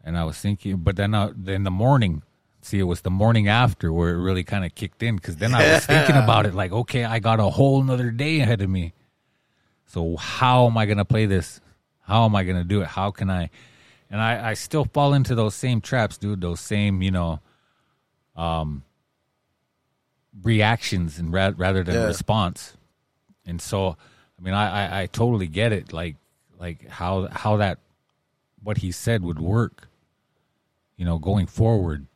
And 0.05 0.17
I 0.17 0.25
was 0.25 0.39
thinking, 0.39 0.79
but 0.79 0.97
then 0.97 1.15
uh, 1.15 1.33
then 1.37 1.65
the 1.65 1.71
morning, 1.71 2.23
see, 2.63 2.79
it 2.79 2.85
was 2.85 3.03
the 3.03 3.11
morning 3.11 3.49
after 3.49 3.93
where 3.93 4.11
it 4.11 4.21
really 4.21 4.45
kind 4.45 4.65
of 4.65 4.75
kicked 4.75 5.03
in 5.03 5.17
because 5.17 5.37
then 5.37 5.55
I 5.55 5.71
was 5.73 5.85
thinking 5.87 6.17
about 6.17 6.47
it, 6.47 6.55
like, 6.55 6.73
okay, 6.73 7.05
I 7.05 7.19
got 7.19 7.39
a 7.41 7.45
whole 7.51 7.81
another 7.83 8.11
day 8.11 8.41
ahead 8.41 8.63
of 8.63 8.71
me. 8.71 8.93
So 9.87 10.17
how 10.17 10.67
am 10.67 10.79
I 10.79 10.87
gonna 10.87 11.05
play 11.05 11.27
this? 11.27 11.61
How 12.03 12.25
am 12.25 12.35
I 12.35 12.45
gonna 12.45 12.65
do 12.65 12.81
it? 12.81 12.87
How 12.89 13.11
can 13.11 13.29
I? 13.31 13.51
And 14.11 14.21
I, 14.21 14.51
I 14.51 14.55
still 14.55 14.85
fall 14.87 15.13
into 15.15 15.35
those 15.35 15.55
same 15.55 15.81
traps, 15.81 16.17
dude. 16.19 16.41
Those 16.41 16.61
same, 16.61 17.03
you 17.03 17.11
know, 17.11 17.41
um, 18.37 18.83
reactions 20.43 21.19
and 21.19 21.33
ra- 21.33 21.53
rather 21.57 21.83
than 21.85 21.95
Yeah. 21.97 22.07
response. 22.07 22.77
And 23.47 23.61
so, 23.61 23.97
I 24.39 24.43
mean, 24.43 24.55
I, 24.55 24.67
I, 24.99 25.03
I 25.03 25.07
totally 25.07 25.47
get 25.47 25.73
it. 25.73 25.93
Like, 25.93 26.17
like 26.59 26.89
how 26.89 27.29
how 27.29 27.57
that 27.59 27.79
what 28.63 28.79
he 28.79 28.93
said 28.93 29.23
would 29.23 29.39
work. 29.41 29.89
You 31.01 31.07
know, 31.07 31.19
going 31.19 31.47
forward. 31.47 32.07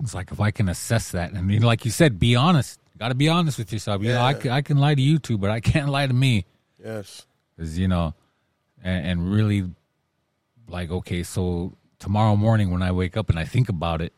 It's 0.00 0.14
like 0.14 0.30
if 0.30 0.38
I 0.40 0.52
can 0.52 0.68
assess 0.68 1.10
that, 1.10 1.34
I 1.34 1.42
mean, 1.42 1.62
like 1.62 1.84
you 1.84 1.90
said, 1.90 2.20
be 2.20 2.36
honest. 2.36 2.78
Got 2.96 3.08
to 3.08 3.16
be 3.16 3.28
honest 3.28 3.58
with 3.58 3.72
yourself. 3.72 4.02
You 4.02 4.10
know, 4.10 4.20
I, 4.20 4.38
Yeah. 4.38 4.54
I 4.54 4.62
can 4.62 4.78
lie 4.78 4.94
to 4.94 5.02
you 5.02 5.18
too, 5.18 5.36
but 5.36 5.50
I 5.50 5.58
can't 5.72 5.88
lie 5.88 6.06
to 6.06 6.14
me 6.14 6.46
Yes. 6.78 7.26
Because, 7.56 7.76
you 7.76 7.88
know 7.88 8.14
and, 8.82 9.06
and 9.06 9.32
really 9.32 9.70
like 10.68 10.90
okay 10.90 11.22
so 11.22 11.72
tomorrow 11.98 12.36
morning 12.36 12.70
when 12.70 12.82
i 12.82 12.90
wake 12.90 13.16
up 13.16 13.30
and 13.30 13.38
i 13.38 13.44
think 13.44 13.68
about 13.68 14.00
it 14.00 14.12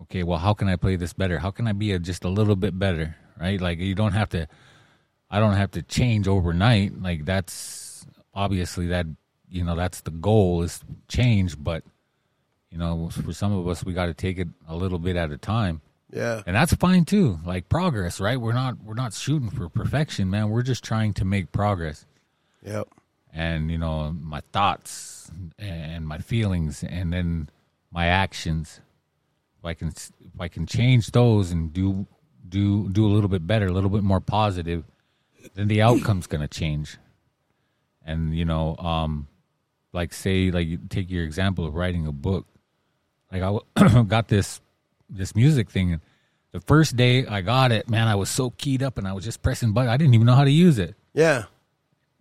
okay 0.00 0.22
well 0.22 0.38
how 0.38 0.54
can 0.54 0.68
i 0.68 0.76
play 0.76 0.96
this 0.96 1.12
better 1.12 1.38
how 1.38 1.50
can 1.50 1.66
i 1.66 1.72
be 1.72 1.92
a, 1.92 1.98
just 1.98 2.24
a 2.24 2.28
little 2.28 2.56
bit 2.56 2.78
better 2.78 3.16
right 3.38 3.60
like 3.60 3.78
you 3.78 3.94
don't 3.94 4.12
have 4.12 4.28
to 4.28 4.46
i 5.30 5.38
don't 5.38 5.54
have 5.54 5.70
to 5.70 5.82
change 5.82 6.26
overnight 6.28 7.00
like 7.02 7.24
that's 7.24 8.06
obviously 8.34 8.86
that 8.86 9.06
you 9.50 9.64
know 9.64 9.74
that's 9.76 10.00
the 10.02 10.10
goal 10.10 10.62
is 10.62 10.80
change 11.08 11.62
but 11.62 11.82
you 12.70 12.78
know 12.78 13.08
for 13.10 13.32
some 13.32 13.52
of 13.52 13.66
us 13.68 13.84
we 13.84 13.92
got 13.92 14.06
to 14.06 14.14
take 14.14 14.38
it 14.38 14.48
a 14.68 14.76
little 14.76 14.98
bit 14.98 15.16
at 15.16 15.30
a 15.30 15.38
time. 15.38 15.80
Yeah. 16.12 16.42
and 16.46 16.54
that's 16.54 16.72
fine 16.74 17.04
too. 17.04 17.40
Like 17.44 17.68
progress 17.68 18.20
right? 18.20 18.40
We're 18.40 18.52
not 18.52 18.82
we're 18.84 18.94
not 18.94 19.12
shooting 19.12 19.50
for 19.50 19.68
perfection 19.68 20.30
man. 20.30 20.50
We're 20.50 20.62
just 20.62 20.84
trying 20.84 21.14
to 21.14 21.24
make 21.24 21.52
progress. 21.52 22.06
Yep. 22.64 22.88
and 23.32 23.70
you 23.70 23.78
know 23.78 24.12
my 24.12 24.40
thoughts 24.52 25.30
and 25.58 26.06
my 26.06 26.18
feelings 26.18 26.82
and 26.84 27.12
then 27.12 27.48
my 27.90 28.06
actions. 28.06 28.80
If 29.58 29.64
i 29.64 29.74
can 29.74 29.88
if 29.88 30.40
i 30.40 30.48
can 30.48 30.66
change 30.66 31.10
those 31.10 31.50
and 31.50 31.72
do 31.72 32.06
do 32.48 32.88
do 32.88 33.04
a 33.06 33.12
little 33.12 33.28
bit 33.28 33.46
better 33.46 33.66
a 33.66 33.72
little 33.72 33.90
bit 33.90 34.04
more 34.04 34.20
positive 34.20 34.84
then 35.54 35.66
the 35.68 35.82
outcome's 35.82 36.26
going 36.26 36.40
to 36.40 36.48
change. 36.48 36.98
And 38.04 38.36
you 38.36 38.44
know 38.44 38.76
um 38.78 39.26
like 39.92 40.12
say 40.12 40.50
like 40.50 40.66
you 40.68 40.78
take 40.88 41.10
your 41.10 41.24
example 41.24 41.64
of 41.66 41.74
writing 41.74 42.06
a 42.06 42.12
book 42.12 42.46
like 43.32 43.42
I 43.42 44.02
got 44.08 44.28
this 44.28 44.60
this 45.10 45.34
music 45.36 45.70
thing 45.70 46.00
the 46.52 46.60
first 46.60 46.96
day 46.96 47.26
i 47.26 47.40
got 47.42 47.70
it 47.70 47.88
man 47.88 48.08
i 48.08 48.14
was 48.14 48.28
so 48.30 48.50
keyed 48.50 48.82
up 48.82 48.98
and 48.98 49.06
i 49.06 49.12
was 49.12 49.24
just 49.24 49.42
pressing 49.42 49.72
buttons. 49.72 49.90
i 49.92 49.96
didn't 49.96 50.14
even 50.14 50.26
know 50.26 50.34
how 50.34 50.44
to 50.44 50.50
use 50.50 50.78
it 50.78 50.94
Yeah. 51.14 51.44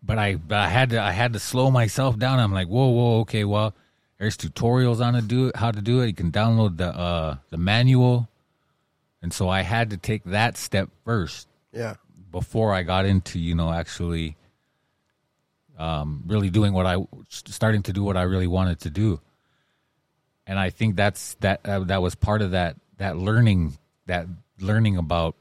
but 0.04 0.18
I 0.20 0.36
but 0.36 0.58
I 0.60 0.70
had 0.70 0.90
to 0.92 1.02
I 1.02 1.12
had 1.12 1.34
to 1.34 1.40
slow 1.40 1.72
myself 1.72 2.18
down. 2.20 2.40
I'm 2.40 2.54
like, 2.54 2.68
whoa, 2.68 2.90
whoa, 2.90 3.20
okay, 3.22 3.44
well, 3.44 3.74
there's 4.20 4.38
tutorials 4.38 5.04
on 5.04 5.14
to 5.16 5.22
do 5.22 5.48
it, 5.48 5.56
how 5.56 5.72
to 5.72 5.82
do 5.82 6.02
it. 6.02 6.08
You 6.08 6.14
can 6.14 6.32
download 6.32 6.78
the 6.78 6.90
uh 6.96 7.38
the 7.50 7.58
manual, 7.58 8.30
and 9.24 9.34
so 9.34 9.50
I 9.50 9.62
had 9.62 9.90
to 9.90 9.98
take 9.98 10.24
that 10.26 10.58
step 10.58 10.90
first 11.06 11.48
Yeah. 11.74 11.96
before 12.32 12.72
I 12.72 12.84
got 12.84 13.06
into 13.06 13.40
you 13.40 13.56
know 13.56 13.72
actually 13.74 14.36
um 15.80 16.24
really 16.28 16.50
doing 16.50 16.74
what 16.74 16.86
I 16.86 16.96
starting 17.30 17.82
to 17.84 17.94
do 17.94 18.04
what 18.04 18.16
I 18.18 18.24
really 18.24 18.48
wanted 18.48 18.80
to 18.82 18.90
do. 18.90 19.20
And 20.48 20.60
I 20.60 20.70
think 20.70 20.96
that's 20.96 21.36
that 21.42 21.62
uh, 21.66 21.80
that 21.86 22.02
was 22.02 22.16
part 22.16 22.42
of 22.42 22.52
that 22.52 22.76
that 22.98 23.18
learning 23.18 23.78
that 24.06 24.28
learning 24.60 24.98
about 24.98 25.36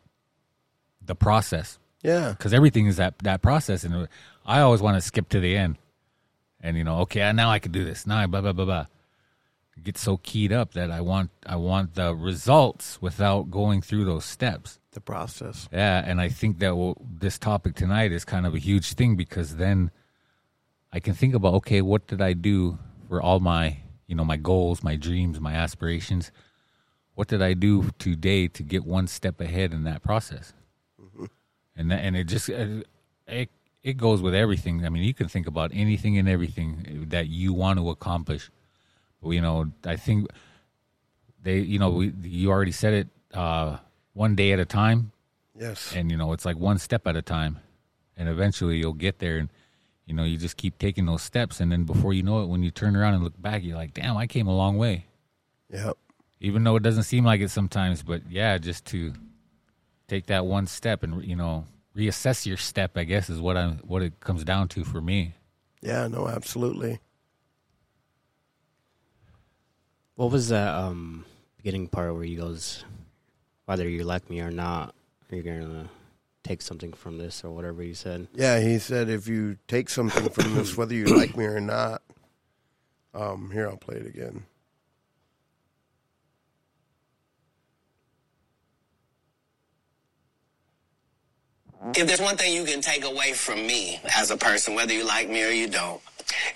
the 1.04 1.14
process 1.14 1.78
Yeah. 2.02 2.30
because 2.30 2.52
everything 2.54 2.86
is 2.86 2.96
that 2.96 3.18
that 3.20 3.42
process, 3.42 3.84
and 3.84 4.08
I 4.46 4.60
always 4.60 4.80
want 4.80 4.96
to 4.96 5.00
skip 5.00 5.28
to 5.30 5.40
the 5.40 5.56
end, 5.56 5.76
and 6.60 6.76
you 6.76 6.84
know, 6.84 7.00
okay, 7.00 7.30
now 7.32 7.50
I 7.50 7.58
can 7.58 7.72
do 7.72 7.84
this. 7.84 8.06
Now, 8.06 8.18
I 8.18 8.26
blah 8.26 8.40
blah 8.40 8.52
blah 8.52 8.64
blah. 8.64 8.86
Get 9.82 9.98
so 9.98 10.18
keyed 10.18 10.52
up 10.52 10.74
that 10.74 10.90
I 10.90 11.00
want 11.00 11.30
I 11.44 11.56
want 11.56 11.94
the 11.94 12.14
results 12.14 13.02
without 13.02 13.50
going 13.50 13.82
through 13.82 14.04
those 14.04 14.24
steps. 14.24 14.78
The 14.92 15.00
process. 15.00 15.68
Yeah, 15.72 16.02
and 16.06 16.20
I 16.20 16.28
think 16.28 16.60
that 16.60 16.94
this 17.20 17.38
topic 17.38 17.74
tonight 17.74 18.12
is 18.12 18.24
kind 18.24 18.46
of 18.46 18.54
a 18.54 18.58
huge 18.60 18.92
thing 18.94 19.16
because 19.16 19.56
then 19.56 19.90
I 20.92 21.00
can 21.00 21.14
think 21.14 21.34
about 21.34 21.54
okay, 21.54 21.82
what 21.82 22.06
did 22.06 22.22
I 22.22 22.32
do 22.34 22.78
for 23.08 23.20
all 23.20 23.40
my 23.40 23.78
you 24.06 24.14
know 24.14 24.24
my 24.24 24.36
goals, 24.36 24.82
my 24.82 24.96
dreams, 24.96 25.40
my 25.40 25.54
aspirations? 25.54 26.30
What 27.14 27.28
did 27.28 27.40
I 27.42 27.54
do 27.54 27.90
today 27.98 28.48
to 28.48 28.62
get 28.62 28.84
one 28.84 29.06
step 29.06 29.40
ahead 29.40 29.72
in 29.72 29.84
that 29.84 30.02
process? 30.02 30.52
And 31.76 31.90
that, 31.90 32.00
and 32.04 32.16
it 32.16 32.24
just 32.24 32.48
it 32.48 33.50
it 33.82 33.96
goes 33.96 34.22
with 34.22 34.34
everything. 34.34 34.84
I 34.84 34.88
mean, 34.88 35.02
you 35.04 35.14
can 35.14 35.28
think 35.28 35.46
about 35.46 35.70
anything 35.74 36.18
and 36.18 36.28
everything 36.28 37.06
that 37.10 37.28
you 37.28 37.52
want 37.52 37.78
to 37.78 37.90
accomplish. 37.90 38.50
You 39.22 39.40
know, 39.40 39.72
I 39.84 39.96
think 39.96 40.28
they 41.42 41.58
you 41.60 41.78
know 41.78 41.90
we, 41.90 42.12
you 42.22 42.50
already 42.50 42.72
said 42.72 42.94
it 42.94 43.08
uh, 43.36 43.78
one 44.12 44.34
day 44.34 44.52
at 44.52 44.58
a 44.60 44.64
time 44.64 45.12
Yes. 45.58 45.92
and 45.94 46.10
you 46.10 46.16
know 46.16 46.32
it's 46.32 46.44
like 46.44 46.56
one 46.56 46.78
step 46.78 47.06
at 47.06 47.16
a 47.16 47.22
time 47.22 47.60
and 48.16 48.28
eventually 48.28 48.76
you'll 48.78 48.92
get 48.92 49.18
there 49.20 49.38
and 49.38 49.48
you 50.06 50.14
know 50.14 50.24
you 50.24 50.36
just 50.36 50.56
keep 50.56 50.78
taking 50.78 51.06
those 51.06 51.22
steps 51.22 51.60
and 51.60 51.70
then 51.72 51.84
before 51.84 52.12
you 52.12 52.22
know 52.22 52.42
it 52.42 52.46
when 52.48 52.62
you 52.62 52.70
turn 52.70 52.94
around 52.96 53.14
and 53.14 53.22
look 53.24 53.40
back 53.40 53.62
you're 53.64 53.76
like 53.76 53.94
damn 53.94 54.16
i 54.16 54.26
came 54.26 54.46
a 54.46 54.54
long 54.56 54.76
way 54.76 55.06
Yep. 55.70 55.96
even 56.40 56.62
though 56.64 56.76
it 56.76 56.82
doesn't 56.82 57.04
seem 57.04 57.24
like 57.24 57.40
it 57.40 57.50
sometimes 57.50 58.02
but 58.02 58.22
yeah 58.30 58.58
just 58.58 58.84
to 58.86 59.12
take 60.08 60.26
that 60.26 60.44
one 60.46 60.66
step 60.66 61.02
and 61.02 61.24
you 61.24 61.36
know 61.36 61.66
reassess 61.96 62.44
your 62.44 62.56
step 62.58 62.96
i 62.98 63.04
guess 63.04 63.30
is 63.30 63.40
what 63.40 63.56
i 63.56 63.68
what 63.84 64.02
it 64.02 64.20
comes 64.20 64.44
down 64.44 64.68
to 64.68 64.84
for 64.84 65.00
me 65.00 65.32
Yeah. 65.82 66.06
No. 66.08 66.28
Absolutely. 66.28 66.98
What 70.16 70.30
was 70.30 70.48
that 70.48 70.74
um, 70.74 71.24
beginning 71.56 71.88
part 71.88 72.14
where 72.14 72.22
he 72.24 72.36
goes, 72.36 72.84
whether 73.66 73.88
you 73.88 74.04
like 74.04 74.30
me 74.30 74.40
or 74.40 74.50
not, 74.50 74.94
you're 75.30 75.42
gonna 75.42 75.90
take 76.44 76.62
something 76.62 76.92
from 76.92 77.18
this 77.18 77.42
or 77.42 77.50
whatever 77.50 77.82
he 77.82 77.94
said. 77.94 78.28
Yeah. 78.34 78.60
He 78.60 78.78
said, 78.78 79.08
if 79.08 79.26
you 79.26 79.56
take 79.66 79.88
something 79.88 80.28
from 80.28 80.54
this, 80.54 80.76
whether 80.76 80.94
you 80.94 81.06
like 81.06 81.36
me 81.36 81.46
or 81.46 81.60
not. 81.60 82.02
Um. 83.12 83.50
Here, 83.52 83.68
I'll 83.68 83.76
play 83.76 83.96
it 83.96 84.06
again. 84.06 84.44
If 91.96 92.06
there's 92.06 92.20
one 92.20 92.36
thing 92.36 92.54
you 92.54 92.64
can 92.64 92.80
take 92.80 93.04
away 93.04 93.34
from 93.34 93.66
me 93.66 94.00
as 94.16 94.30
a 94.30 94.36
person, 94.36 94.74
whether 94.74 94.92
you 94.92 95.06
like 95.06 95.28
me 95.28 95.44
or 95.44 95.50
you 95.50 95.68
don't, 95.68 96.00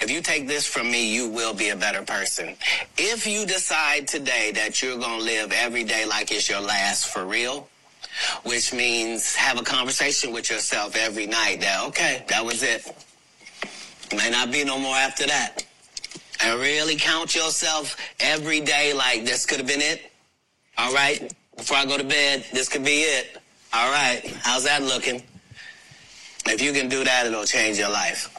if 0.01 0.11
you 0.11 0.23
take 0.23 0.49
this 0.49 0.67
from 0.67 0.91
me, 0.91 1.15
you 1.15 1.29
will 1.29 1.53
be 1.53 1.69
a 1.69 1.77
better 1.77 2.03
person. 2.03 2.57
If 2.97 3.27
you 3.27 3.45
decide 3.47 4.09
today 4.09 4.53
that 4.55 4.83
you're 4.83 4.99
going 4.99 5.19
to 5.19 5.25
live 5.25 5.53
every 5.53 5.85
day 5.85 6.07
like 6.07 6.33
it's 6.33 6.49
your 6.49 6.61
last 6.61 7.09
for 7.09 7.27
real, 7.27 7.69
which 8.45 8.73
means 8.73 9.35
have 9.35 9.59
a 9.59 9.63
conversation 9.63 10.33
with 10.33 10.51
yourself 10.51 10.97
every 10.97 11.27
night 11.27 11.61
that, 11.61 11.85
okay, 11.89 12.25
that 12.29 12.45
was 12.45 12.63
it. 12.63 12.87
May 14.17 14.31
not 14.31 14.51
be 14.51 14.65
no 14.65 14.79
more 14.79 14.97
after 14.97 15.27
that. 15.27 15.65
And 16.43 16.59
really 16.61 16.97
count 16.97 17.35
yourself 17.35 17.97
every 18.21 18.61
day 18.61 18.93
like 18.93 19.25
this 19.25 19.45
could 19.45 19.59
have 19.59 19.67
been 19.67 19.81
it. 19.81 20.13
All 20.77 20.93
right. 20.93 21.33
Before 21.57 21.77
I 21.77 21.85
go 21.85 21.99
to 21.99 22.05
bed, 22.05 22.47
this 22.53 22.69
could 22.69 22.85
be 22.85 23.01
it. 23.01 23.37
All 23.75 23.91
right. 23.91 24.25
How's 24.43 24.65
that 24.65 24.83
looking? 24.83 25.23
If 26.47 26.63
you 26.63 26.73
can 26.73 26.89
do 26.89 27.05
that, 27.05 27.27
it'll 27.27 27.45
change 27.45 27.79
your 27.79 27.91
life. 27.91 28.33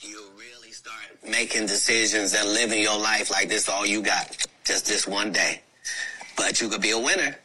You'll 0.00 0.32
really 0.36 0.72
start 0.72 1.16
making 1.26 1.66
decisions 1.66 2.34
and 2.34 2.52
living 2.52 2.82
your 2.82 2.98
life 2.98 3.30
like 3.30 3.48
this 3.48 3.68
all 3.68 3.86
you 3.86 4.02
got. 4.02 4.36
Just 4.64 4.86
this 4.86 5.06
one 5.06 5.30
day. 5.32 5.62
But 6.36 6.60
you 6.60 6.68
could 6.68 6.82
be 6.82 6.90
a 6.90 6.98
winner. 6.98 7.36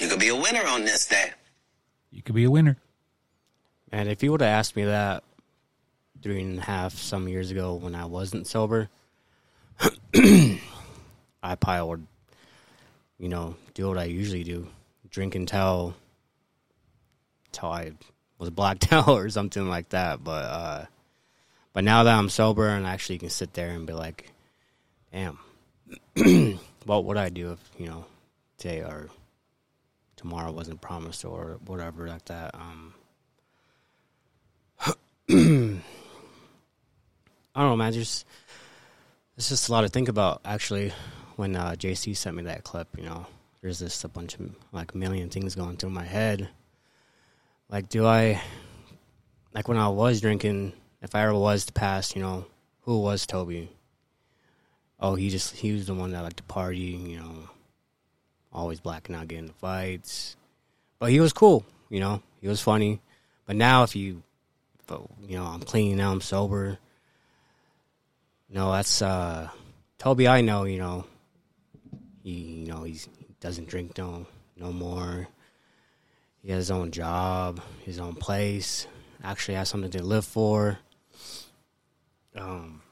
You 0.00 0.08
could 0.08 0.18
be 0.18 0.28
a 0.28 0.36
winner 0.36 0.66
on 0.66 0.84
this 0.84 1.06
day. 1.06 1.30
you 2.10 2.22
could 2.22 2.34
be 2.34 2.44
a 2.44 2.50
winner 2.50 2.76
And 3.92 4.08
if 4.08 4.22
you 4.22 4.32
would 4.32 4.40
have 4.40 4.48
asked 4.48 4.74
me 4.74 4.84
that 4.84 5.22
three 6.22 6.40
and 6.40 6.58
a 6.58 6.62
half 6.62 6.94
some 6.94 7.28
years 7.28 7.50
ago 7.50 7.74
when 7.74 7.94
I 7.94 8.06
wasn't 8.06 8.46
sober, 8.46 8.88
I 10.14 11.54
probably 11.60 11.88
would, 11.88 12.06
you 13.18 13.28
know, 13.28 13.56
do 13.74 13.88
what 13.88 13.98
I 13.98 14.04
usually 14.04 14.42
do, 14.42 14.68
drink 15.10 15.34
until 15.34 15.94
until 17.46 17.68
I 17.70 17.92
was 18.38 18.50
blacked 18.50 18.92
out 18.92 19.08
or 19.08 19.28
something 19.28 19.68
like 19.68 19.90
that. 19.90 20.24
But 20.24 20.44
uh, 20.44 20.84
but 21.72 21.84
now 21.84 22.04
that 22.04 22.18
I'm 22.18 22.28
sober 22.30 22.68
and 22.68 22.86
I 22.86 22.92
actually 22.92 23.18
can 23.18 23.30
sit 23.30 23.52
there 23.52 23.70
and 23.70 23.86
be 23.86 23.92
like, 23.92 24.30
damn, 25.12 25.38
what 26.84 27.04
would 27.04 27.16
I 27.16 27.28
do 27.28 27.52
if 27.52 27.70
you 27.78 27.86
know 27.86 28.04
today 28.58 28.80
or 28.80 29.08
tomorrow 30.20 30.52
wasn't 30.52 30.82
promised 30.82 31.24
or 31.24 31.58
whatever 31.64 32.06
like 32.06 32.26
that. 32.26 32.54
Um, 32.54 32.94
I 37.54 37.60
don't 37.60 37.70
know, 37.70 37.76
man. 37.76 37.94
Just 37.94 38.26
it's 39.38 39.48
just 39.48 39.70
a 39.70 39.72
lot 39.72 39.80
to 39.80 39.88
think 39.88 40.08
about. 40.08 40.42
Actually, 40.44 40.92
when 41.36 41.56
uh, 41.56 41.70
JC 41.70 42.14
sent 42.14 42.36
me 42.36 42.42
that 42.42 42.64
clip, 42.64 42.88
you 42.98 43.04
know, 43.04 43.26
there's 43.62 43.78
just 43.78 44.04
a 44.04 44.08
bunch 44.08 44.34
of 44.34 44.50
like 44.72 44.94
million 44.94 45.30
things 45.30 45.54
going 45.54 45.78
through 45.78 45.90
my 45.90 46.04
head. 46.04 46.50
Like, 47.70 47.88
do 47.88 48.06
I 48.06 48.42
like 49.54 49.68
when 49.68 49.78
I 49.78 49.88
was 49.88 50.20
drinking? 50.20 50.74
If 51.00 51.14
I 51.14 51.22
ever 51.22 51.34
was 51.34 51.64
to 51.64 51.72
pass, 51.72 52.14
you 52.14 52.20
know, 52.20 52.44
who 52.82 53.00
was 53.00 53.26
Toby? 53.26 53.70
Oh, 55.00 55.14
he 55.14 55.30
just 55.30 55.56
he 55.56 55.72
was 55.72 55.86
the 55.86 55.94
one 55.94 56.10
that 56.10 56.20
liked 56.20 56.36
to 56.36 56.42
party, 56.42 56.78
you 56.78 57.18
know, 57.20 57.48
always 58.52 58.80
blacking 58.80 59.14
out, 59.14 59.28
getting 59.28 59.44
into 59.44 59.58
fights. 59.58 60.36
But 60.98 61.10
he 61.10 61.20
was 61.20 61.32
cool, 61.32 61.64
you 61.88 62.00
know, 62.00 62.22
he 62.40 62.48
was 62.48 62.60
funny. 62.60 63.00
But 63.46 63.56
now, 63.56 63.82
if 63.82 63.96
you, 63.96 64.22
if, 64.78 64.96
you 65.26 65.36
know, 65.36 65.44
I'm 65.44 65.60
clean 65.60 65.96
now, 65.96 66.12
I'm 66.12 66.20
sober. 66.20 66.78
No, 68.48 68.72
that's 68.72 69.00
uh, 69.02 69.48
Toby. 69.98 70.28
I 70.28 70.40
know, 70.40 70.64
you 70.64 70.78
know, 70.78 71.06
he, 72.22 72.30
you 72.30 72.66
know, 72.66 72.82
he 72.82 73.00
doesn't 73.40 73.68
drink 73.68 73.96
no, 73.98 74.26
no 74.56 74.72
more. 74.72 75.28
He 76.42 76.50
has 76.50 76.58
his 76.58 76.70
own 76.70 76.90
job, 76.90 77.60
his 77.84 77.98
own 77.98 78.14
place. 78.14 78.86
Actually, 79.22 79.56
has 79.56 79.68
something 79.68 79.90
to 79.90 80.02
live 80.02 80.24
for. 80.24 80.78
Um, 82.34 82.82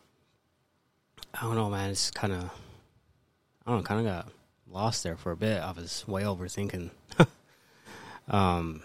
I 1.32 1.42
don't 1.42 1.54
know, 1.54 1.70
man. 1.70 1.90
It's 1.90 2.10
kind 2.10 2.32
of, 2.32 2.44
I 3.64 3.70
don't 3.70 3.78
know, 3.78 3.82
kind 3.82 4.00
of 4.00 4.06
got 4.06 4.28
lost 4.70 5.02
there 5.02 5.16
for 5.16 5.32
a 5.32 5.36
bit. 5.36 5.60
I 5.62 5.72
was 5.72 6.06
way 6.06 6.22
overthinking. 6.22 6.90
um, 8.28 8.82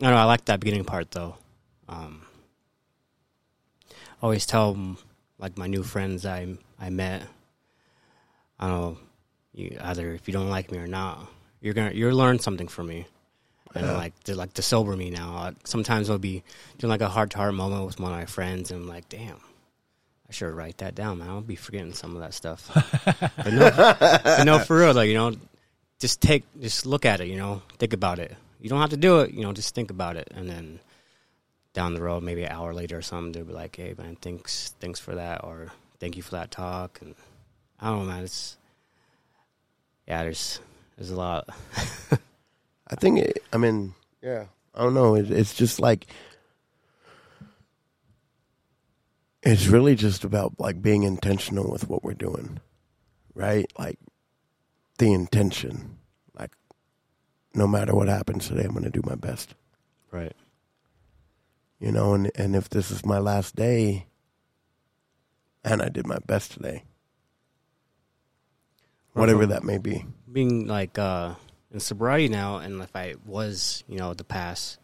I 0.00 0.04
don't 0.04 0.14
know. 0.14 0.16
I 0.16 0.24
like 0.24 0.44
that 0.46 0.60
beginning 0.60 0.84
part 0.84 1.10
though. 1.10 1.36
Um, 1.88 2.22
I 3.90 4.22
always 4.22 4.46
tell 4.46 4.96
like 5.38 5.58
my 5.58 5.66
new 5.66 5.82
friends 5.82 6.24
I 6.26 6.56
I 6.80 6.90
met. 6.90 7.22
I 8.58 8.68
don't 8.68 8.80
know. 8.80 8.98
You 9.54 9.76
either 9.80 10.12
if 10.12 10.28
you 10.28 10.32
don't 10.32 10.48
like 10.48 10.70
me 10.70 10.78
or 10.78 10.86
not, 10.86 11.28
you're 11.60 11.74
gonna 11.74 11.92
you'll 11.92 12.16
learn 12.16 12.38
something 12.38 12.68
from 12.68 12.88
me. 12.88 13.06
And 13.74 13.86
like 13.86 14.18
to 14.24 14.34
like 14.34 14.52
to 14.54 14.62
sober 14.62 14.94
me 14.96 15.10
now. 15.10 15.34
Like, 15.34 15.66
sometimes 15.66 16.10
I'll 16.10 16.18
be 16.18 16.42
doing 16.78 16.90
like 16.90 17.00
a 17.00 17.08
heart 17.08 17.30
to 17.30 17.38
heart 17.38 17.54
moment 17.54 17.86
with 17.86 17.98
one 17.98 18.12
of 18.12 18.18
my 18.18 18.26
friends, 18.26 18.70
and 18.70 18.82
I'm 18.82 18.88
like, 18.88 19.08
damn, 19.08 19.40
I 20.32 20.34
should 20.34 20.54
write 20.54 20.78
that 20.78 20.94
down, 20.94 21.18
man. 21.18 21.28
I'll 21.28 21.42
be 21.42 21.56
forgetting 21.56 21.92
some 21.92 22.16
of 22.16 22.22
that 22.22 22.32
stuff. 22.32 22.70
but 23.36 23.52
no, 23.52 23.70
but 24.24 24.44
no, 24.44 24.60
for 24.60 24.78
real, 24.78 24.94
like 24.94 25.08
you 25.08 25.14
know, 25.14 25.36
just 25.98 26.22
take, 26.22 26.44
just 26.58 26.86
look 26.86 27.04
at 27.04 27.20
it. 27.20 27.28
You 27.28 27.36
know, 27.36 27.60
think 27.76 27.92
about 27.92 28.18
it. 28.18 28.34
You 28.58 28.70
don't 28.70 28.80
have 28.80 28.88
to 28.90 28.96
do 28.96 29.20
it. 29.20 29.34
You 29.34 29.42
know, 29.42 29.52
just 29.52 29.74
think 29.74 29.90
about 29.90 30.16
it, 30.16 30.32
and 30.34 30.48
then 30.48 30.80
down 31.74 31.92
the 31.92 32.00
road, 32.00 32.22
maybe 32.22 32.44
an 32.44 32.50
hour 32.50 32.72
later 32.72 32.96
or 32.96 33.02
something, 33.02 33.32
they'll 33.32 33.44
be 33.44 33.52
like, 33.52 33.76
"Hey, 33.76 33.94
man, 33.98 34.16
thanks, 34.22 34.74
thanks 34.80 34.98
for 34.98 35.14
that," 35.16 35.44
or 35.44 35.70
"Thank 36.00 36.16
you 36.16 36.22
for 36.22 36.30
that 36.30 36.50
talk." 36.50 36.98
And 37.02 37.14
I 37.78 37.90
don't 37.90 38.06
know, 38.06 38.12
man. 38.14 38.24
It's 38.24 38.56
yeah, 40.08 40.22
there's 40.22 40.60
there's 40.96 41.10
a 41.10 41.16
lot. 41.16 41.46
I 42.88 42.94
think. 42.94 43.18
It, 43.18 43.44
I 43.52 43.58
mean, 43.58 43.92
yeah. 44.22 44.46
I 44.74 44.82
don't 44.82 44.94
know. 44.94 45.14
It, 45.14 45.30
it's 45.30 45.52
just 45.52 45.78
like 45.78 46.06
it's 49.42 49.66
really 49.66 49.94
just 49.94 50.24
about 50.24 50.58
like 50.58 50.80
being 50.80 51.02
intentional 51.02 51.70
with 51.70 51.88
what 51.88 52.04
we're 52.04 52.14
doing, 52.14 52.60
right? 53.34 53.70
Like 53.78 53.98
the 54.98 55.12
intention. 55.12 55.98
Like 56.38 56.52
no 57.54 57.66
matter 57.66 57.94
what 57.94 58.08
happens 58.08 58.48
today, 58.48 58.62
I'm 58.64 58.72
going 58.72 58.84
to 58.84 58.90
do 58.90 59.02
my 59.04 59.16
best. 59.16 59.54
right. 60.10 60.34
You 61.80 61.90
know, 61.90 62.14
and 62.14 62.30
and 62.36 62.54
if 62.54 62.68
this 62.70 62.92
is 62.92 63.04
my 63.04 63.18
last 63.18 63.56
day, 63.56 64.06
and 65.64 65.82
I 65.82 65.88
did 65.88 66.06
my 66.06 66.18
best 66.24 66.52
today, 66.52 66.84
whatever 69.14 69.46
that 69.46 69.64
may 69.64 69.78
be. 69.78 70.04
being 70.30 70.66
like 70.68 70.98
uh 70.98 71.34
in 71.72 71.80
sobriety 71.80 72.28
now 72.28 72.58
and 72.58 72.80
if 72.82 72.94
I 72.94 73.14
was, 73.26 73.82
you 73.88 73.98
know, 73.98 74.14
the 74.14 74.22
past, 74.24 74.78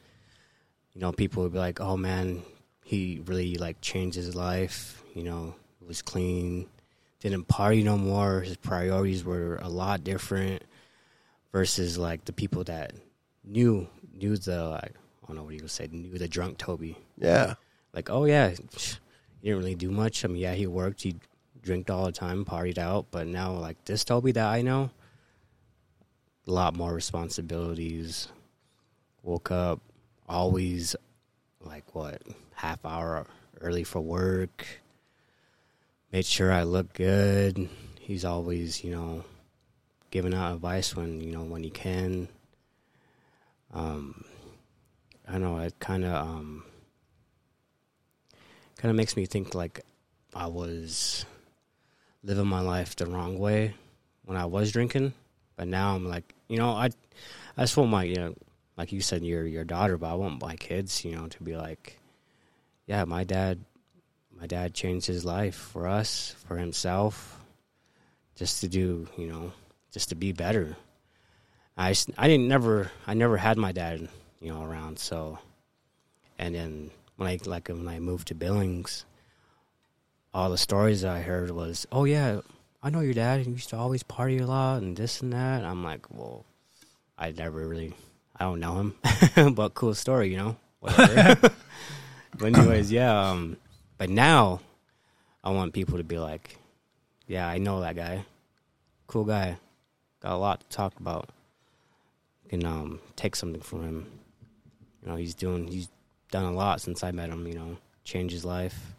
you 0.92 1.00
know, 1.00 1.12
people 1.12 1.44
would 1.44 1.52
be 1.52 1.58
like, 1.58 1.80
Oh 1.80 1.96
man, 1.96 2.42
he 2.88 3.20
really 3.26 3.56
like 3.56 3.78
changed 3.82 4.16
his 4.16 4.34
life, 4.34 5.02
you 5.14 5.22
know, 5.22 5.54
was 5.86 6.00
clean, 6.00 6.66
didn't 7.20 7.46
party 7.46 7.82
no 7.82 7.98
more, 7.98 8.40
his 8.40 8.56
priorities 8.56 9.22
were 9.22 9.56
a 9.56 9.68
lot 9.68 10.02
different 10.04 10.62
versus 11.52 11.98
like 11.98 12.24
the 12.24 12.32
people 12.32 12.64
that 12.64 12.94
knew 13.44 13.86
knew 14.14 14.38
the 14.38 14.64
like 14.64 14.94
I 15.22 15.26
don't 15.26 15.36
know 15.36 15.42
what 15.42 15.52
you 15.52 15.60
would 15.60 15.70
say, 15.70 15.86
knew 15.92 16.16
the 16.16 16.28
drunk 16.28 16.56
Toby. 16.56 16.96
Yeah. 17.18 17.56
Like, 17.92 18.08
oh 18.08 18.24
yeah, 18.24 18.48
he 18.48 18.56
didn't 19.42 19.58
really 19.58 19.74
do 19.74 19.90
much. 19.90 20.24
I 20.24 20.28
mean, 20.28 20.38
yeah, 20.38 20.54
he 20.54 20.66
worked, 20.66 21.02
he 21.02 21.16
drank 21.60 21.90
all 21.90 22.06
the 22.06 22.12
time, 22.12 22.46
partied 22.46 22.78
out, 22.78 23.08
but 23.10 23.26
now 23.26 23.52
like 23.52 23.84
this 23.84 24.02
Toby 24.02 24.32
that 24.32 24.46
I 24.46 24.62
know, 24.62 24.88
a 26.46 26.50
lot 26.50 26.74
more 26.74 26.94
responsibilities. 26.94 28.28
Woke 29.22 29.50
up 29.50 29.80
always 30.26 30.96
like 31.60 31.94
what 31.94 32.22
half 32.58 32.84
hour 32.84 33.24
early 33.60 33.84
for 33.84 34.00
work. 34.00 34.66
Made 36.12 36.26
sure 36.26 36.52
I 36.52 36.64
look 36.64 36.92
good. 36.92 37.68
He's 38.00 38.24
always 38.24 38.82
you 38.82 38.90
know 38.90 39.24
giving 40.10 40.34
out 40.34 40.54
advice 40.54 40.96
when 40.96 41.20
you 41.20 41.32
know 41.32 41.44
when 41.44 41.62
he 41.62 41.70
can. 41.70 42.28
Um, 43.72 44.24
I 45.26 45.32
don't 45.32 45.42
know. 45.42 45.58
It 45.58 45.78
kind 45.78 46.04
of 46.04 46.14
um, 46.14 46.64
kind 48.76 48.90
of 48.90 48.96
makes 48.96 49.16
me 49.16 49.26
think 49.26 49.54
like 49.54 49.82
I 50.34 50.46
was 50.48 51.24
living 52.24 52.46
my 52.46 52.60
life 52.60 52.96
the 52.96 53.06
wrong 53.06 53.38
way 53.38 53.74
when 54.24 54.36
I 54.36 54.46
was 54.46 54.72
drinking, 54.72 55.12
but 55.56 55.68
now 55.68 55.94
I'm 55.94 56.08
like, 56.08 56.34
you 56.48 56.56
know, 56.56 56.70
I 56.70 56.88
I 57.56 57.62
just 57.62 57.76
want 57.76 57.90
my, 57.90 58.02
you 58.02 58.16
know, 58.16 58.34
like 58.76 58.90
you 58.90 59.00
said, 59.00 59.22
your 59.22 59.46
your 59.46 59.64
daughter, 59.64 59.96
but 59.96 60.10
I 60.10 60.14
want 60.14 60.42
my 60.42 60.56
kids, 60.56 61.04
you 61.04 61.14
know, 61.14 61.28
to 61.28 61.42
be 61.44 61.56
like, 61.56 61.97
yeah, 62.88 63.04
my 63.04 63.22
dad, 63.22 63.60
my 64.40 64.46
dad 64.46 64.72
changed 64.72 65.06
his 65.06 65.24
life 65.24 65.54
for 65.54 65.86
us, 65.86 66.34
for 66.46 66.56
himself, 66.56 67.38
just 68.34 68.62
to 68.62 68.68
do, 68.68 69.06
you 69.16 69.28
know, 69.28 69.52
just 69.92 70.08
to 70.08 70.14
be 70.14 70.32
better. 70.32 70.74
I 71.76 71.94
I 72.16 72.26
didn't 72.26 72.48
never 72.48 72.90
I 73.06 73.12
never 73.12 73.36
had 73.36 73.58
my 73.58 73.72
dad, 73.72 74.08
you 74.40 74.48
know, 74.52 74.64
around, 74.64 74.98
so, 74.98 75.38
and 76.38 76.54
then 76.54 76.90
when 77.16 77.28
I 77.28 77.38
like 77.44 77.68
when 77.68 77.86
I 77.86 78.00
moved 78.00 78.28
to 78.28 78.34
Billings, 78.34 79.04
all 80.32 80.48
the 80.48 80.58
stories 80.58 81.04
I 81.04 81.20
heard 81.20 81.50
was, 81.50 81.86
oh 81.92 82.04
yeah, 82.04 82.40
I 82.82 82.88
know 82.88 83.00
your 83.00 83.12
dad. 83.12 83.42
He 83.42 83.50
used 83.50 83.68
to 83.68 83.76
always 83.76 84.02
party 84.02 84.38
a 84.38 84.46
lot 84.46 84.80
and 84.80 84.96
this 84.96 85.20
and 85.20 85.34
that. 85.34 85.62
I'm 85.62 85.84
like, 85.84 86.06
well, 86.10 86.46
I 87.18 87.32
never 87.32 87.68
really, 87.68 87.92
I 88.34 88.44
don't 88.44 88.60
know 88.60 88.92
him, 89.34 89.54
but 89.54 89.74
cool 89.74 89.94
story, 89.94 90.30
you 90.30 90.38
know. 90.38 90.56
Whatever. 90.80 91.50
but 92.38 92.56
anyways, 92.56 92.90
yeah. 92.92 93.30
Um, 93.30 93.56
but 93.96 94.10
now, 94.10 94.60
I 95.42 95.50
want 95.50 95.72
people 95.72 95.98
to 95.98 96.04
be 96.04 96.18
like, 96.18 96.56
yeah, 97.26 97.46
I 97.48 97.58
know 97.58 97.80
that 97.80 97.96
guy, 97.96 98.24
cool 99.06 99.24
guy, 99.24 99.58
got 100.20 100.32
a 100.32 100.36
lot 100.36 100.60
to 100.60 100.68
talk 100.68 100.98
about. 101.00 101.28
Can 102.48 102.64
um 102.64 103.00
take 103.16 103.36
something 103.36 103.60
from 103.60 103.82
him. 103.82 104.06
You 105.02 105.10
know, 105.10 105.16
he's 105.16 105.34
doing, 105.34 105.66
he's 105.66 105.88
done 106.30 106.44
a 106.44 106.52
lot 106.52 106.80
since 106.80 107.04
I 107.04 107.10
met 107.10 107.28
him. 107.28 107.46
You 107.46 107.54
know, 107.54 107.76
changed 108.04 108.32
his 108.32 108.44
life. 108.44 108.94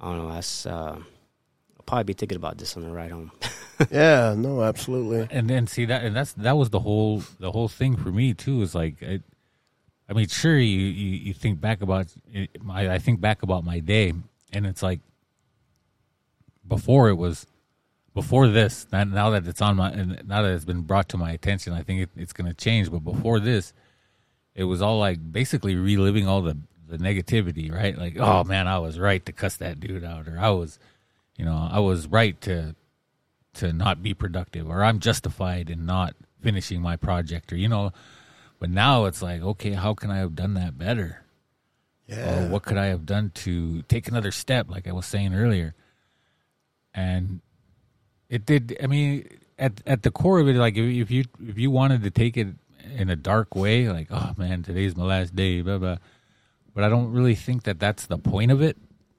I 0.00 0.06
don't 0.06 0.18
know. 0.18 0.32
That's 0.32 0.66
uh, 0.66 0.96
I'll 0.98 1.84
probably 1.86 2.04
be 2.04 2.12
thinking 2.12 2.36
about 2.36 2.58
this 2.58 2.76
on 2.76 2.82
the 2.84 2.90
ride 2.90 3.10
home. 3.10 3.32
Yeah, 3.90 4.36
no, 4.38 4.62
absolutely. 4.62 5.26
and 5.36 5.50
then 5.50 5.66
see 5.66 5.86
that 5.86 6.04
and 6.04 6.14
that's 6.14 6.32
that 6.34 6.56
was 6.56 6.70
the 6.70 6.78
whole 6.78 7.24
the 7.40 7.50
whole 7.50 7.66
thing 7.66 7.96
for 7.96 8.12
me 8.12 8.32
too 8.32 8.62
is 8.62 8.72
like 8.72 9.02
it, 9.02 9.22
i 10.14 10.18
mean 10.18 10.28
sure 10.28 10.58
you, 10.58 10.78
you 10.78 11.10
you 11.18 11.34
think 11.34 11.60
back 11.60 11.82
about 11.82 12.06
my 12.62 12.92
i 12.92 12.98
think 12.98 13.20
back 13.20 13.42
about 13.42 13.64
my 13.64 13.80
day 13.80 14.12
and 14.52 14.66
it's 14.66 14.82
like 14.82 15.00
before 16.66 17.08
it 17.08 17.14
was 17.14 17.46
before 18.14 18.46
this 18.46 18.86
now 18.92 19.30
that 19.30 19.46
it's 19.46 19.60
on 19.60 19.76
my 19.76 19.90
now 20.24 20.42
that 20.42 20.52
it's 20.52 20.64
been 20.64 20.82
brought 20.82 21.08
to 21.08 21.16
my 21.16 21.32
attention 21.32 21.72
i 21.72 21.82
think 21.82 22.02
it, 22.02 22.10
it's 22.16 22.32
going 22.32 22.46
to 22.46 22.54
change 22.54 22.90
but 22.90 23.00
before 23.00 23.40
this 23.40 23.72
it 24.54 24.64
was 24.64 24.80
all 24.80 24.98
like 24.98 25.18
basically 25.32 25.74
reliving 25.74 26.28
all 26.28 26.40
the 26.42 26.56
the 26.86 26.98
negativity 26.98 27.72
right? 27.72 27.96
Like 27.96 28.18
oh 28.18 28.44
man 28.44 28.68
i 28.68 28.78
was 28.78 28.98
right 28.98 29.24
to 29.26 29.32
cuss 29.32 29.56
that 29.56 29.80
dude 29.80 30.04
out 30.04 30.28
or 30.28 30.38
i 30.38 30.50
was 30.50 30.78
you 31.36 31.44
know 31.44 31.68
i 31.70 31.80
was 31.80 32.06
right 32.06 32.40
to 32.42 32.76
to 33.54 33.72
not 33.72 34.02
be 34.02 34.14
productive 34.14 34.68
or 34.68 34.84
I'm 34.84 34.98
justified 34.98 35.70
in 35.70 35.86
not 35.86 36.14
finishing 36.42 36.82
my 36.82 36.96
project 36.96 37.52
or 37.52 37.56
you 37.56 37.68
know 37.68 37.92
but 38.64 38.70
now 38.70 39.04
it's 39.04 39.20
like 39.20 39.42
okay 39.42 39.72
how 39.72 39.92
can 39.92 40.10
I 40.10 40.16
have 40.24 40.34
done 40.34 40.54
that 40.54 40.78
better 40.78 41.20
Yeah. 42.08 42.24
or 42.46 42.48
what 42.48 42.62
could 42.62 42.78
I 42.78 42.86
have 42.86 43.04
done 43.04 43.30
to 43.44 43.82
take 43.82 44.08
another 44.08 44.30
step 44.32 44.70
like 44.70 44.88
I 44.88 44.92
was 44.92 45.04
saying 45.04 45.34
earlier 45.34 45.74
and 46.94 47.40
it 48.30 48.46
did 48.46 48.76
I 48.82 48.86
mean 48.86 49.28
at 49.58 49.82
at 49.86 50.02
the 50.02 50.10
core 50.10 50.38
of 50.40 50.48
it 50.48 50.56
like 50.56 50.76
if, 50.78 50.86
if 51.04 51.10
you 51.10 51.24
if 51.46 51.58
you 51.58 51.70
wanted 51.70 52.02
to 52.04 52.10
take 52.10 52.38
it 52.38 52.48
in 52.96 53.10
a 53.10 53.16
dark 53.16 53.54
way 53.54 53.88
like 53.90 54.08
oh 54.10 54.32
man 54.38 54.62
today's 54.62 54.96
my 54.96 55.04
last 55.04 55.36
day 55.36 55.60
blah 55.60 55.76
blah 55.76 55.98
but 56.74 56.84
I 56.84 56.88
don't 56.88 57.12
really 57.12 57.34
think 57.34 57.64
that 57.64 57.78
that's 57.78 58.06
the 58.06 58.18
point 58.18 58.50
of 58.50 58.62
it 58.62 58.78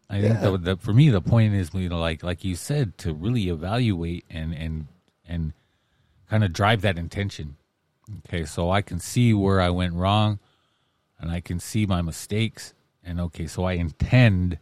I 0.10 0.22
think 0.22 0.36
Yeah. 0.42 0.50
that, 0.50 0.64
that 0.66 0.82
for 0.82 0.94
me 0.94 1.10
the 1.12 1.22
point 1.22 1.54
is 1.54 1.70
you 1.74 1.90
know 1.90 2.00
like 2.00 2.24
like 2.24 2.44
you 2.44 2.56
said 2.56 2.98
to 3.00 3.14
really 3.14 3.48
evaluate 3.50 4.26
and 4.30 4.56
and 4.56 4.88
and 5.28 5.54
kind 6.32 6.44
of 6.44 6.52
drive 6.54 6.82
that 6.82 6.98
intention. 6.98 7.56
Okay, 8.28 8.46
so 8.46 8.70
I 8.70 8.82
can 8.82 9.00
see 9.00 9.34
where 9.34 9.60
I 9.60 9.70
went 9.70 9.94
wrong, 9.94 10.40
and 11.20 11.32
I 11.32 11.40
can 11.42 11.60
see 11.60 11.86
my 11.86 12.02
mistakes, 12.02 12.74
and 13.04 13.20
okay, 13.20 13.48
so 13.48 13.64
I 13.64 13.74
intend. 13.74 14.60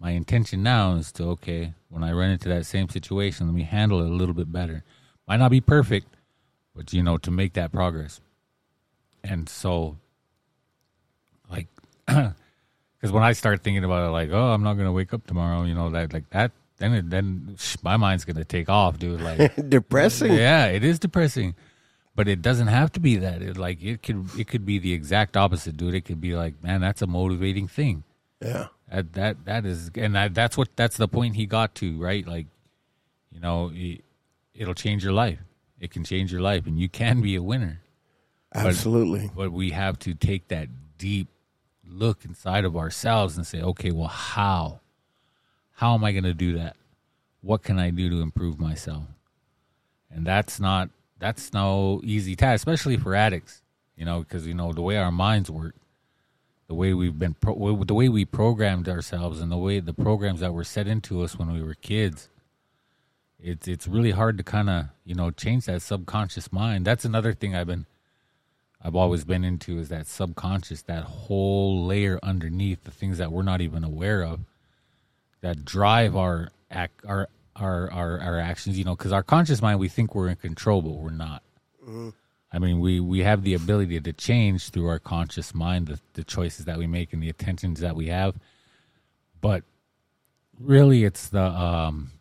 My 0.00 0.10
intention 0.10 0.62
now 0.62 0.94
is 0.94 1.10
to 1.12 1.24
okay 1.30 1.74
when 1.88 2.04
I 2.04 2.12
run 2.12 2.30
into 2.30 2.48
that 2.50 2.66
same 2.66 2.88
situation, 2.88 3.46
let 3.46 3.54
me 3.54 3.62
handle 3.64 4.00
it 4.00 4.08
a 4.08 4.14
little 4.14 4.34
bit 4.34 4.52
better. 4.52 4.84
Might 5.26 5.38
not 5.38 5.50
be 5.50 5.60
perfect, 5.60 6.06
but 6.74 6.92
you 6.92 7.02
know 7.02 7.18
to 7.18 7.30
make 7.30 7.54
that 7.54 7.72
progress. 7.72 8.20
And 9.24 9.48
so, 9.48 9.96
like 11.50 11.66
because 12.06 13.12
when 13.12 13.22
I 13.22 13.32
start 13.32 13.62
thinking 13.62 13.84
about 13.84 14.06
it, 14.08 14.10
like, 14.12 14.30
oh, 14.30 14.52
I'm 14.52 14.62
not 14.62 14.74
gonna 14.74 14.92
wake 14.92 15.12
up 15.12 15.26
tomorrow, 15.26 15.64
you 15.64 15.74
know, 15.74 15.90
that 15.90 16.12
like 16.12 16.28
that, 16.30 16.52
then 16.76 16.92
it, 16.94 17.10
then 17.10 17.56
sh- 17.58 17.76
my 17.82 17.96
mind's 17.96 18.24
gonna 18.24 18.44
take 18.44 18.68
off, 18.68 18.98
dude. 18.98 19.20
Like, 19.20 19.54
Depressing. 19.68 20.32
yeah, 20.32 20.66
it 20.66 20.84
is 20.84 20.98
depressing, 20.98 21.54
but 22.18 22.26
it 22.26 22.42
doesn't 22.42 22.66
have 22.66 22.90
to 22.90 22.98
be 22.98 23.14
that. 23.14 23.42
It 23.42 23.56
like 23.56 23.80
it 23.80 24.02
could 24.02 24.28
it 24.36 24.48
could 24.48 24.66
be 24.66 24.80
the 24.80 24.92
exact 24.92 25.36
opposite, 25.36 25.76
dude. 25.76 25.94
It 25.94 26.00
could 26.00 26.20
be 26.20 26.34
like, 26.34 26.60
man, 26.64 26.80
that's 26.80 27.00
a 27.00 27.06
motivating 27.06 27.68
thing. 27.68 28.02
Yeah. 28.42 28.66
That 28.88 29.12
that 29.12 29.44
that 29.44 29.64
is, 29.64 29.92
and 29.94 30.16
that, 30.16 30.34
that's 30.34 30.58
what 30.58 30.70
that's 30.74 30.96
the 30.96 31.06
point 31.06 31.36
he 31.36 31.46
got 31.46 31.76
to, 31.76 31.96
right? 31.96 32.26
Like, 32.26 32.48
you 33.30 33.38
know, 33.38 33.70
it, 33.72 34.02
it'll 34.52 34.74
change 34.74 35.04
your 35.04 35.12
life. 35.12 35.38
It 35.78 35.92
can 35.92 36.02
change 36.02 36.32
your 36.32 36.40
life, 36.40 36.66
and 36.66 36.76
you 36.76 36.88
can 36.88 37.20
be 37.20 37.36
a 37.36 37.42
winner 37.42 37.82
Absolutely. 38.52 39.30
but 39.36 39.52
we 39.52 39.70
have 39.70 39.96
to 40.00 40.12
take 40.12 40.48
that 40.48 40.68
deep 40.98 41.28
look 41.86 42.24
inside 42.24 42.64
of 42.64 42.76
ourselves 42.76 43.36
and 43.36 43.46
say, 43.46 43.62
okay, 43.62 43.92
well, 43.92 44.08
how? 44.08 44.80
How 45.74 45.94
am 45.94 46.02
I 46.02 46.10
going 46.10 46.24
to 46.24 46.34
do 46.34 46.58
that? 46.58 46.74
What 47.42 47.62
can 47.62 47.78
I 47.78 47.90
do 47.90 48.10
to 48.10 48.22
improve 48.22 48.58
myself? 48.58 49.04
And 50.10 50.26
that's 50.26 50.58
not 50.58 50.90
that's 51.18 51.52
no 51.52 52.00
easy 52.04 52.36
task, 52.36 52.60
especially 52.60 52.96
for 52.96 53.14
addicts. 53.14 53.62
You 53.96 54.04
know, 54.04 54.20
because 54.20 54.46
you 54.46 54.54
know 54.54 54.72
the 54.72 54.82
way 54.82 54.96
our 54.96 55.10
minds 55.10 55.50
work, 55.50 55.74
the 56.68 56.74
way 56.74 56.94
we've 56.94 57.18
been, 57.18 57.34
pro- 57.34 57.82
the 57.82 57.94
way 57.94 58.08
we 58.08 58.24
programmed 58.24 58.88
ourselves, 58.88 59.40
and 59.40 59.50
the 59.50 59.56
way 59.56 59.80
the 59.80 59.92
programs 59.92 60.40
that 60.40 60.54
were 60.54 60.64
set 60.64 60.86
into 60.86 61.22
us 61.22 61.36
when 61.36 61.52
we 61.52 61.62
were 61.62 61.74
kids. 61.74 62.28
It's 63.40 63.66
it's 63.66 63.88
really 63.88 64.12
hard 64.12 64.38
to 64.38 64.44
kind 64.44 64.70
of 64.70 64.86
you 65.04 65.14
know 65.14 65.30
change 65.30 65.66
that 65.66 65.82
subconscious 65.82 66.52
mind. 66.52 66.84
That's 66.84 67.04
another 67.04 67.32
thing 67.32 67.56
I've 67.56 67.66
been 67.66 67.86
I've 68.82 68.94
always 68.94 69.24
been 69.24 69.44
into 69.44 69.78
is 69.78 69.88
that 69.88 70.06
subconscious, 70.06 70.82
that 70.82 71.04
whole 71.04 71.84
layer 71.84 72.20
underneath 72.22 72.84
the 72.84 72.90
things 72.90 73.18
that 73.18 73.32
we're 73.32 73.42
not 73.42 73.60
even 73.60 73.82
aware 73.82 74.22
of 74.22 74.40
that 75.40 75.64
drive 75.64 76.14
our 76.14 76.50
act, 76.70 77.04
our, 77.06 77.28
our, 77.58 77.90
our, 77.90 78.20
our 78.20 78.38
actions, 78.38 78.78
you 78.78 78.84
know, 78.84 78.96
because 78.96 79.12
our 79.12 79.22
conscious 79.22 79.60
mind, 79.60 79.78
we 79.80 79.88
think 79.88 80.14
we're 80.14 80.28
in 80.28 80.36
control, 80.36 80.82
but 80.82 80.92
we're 80.92 81.10
not. 81.10 81.42
I 82.52 82.58
mean, 82.58 82.80
we, 82.80 83.00
we 83.00 83.20
have 83.20 83.42
the 83.42 83.54
ability 83.54 84.00
to 84.00 84.12
change 84.12 84.70
through 84.70 84.88
our 84.88 84.98
conscious 84.98 85.54
mind, 85.54 85.86
the, 85.86 86.00
the 86.14 86.24
choices 86.24 86.64
that 86.66 86.78
we 86.78 86.86
make 86.86 87.12
and 87.12 87.22
the 87.22 87.28
attentions 87.28 87.80
that 87.80 87.96
we 87.96 88.08
have. 88.08 88.36
But 89.40 89.64
really, 90.58 91.04
it's 91.04 91.28
the, 91.28 91.42
um, 91.42 92.12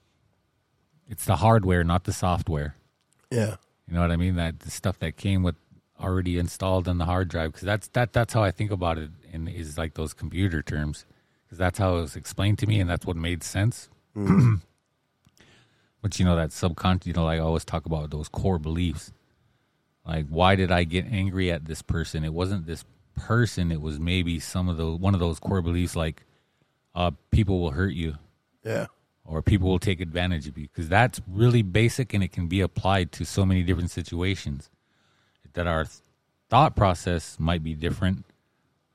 it's 1.08 1.26
the 1.26 1.38
hardware, 1.38 1.84
not 1.84 2.04
the 2.04 2.14
software. 2.14 2.76
Yeah. 3.32 3.56
You 3.88 3.94
know 3.94 4.02
what 4.02 4.12
I 4.12 4.18
mean? 4.18 4.36
That 4.36 4.60
the 4.60 4.72
stuff 4.72 5.00
that 5.00 5.18
came 5.18 5.44
with 5.44 5.56
already 6.00 6.38
installed 6.38 6.88
on 6.88 6.98
the 6.98 7.06
hard 7.06 7.28
drive 7.28 7.52
because 7.54 7.66
that's 7.66 7.88
that 7.90 8.14
that's 8.14 8.34
how 8.34 8.44
I 8.44 8.52
think 8.52 8.70
about 8.70 8.98
it 8.98 9.10
and 9.34 9.50
is 9.50 9.78
like 9.78 9.96
those 9.96 10.14
computer 10.14 10.62
terms 10.62 11.06
because 11.46 11.58
that's 11.58 11.80
how 11.80 11.98
it 11.98 12.02
was 12.02 12.16
explained 12.16 12.60
to 12.60 12.68
me 12.68 12.80
and 12.80 12.90
that's 12.90 13.06
what 13.06 13.16
made 13.16 13.44
sense. 13.44 13.90
when 14.14 14.62
But 16.08 16.18
you 16.20 16.24
know 16.24 16.38
that 16.38 16.54
subconscious, 16.54 17.06
you 17.08 17.12
know, 17.12 17.26
like 17.26 17.38
I 17.38 17.44
always 17.44 17.66
talk 17.66 17.86
about 17.86 18.12
those 18.12 18.30
core 18.30 18.58
beliefs. 18.60 19.12
Like, 20.06 20.26
why 20.30 20.56
did 20.56 20.72
I 20.72 20.86
get 20.86 21.04
angry 21.12 21.52
at 21.52 21.66
this 21.66 21.82
person? 21.82 22.24
It 22.24 22.34
wasn't 22.34 22.66
this 22.66 22.86
person. 23.18 23.74
It 23.74 23.82
was 23.82 24.00
maybe 24.00 24.40
some 24.40 24.70
of 24.70 24.78
the 24.78 24.90
one 24.96 25.14
of 25.14 25.20
those 25.20 25.38
core 25.38 25.62
beliefs, 25.62 25.98
like 25.98 26.24
uh, 26.96 27.12
people 27.30 27.60
will 27.60 27.72
hurt 27.72 27.92
you 27.92 28.16
Yeah. 28.64 28.86
or 29.26 29.42
people 29.42 29.68
will 29.68 29.80
take 29.80 30.00
advantage 30.00 30.48
of 30.48 30.58
you, 30.58 30.70
because 30.70 30.88
that's 30.88 31.20
really 31.28 31.62
basic 31.62 32.14
and 32.14 32.24
it 32.24 32.32
can 32.32 32.48
be 32.48 32.62
applied 32.62 33.12
to 33.12 33.26
so 33.26 33.46
many 33.46 33.64
different 33.64 33.92
situations. 33.92 34.70
That 35.56 35.68
our 35.68 35.88
thought 36.50 36.74
process 36.78 37.36
might 37.38 37.64
be 37.64 37.74
different. 37.74 38.24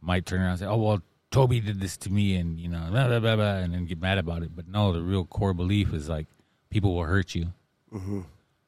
Might 0.00 0.24
turn 0.24 0.40
around 0.40 0.52
and 0.52 0.60
say, 0.60 0.66
"Oh 0.66 0.78
well, 0.78 1.02
Toby 1.30 1.60
did 1.60 1.78
this 1.78 1.98
to 1.98 2.10
me," 2.10 2.36
and 2.36 2.58
you 2.58 2.68
know, 2.70 2.86
blah, 2.90 3.06
blah, 3.06 3.20
blah, 3.20 3.36
blah, 3.36 3.56
and 3.56 3.74
then 3.74 3.84
get 3.84 4.00
mad 4.00 4.16
about 4.16 4.42
it. 4.42 4.56
But 4.56 4.66
no, 4.66 4.94
the 4.94 5.02
real 5.02 5.26
core 5.26 5.52
belief 5.52 5.92
is 5.92 6.08
like 6.08 6.26
people 6.72 6.94
will 6.94 7.04
hurt 7.04 7.34
you, 7.34 7.52
mm-hmm. 7.94 8.22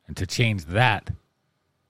and 0.07 0.17
to 0.17 0.27
change 0.27 0.67
that, 0.67 1.11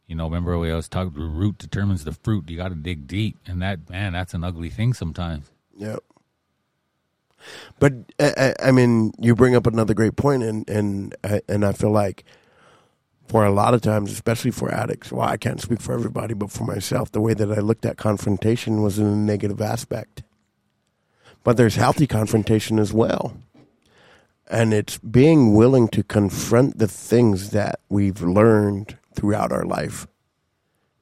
you 0.06 0.14
know, 0.14 0.24
remember 0.24 0.58
we 0.58 0.70
always 0.70 0.88
talked. 0.88 1.14
The 1.14 1.20
root 1.20 1.58
determines 1.58 2.04
the 2.04 2.12
fruit. 2.12 2.48
You 2.48 2.56
got 2.56 2.68
to 2.68 2.74
dig 2.74 3.06
deep, 3.06 3.36
and 3.46 3.60
that 3.60 3.90
man, 3.90 4.12
that's 4.12 4.34
an 4.34 4.44
ugly 4.44 4.70
thing 4.70 4.94
sometimes. 4.94 5.50
Yep. 5.76 6.00
But 7.78 7.92
I, 8.18 8.32
I 8.36 8.68
I 8.68 8.70
mean, 8.72 9.12
you 9.18 9.34
bring 9.34 9.54
up 9.56 9.66
another 9.66 9.94
great 9.94 10.16
point, 10.16 10.42
and 10.42 10.68
and 10.70 11.14
I- 11.24 11.42
and 11.48 11.64
I 11.64 11.72
feel 11.72 11.90
like 11.90 12.24
for 13.26 13.44
a 13.44 13.50
lot 13.50 13.74
of 13.74 13.80
times, 13.80 14.12
especially 14.12 14.50
for 14.50 14.72
addicts, 14.72 15.10
well, 15.10 15.26
I 15.26 15.36
can't 15.36 15.60
speak 15.60 15.80
for 15.80 15.94
everybody, 15.94 16.34
but 16.34 16.50
for 16.50 16.64
myself, 16.64 17.10
the 17.10 17.20
way 17.22 17.34
that 17.34 17.50
I 17.50 17.60
looked 17.60 17.86
at 17.86 17.96
confrontation 17.96 18.82
was 18.82 18.98
in 18.98 19.06
a 19.06 19.16
negative 19.16 19.60
aspect. 19.60 20.22
But 21.42 21.56
there's 21.56 21.76
healthy 21.76 22.06
confrontation 22.06 22.78
as 22.78 22.92
well, 22.92 23.36
and 24.48 24.74
it's 24.74 24.98
being 24.98 25.54
willing 25.54 25.88
to 25.88 26.02
confront 26.02 26.78
the 26.78 26.88
things 26.88 27.50
that 27.50 27.80
we've 27.88 28.20
learned 28.22 28.98
throughout 29.14 29.52
our 29.52 29.64
life, 29.64 30.06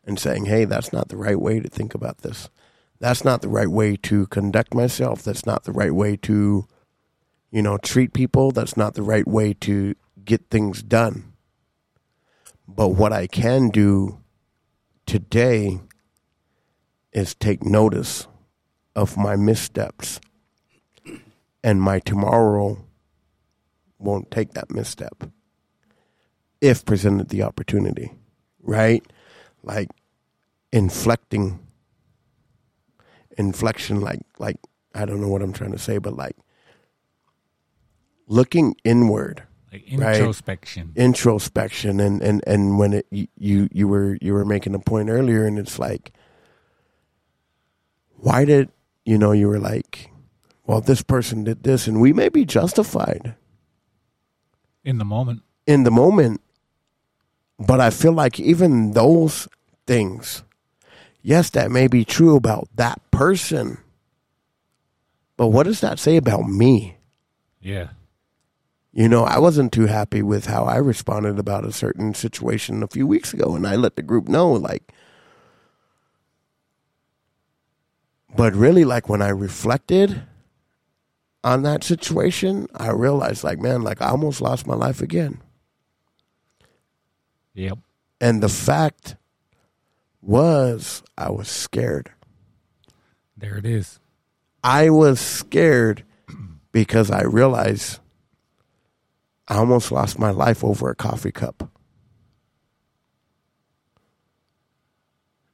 and 0.04 0.18
saying, 0.18 0.46
"Hey, 0.46 0.64
that's 0.64 0.92
not 0.92 1.08
the 1.08 1.16
right 1.16 1.40
way 1.40 1.60
to 1.60 1.68
think 1.68 1.94
about 1.94 2.18
this." 2.18 2.48
that's 3.02 3.24
not 3.24 3.42
the 3.42 3.48
right 3.48 3.68
way 3.68 3.96
to 3.96 4.28
conduct 4.28 4.74
myself. 4.74 5.24
That's 5.24 5.44
not 5.44 5.64
the 5.64 5.72
right 5.72 5.92
way 5.92 6.16
to, 6.18 6.68
you 7.50 7.60
know, 7.60 7.76
treat 7.76 8.12
people. 8.12 8.52
That's 8.52 8.76
not 8.76 8.94
the 8.94 9.02
right 9.02 9.26
way 9.26 9.54
to 9.54 9.96
get 10.24 10.48
things 10.50 10.84
done. 10.84 11.32
But 12.68 12.90
what 12.90 13.12
I 13.12 13.26
can 13.26 13.70
do 13.70 14.20
today 15.04 15.80
is 17.12 17.34
take 17.34 17.64
notice 17.64 18.28
of 18.94 19.16
my 19.16 19.34
missteps, 19.34 20.20
and 21.64 21.82
my 21.82 21.98
tomorrow 21.98 22.84
won't 24.02 24.30
take 24.30 24.52
that 24.54 24.70
misstep 24.70 25.24
if 26.60 26.84
presented 26.84 27.28
the 27.28 27.42
opportunity, 27.42 28.12
right? 28.62 29.04
Like 29.62 29.90
inflecting 30.72 31.58
inflection 33.38 34.00
like 34.00 34.20
like 34.38 34.56
I 34.94 35.04
don't 35.04 35.20
know 35.20 35.28
what 35.28 35.42
I'm 35.42 35.52
trying 35.52 35.72
to 35.72 35.78
say, 35.78 35.98
but 35.98 36.14
like 36.16 36.36
looking 38.26 38.74
inward, 38.84 39.44
Like 39.72 39.84
Right. 39.96 40.16
introspection. 40.16 40.92
introspection, 40.96 41.98
and 42.00 42.22
and 42.22 42.42
and 42.46 42.78
when 42.78 42.92
it 42.92 43.06
you 43.10 43.68
you 43.72 43.88
were 43.88 44.18
you 44.20 44.32
were 44.34 44.44
making 44.44 44.74
a 44.74 44.78
point 44.78 45.08
earlier, 45.08 45.46
and 45.46 45.58
it's 45.58 45.78
like, 45.78 46.12
why 48.16 48.44
did 48.44 48.70
you 49.04 49.18
know 49.18 49.32
you 49.32 49.48
were 49.48 49.58
like, 49.58 50.10
well, 50.66 50.80
this 50.80 51.02
person 51.02 51.44
did 51.44 51.62
this, 51.62 51.86
and 51.86 52.00
we 52.00 52.12
may 52.12 52.28
be 52.28 52.44
justified 52.44 53.34
in 54.84 54.98
the 54.98 55.04
moment. 55.04 55.42
in 55.66 55.84
the 55.84 55.90
moment, 55.90 56.40
but 57.58 57.80
I 57.80 57.90
feel 57.90 58.12
like 58.12 58.40
even 58.40 58.92
those 58.92 59.48
things, 59.86 60.42
yes, 61.22 61.50
that 61.50 61.70
may 61.70 61.86
be 61.86 62.04
true 62.04 62.36
about 62.36 62.68
that 62.74 63.00
person, 63.10 63.78
but 65.36 65.48
what 65.48 65.64
does 65.64 65.80
that 65.80 65.98
say 65.98 66.16
about 66.16 66.48
me? 66.48 66.96
Yeah. 67.60 67.88
You 68.92 69.08
know, 69.08 69.24
I 69.24 69.38
wasn't 69.38 69.72
too 69.72 69.86
happy 69.86 70.20
with 70.20 70.46
how 70.46 70.64
I 70.64 70.76
responded 70.76 71.38
about 71.38 71.64
a 71.64 71.72
certain 71.72 72.12
situation 72.12 72.82
a 72.82 72.88
few 72.88 73.06
weeks 73.06 73.32
ago, 73.32 73.54
and 73.54 73.66
I 73.66 73.76
let 73.76 73.96
the 73.96 74.02
group 74.02 74.28
know, 74.28 74.52
like, 74.52 74.92
but 78.36 78.54
really, 78.54 78.84
like, 78.84 79.08
when 79.08 79.22
I 79.22 79.28
reflected 79.28 80.22
on 81.44 81.62
that 81.62 81.82
situation, 81.84 82.68
I 82.74 82.90
realized, 82.90 83.44
like, 83.44 83.58
man, 83.58 83.82
like, 83.82 84.00
I 84.00 84.08
almost 84.08 84.40
lost 84.40 84.66
my 84.66 84.74
life 84.74 85.00
again. 85.00 85.40
Yep. 87.54 87.78
And 88.20 88.42
the 88.42 88.48
fact 88.48 89.16
was, 90.20 91.02
I 91.18 91.30
was 91.30 91.48
scared. 91.48 92.10
There 93.36 93.56
it 93.56 93.66
is. 93.66 93.98
I 94.62 94.90
was 94.90 95.20
scared 95.20 96.04
because 96.70 97.10
I 97.10 97.22
realized 97.22 97.98
I 99.48 99.56
almost 99.56 99.90
lost 99.90 100.18
my 100.18 100.30
life 100.30 100.62
over 100.62 100.88
a 100.88 100.94
coffee 100.94 101.32
cup. 101.32 101.68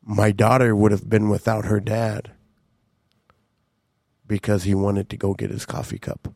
My 0.02 0.30
daughter 0.30 0.76
would 0.76 0.92
have 0.92 1.08
been 1.08 1.30
without 1.30 1.64
her 1.64 1.80
dad 1.80 2.32
because 4.28 4.62
he 4.62 4.74
wanted 4.74 5.08
to 5.10 5.16
go 5.16 5.34
get 5.34 5.50
his 5.50 5.66
coffee 5.66 5.98
cup. 5.98 6.32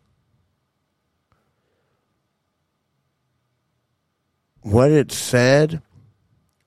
What 4.62 4.90
it 4.90 5.12
said 5.12 5.82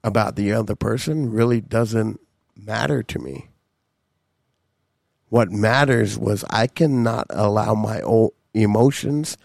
about 0.04 0.36
the 0.36 0.54
other 0.54 0.76
person 0.76 1.32
really 1.32 1.60
doesn't 1.60 2.20
matter 2.56 3.02
to 3.04 3.20
me. 3.20 3.50
What 5.30 5.52
matters 5.52 6.18
was 6.18 6.46
I 6.50 6.68
cannot 6.68 7.26
allow 7.30 7.74
my 7.74 8.02
emotions 8.54 9.38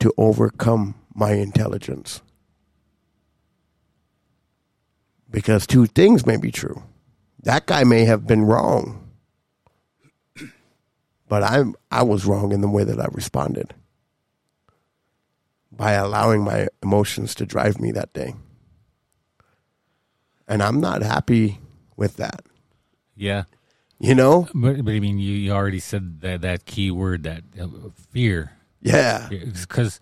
to 0.00 0.12
overcome 0.18 0.94
my 1.14 1.32
intelligence. 1.32 2.20
Because 5.30 5.66
two 5.66 5.86
things 5.86 6.26
may 6.26 6.36
be 6.36 6.50
true. 6.50 6.82
That 7.42 7.66
guy 7.66 7.84
may 7.84 8.04
have 8.04 8.26
been 8.26 8.44
wrong. 8.44 9.01
But 11.32 11.44
I'm 11.44 11.74
I 11.90 12.02
was 12.02 12.26
wrong 12.26 12.52
in 12.52 12.60
the 12.60 12.68
way 12.68 12.84
that 12.84 13.00
I 13.00 13.06
responded. 13.10 13.72
By 15.70 15.92
allowing 15.92 16.44
my 16.44 16.68
emotions 16.82 17.34
to 17.36 17.46
drive 17.46 17.80
me 17.80 17.90
that 17.92 18.12
day. 18.12 18.34
And 20.46 20.62
I'm 20.62 20.78
not 20.78 21.00
happy 21.00 21.58
with 21.96 22.16
that. 22.16 22.42
Yeah. 23.16 23.44
You 23.98 24.14
know? 24.14 24.46
But, 24.52 24.84
but 24.84 24.92
I 24.92 25.00
mean, 25.00 25.18
you, 25.18 25.32
you 25.32 25.52
already 25.52 25.80
said 25.80 26.20
that, 26.20 26.42
that 26.42 26.66
key 26.66 26.90
word, 26.90 27.22
that 27.22 27.44
uh, 27.58 27.66
fear. 28.10 28.52
Yeah. 28.82 29.30
Because, 29.30 30.00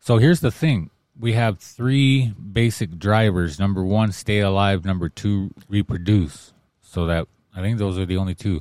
so 0.00 0.18
here's 0.18 0.40
the 0.40 0.50
thing 0.50 0.90
we 1.18 1.32
have 1.32 1.60
three 1.60 2.34
basic 2.34 2.98
drivers. 2.98 3.58
Number 3.58 3.82
one, 3.82 4.12
stay 4.12 4.40
alive. 4.40 4.84
Number 4.84 5.08
two, 5.08 5.54
reproduce. 5.70 6.52
So 6.82 7.06
that, 7.06 7.26
I 7.54 7.62
think 7.62 7.78
those 7.78 7.98
are 7.98 8.04
the 8.04 8.18
only 8.18 8.34
two. 8.34 8.60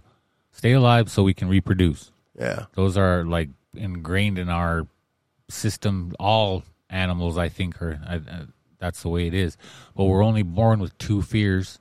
Stay 0.55 0.71
alive 0.71 1.11
so 1.11 1.21
we 1.21 1.33
can 1.33 1.49
reproduce. 1.49 2.11
Yeah. 2.39 2.65
Those 2.75 2.97
are 2.97 3.25
like 3.25 3.49
ingrained 3.75 4.39
in 4.39 4.47
our 4.49 4.87
system. 5.49 6.13
All 6.17 6.63
animals, 6.89 7.37
I 7.37 7.49
think, 7.49 7.81
are. 7.81 7.99
I, 8.07 8.15
I, 8.15 8.41
that's 8.79 9.01
the 9.01 9.09
way 9.09 9.27
it 9.27 9.33
is. 9.33 9.57
But 9.97 10.05
we're 10.05 10.23
only 10.23 10.43
born 10.43 10.79
with 10.79 10.97
two 10.97 11.21
fears, 11.21 11.77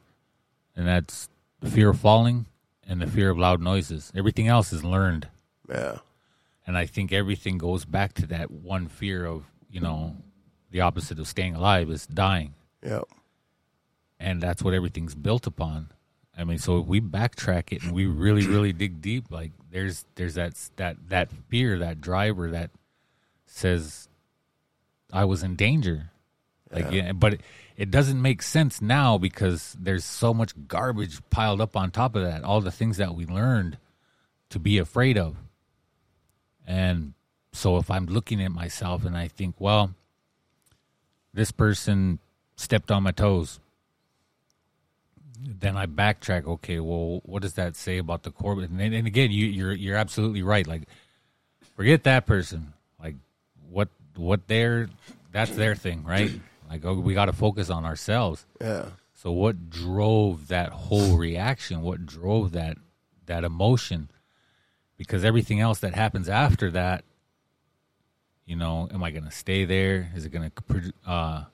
and 0.75 0.89
that's 0.89 1.29
the 1.61 1.71
fear 1.71 1.91
of 1.91 2.01
falling 2.01 2.47
and 2.87 3.01
the 3.01 3.07
fear 3.07 3.31
of 3.31 3.39
loud 3.39 3.61
noises. 3.61 4.13
Everything 4.17 4.49
else 4.49 4.73
is 4.73 4.83
learned, 4.85 5.29
Yeah. 5.69 5.99
and 6.67 6.77
I 6.77 6.87
think 6.87 7.13
everything 7.13 7.59
goes 7.59 7.85
back 7.85 8.13
to 8.15 8.27
that 8.27 8.51
one 8.51 8.89
fear 8.89 9.25
of 9.25 9.45
you 9.71 9.81
know 9.81 10.17
the 10.73 10.81
opposite 10.81 11.19
of 11.21 11.29
staying 11.29 11.55
alive 11.55 11.89
is 11.91 12.07
dying, 12.09 12.55
Yeah. 12.85 13.03
and 14.19 14.41
that's 14.43 14.63
what 14.65 14.75
everything's 14.75 15.15
built 15.15 15.47
upon. 15.47 15.91
I 16.37 16.45
mean, 16.45 16.59
so 16.59 16.79
if 16.79 16.87
we 16.87 17.01
backtrack 17.01 17.73
it 17.73 17.83
and 17.83 17.93
we 17.93 18.07
really, 18.07 18.47
really 18.49 18.73
dig 18.73 19.01
deep, 19.01 19.31
like 19.31 19.53
there's 19.71 20.05
there's 20.15 20.35
that 20.35 20.55
that 20.77 20.97
that 21.09 21.31
fear, 21.49 21.79
that 21.79 22.01
driver 22.01 22.51
that 22.51 22.71
says 23.47 24.09
I 25.13 25.25
was 25.25 25.43
in 25.43 25.57
danger. 25.57 26.11
Like, 26.71 26.91
yeah, 26.91 27.13
but 27.13 27.35
it, 27.35 27.41
it 27.77 27.91
doesn't 27.91 28.21
make 28.21 28.43
sense 28.43 28.83
now 28.83 29.17
because 29.17 29.77
there's 29.79 30.05
so 30.05 30.35
much 30.35 30.53
garbage 30.67 31.21
piled 31.31 31.61
up 31.61 31.77
on 31.77 31.93
top 31.93 32.17
of 32.17 32.25
that. 32.25 32.43
All 32.43 32.61
the 32.61 32.73
things 32.73 32.97
that 32.97 33.15
we 33.15 33.27
learned 33.27 33.79
to 34.51 34.59
be 34.59 34.79
afraid 34.79 35.17
of, 35.17 35.37
and 36.67 37.15
so 37.53 37.77
if 37.77 37.91
I'm 37.91 38.07
looking 38.07 38.43
at 38.43 38.51
myself 38.51 39.05
and 39.05 39.17
I 39.17 39.29
think, 39.29 39.55
well, 39.61 39.95
this 41.33 41.53
person 41.53 42.19
stepped 42.57 42.91
on 42.91 43.05
my 43.05 43.13
toes 43.13 43.61
then 45.41 45.77
I 45.77 45.87
backtrack. 45.87 46.47
Okay, 46.47 46.81
well, 46.81 47.21
what 47.25 47.43
does 47.43 47.55
that 47.55 47.77
say 47.77 47.99
about 47.99 48.23
the 48.23 48.31
core? 48.31 48.61
And, 48.61 48.81
and 48.81 49.07
again, 49.07 49.31
you, 49.31 49.47
you're 49.47 49.73
you're 49.73 49.97
absolutely 49.97 50.43
right. 50.43 50.67
Like, 50.67 50.83
forget 51.77 52.05
that 52.05 52.27
person. 52.27 52.73
Like, 53.03 53.17
what 53.69 53.89
what 54.17 54.47
they're 54.47 54.89
that's 55.33 55.51
their 55.53 55.75
thing, 55.75 56.05
right? 56.05 56.31
Like 56.67 56.83
oh, 56.87 56.95
we 56.95 57.13
got 57.13 57.27
to 57.27 57.33
focus 57.33 57.69
on 57.69 57.85
ourselves. 57.85 58.47
Yeah. 58.59 58.87
So 59.13 59.31
what 59.31 59.69
drove 59.71 60.49
that 60.49 60.71
whole 60.71 61.19
reaction? 61.19 61.83
What 61.83 62.07
drove 62.07 62.53
that 62.53 62.79
that 63.27 63.45
emotion? 63.45 64.09
Because 64.97 65.25
everything 65.25 65.61
else 65.61 65.81
that 65.81 65.95
happens 65.95 66.29
after 66.29 66.71
that, 66.73 67.05
you 68.47 68.57
know, 68.57 68.89
am 68.93 69.05
I 69.05 69.11
going 69.11 69.25
to 69.25 69.31
stay 69.31 69.67
there? 69.67 70.11
Is 70.17 70.25
it 70.25 70.31
going 70.31 70.51
to 70.51 70.93
uh 71.07 71.45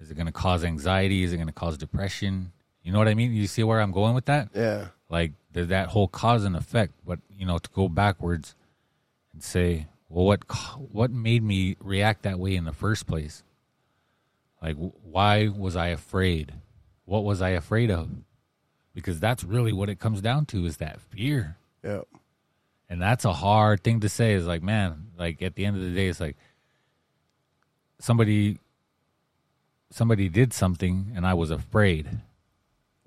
is 0.00 0.10
it 0.10 0.14
going 0.14 0.26
to 0.26 0.32
cause 0.32 0.64
anxiety? 0.64 1.24
Is 1.24 1.32
it 1.32 1.36
going 1.36 1.48
to 1.48 1.52
cause 1.52 1.76
depression? 1.76 2.52
You 2.82 2.92
know 2.92 2.98
what 2.98 3.08
I 3.08 3.14
mean? 3.14 3.32
You 3.32 3.46
see 3.46 3.62
where 3.62 3.80
I'm 3.80 3.92
going 3.92 4.14
with 4.14 4.26
that? 4.26 4.50
Yeah. 4.54 4.88
Like 5.08 5.32
there's 5.52 5.68
that 5.68 5.88
whole 5.88 6.08
cause 6.08 6.44
and 6.44 6.56
effect, 6.56 6.92
but 7.04 7.18
you 7.36 7.46
know, 7.46 7.58
to 7.58 7.70
go 7.70 7.88
backwards 7.88 8.54
and 9.32 9.42
say, 9.42 9.86
well, 10.08 10.24
what 10.24 10.44
what 10.92 11.10
made 11.10 11.42
me 11.42 11.76
react 11.80 12.22
that 12.22 12.38
way 12.38 12.56
in 12.56 12.64
the 12.64 12.72
first 12.72 13.06
place? 13.06 13.42
Like, 14.62 14.76
why 14.76 15.48
was 15.48 15.76
I 15.76 15.88
afraid? 15.88 16.52
What 17.04 17.24
was 17.24 17.40
I 17.40 17.50
afraid 17.50 17.90
of? 17.90 18.10
Because 18.94 19.20
that's 19.20 19.44
really 19.44 19.72
what 19.72 19.88
it 19.88 19.98
comes 19.98 20.20
down 20.20 20.46
to 20.46 20.66
is 20.66 20.78
that 20.78 21.00
fear. 21.00 21.56
Yeah. 21.82 22.02
And 22.88 23.00
that's 23.00 23.24
a 23.24 23.32
hard 23.32 23.82
thing 23.82 24.00
to 24.00 24.08
say. 24.08 24.34
Is 24.34 24.46
like, 24.46 24.62
man, 24.62 25.08
like 25.16 25.42
at 25.42 25.54
the 25.54 25.64
end 25.64 25.76
of 25.76 25.82
the 25.82 25.90
day, 25.90 26.08
it's 26.08 26.20
like 26.20 26.36
somebody 27.98 28.58
somebody 29.90 30.28
did 30.28 30.52
something 30.52 31.12
and 31.14 31.26
I 31.26 31.34
was 31.34 31.50
afraid. 31.50 32.20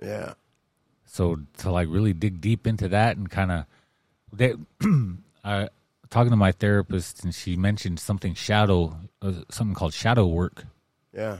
Yeah. 0.03 0.33
So 1.05 1.37
to 1.59 1.71
like 1.71 1.87
really 1.89 2.13
dig 2.13 2.41
deep 2.41 2.67
into 2.67 2.89
that 2.89 3.17
and 3.17 3.29
kind 3.29 3.51
of, 3.51 3.65
they, 4.31 4.53
I 5.43 5.69
talking 6.09 6.31
to 6.31 6.35
my 6.35 6.51
therapist 6.51 7.23
and 7.23 7.33
she 7.33 7.55
mentioned 7.55 7.99
something 7.99 8.33
shadow, 8.33 8.97
uh, 9.21 9.33
something 9.49 9.75
called 9.75 9.93
shadow 9.93 10.27
work, 10.27 10.65
Yeah. 11.13 11.37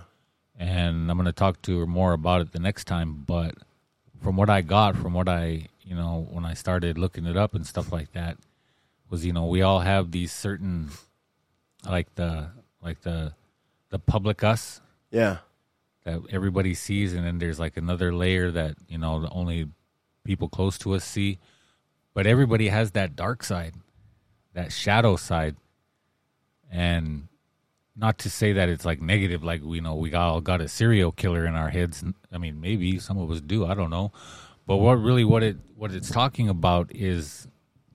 and 0.58 1.10
I'm 1.12 1.18
going 1.18 1.26
to 1.26 1.32
talk 1.34 1.62
to 1.64 1.80
her 1.80 1.88
more 1.88 2.14
about 2.14 2.42
it 2.42 2.52
the 2.54 2.60
next 2.60 2.86
time. 2.86 3.24
But 3.26 3.56
from 4.22 4.36
what 4.38 4.50
I 4.50 4.62
got, 4.62 4.96
from 4.96 5.14
what 5.14 5.28
I, 5.28 5.68
you 5.82 5.96
know, 5.96 6.28
when 6.32 6.46
I 6.46 6.54
started 6.54 6.98
looking 6.98 7.26
it 7.26 7.36
up 7.38 7.54
and 7.56 7.66
stuff 7.68 7.92
like 7.92 8.14
that, 8.14 8.38
was 9.10 9.26
you 9.26 9.34
know 9.34 9.46
we 9.46 9.62
all 9.62 9.82
have 9.82 10.12
these 10.12 10.32
certain, 10.32 10.90
like 11.88 12.14
the 12.16 12.50
like 12.82 13.02
the 13.02 13.34
the 13.90 14.00
public 14.00 14.44
us 14.44 14.82
Yeah. 15.12 15.38
That 16.04 16.20
everybody 16.30 16.74
sees, 16.74 17.14
and 17.14 17.26
then 17.26 17.40
there's 17.40 17.60
like 17.60 17.78
another 17.78 18.14
layer 18.14 18.52
that 18.52 18.76
you 18.88 18.98
know 18.98 19.22
the 19.22 19.30
only 19.30 19.70
people 20.24 20.50
close 20.50 20.78
to 20.80 20.94
us 20.94 21.04
see. 21.04 21.40
But 22.14 22.28
everybody 22.28 22.68
has 22.68 22.92
that 22.92 23.16
dark 23.16 23.44
side, 23.44 23.76
that 24.54 24.72
shadow 24.72 25.16
side, 25.16 25.56
and 26.72 27.28
not 27.96 28.18
to 28.20 28.30
say 28.30 28.54
that 28.54 28.70
it's 28.70 28.86
like 28.86 29.02
negative, 29.02 29.44
like 29.44 29.62
we 29.64 29.80
know 29.80 29.96
we 29.96 30.14
all 30.14 30.42
got 30.42 30.62
a 30.62 30.68
serial 30.68 31.12
killer 31.12 31.46
in 31.46 31.56
our 31.56 31.70
heads. 31.70 32.04
I 32.32 32.38
mean, 32.38 32.60
maybe 32.60 33.00
some 33.00 33.18
of 33.18 33.32
us 33.32 33.42
do. 33.42 33.66
I 33.66 33.74
don't 33.74 33.90
know, 33.90 34.12
but 34.68 34.78
what 34.78 34.94
really 34.96 35.24
what 35.24 35.44
it 35.44 35.58
what 35.76 35.92
it's 35.92 36.10
talking 36.10 36.50
about 36.50 36.92
is, 36.94 37.48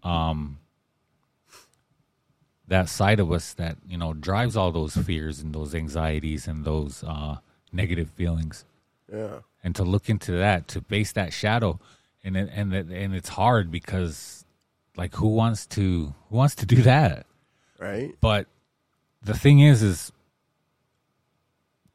um, 0.02 0.58
that 2.68 2.88
side 2.88 3.18
of 3.20 3.32
us 3.32 3.54
that 3.54 3.76
you 3.86 3.98
know 3.98 4.12
drives 4.12 4.56
all 4.56 4.70
those 4.70 4.96
fears 4.96 5.40
and 5.40 5.54
those 5.54 5.74
anxieties 5.74 6.46
and 6.46 6.64
those 6.64 7.02
uh, 7.04 7.36
negative 7.72 8.10
feelings. 8.10 8.64
Yeah. 9.12 9.38
and 9.64 9.74
to 9.76 9.84
look 9.84 10.10
into 10.10 10.32
that 10.32 10.68
to 10.68 10.82
face 10.82 11.12
that 11.12 11.32
shadow 11.32 11.80
and 12.22 12.36
it, 12.36 12.50
and 12.52 12.74
it, 12.74 12.88
and 12.88 13.14
it's 13.14 13.30
hard 13.30 13.70
because 13.70 14.44
like 14.98 15.14
who 15.14 15.28
wants 15.28 15.66
to 15.68 16.12
who 16.28 16.36
wants 16.36 16.54
to 16.56 16.66
do 16.66 16.82
that? 16.82 17.24
Right. 17.78 18.14
but 18.20 18.46
the 19.22 19.34
thing 19.34 19.60
is 19.60 19.82
is 19.82 20.12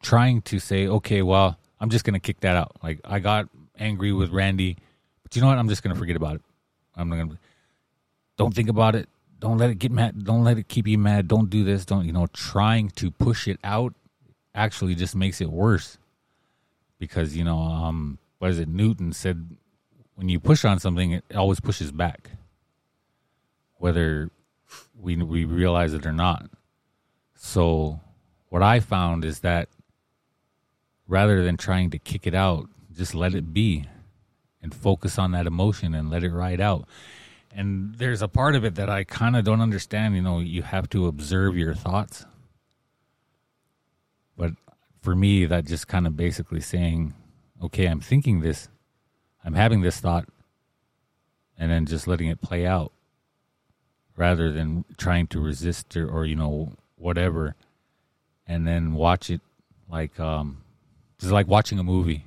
trying 0.01 0.41
to 0.43 0.59
say 0.59 0.87
okay 0.87 1.21
well 1.21 1.57
i'm 1.79 1.89
just 1.89 2.03
gonna 2.05 2.19
kick 2.19 2.39
that 2.41 2.55
out. 2.55 2.75
Like 2.81 2.99
i 3.05 3.19
got 3.19 3.47
angry 3.77 4.11
with 4.11 4.31
randy 4.31 4.77
but 5.23 5.35
you 5.35 5.41
know 5.41 5.47
what? 5.49 5.57
I'm 5.57 5.69
just 5.69 5.83
gonna 5.83 5.95
forget 5.95 6.15
about 6.15 6.35
it. 6.35 6.41
I'm 6.95 7.09
not 7.09 7.17
gonna 7.17 7.39
don't 8.37 8.53
think 8.55 8.69
about 8.69 8.95
it. 8.95 9.07
Don't 9.39 9.57
let 9.57 9.69
it 9.69 9.75
get 9.79 9.91
mad 9.91 10.23
don't 10.23 10.43
let 10.43 10.57
it 10.57 10.67
keep 10.67 10.87
you 10.87 10.97
mad. 10.97 11.27
Don't 11.27 11.49
do 11.49 11.63
this. 11.63 11.85
Don't 11.85 12.05
you 12.05 12.11
know 12.11 12.27
trying 12.33 12.89
to 12.91 13.11
push 13.11 13.47
it 13.47 13.59
out 13.63 13.93
actually 14.55 14.95
just 14.95 15.15
makes 15.15 15.41
it 15.41 15.49
worse. 15.49 15.97
Because 16.99 17.35
you 17.35 17.43
know 17.43 17.59
um 17.59 18.17
what 18.39 18.51
is 18.51 18.59
it? 18.59 18.67
Newton 18.67 19.13
said 19.13 19.57
when 20.15 20.29
you 20.29 20.39
push 20.39 20.65
on 20.65 20.79
something 20.79 21.11
it 21.11 21.23
always 21.35 21.59
pushes 21.59 21.91
back. 21.91 22.31
Whether 23.77 24.29
we 24.99 25.17
we 25.17 25.45
realize 25.45 25.93
it 25.93 26.05
or 26.05 26.13
not. 26.13 26.49
So 27.35 27.99
what 28.49 28.61
i 28.61 28.79
found 28.79 29.25
is 29.25 29.39
that 29.39 29.67
rather 31.07 31.43
than 31.43 31.57
trying 31.57 31.89
to 31.89 31.97
kick 31.97 32.27
it 32.27 32.35
out 32.35 32.69
just 32.95 33.15
let 33.15 33.33
it 33.33 33.51
be 33.51 33.85
and 34.61 34.73
focus 34.73 35.17
on 35.17 35.31
that 35.31 35.47
emotion 35.47 35.95
and 35.95 36.11
let 36.11 36.23
it 36.23 36.31
ride 36.31 36.61
out. 36.61 36.87
And 37.55 37.95
there's 37.95 38.21
a 38.21 38.27
part 38.27 38.55
of 38.55 38.63
it 38.63 38.75
that 38.75 38.89
i 38.89 39.03
kind 39.03 39.35
of 39.35 39.43
don't 39.43 39.61
understand 39.61 40.15
you 40.15 40.21
know 40.21 40.39
you 40.39 40.61
have 40.61 40.89
to 40.91 41.07
observe 41.07 41.57
your 41.57 41.73
thoughts 41.73 42.25
but 44.37 44.51
for 45.01 45.15
me, 45.15 45.45
that 45.45 45.65
just 45.65 45.87
kind 45.87 46.07
of 46.07 46.15
basically 46.15 46.61
saying, 46.61 47.13
okay, 47.61 47.85
I'm 47.85 47.99
thinking 47.99 48.41
this, 48.41 48.69
I'm 49.43 49.53
having 49.53 49.81
this 49.81 49.99
thought, 49.99 50.27
and 51.57 51.71
then 51.71 51.85
just 51.85 52.07
letting 52.07 52.29
it 52.29 52.41
play 52.41 52.65
out 52.65 52.91
rather 54.15 54.51
than 54.51 54.85
trying 54.97 55.27
to 55.27 55.39
resist 55.39 55.95
or, 55.97 56.07
or 56.09 56.25
you 56.25 56.35
know, 56.35 56.73
whatever, 56.95 57.55
and 58.47 58.67
then 58.67 58.93
watch 58.93 59.29
it 59.29 59.41
like, 59.89 60.19
um, 60.19 60.63
just 61.19 61.31
like 61.31 61.47
watching 61.47 61.79
a 61.79 61.83
movie. 61.83 62.25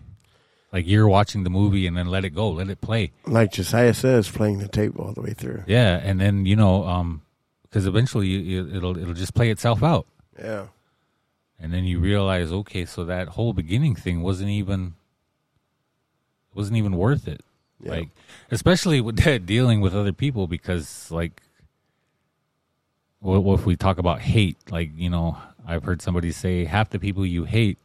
Like 0.73 0.87
you're 0.87 1.09
watching 1.09 1.45
the 1.45 1.51
movie 1.51 1.87
and 1.87 1.97
then 1.97 2.09
let 2.09 2.25
it 2.25 2.31
go, 2.31 2.51
let 2.51 2.69
it 2.69 2.81
play. 2.81 3.13
Like 3.25 3.53
Josiah 3.53 3.95
says, 3.95 4.28
playing 4.31 4.59
the 4.59 4.69
tape 4.69 4.99
all 4.99 5.12
the 5.12 5.23
way 5.23 5.33
through. 5.33 5.65
Yeah, 5.66 6.01
and 6.03 6.20
then 6.20 6.45
you 6.45 6.57
know, 6.57 6.85
um, 6.85 7.23
because 7.62 7.87
eventually 7.87 8.27
you, 8.27 8.39
you, 8.39 8.77
it'll 8.77 8.99
it'll 8.99 9.15
just 9.15 9.35
play 9.35 9.51
itself 9.51 9.83
out. 9.83 10.07
Yeah. 10.39 10.66
And 11.61 11.73
then 11.73 11.85
you 11.85 11.99
realize 11.99 12.53
okay 12.53 12.85
so 12.85 13.05
that 13.05 13.28
whole 13.28 13.53
beginning 13.53 13.95
thing 13.95 14.23
wasn't 14.23 14.49
even 14.51 14.95
wasn't 16.55 16.77
even 16.77 16.97
worth 16.97 17.27
it 17.28 17.41
Yeah. 17.81 17.91
like 17.93 18.09
especially 18.51 19.01
with 19.01 19.16
that 19.24 19.47
dealing 19.47 19.81
with 19.81 19.95
other 19.95 20.12
people 20.12 20.47
because 20.47 21.11
like 21.11 21.43
well, 23.20 23.41
well, 23.43 23.55
if 23.55 23.66
we 23.66 23.77
talk 23.77 23.99
about 23.99 24.20
hate 24.20 24.57
like 24.70 24.91
you 24.97 25.11
know 25.11 25.37
i've 25.66 25.85
heard 25.85 26.03
somebody 26.03 26.31
say 26.33 26.65
half 26.65 26.91
the 26.91 26.99
people 26.99 27.24
you 27.27 27.45
hate 27.45 27.78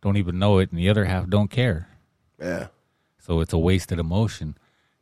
don't 0.00 0.16
even 0.16 0.38
know 0.38 0.58
it 0.58 0.70
and 0.70 0.78
the 0.78 0.88
other 0.88 1.04
half 1.04 1.28
don't 1.28 1.50
care 1.50 1.88
Yeah. 2.40 2.68
so 3.18 3.40
it's 3.40 3.52
a 3.52 3.58
wasted 3.58 3.98
emotion 3.98 4.56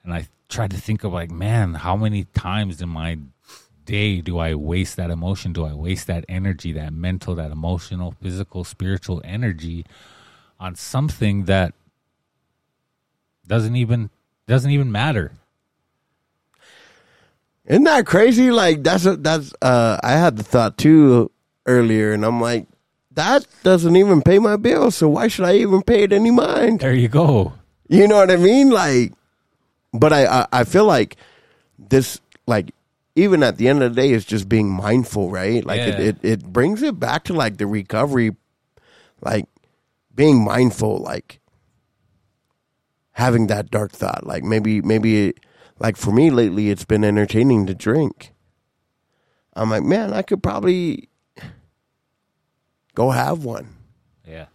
and 0.05 0.12
i 0.12 0.28
tried 0.48 0.70
to 0.72 0.77
think 0.78 1.05
of 1.05 1.12
like 1.12 1.31
man 1.31 1.74
how 1.74 1.94
many 1.97 2.24
times 2.24 2.82
in 2.82 2.89
my 2.89 3.18
day 3.90 4.20
do 4.20 4.38
i 4.38 4.54
waste 4.54 4.94
that 4.96 5.10
emotion 5.10 5.52
do 5.52 5.64
i 5.64 5.72
waste 5.72 6.06
that 6.06 6.24
energy 6.28 6.72
that 6.72 6.92
mental 6.92 7.34
that 7.34 7.50
emotional 7.50 8.14
physical 8.22 8.62
spiritual 8.64 9.20
energy 9.24 9.84
on 10.58 10.74
something 10.74 11.44
that 11.44 11.74
doesn't 13.46 13.76
even 13.76 14.10
doesn't 14.46 14.70
even 14.70 14.90
matter 14.92 15.32
Isn't 17.70 17.84
that 17.84 18.04
crazy? 18.04 18.50
Like 18.50 18.82
that's 18.82 19.06
a, 19.06 19.16
that's 19.16 19.54
uh 19.62 19.98
I 20.02 20.12
had 20.12 20.36
the 20.36 20.42
thought 20.42 20.76
too 20.76 21.30
earlier 21.66 22.12
and 22.12 22.24
I'm 22.24 22.40
like 22.40 22.66
that 23.12 23.46
doesn't 23.62 23.96
even 23.96 24.22
pay 24.22 24.38
my 24.38 24.56
bill, 24.56 24.90
so 24.90 25.08
why 25.08 25.28
should 25.28 25.44
I 25.44 25.54
even 25.56 25.82
pay 25.82 26.02
it 26.02 26.12
any 26.12 26.30
mind? 26.30 26.80
there 26.80 26.94
you 26.94 27.08
go 27.08 27.52
You 27.88 28.08
know 28.08 28.16
what 28.16 28.30
I 28.30 28.36
mean? 28.36 28.70
Like 28.70 29.12
but 29.92 30.12
I 30.12 30.26
I, 30.26 30.46
I 30.52 30.64
feel 30.64 30.84
like 30.84 31.16
this 31.78 32.20
like 32.46 32.74
even 33.16 33.42
at 33.42 33.56
the 33.56 33.68
end 33.68 33.82
of 33.82 33.94
the 33.94 34.00
day 34.02 34.12
it's 34.12 34.24
just 34.24 34.48
being 34.48 34.70
mindful, 34.70 35.30
right? 35.30 35.64
Like 35.64 35.80
it, 35.80 35.98
Yeah. 35.98 36.04
it 36.06 36.16
it 36.22 36.44
brings 36.52 36.82
it 36.82 36.98
back 37.00 37.24
to 37.24 37.32
like 37.32 37.56
the 37.58 37.66
recovery 37.66 38.36
like 39.20 39.46
being 40.14 40.42
mindful 40.44 40.98
like 40.98 41.40
having 43.12 43.46
that 43.48 43.70
dark 43.70 43.92
thought 43.92 44.26
like 44.26 44.42
maybe 44.42 44.80
maybe 44.80 45.28
it, 45.28 45.40
like 45.78 45.96
for 45.96 46.10
me 46.10 46.30
lately 46.30 46.70
it's 46.70 46.84
been 46.86 47.04
entertaining 47.04 47.66
to 47.66 47.74
drink 47.74 48.32
i'm 49.54 49.68
like 49.70 49.82
man 49.82 50.12
i 50.14 50.22
could 50.22 50.42
probably 50.42 51.08
go 52.94 53.10
have 53.10 53.44
one 53.44 53.68
yeah 54.26 54.46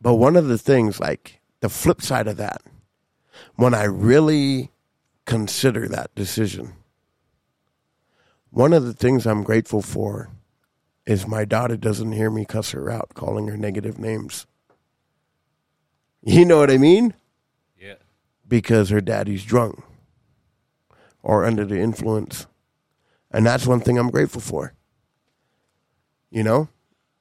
but 0.00 0.14
one 0.14 0.36
of 0.36 0.46
the 0.48 0.58
things 0.58 1.00
like 1.00 1.40
the 1.60 1.68
flip 1.68 2.02
side 2.02 2.26
of 2.28 2.36
that 2.36 2.60
when 3.56 3.72
i 3.74 3.84
really 3.84 4.70
consider 5.28 5.86
that 5.86 6.14
decision 6.14 6.72
one 8.50 8.72
of 8.72 8.84
the 8.84 8.94
things 8.94 9.26
i'm 9.26 9.42
grateful 9.42 9.82
for 9.82 10.30
is 11.06 11.26
my 11.26 11.44
daughter 11.44 11.76
doesn't 11.76 12.12
hear 12.12 12.30
me 12.30 12.44
cuss 12.44 12.70
her 12.72 12.90
out 12.90 13.10
calling 13.14 13.46
her 13.48 13.56
negative 13.56 13.98
names 13.98 14.46
you 16.22 16.44
know 16.44 16.58
what 16.58 16.70
i 16.70 16.78
mean 16.78 17.12
yeah 17.78 17.94
because 18.48 18.88
her 18.88 19.00
daddy's 19.02 19.44
drunk 19.44 19.78
or 21.22 21.44
under 21.44 21.64
the 21.66 21.78
influence. 21.78 22.46
And 23.30 23.44
that's 23.44 23.66
one 23.66 23.80
thing 23.80 23.98
I'm 23.98 24.08
grateful 24.10 24.40
for. 24.40 24.72
You 26.30 26.42
know, 26.42 26.68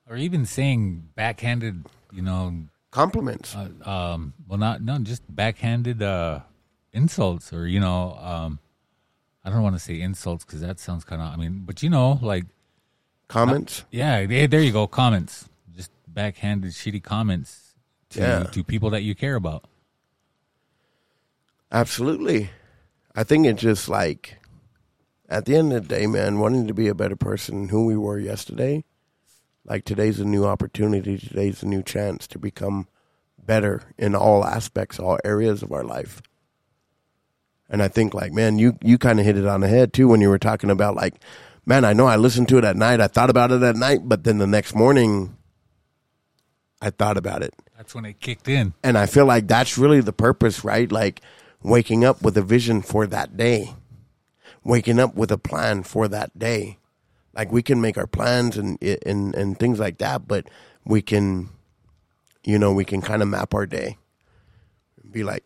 Or 0.10 0.16
even 0.16 0.46
saying 0.46 1.10
backhanded, 1.16 1.86
you 2.14 2.22
know, 2.22 2.68
compliments. 2.92 3.56
uh, 3.56 3.70
um, 3.90 4.34
well, 4.48 4.60
not 4.60 4.82
no, 4.82 4.98
just 5.00 5.24
backhanded 5.28 6.02
uh, 6.02 6.42
insults, 6.98 7.54
or 7.54 7.68
you 7.68 7.80
know, 7.80 8.18
um, 8.20 8.60
I 9.46 9.50
don't 9.50 9.62
want 9.64 9.76
to 9.76 9.80
say 9.80 10.02
insults 10.02 10.44
because 10.44 10.62
that 10.62 10.80
sounds 10.80 11.04
kind 11.06 11.22
of. 11.22 11.32
I 11.32 11.36
mean, 11.38 11.64
but 11.66 11.82
you 11.84 11.90
know, 11.90 12.20
like 12.22 12.46
comments. 13.30 13.86
yeah, 13.92 14.20
yeah, 14.20 14.48
there 14.48 14.62
you 14.62 14.72
go, 14.74 14.88
comments, 14.88 15.48
just 15.76 15.92
backhanded 16.08 16.72
shitty 16.72 17.02
comments 17.04 17.76
to 18.10 18.20
Yeah. 18.20 18.44
to 18.44 18.64
people 18.64 18.90
that 18.90 19.04
you 19.04 19.16
care 19.16 19.36
about. 19.36 19.64
Absolutely. 21.72 22.50
I 23.16 23.24
think 23.24 23.46
it's 23.46 23.62
just 23.62 23.90
like 23.90 24.38
at 25.30 25.46
the 25.46 25.56
end 25.56 25.74
of 25.74 25.88
the 25.88 25.96
day, 25.96 26.08
man, 26.08 26.40
wanting 26.40 26.68
to 26.68 26.74
be 26.74 26.88
a 26.88 26.96
better 26.96 27.16
person 27.16 27.56
than 27.62 27.70
who 27.70 27.86
we 27.86 27.98
were 27.98 28.20
yesterday. 28.20 28.84
Like 29.66 29.84
today's 29.84 30.20
a 30.20 30.26
new 30.26 30.46
opportunity, 30.46 31.18
today's 31.18 31.62
a 31.62 31.68
new 31.68 31.84
chance 31.84 32.26
to 32.28 32.40
become 32.40 32.88
better 33.44 33.82
in 33.98 34.16
all 34.16 34.46
aspects, 34.46 35.00
all 35.00 35.20
areas 35.26 35.62
of 35.62 35.72
our 35.74 35.84
life. 35.84 36.22
And 37.70 37.84
I 37.84 37.88
think 37.88 38.14
like, 38.14 38.32
man, 38.32 38.58
you 38.58 38.78
you 38.82 38.98
kind 38.98 39.20
of 39.20 39.26
hit 39.26 39.38
it 39.38 39.46
on 39.46 39.62
the 39.62 39.68
head 39.68 39.94
too 39.94 40.08
when 40.08 40.22
you 40.22 40.30
were 40.30 40.40
talking 40.40 40.70
about 40.70 40.96
like, 40.96 41.16
man, 41.66 41.84
I 41.84 41.94
know 41.94 42.06
I 42.06 42.16
listened 42.16 42.48
to 42.50 42.58
it 42.58 42.64
at 42.64 42.78
night, 42.78 43.02
I 43.02 43.08
thought 43.08 43.30
about 43.30 43.52
it 43.52 43.62
at 43.62 43.76
night, 43.76 44.02
but 44.04 44.24
then 44.24 44.38
the 44.38 44.48
next 44.48 44.74
morning 44.74 45.36
I 46.82 46.90
thought 46.92 47.18
about 47.18 47.44
it. 47.44 47.54
That's 47.76 47.94
when 47.94 48.06
it 48.06 48.20
kicked 48.20 48.48
in. 48.48 48.74
And 48.84 48.98
I 48.98 49.06
feel 49.06 49.26
like 49.26 49.48
that's 49.48 49.78
really 49.78 50.02
the 50.02 50.14
purpose, 50.14 50.64
right? 50.64 50.92
Like 50.92 51.22
waking 51.62 52.06
up 52.06 52.22
with 52.22 52.38
a 52.38 52.42
vision 52.42 52.82
for 52.82 53.06
that 53.08 53.36
day, 53.36 53.74
waking 54.64 55.00
up 55.00 55.16
with 55.16 55.32
a 55.32 55.38
plan 55.38 55.84
for 55.84 56.08
that 56.08 56.38
day. 56.38 56.78
Like 57.34 57.52
we 57.52 57.62
can 57.62 57.82
make 57.82 57.98
our 57.98 58.08
plans 58.08 58.58
and 58.58 58.82
and 58.82 59.36
and 59.36 59.60
things 59.60 59.80
like 59.80 60.00
that, 60.00 60.28
but 60.28 60.50
we 60.86 61.02
can, 61.02 61.50
you 62.44 62.58
know, 62.58 62.74
we 62.74 62.86
can 62.86 63.02
kind 63.02 63.22
of 63.22 63.28
map 63.28 63.54
our 63.54 63.68
day. 63.68 63.98
Be 65.12 65.24
like, 65.24 65.44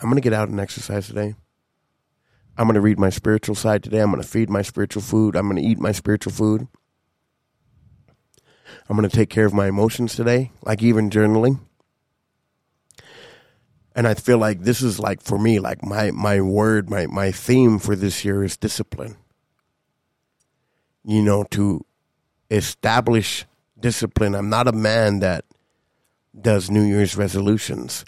I'm 0.00 0.08
gonna 0.08 0.20
get 0.20 0.32
out 0.32 0.48
and 0.48 0.60
exercise 0.60 1.06
today. 1.06 1.34
I'm 2.56 2.66
gonna 2.66 2.80
read 2.80 2.98
my 2.98 3.10
spiritual 3.10 3.54
side 3.54 3.82
today. 3.82 4.00
I'm 4.00 4.10
gonna 4.10 4.22
feed 4.22 4.50
my 4.50 4.62
spiritual 4.62 5.02
food. 5.02 5.36
I'm 5.36 5.48
gonna 5.48 5.60
eat 5.60 5.78
my 5.78 5.92
spiritual 5.92 6.32
food. 6.32 6.68
I'm 8.88 8.96
going 8.96 9.08
to 9.08 9.16
take 9.16 9.30
care 9.30 9.46
of 9.46 9.54
my 9.54 9.68
emotions 9.68 10.16
today, 10.16 10.50
like 10.62 10.82
even 10.82 11.10
journaling. 11.10 11.60
And 13.94 14.06
I 14.06 14.14
feel 14.14 14.38
like 14.38 14.62
this 14.62 14.82
is 14.82 14.98
like 14.98 15.22
for 15.22 15.38
me, 15.38 15.58
like 15.58 15.84
my 15.84 16.10
my 16.10 16.40
word, 16.40 16.88
my 16.88 17.06
my 17.06 17.32
theme 17.32 17.78
for 17.78 17.94
this 17.94 18.24
year 18.24 18.42
is 18.42 18.56
discipline. 18.56 19.16
You 21.04 21.22
know, 21.22 21.44
to 21.50 21.84
establish 22.50 23.46
discipline. 23.78 24.34
I'm 24.34 24.48
not 24.48 24.68
a 24.68 24.72
man 24.72 25.20
that 25.20 25.44
does 26.38 26.70
New 26.70 26.82
Year's 26.82 27.16
resolutions, 27.16 28.04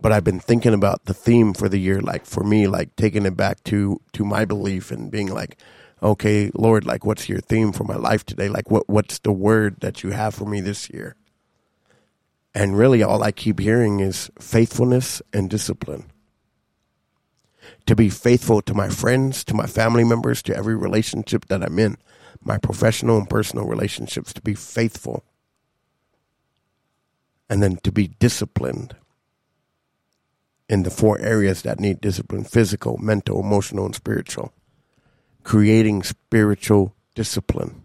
but 0.00 0.12
I've 0.12 0.24
been 0.24 0.40
thinking 0.40 0.74
about 0.74 1.04
the 1.04 1.14
theme 1.14 1.52
for 1.52 1.68
the 1.68 1.78
year, 1.78 2.00
like 2.00 2.24
for 2.24 2.42
me, 2.42 2.66
like 2.66 2.96
taking 2.96 3.26
it 3.26 3.36
back 3.36 3.62
to 3.64 4.00
to 4.12 4.24
my 4.24 4.44
belief 4.44 4.90
and 4.90 5.10
being 5.10 5.28
like, 5.28 5.56
okay, 6.02 6.50
Lord, 6.54 6.86
like 6.86 7.04
what's 7.04 7.28
your 7.28 7.40
theme 7.40 7.72
for 7.72 7.84
my 7.84 7.96
life 7.96 8.24
today? 8.24 8.48
Like 8.48 8.70
what 8.70 8.88
what's 8.88 9.18
the 9.18 9.32
word 9.32 9.80
that 9.80 10.02
you 10.02 10.10
have 10.10 10.34
for 10.34 10.46
me 10.46 10.60
this 10.60 10.88
year? 10.90 11.16
And 12.54 12.76
really 12.76 13.02
all 13.02 13.22
I 13.22 13.30
keep 13.30 13.60
hearing 13.60 14.00
is 14.00 14.30
faithfulness 14.40 15.22
and 15.32 15.48
discipline. 15.50 16.10
To 17.86 17.94
be 17.94 18.08
faithful 18.08 18.62
to 18.62 18.74
my 18.74 18.88
friends, 18.88 19.44
to 19.44 19.54
my 19.54 19.66
family 19.66 20.04
members, 20.04 20.42
to 20.42 20.56
every 20.56 20.76
relationship 20.76 21.46
that 21.46 21.62
I'm 21.62 21.78
in, 21.78 21.96
my 22.42 22.58
professional 22.58 23.18
and 23.18 23.28
personal 23.28 23.66
relationships, 23.66 24.32
to 24.32 24.40
be 24.40 24.54
faithful. 24.54 25.24
And 27.48 27.62
then 27.62 27.76
to 27.82 27.92
be 27.92 28.08
disciplined 28.08 28.94
in 30.70 30.84
the 30.84 30.90
four 30.90 31.18
areas 31.18 31.60
that 31.62 31.80
need 31.80 32.00
discipline 32.00 32.44
physical, 32.44 32.96
mental, 32.96 33.40
emotional, 33.40 33.84
and 33.84 33.94
spiritual 33.94 34.54
creating 35.42 36.02
spiritual 36.02 36.94
discipline, 37.14 37.82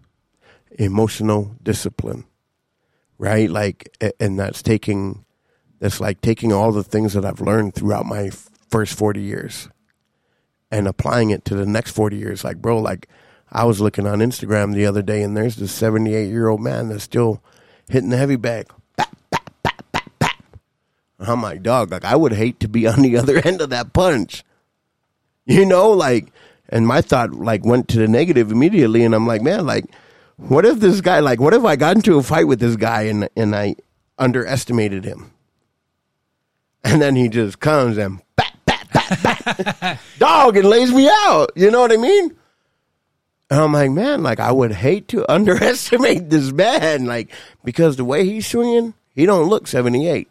emotional 0.78 1.56
discipline, 1.64 2.26
right? 3.18 3.50
Like, 3.50 3.96
and 4.20 4.40
that's 4.40 4.62
taking, 4.62 5.26
that's 5.80 6.00
like 6.00 6.22
taking 6.22 6.52
all 6.52 6.72
the 6.72 6.84
things 6.84 7.14
that 7.14 7.26
I've 7.26 7.42
learned 7.42 7.76
throughout 7.76 8.06
my 8.06 8.32
first 8.70 8.98
40 8.98 9.22
years 9.22 9.70
and 10.72 10.88
applying 10.88 11.30
it 11.30 11.46
to 11.46 11.56
the 11.56 11.66
next 11.66 11.92
40 11.92 12.18
years. 12.18 12.44
Like, 12.44 12.62
bro, 12.62 12.80
like, 12.80 13.08
I 13.52 13.64
was 13.64 13.80
looking 13.80 14.08
on 14.08 14.20
Instagram 14.20 14.74
the 14.74 14.86
other 14.86 15.02
day 15.02 15.22
and 15.22 15.38
there's 15.38 15.56
this 15.56 15.72
78 15.72 16.28
year 16.28 16.48
old 16.48 16.62
man 16.62 16.90
that's 16.90 17.04
still 17.04 17.42
hitting 17.88 18.10
the 18.10 18.18
heavy 18.18 18.36
bag. 18.36 18.68
I'm 21.20 21.42
like, 21.42 21.64
dog, 21.64 21.92
like, 21.92 22.06
I 22.06 22.16
would 22.16 22.34
hate 22.34 22.60
to 22.62 22.68
be 22.68 22.88
on 22.88 23.02
the 23.02 23.18
other 23.18 23.38
end 23.38 23.62
of 23.62 23.70
that 23.70 23.94
punch. 23.94 24.44
You 25.46 25.66
know, 25.66 25.92
like, 25.92 26.32
and 26.70 26.88
my 26.88 27.02
thought 27.02 27.34
like 27.34 27.64
went 27.64 27.88
to 27.90 28.00
the 28.00 28.08
negative 28.08 28.52
immediately, 28.52 29.04
and 29.04 29.14
I'm 29.14 29.28
like, 29.28 29.42
man, 29.42 29.66
like, 29.66 29.86
what 30.38 30.66
if 30.66 30.80
this 30.80 31.02
guy, 31.02 31.20
like, 31.20 31.40
what 31.40 31.54
if 31.54 31.64
I 31.64 31.76
got 31.76 31.96
into 31.96 32.18
a 32.18 32.24
fight 32.24 32.48
with 32.48 32.60
this 32.60 32.76
guy 32.76 33.04
and 33.04 33.30
and 33.36 33.56
I 33.56 33.76
underestimated 34.18 35.06
him, 35.06 35.32
and 36.84 37.02
then 37.02 37.16
he 37.16 37.30
just 37.30 37.60
comes 37.60 37.98
and 37.98 38.22
bat, 38.36 38.58
bat, 38.66 38.88
bat, 38.92 39.78
bat, 39.80 40.00
dog, 40.18 40.58
and 40.58 40.68
lays 40.68 40.92
me 40.92 41.08
out. 41.10 41.52
You 41.56 41.70
know 41.70 41.82
what 41.82 41.92
I 41.92 41.98
mean? 41.98 42.36
And 43.50 43.60
I'm 43.60 43.74
like, 43.74 43.92
man, 43.92 44.24
like, 44.24 44.40
I 44.40 44.52
would 44.52 44.72
hate 44.72 45.08
to 45.10 45.32
underestimate 45.32 46.30
this 46.30 46.52
man, 46.52 47.06
like, 47.06 47.32
because 47.64 47.96
the 47.96 48.06
way 48.06 48.26
he's 48.26 48.48
swinging, 48.48 48.96
he 49.14 49.26
don't 49.26 49.48
look 49.48 49.68
78. 49.68 50.28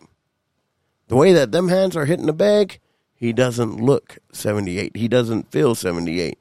The 1.09 1.17
way 1.17 1.33
that 1.33 1.53
them 1.53 1.69
hands 1.69 1.97
are 1.97 2.07
hitting 2.07 2.27
the 2.27 2.33
bag, 2.33 2.79
he 3.15 3.33
doesn't 3.33 3.77
look 3.81 4.19
78. 4.33 4.97
He 4.97 5.09
doesn't 5.09 5.51
feel 5.51 5.75
78. 5.75 6.39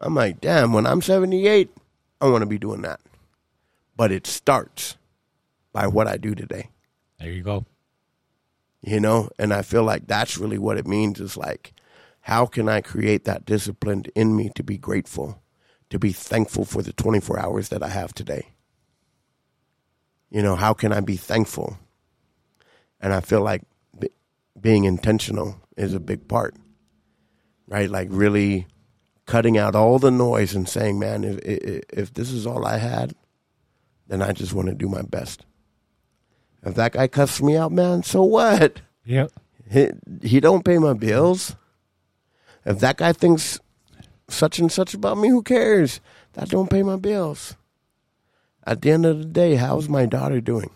I'm 0.00 0.14
like, 0.14 0.40
damn, 0.40 0.72
when 0.72 0.86
I'm 0.86 1.02
78, 1.02 1.70
I 2.20 2.28
want 2.28 2.42
to 2.42 2.46
be 2.46 2.58
doing 2.58 2.82
that. 2.82 3.00
But 3.96 4.10
it 4.10 4.26
starts 4.26 4.96
by 5.72 5.86
what 5.86 6.06
I 6.06 6.16
do 6.16 6.34
today, 6.34 6.70
There 7.18 7.30
you 7.30 7.42
go. 7.42 7.64
you 8.82 9.00
know? 9.00 9.28
And 9.38 9.52
I 9.52 9.62
feel 9.62 9.82
like 9.82 10.06
that's 10.06 10.38
really 10.38 10.58
what 10.58 10.78
it 10.78 10.86
means 10.86 11.20
is 11.20 11.36
like, 11.36 11.72
how 12.20 12.46
can 12.46 12.68
I 12.68 12.80
create 12.80 13.24
that 13.24 13.44
discipline 13.44 14.04
in 14.14 14.34
me 14.36 14.50
to 14.54 14.62
be 14.62 14.78
grateful, 14.78 15.42
to 15.90 15.98
be 15.98 16.12
thankful 16.12 16.64
for 16.64 16.80
the 16.82 16.92
24 16.92 17.38
hours 17.38 17.68
that 17.68 17.82
I 17.82 17.88
have 17.88 18.14
today? 18.14 18.48
You 20.30 20.42
know, 20.42 20.56
how 20.56 20.74
can 20.74 20.92
I 20.92 21.00
be 21.00 21.16
thankful? 21.16 21.76
And 23.00 23.12
I 23.12 23.20
feel 23.20 23.42
like 23.42 23.62
being 24.60 24.84
intentional 24.84 25.60
is 25.76 25.94
a 25.94 26.00
big 26.00 26.28
part, 26.28 26.54
right? 27.66 27.90
Like 27.90 28.08
really 28.10 28.66
cutting 29.26 29.58
out 29.58 29.74
all 29.74 29.98
the 29.98 30.10
noise 30.10 30.54
and 30.54 30.68
saying, 30.68 30.98
man, 30.98 31.24
if, 31.24 31.38
if, 31.40 31.82
if 31.90 32.14
this 32.14 32.30
is 32.30 32.46
all 32.46 32.64
I 32.64 32.78
had, 32.78 33.14
then 34.06 34.22
I 34.22 34.32
just 34.32 34.52
want 34.52 34.68
to 34.68 34.74
do 34.74 34.88
my 34.88 35.02
best. 35.02 35.44
If 36.62 36.74
that 36.74 36.92
guy 36.92 37.08
cuss 37.08 37.42
me 37.42 37.56
out, 37.56 37.72
man, 37.72 38.02
so 38.02 38.22
what? 38.22 38.80
Yep. 39.04 39.32
He, 39.70 39.88
he 40.22 40.40
don't 40.40 40.64
pay 40.64 40.78
my 40.78 40.94
bills. 40.94 41.56
If 42.64 42.78
that 42.80 42.96
guy 42.96 43.12
thinks 43.12 43.60
such 44.28 44.58
and 44.58 44.70
such 44.72 44.94
about 44.94 45.18
me, 45.18 45.28
who 45.28 45.42
cares? 45.42 46.00
That 46.34 46.48
don't 46.48 46.70
pay 46.70 46.82
my 46.82 46.96
bills. 46.96 47.56
At 48.66 48.82
the 48.82 48.90
end 48.90 49.04
of 49.04 49.18
the 49.18 49.24
day, 49.26 49.56
how's 49.56 49.88
my 49.88 50.06
daughter 50.06 50.40
doing? 50.40 50.70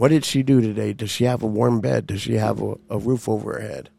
What 0.00 0.08
did 0.08 0.24
she 0.24 0.42
do 0.42 0.62
today? 0.62 0.94
Does 0.94 1.10
she 1.10 1.24
have 1.24 1.42
a 1.42 1.46
warm 1.46 1.82
bed? 1.82 2.06
Does 2.06 2.22
she 2.22 2.36
have 2.36 2.62
a, 2.62 2.76
a 2.88 2.96
roof 2.96 3.28
over 3.28 3.52
her 3.52 3.60
head? 3.60 3.90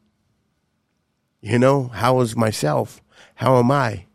You 1.41 1.60
know, 1.60 1.90
how 1.90 2.22
is 2.22 2.36
myself? 2.36 3.03
How 3.36 3.60
am 3.60 3.69
I? 3.69 4.07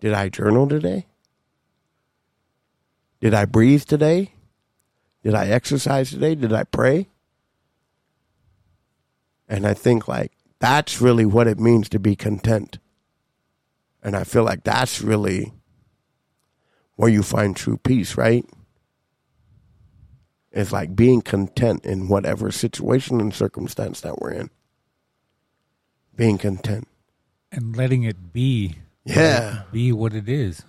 Did 0.00 0.12
I 0.12 0.28
journal 0.28 0.68
today? 0.68 1.06
Did 3.22 3.32
I 3.32 3.46
breathe 3.46 3.84
today? 3.84 4.34
Did 5.24 5.34
I 5.34 5.46
exercise 5.46 6.10
today? 6.10 6.34
Did 6.34 6.52
I 6.52 6.64
pray? 6.64 7.08
And 9.48 9.66
I 9.66 9.72
think 9.72 10.06
like 10.06 10.32
that's 10.58 11.00
really 11.00 11.24
what 11.24 11.46
it 11.46 11.58
means 11.58 11.88
to 11.88 11.98
be 11.98 12.14
content. 12.14 12.78
And 14.02 14.14
I 14.14 14.24
feel 14.24 14.44
like 14.44 14.64
that's 14.64 15.00
really 15.00 15.54
where 16.96 17.08
you 17.08 17.22
find 17.22 17.56
true 17.56 17.78
peace, 17.78 18.18
right? 18.18 18.44
It's 20.52 20.72
like 20.72 20.94
being 20.94 21.22
content 21.22 21.84
in 21.84 22.08
whatever 22.08 22.50
situation 22.50 23.20
and 23.20 23.34
circumstance 23.34 24.00
that 24.02 24.20
we're 24.20 24.32
in. 24.32 24.50
Being 26.14 26.38
content. 26.38 26.88
And 27.50 27.76
letting 27.76 28.02
it 28.02 28.32
be. 28.32 28.76
Yeah. 29.04 29.62
Be 29.72 29.92
what 29.92 30.14
it 30.14 30.28
is. 30.28 30.62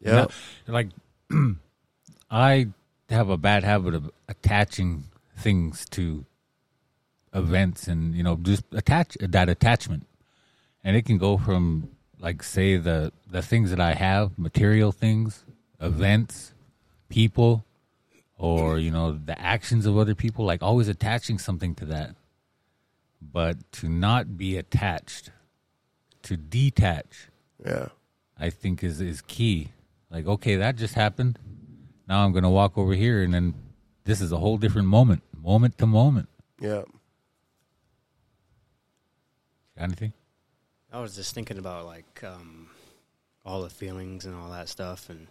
Yeah. 0.00 0.12
Now, 0.12 0.28
like 0.66 0.88
I 2.30 2.68
have 3.08 3.30
a 3.30 3.36
bad 3.36 3.64
habit 3.64 3.94
of 3.94 4.10
attaching 4.28 5.04
things 5.36 5.84
to 5.90 6.24
events 7.32 7.88
and 7.88 8.14
you 8.14 8.22
know 8.22 8.36
just 8.36 8.62
attach 8.72 9.16
that 9.20 9.48
attachment 9.48 10.06
and 10.84 10.96
it 10.96 11.04
can 11.04 11.18
go 11.18 11.36
from 11.36 11.88
like 12.20 12.42
say 12.42 12.76
the 12.76 13.12
the 13.30 13.42
things 13.42 13.70
that 13.70 13.80
I 13.80 13.94
have, 13.94 14.38
material 14.38 14.92
things, 14.92 15.44
events, 15.80 16.54
people, 17.08 17.64
or 18.36 18.78
you 18.78 18.90
know 18.90 19.12
the 19.12 19.40
actions 19.40 19.86
of 19.86 19.96
other 19.96 20.14
people. 20.14 20.44
Like 20.44 20.62
always 20.62 20.88
attaching 20.88 21.38
something 21.38 21.74
to 21.76 21.84
that, 21.86 22.16
but 23.20 23.70
to 23.72 23.88
not 23.88 24.36
be 24.36 24.56
attached, 24.56 25.30
to 26.22 26.36
detach. 26.36 27.28
Yeah. 27.64 27.88
I 28.38 28.50
think 28.50 28.82
is 28.82 29.00
is 29.00 29.22
key. 29.22 29.68
Like, 30.10 30.26
okay, 30.26 30.56
that 30.56 30.76
just 30.76 30.94
happened. 30.94 31.38
Now 32.08 32.24
I'm 32.24 32.32
gonna 32.32 32.50
walk 32.50 32.76
over 32.76 32.94
here, 32.94 33.22
and 33.22 33.32
then 33.32 33.54
this 34.04 34.20
is 34.20 34.32
a 34.32 34.38
whole 34.38 34.58
different 34.58 34.88
moment, 34.88 35.22
moment 35.40 35.78
to 35.78 35.86
moment. 35.86 36.28
Yeah. 36.60 36.82
Got 39.76 39.84
anything? 39.84 40.12
I 40.92 41.00
was 41.00 41.16
just 41.16 41.34
thinking 41.34 41.58
about 41.58 41.86
like 41.86 42.22
um, 42.22 42.68
all 43.44 43.62
the 43.62 43.70
feelings 43.70 44.24
and 44.24 44.34
all 44.34 44.50
that 44.50 44.68
stuff, 44.68 45.08
and 45.08 45.26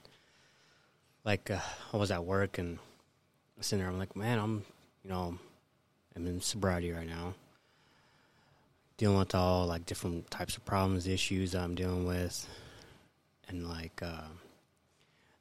like 1.24 1.50
uh, 1.52 1.60
I 1.94 1.98
was 1.98 2.12
at 2.12 2.26
work 2.26 2.58
and 2.58 2.78
I 2.78 2.82
was 2.82 2.93
sitting 3.62 3.84
there. 3.84 3.92
I'm 3.92 4.00
like, 4.00 4.16
man, 4.16 4.40
I'm 4.40 4.64
you 5.04 5.10
know, 5.10 5.38
I'm 6.16 6.28
in 6.28 6.42
sobriety 6.42 6.92
right 6.92 7.08
now, 7.08 7.34
dealing 8.98 9.18
with 9.18 9.36
all 9.36 9.68
like 9.68 9.86
different 9.86 10.30
types 10.32 10.58
of 10.58 10.66
problems, 10.66 11.08
issues 11.08 11.56
I'm 11.56 11.76
dealing 11.76 12.06
with, 12.06 12.48
and 13.48 13.68
like 13.68 14.02
uh, 14.02 14.28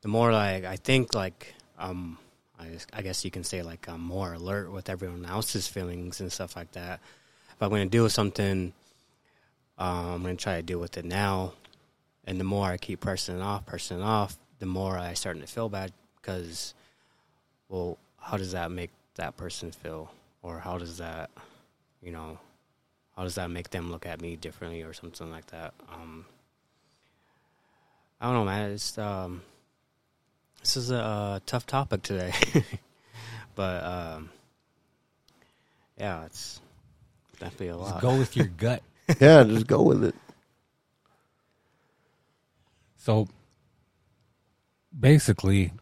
the 0.03 0.09
more 0.09 0.33
like 0.33 0.65
I 0.65 0.77
think 0.77 1.15
like 1.15 1.55
um. 1.79 2.19
I 2.61 2.79
I 2.93 3.03
guess 3.03 3.25
you 3.25 3.31
can 3.31 3.43
say 3.43 3.63
like 3.63 3.89
I'm 3.89 4.03
more 4.03 4.35
alert 4.35 4.71
with 4.71 4.89
everyone 4.89 5.25
else's 5.25 5.67
feelings 5.67 6.21
and 6.21 6.31
stuff 6.31 6.55
like 6.55 6.71
that. 6.73 7.01
If 7.51 7.61
I'm 7.61 7.71
going 7.71 7.83
to 7.83 7.91
deal 7.91 8.05
with 8.05 8.13
something, 8.13 8.73
um, 9.79 10.07
I'm 10.13 10.23
going 10.23 10.37
to 10.37 10.43
try 10.43 10.57
to 10.57 10.63
deal 10.63 10.79
with 10.79 10.97
it 10.97 11.05
now. 11.05 11.55
And 12.25 12.39
the 12.39 12.45
more 12.45 12.67
I 12.67 12.77
keep 12.77 13.01
pressing 13.01 13.37
it 13.39 13.43
off, 13.43 13.67
pressing 13.67 13.99
it 13.99 14.05
off, 14.05 14.39
the 14.61 14.67
more 14.67 14.97
I 14.97 15.15
starting 15.15 15.43
to 15.43 15.49
feel 15.49 15.69
bad 15.69 15.93
because, 16.21 16.75
well, 17.73 17.97
how 18.21 18.37
does 18.37 18.53
that 18.53 18.71
make 18.71 18.91
that 19.15 19.37
person 19.37 19.73
feel? 19.73 20.13
Or 20.43 20.59
how 20.59 20.77
does 20.77 20.99
that, 20.99 21.31
you 22.03 22.13
know, 22.13 22.39
how 23.17 23.23
does 23.25 23.37
that 23.37 23.51
make 23.51 23.71
them 23.71 23.91
look 23.91 24.05
at 24.05 24.21
me 24.21 24.37
differently 24.37 24.83
or 24.83 24.93
something 24.93 25.31
like 25.31 25.47
that? 25.47 25.73
Um, 25.91 26.27
I 28.21 28.27
don't 28.27 28.35
know, 28.35 28.45
man. 28.45 28.71
It's, 28.73 28.99
um, 28.99 29.41
this 30.61 30.77
is 30.77 30.91
a, 30.91 30.99
uh 30.99 31.41
tough 31.47 31.67
topic 31.67 32.03
today. 32.03 32.33
but, 33.55 33.83
um, 33.83 34.31
yeah, 35.99 36.27
it's 36.27 36.61
definitely 37.39 37.69
a 37.69 37.77
lot. 37.77 37.89
Just 37.89 38.03
go 38.03 38.19
with 38.19 38.37
your 38.37 38.47
gut. 38.47 38.83
Yeah, 39.21 39.43
just 39.43 39.67
go 39.67 39.83
with 39.83 40.05
it. 40.05 40.15
So 42.97 43.29
basically, 44.99 45.73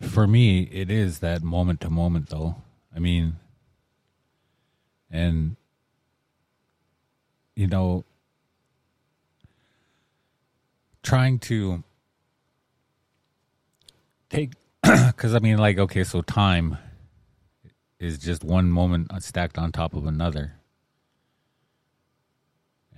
for 0.00 0.26
me, 0.26 0.62
it 0.72 0.90
is 0.90 1.18
that 1.18 1.42
moment 1.42 1.80
to 1.82 1.90
moment, 1.90 2.28
though. 2.28 2.56
I 2.94 2.98
mean, 2.98 3.36
and, 5.10 5.56
you 7.54 7.66
know, 7.66 8.04
trying 11.02 11.38
to 11.40 11.82
take, 14.28 14.52
because 14.82 15.34
I 15.34 15.38
mean, 15.38 15.58
like, 15.58 15.78
okay, 15.78 16.04
so 16.04 16.22
time 16.22 16.78
is 17.98 18.18
just 18.18 18.42
one 18.42 18.70
moment 18.70 19.10
stacked 19.22 19.58
on 19.58 19.72
top 19.72 19.94
of 19.94 20.06
another. 20.06 20.54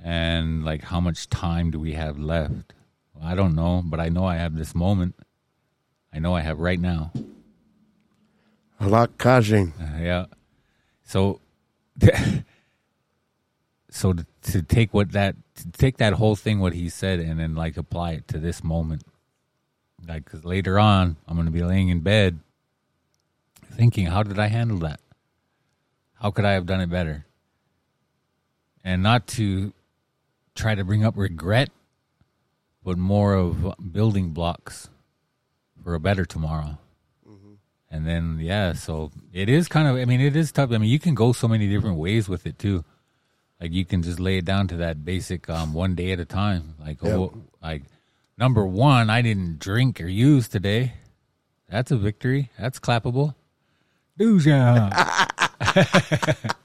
And 0.05 0.65
like 0.65 0.83
how 0.83 1.01
much 1.01 1.29
time 1.29 1.71
do 1.71 1.79
we 1.79 1.93
have 1.93 2.19
left? 2.19 2.73
Well, 3.15 3.25
i 3.25 3.35
don't 3.35 3.55
know 3.55 3.83
but 3.85 4.01
i 4.01 4.09
know 4.09 4.25
i 4.25 4.37
have 4.37 4.57
this 4.57 4.75
moment 4.75 5.15
i 6.13 6.19
know 6.19 6.35
i 6.35 6.41
have 6.41 6.59
right 6.59 6.81
now. 6.81 7.13
Halak 8.83 9.11
Kajin. 9.17 9.73
Uh, 9.81 10.03
yeah. 10.03 10.27
So 11.05 11.41
so 13.91 14.13
to, 14.13 14.27
to 14.43 14.63
take 14.63 14.93
what 14.93 15.13
that 15.13 15.37
to 15.55 15.71
take 15.71 15.99
that 15.99 16.15
whole 16.15 16.35
thing 16.35 16.59
what 16.59 16.73
he 16.73 16.89
said 16.89 17.21
and 17.21 17.39
then 17.39 17.55
like 17.55 17.77
apply 17.77 18.13
it 18.13 18.29
to 18.29 18.39
this 18.39 18.65
moment. 18.65 19.05
Like 20.07 20.25
because 20.25 20.45
later 20.45 20.81
on 20.81 21.17
i'm 21.29 21.37
going 21.37 21.47
to 21.47 21.53
be 21.53 21.63
laying 21.63 21.89
in 21.89 22.01
bed 22.01 22.41
thinking 23.71 24.07
how 24.07 24.25
did 24.25 24.39
i 24.39 24.49
handle 24.49 24.79
that? 24.79 25.01
How 26.15 26.31
could 26.33 26.45
i 26.45 26.53
have 26.53 26.67
done 26.67 26.81
it 26.81 26.91
better? 26.91 27.25
And 28.83 29.01
not 29.03 29.29
to 29.29 29.73
try 30.57 30.75
to 30.75 30.83
bring 30.83 31.05
up 31.05 31.17
regret 31.17 31.71
but 32.83 32.99
more 32.99 33.35
of 33.35 33.75
building 33.93 34.31
blocks 34.31 34.89
for 35.83 35.95
a 35.95 36.01
better 36.01 36.25
tomorrow. 36.25 36.79
And 37.91 38.07
then 38.07 38.39
yeah 38.41 38.73
so 38.73 39.11
it 39.35 39.51
is 39.51 39.69
kind 39.69 39.87
of 39.87 39.97
i 39.97 40.07
mean 40.07 40.21
it 40.21 40.35
is 40.35 40.51
tough. 40.51 40.73
I 40.73 40.79
mean 40.79 40.89
you 40.89 40.99
can 40.99 41.15
go 41.15 41.33
so 41.33 41.47
many 41.47 41.69
different 41.69 41.99
ways 41.99 42.27
with 42.27 42.47
it 42.47 42.59
too. 42.59 42.85
Like 43.61 43.71
you 43.73 43.85
can 43.85 44.03
just 44.03 44.19
lay 44.19 44.39
it 44.39 44.47
down 44.47 44.67
to 44.69 44.77
that 44.79 45.05
basic 45.05 45.51
um 45.51 45.75
one 45.75 45.95
day 45.95 46.13
at 46.13 46.19
a 46.19 46.25
time. 46.25 46.75
Like 46.81 47.03
Yep. 47.03 47.13
oh 47.13 47.35
like 47.63 47.83
number 48.39 48.65
one 48.65 49.11
i 49.11 49.21
didn't 49.21 49.59
drink 49.59 50.01
or 50.01 50.07
use 50.09 50.49
today. 50.49 50.95
That's 51.69 51.91
a 51.91 51.97
victory. 51.99 52.51
That's 52.59 52.79
clappable. 52.81 53.35
Dooja. 54.19 54.89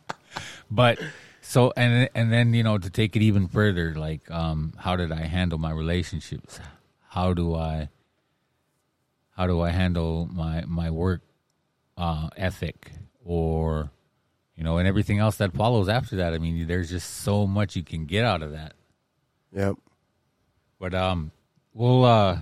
but 0.71 0.97
so 1.41 1.73
and 1.75 2.09
and 2.15 2.31
then 2.31 2.53
you 2.53 2.63
know 2.63 2.77
to 2.77 2.89
take 2.89 3.15
it 3.17 3.21
even 3.21 3.47
further 3.49 3.95
like 3.95 4.29
um 4.31 4.73
how 4.77 4.95
did 4.95 5.11
i 5.11 5.21
handle 5.25 5.57
my 5.59 5.71
relationships? 5.71 6.59
How 7.09 7.33
do 7.33 7.53
i 7.55 7.89
how 9.37 9.45
do 9.47 9.61
i 9.61 9.69
handle 9.69 10.27
my 10.33 10.63
my 10.67 10.89
work 10.89 11.21
uh 11.97 12.27
ethic 12.35 12.91
or 13.23 13.91
you 14.55 14.63
know 14.63 14.77
and 14.77 14.87
everything 14.87 15.19
else 15.19 15.37
that 15.37 15.53
follows 15.53 15.87
after 15.87 16.15
that 16.17 16.33
i 16.33 16.37
mean 16.39 16.65
there's 16.67 16.89
just 16.89 17.09
so 17.21 17.45
much 17.47 17.75
you 17.75 17.83
can 17.83 18.05
get 18.05 18.25
out 18.25 18.41
of 18.41 18.51
that 18.51 18.73
Yep. 19.53 19.75
but 20.79 20.93
um 20.93 21.31
we'll 21.73 22.03
uh 22.03 22.39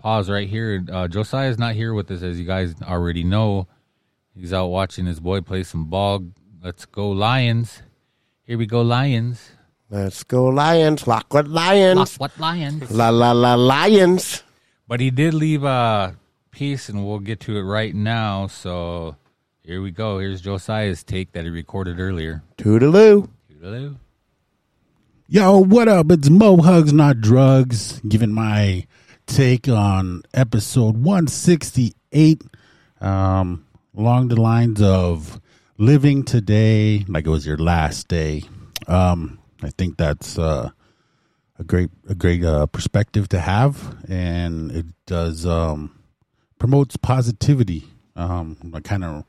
pause 0.00 0.28
right 0.30 0.48
here 0.48 0.82
uh 0.90 1.06
josiah's 1.08 1.58
not 1.58 1.74
here 1.74 1.92
with 1.94 2.10
us 2.10 2.22
as 2.22 2.38
you 2.40 2.46
guys 2.46 2.74
already 2.82 3.22
know 3.22 3.68
he's 4.34 4.52
out 4.52 4.68
watching 4.68 5.06
his 5.06 5.20
boy 5.20 5.40
play 5.40 5.62
some 5.62 5.84
ball 5.86 6.24
let's 6.62 6.84
go 6.86 7.10
lions 7.10 7.82
here 8.44 8.56
we 8.58 8.66
go 8.66 8.80
lions 8.82 9.52
Let's 9.92 10.24
go 10.24 10.46
Lions. 10.46 11.06
Lockwood 11.06 11.48
Lions. 11.48 12.16
what 12.18 12.32
lions 12.40 12.90
La 12.90 13.10
la 13.10 13.32
la 13.32 13.52
Lions. 13.56 14.42
But 14.92 15.00
he 15.00 15.10
did 15.10 15.32
leave 15.32 15.64
a 15.64 16.14
piece 16.50 16.90
and 16.90 17.02
we'll 17.02 17.18
get 17.18 17.40
to 17.40 17.56
it 17.56 17.62
right 17.62 17.94
now 17.94 18.46
so 18.46 19.16
here 19.64 19.80
we 19.80 19.90
go 19.90 20.18
here's 20.18 20.42
josiah's 20.42 21.02
take 21.02 21.32
that 21.32 21.44
he 21.44 21.50
recorded 21.50 21.98
earlier 21.98 22.42
Toodaloo. 22.58 23.26
Toodaloo. 23.50 23.96
Yo, 25.28 25.56
what 25.60 25.88
up? 25.88 26.10
It's 26.10 26.28
Mo 26.28 26.58
Hugs 26.58 26.92
Not 26.92 27.22
Drugs, 27.22 28.02
giving 28.06 28.34
my 28.34 28.86
take 29.24 29.66
on 29.66 30.24
episode 30.34 30.98
168, 30.98 32.42
um, 33.00 33.64
along 33.96 34.28
the 34.28 34.38
lines 34.38 34.82
of 34.82 35.40
living 35.78 36.22
today 36.22 37.06
like 37.08 37.24
it 37.26 37.30
was 37.30 37.46
your 37.46 37.56
last 37.56 38.08
day. 38.08 38.42
Um, 38.86 39.38
I 39.62 39.70
think 39.70 39.96
that's 39.96 40.38
uh, 40.38 40.68
a 41.62 41.66
great, 41.66 41.90
a 42.08 42.14
great 42.14 42.44
uh, 42.44 42.66
perspective 42.66 43.28
to 43.30 43.40
have, 43.40 43.96
and 44.08 44.70
it 44.70 44.86
does 45.06 45.46
um, 45.46 45.98
promotes 46.58 46.96
positivity. 46.96 47.84
Um, 48.14 48.58
like 48.62 48.84
kind 48.84 49.04
of 49.04 49.24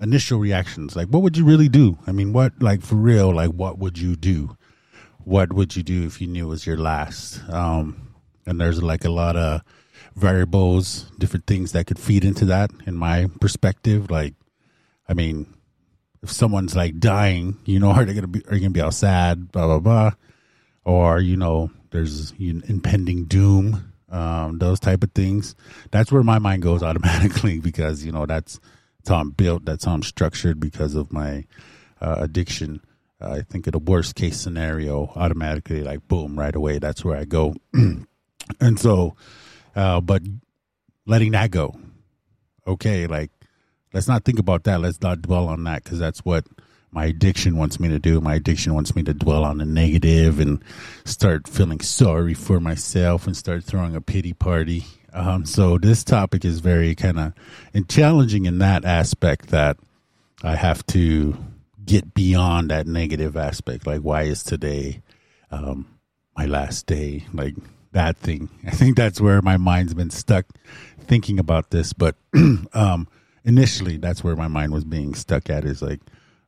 initial 0.00 0.38
reactions, 0.38 0.96
like 0.96 1.08
what 1.08 1.22
would 1.22 1.36
you 1.36 1.44
really 1.44 1.68
do? 1.68 1.98
I 2.06 2.12
mean, 2.12 2.32
what, 2.32 2.54
like 2.62 2.80
for 2.80 2.94
real, 2.94 3.34
like 3.34 3.50
what 3.50 3.78
would 3.78 3.98
you 3.98 4.16
do? 4.16 4.56
what 5.24 5.52
would 5.52 5.76
you 5.76 5.82
do 5.82 6.04
if 6.04 6.20
you 6.20 6.26
knew 6.26 6.46
it 6.46 6.48
was 6.48 6.66
your 6.66 6.76
last? 6.76 7.40
Um, 7.48 8.14
and 8.46 8.60
there's 8.60 8.82
like 8.82 9.04
a 9.04 9.10
lot 9.10 9.36
of 9.36 9.62
variables, 10.14 11.10
different 11.18 11.46
things 11.46 11.72
that 11.72 11.86
could 11.86 11.98
feed 11.98 12.24
into 12.24 12.44
that. 12.46 12.70
In 12.86 12.96
my 12.96 13.28
perspective, 13.40 14.10
like, 14.10 14.34
I 15.08 15.14
mean, 15.14 15.46
if 16.22 16.30
someone's 16.30 16.76
like 16.76 16.98
dying, 16.98 17.58
you 17.64 17.78
know, 17.78 17.90
are 17.92 18.04
they 18.04 18.14
gonna 18.14 18.26
be 18.26 18.44
are 18.46 18.54
you 18.54 18.60
gonna 18.60 18.70
be 18.70 18.80
all 18.80 18.90
sad, 18.90 19.52
blah 19.52 19.66
blah 19.66 19.78
blah, 19.78 20.10
or 20.84 21.20
you 21.20 21.36
know, 21.36 21.70
there's 21.90 22.32
impending 22.38 23.24
doom, 23.24 23.92
um, 24.10 24.58
those 24.58 24.80
type 24.80 25.02
of 25.02 25.12
things. 25.12 25.54
That's 25.90 26.12
where 26.12 26.22
my 26.22 26.38
mind 26.38 26.62
goes 26.62 26.82
automatically 26.82 27.60
because 27.60 28.04
you 28.04 28.12
know 28.12 28.26
that's 28.26 28.60
that's 28.98 29.10
how 29.10 29.16
I'm 29.16 29.30
built, 29.30 29.64
that's 29.64 29.84
how 29.84 29.94
I'm 29.94 30.02
structured 30.02 30.60
because 30.60 30.94
of 30.94 31.12
my 31.12 31.44
uh, 32.00 32.16
addiction. 32.18 32.80
Uh, 33.20 33.34
I 33.34 33.40
think 33.42 33.66
in 33.66 33.74
a 33.74 33.78
worst 33.78 34.14
case 34.14 34.40
scenario, 34.40 35.12
automatically 35.16 35.82
like 35.82 36.06
boom, 36.08 36.38
right 36.38 36.54
away, 36.54 36.78
that's 36.78 37.04
where 37.04 37.16
I 37.16 37.24
go. 37.24 37.54
and 38.60 38.78
so, 38.78 39.16
uh, 39.76 40.00
but 40.00 40.22
letting 41.06 41.32
that 41.32 41.50
go, 41.50 41.76
okay, 42.66 43.06
like 43.06 43.30
let's 43.92 44.08
not 44.08 44.24
think 44.24 44.38
about 44.38 44.64
that. 44.64 44.80
Let's 44.80 45.00
not 45.00 45.22
dwell 45.22 45.48
on 45.48 45.64
that 45.64 45.84
because 45.84 45.98
that's 45.98 46.20
what 46.24 46.44
my 46.92 47.06
addiction 47.06 47.56
wants 47.56 47.80
me 47.80 47.88
to 47.88 47.98
do. 47.98 48.20
My 48.20 48.34
addiction 48.34 48.74
wants 48.74 48.94
me 48.94 49.02
to 49.04 49.14
dwell 49.14 49.44
on 49.44 49.58
the 49.58 49.64
negative 49.64 50.38
and 50.38 50.62
start 51.04 51.48
feeling 51.48 51.80
sorry 51.80 52.34
for 52.34 52.60
myself 52.60 53.26
and 53.26 53.36
start 53.36 53.64
throwing 53.64 53.96
a 53.96 54.00
pity 54.00 54.34
party. 54.34 54.84
Um, 55.14 55.46
so 55.46 55.78
this 55.78 56.04
topic 56.04 56.44
is 56.44 56.60
very 56.60 56.94
kind 56.94 57.18
of 57.18 57.88
challenging 57.88 58.44
in 58.44 58.58
that 58.58 58.84
aspect 58.84 59.48
that 59.48 59.78
I 60.42 60.54
have 60.54 60.84
to 60.88 61.36
get 61.84 62.12
beyond 62.12 62.70
that 62.70 62.86
negative 62.86 63.36
aspect. 63.36 63.86
Like, 63.86 64.00
why 64.00 64.22
is 64.22 64.42
today 64.42 65.00
um, 65.50 65.86
my 66.36 66.44
last 66.44 66.86
day? 66.86 67.24
Like 67.32 67.54
that 67.92 68.18
thing. 68.18 68.50
I 68.66 68.70
think 68.70 68.96
that's 68.96 69.20
where 69.20 69.40
my 69.40 69.56
mind's 69.56 69.94
been 69.94 70.10
stuck 70.10 70.46
thinking 71.00 71.38
about 71.38 71.70
this. 71.70 71.94
But 71.94 72.16
um, 72.74 73.08
initially, 73.44 73.96
that's 73.96 74.22
where 74.22 74.36
my 74.36 74.48
mind 74.48 74.72
was 74.72 74.84
being 74.84 75.14
stuck 75.14 75.48
at. 75.48 75.64
Is 75.64 75.80
like, 75.80 76.00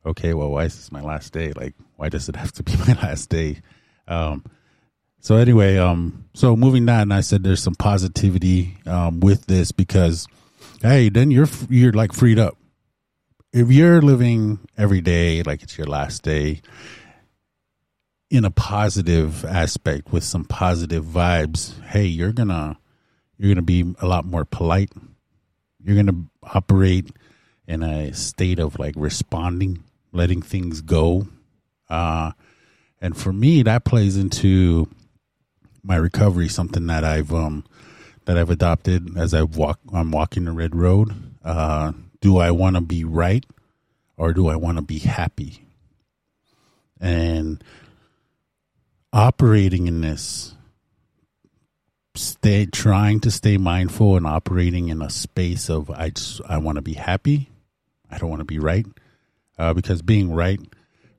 okay, 0.05 0.35
well, 0.35 0.51
why 0.51 0.64
is 0.64 0.76
this 0.76 0.93
my 0.93 1.01
last 1.01 1.32
day? 1.32 1.52
Like, 1.52 1.74
why 1.97 2.09
does 2.09 2.28
it 2.28 2.36
have 2.36 2.52
to 2.52 2.62
be 2.62 2.76
my 2.86 2.94
last 2.94 3.28
day? 3.28 3.60
Um, 4.06 4.44
so 5.20 5.36
anyway, 5.36 5.78
um, 5.78 6.26
so 6.35 6.56
moving 6.56 6.89
on, 6.89 7.10
I 7.10 7.22
said 7.22 7.43
there's 7.43 7.62
some 7.62 7.74
positivity 7.74 8.76
um, 8.86 9.20
with 9.20 9.47
this 9.47 9.72
because, 9.72 10.26
hey, 10.82 11.09
then 11.09 11.31
you're 11.31 11.48
you're 11.70 11.93
like 11.93 12.12
freed 12.12 12.39
up. 12.39 12.59
If 13.52 13.70
you're 13.70 14.02
living 14.02 14.59
every 14.76 15.01
day 15.01 15.43
like 15.43 15.62
it's 15.62 15.78
your 15.78 15.86
last 15.86 16.22
day, 16.22 16.60
in 18.31 18.44
a 18.44 18.51
positive 18.51 19.44
aspect 19.44 20.12
with 20.12 20.24
some 20.24 20.44
positive 20.44 21.05
vibes, 21.05 21.81
hey, 21.85 22.05
you're 22.05 22.32
gonna 22.32 22.76
you're 23.39 23.55
gonna 23.55 23.62
be 23.62 23.94
a 24.01 24.06
lot 24.06 24.24
more 24.24 24.44
polite. 24.44 24.93
You're 25.82 25.97
gonna 25.97 26.24
operate 26.43 27.10
in 27.66 27.82
a 27.82 28.12
state 28.12 28.59
of 28.59 28.78
like 28.78 28.94
responding, 28.97 29.85
letting 30.14 30.42
things 30.42 30.80
go. 30.80 31.26
Uh, 31.88 32.32
and 33.00 33.16
for 33.16 33.32
me, 33.32 33.62
that 33.62 33.84
plays 33.84 34.16
into 34.16 34.88
my 35.82 35.96
recovery, 35.96 36.48
something 36.48 36.86
that 36.86 37.04
I've 37.04 37.32
um 37.32 37.64
that 38.24 38.38
I've 38.38 38.50
adopted 38.50 39.16
as 39.18 39.34
I 39.34 39.42
walk 39.42 39.78
I'm 39.92 40.10
walking 40.10 40.46
the 40.46 40.52
red 40.52 40.74
road. 40.74 41.14
Uh, 41.44 41.92
do 42.20 42.38
I 42.38 42.50
want 42.50 42.76
to 42.76 42.80
be 42.80 43.04
right 43.04 43.44
or 44.16 44.32
do 44.32 44.48
I 44.48 44.56
want 44.56 44.78
to 44.78 44.82
be 44.82 44.98
happy? 44.98 45.66
And 47.00 47.62
operating 49.12 49.86
in 49.86 50.00
this 50.00 50.54
stay 52.16 52.64
trying 52.64 53.20
to 53.20 53.30
stay 53.30 53.56
mindful 53.56 54.16
and 54.16 54.26
operating 54.26 54.88
in 54.88 55.02
a 55.02 55.10
space 55.10 55.68
of 55.68 55.90
I 55.90 56.10
just 56.10 56.40
I 56.48 56.58
want 56.58 56.76
to 56.76 56.82
be 56.82 56.94
happy. 56.94 57.50
I 58.10 58.18
don't 58.18 58.30
want 58.30 58.40
to 58.40 58.46
be 58.46 58.58
right. 58.58 58.86
Uh, 59.59 59.72
because 59.72 60.02
being 60.02 60.32
right 60.32 60.60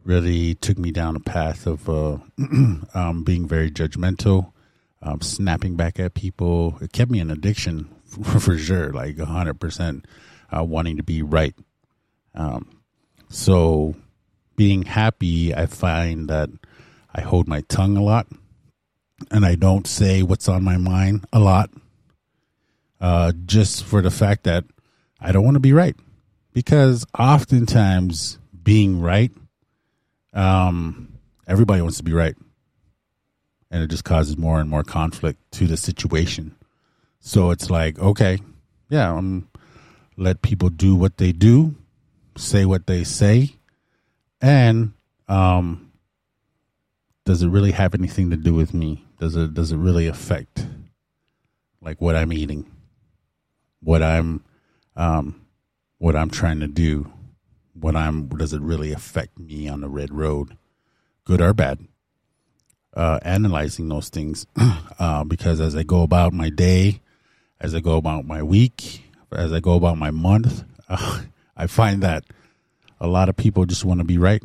really 0.04 0.56
took 0.56 0.78
me 0.78 0.92
down 0.92 1.16
a 1.16 1.20
path 1.20 1.66
of 1.66 1.90
uh, 1.90 2.18
um, 2.94 3.24
being 3.26 3.48
very 3.48 3.72
judgmental, 3.72 4.52
um, 5.02 5.22
snapping 5.22 5.76
back 5.76 6.00
at 6.00 6.14
people. 6.14 6.78
It 6.82 6.94
kept 6.94 7.12
me 7.12 7.20
in 7.20 7.32
addiction 7.32 7.90
for, 8.06 8.40
for 8.40 8.58
sure, 8.58 8.92
like 8.92 9.16
100% 9.16 10.06
uh, 10.56 10.64
wanting 10.64 10.98
to 10.98 11.04
be 11.04 11.22
right. 11.22 11.56
Um, 12.34 12.82
so 13.30 13.96
being 14.56 14.84
happy, 14.84 15.54
I 15.54 15.66
find 15.66 16.30
that 16.30 16.50
I 17.14 17.22
hold 17.22 17.48
my 17.48 17.62
tongue 17.62 17.98
a 17.98 18.04
lot 18.04 18.28
and 19.32 19.46
I 19.46 19.56
don't 19.56 19.88
say 19.88 20.22
what's 20.22 20.48
on 20.48 20.64
my 20.64 20.78
mind 20.78 21.26
a 21.32 21.40
lot, 21.40 21.70
uh, 23.00 23.32
just 23.46 23.84
for 23.84 24.02
the 24.02 24.12
fact 24.12 24.44
that 24.44 24.66
I 25.20 25.32
don't 25.32 25.44
want 25.44 25.56
to 25.56 25.62
be 25.62 25.74
right. 25.74 25.96
Because 26.56 27.06
oftentimes 27.20 28.40
being 28.64 29.02
right, 29.02 29.30
um, 30.34 31.20
everybody 31.46 31.82
wants 31.82 31.98
to 31.98 32.04
be 32.04 32.14
right. 32.14 32.34
And 33.70 33.84
it 33.84 33.88
just 33.88 34.06
causes 34.06 34.38
more 34.38 34.62
and 34.62 34.70
more 34.70 34.82
conflict 34.82 35.52
to 35.52 35.68
the 35.68 35.76
situation. 35.76 36.56
So 37.20 37.52
it's 37.52 37.70
like, 37.70 38.00
okay, 38.00 38.40
yeah, 38.90 39.14
um, 39.14 39.50
let 40.16 40.44
people 40.44 40.70
do 40.70 40.96
what 40.96 41.18
they 41.18 41.34
do, 41.34 41.76
say 42.38 42.64
what 42.64 42.88
they 42.88 43.04
say, 43.04 43.56
and 44.40 44.94
um, 45.28 45.92
does 47.26 47.42
it 47.42 47.50
really 47.50 47.72
have 47.72 47.94
anything 47.94 48.30
to 48.30 48.38
do 48.38 48.54
with 48.54 48.74
me? 48.74 49.04
Does 49.20 49.36
it 49.36 49.54
does 49.54 49.74
it 49.74 49.78
really 49.78 50.08
affect 50.08 50.66
like 51.82 52.00
what 52.00 52.16
I'm 52.16 52.32
eating, 52.32 52.72
what 53.82 54.02
I'm 54.02 54.44
um, 54.96 55.45
what 56.06 56.16
I'm 56.16 56.30
trying 56.30 56.60
to 56.60 56.68
do, 56.68 57.12
what 57.74 57.96
I'm 57.96 58.28
does 58.28 58.54
it 58.54 58.62
really 58.62 58.92
affect 58.92 59.40
me 59.40 59.68
on 59.68 59.82
the 59.82 59.90
red 59.90 60.14
road, 60.14 60.56
good 61.24 61.42
or 61.42 61.52
bad? 61.52 61.80
Uh, 62.94 63.18
analyzing 63.24 63.90
those 63.90 64.10
things 64.10 64.46
uh, 65.00 65.24
because 65.24 65.60
as 65.60 65.76
I 65.76 65.82
go 65.82 66.04
about 66.04 66.32
my 66.32 66.52
day, 66.52 67.02
as 67.60 67.74
I 67.74 67.80
go 67.80 67.98
about 67.98 68.24
my 68.24 68.44
week, 68.44 69.04
as 69.32 69.52
I 69.52 69.60
go 69.60 69.74
about 69.74 69.98
my 69.98 70.12
month, 70.12 70.64
uh, 70.88 71.24
I 71.58 71.66
find 71.66 72.04
that 72.04 72.24
a 73.02 73.08
lot 73.08 73.28
of 73.28 73.36
people 73.36 73.66
just 73.66 73.84
want 73.84 74.00
to 74.00 74.06
be 74.06 74.20
right. 74.20 74.44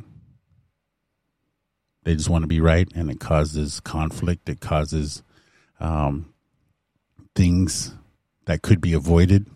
They 2.05 2.15
just 2.15 2.31
want 2.31 2.43
to 2.43 2.49
be 2.49 2.63
right, 2.63 2.89
and 2.95 3.11
it 3.11 3.21
causes 3.21 3.81
conflict. 3.81 4.49
It 4.49 4.61
causes 4.61 5.23
um, 5.79 6.33
things 7.35 7.93
that 8.47 8.63
could 8.63 8.81
be 8.81 8.95
avoided. 8.95 9.47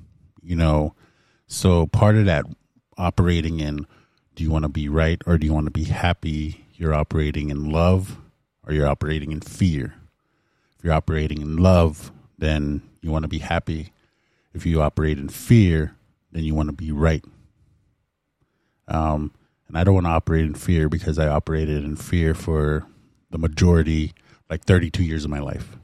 You 0.43 0.57
know, 0.57 0.95
so 1.47 1.87
part 1.87 2.17
of 2.17 2.27
that 2.27 2.45
operating 2.97 3.61
in 3.61 3.87
do 4.35 4.43
you 4.43 4.51
want 4.51 4.65
to 4.65 4.69
be 4.69 4.89
right 4.89 5.21
or 5.27 5.39
do 5.39 5.47
you 5.47 5.55
want 5.55 5.67
to 5.67 5.71
be 5.71 5.85
happy? 5.85 6.67
You're 6.75 6.95
operating 6.95 7.51
in 7.51 7.71
love 7.71 8.19
or 8.67 8.73
you're 8.73 8.89
operating 8.89 9.31
in 9.31 9.41
fear. 9.41 9.95
If 10.77 10.85
you're 10.85 10.95
operating 10.95 11.41
in 11.41 11.57
love, 11.57 12.11
then 12.39 12.83
you 13.01 13.11
want 13.11 13.23
to 13.23 13.29
be 13.29 13.39
happy. 13.39 13.93
If 14.53 14.67
you 14.67 14.83
operate 14.83 15.19
in 15.19 15.29
fear, 15.29 15.95
then 16.33 16.45
you 16.45 16.55
want 16.55 16.69
to 16.69 16.75
be 16.75 16.91
right. 16.91 17.25
Um, 18.89 19.33
and 19.69 19.79
I 19.79 19.85
don't 19.85 19.95
want 19.95 20.07
to 20.07 20.11
operate 20.11 20.45
in 20.45 20.55
fear 20.55 20.89
because 20.89 21.19
I 21.19 21.29
operated 21.29 21.85
in 21.85 21.97
fear 21.97 22.35
for 22.35 22.87
the 23.31 23.39
majority, 23.39 24.13
like 24.51 24.65
32 24.65 25.03
years 25.03 25.25
of 25.25 25.31
my 25.31 25.41
life. 25.41 25.77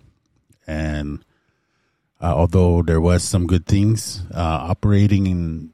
And 0.66 1.24
uh, 2.20 2.34
although 2.34 2.82
there 2.82 3.00
was 3.00 3.22
some 3.22 3.46
good 3.46 3.66
things, 3.66 4.22
uh, 4.32 4.58
operating 4.70 5.26
in 5.26 5.72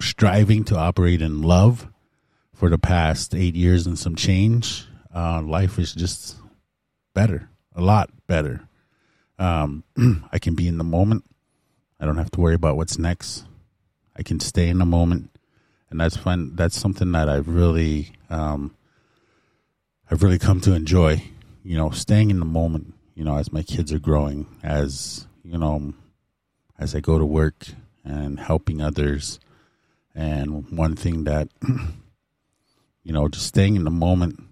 striving 0.00 0.64
to 0.64 0.76
operate 0.76 1.22
in 1.22 1.42
love 1.42 1.88
for 2.54 2.68
the 2.68 2.78
past 2.78 3.34
eight 3.34 3.54
years 3.54 3.86
and 3.86 3.98
some 3.98 4.14
change, 4.14 4.86
uh, 5.14 5.40
life 5.42 5.78
is 5.78 5.94
just 5.94 6.36
better, 7.14 7.48
a 7.74 7.80
lot 7.80 8.10
better. 8.26 8.68
Um, 9.38 9.84
I 10.32 10.38
can 10.38 10.54
be 10.54 10.68
in 10.68 10.78
the 10.78 10.84
moment. 10.84 11.24
I 11.98 12.04
don't 12.04 12.18
have 12.18 12.30
to 12.32 12.40
worry 12.40 12.54
about 12.54 12.76
what's 12.76 12.98
next. 12.98 13.44
I 14.14 14.22
can 14.22 14.40
stay 14.40 14.68
in 14.68 14.78
the 14.78 14.86
moment 14.86 15.30
and 15.90 16.00
that's 16.00 16.16
fun. 16.16 16.52
That's 16.54 16.78
something 16.78 17.12
that 17.12 17.28
I've 17.28 17.48
really, 17.48 18.12
um, 18.28 18.74
I've 20.10 20.22
really 20.22 20.38
come 20.38 20.60
to 20.62 20.74
enjoy. 20.74 21.22
You 21.62 21.76
know, 21.76 21.90
staying 21.90 22.30
in 22.30 22.38
the 22.38 22.46
moment. 22.46 22.94
You 23.14 23.24
know, 23.24 23.38
as 23.38 23.52
my 23.52 23.62
kids 23.62 23.92
are 23.92 23.98
growing, 23.98 24.46
as 24.62 25.26
you 25.46 25.58
know, 25.58 25.94
as 26.78 26.94
I 26.94 27.00
go 27.00 27.18
to 27.18 27.26
work 27.26 27.68
and 28.04 28.38
helping 28.38 28.80
others. 28.80 29.40
And 30.14 30.70
one 30.70 30.96
thing 30.96 31.24
that, 31.24 31.48
you 33.02 33.12
know, 33.12 33.28
just 33.28 33.46
staying 33.46 33.76
in 33.76 33.84
the 33.84 33.90
moment, 33.90 34.42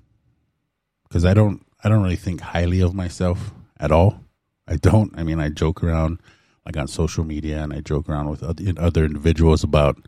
because 1.04 1.24
I 1.24 1.34
don't, 1.34 1.64
I 1.82 1.88
don't 1.88 2.02
really 2.02 2.16
think 2.16 2.40
highly 2.40 2.80
of 2.80 2.94
myself 2.94 3.52
at 3.78 3.92
all. 3.92 4.20
I 4.66 4.76
don't. 4.76 5.12
I 5.18 5.22
mean, 5.22 5.40
I 5.40 5.50
joke 5.50 5.82
around 5.82 6.20
like 6.64 6.76
on 6.76 6.88
social 6.88 7.24
media, 7.24 7.62
and 7.62 7.72
I 7.72 7.80
joke 7.80 8.08
around 8.08 8.30
with 8.30 8.42
other 8.42 9.04
individuals 9.04 9.62
about 9.62 9.98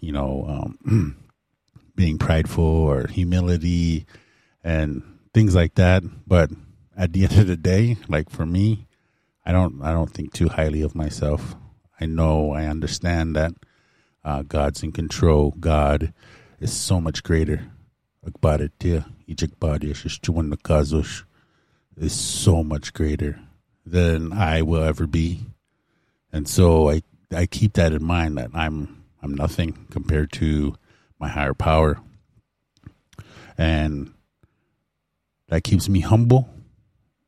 you 0.00 0.12
know, 0.12 0.46
um, 0.88 1.16
being 1.94 2.18
prideful 2.18 2.64
or 2.64 3.06
humility 3.06 4.06
and 4.64 5.02
things 5.32 5.54
like 5.54 5.74
that. 5.74 6.02
But 6.26 6.50
at 6.96 7.12
the 7.12 7.24
end 7.24 7.38
of 7.38 7.46
the 7.46 7.56
day, 7.56 7.96
like 8.08 8.30
for 8.30 8.46
me, 8.46 8.86
I 9.50 9.52
don't 9.52 9.82
I 9.82 9.90
don't 9.90 10.12
think 10.12 10.32
too 10.32 10.48
highly 10.48 10.80
of 10.82 10.94
myself. 10.94 11.56
I 12.00 12.06
know 12.06 12.52
I 12.52 12.66
understand 12.66 13.34
that 13.34 13.52
uh, 14.24 14.42
God's 14.42 14.84
in 14.84 14.92
control. 14.92 15.56
God 15.58 16.14
is 16.60 16.72
so 16.72 17.00
much 17.00 17.24
greater. 17.24 17.66
is 21.96 22.12
so 22.12 22.62
much 22.62 22.92
greater 22.92 23.40
than 23.84 24.32
I 24.32 24.62
will 24.62 24.84
ever 24.84 25.08
be. 25.08 25.40
And 26.32 26.46
so 26.46 26.88
I 26.88 27.02
I 27.34 27.46
keep 27.46 27.72
that 27.72 27.92
in 27.92 28.04
mind 28.04 28.38
that 28.38 28.52
I'm 28.54 29.02
I'm 29.20 29.34
nothing 29.34 29.88
compared 29.90 30.30
to 30.34 30.76
my 31.18 31.28
higher 31.28 31.54
power. 31.54 31.98
And 33.58 34.14
that 35.48 35.64
keeps 35.64 35.88
me 35.88 35.98
humble. 35.98 36.48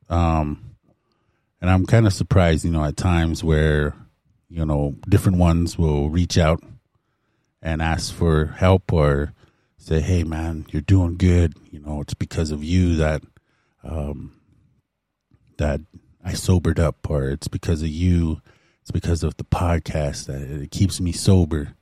Um, 0.07 0.72
and 1.63 1.71
I'm 1.71 1.85
kind 1.85 2.05
of 2.05 2.11
surprised, 2.11 2.65
you 2.65 2.71
know, 2.71 2.83
at 2.83 2.97
times 2.97 3.41
where, 3.41 3.95
you 4.49 4.65
know, 4.65 4.97
different 5.07 5.37
ones 5.37 5.77
will 5.77 6.09
reach 6.09 6.37
out 6.37 6.61
and 7.61 7.81
ask 7.81 8.13
for 8.13 8.47
help 8.47 8.91
or 8.91 9.31
say, 9.77 10.01
"Hey, 10.01 10.25
man, 10.25 10.65
you're 10.71 10.81
doing 10.81 11.15
good. 11.15 11.53
You 11.71 11.79
know, 11.79 12.01
it's 12.01 12.15
because 12.15 12.51
of 12.51 12.65
you 12.65 12.97
that 12.97 13.23
um, 13.81 14.33
that 15.55 15.79
I 16.21 16.33
sobered 16.33 16.81
up, 16.81 17.09
or 17.09 17.29
it's 17.29 17.47
because 17.47 17.81
of 17.81 17.87
you. 17.87 18.41
It's 18.81 18.91
because 18.91 19.23
of 19.23 19.37
the 19.37 19.45
podcast 19.45 20.25
that 20.25 20.41
it 20.41 20.69
keeps 20.69 20.99
me 20.99 21.13
sober." 21.13 21.75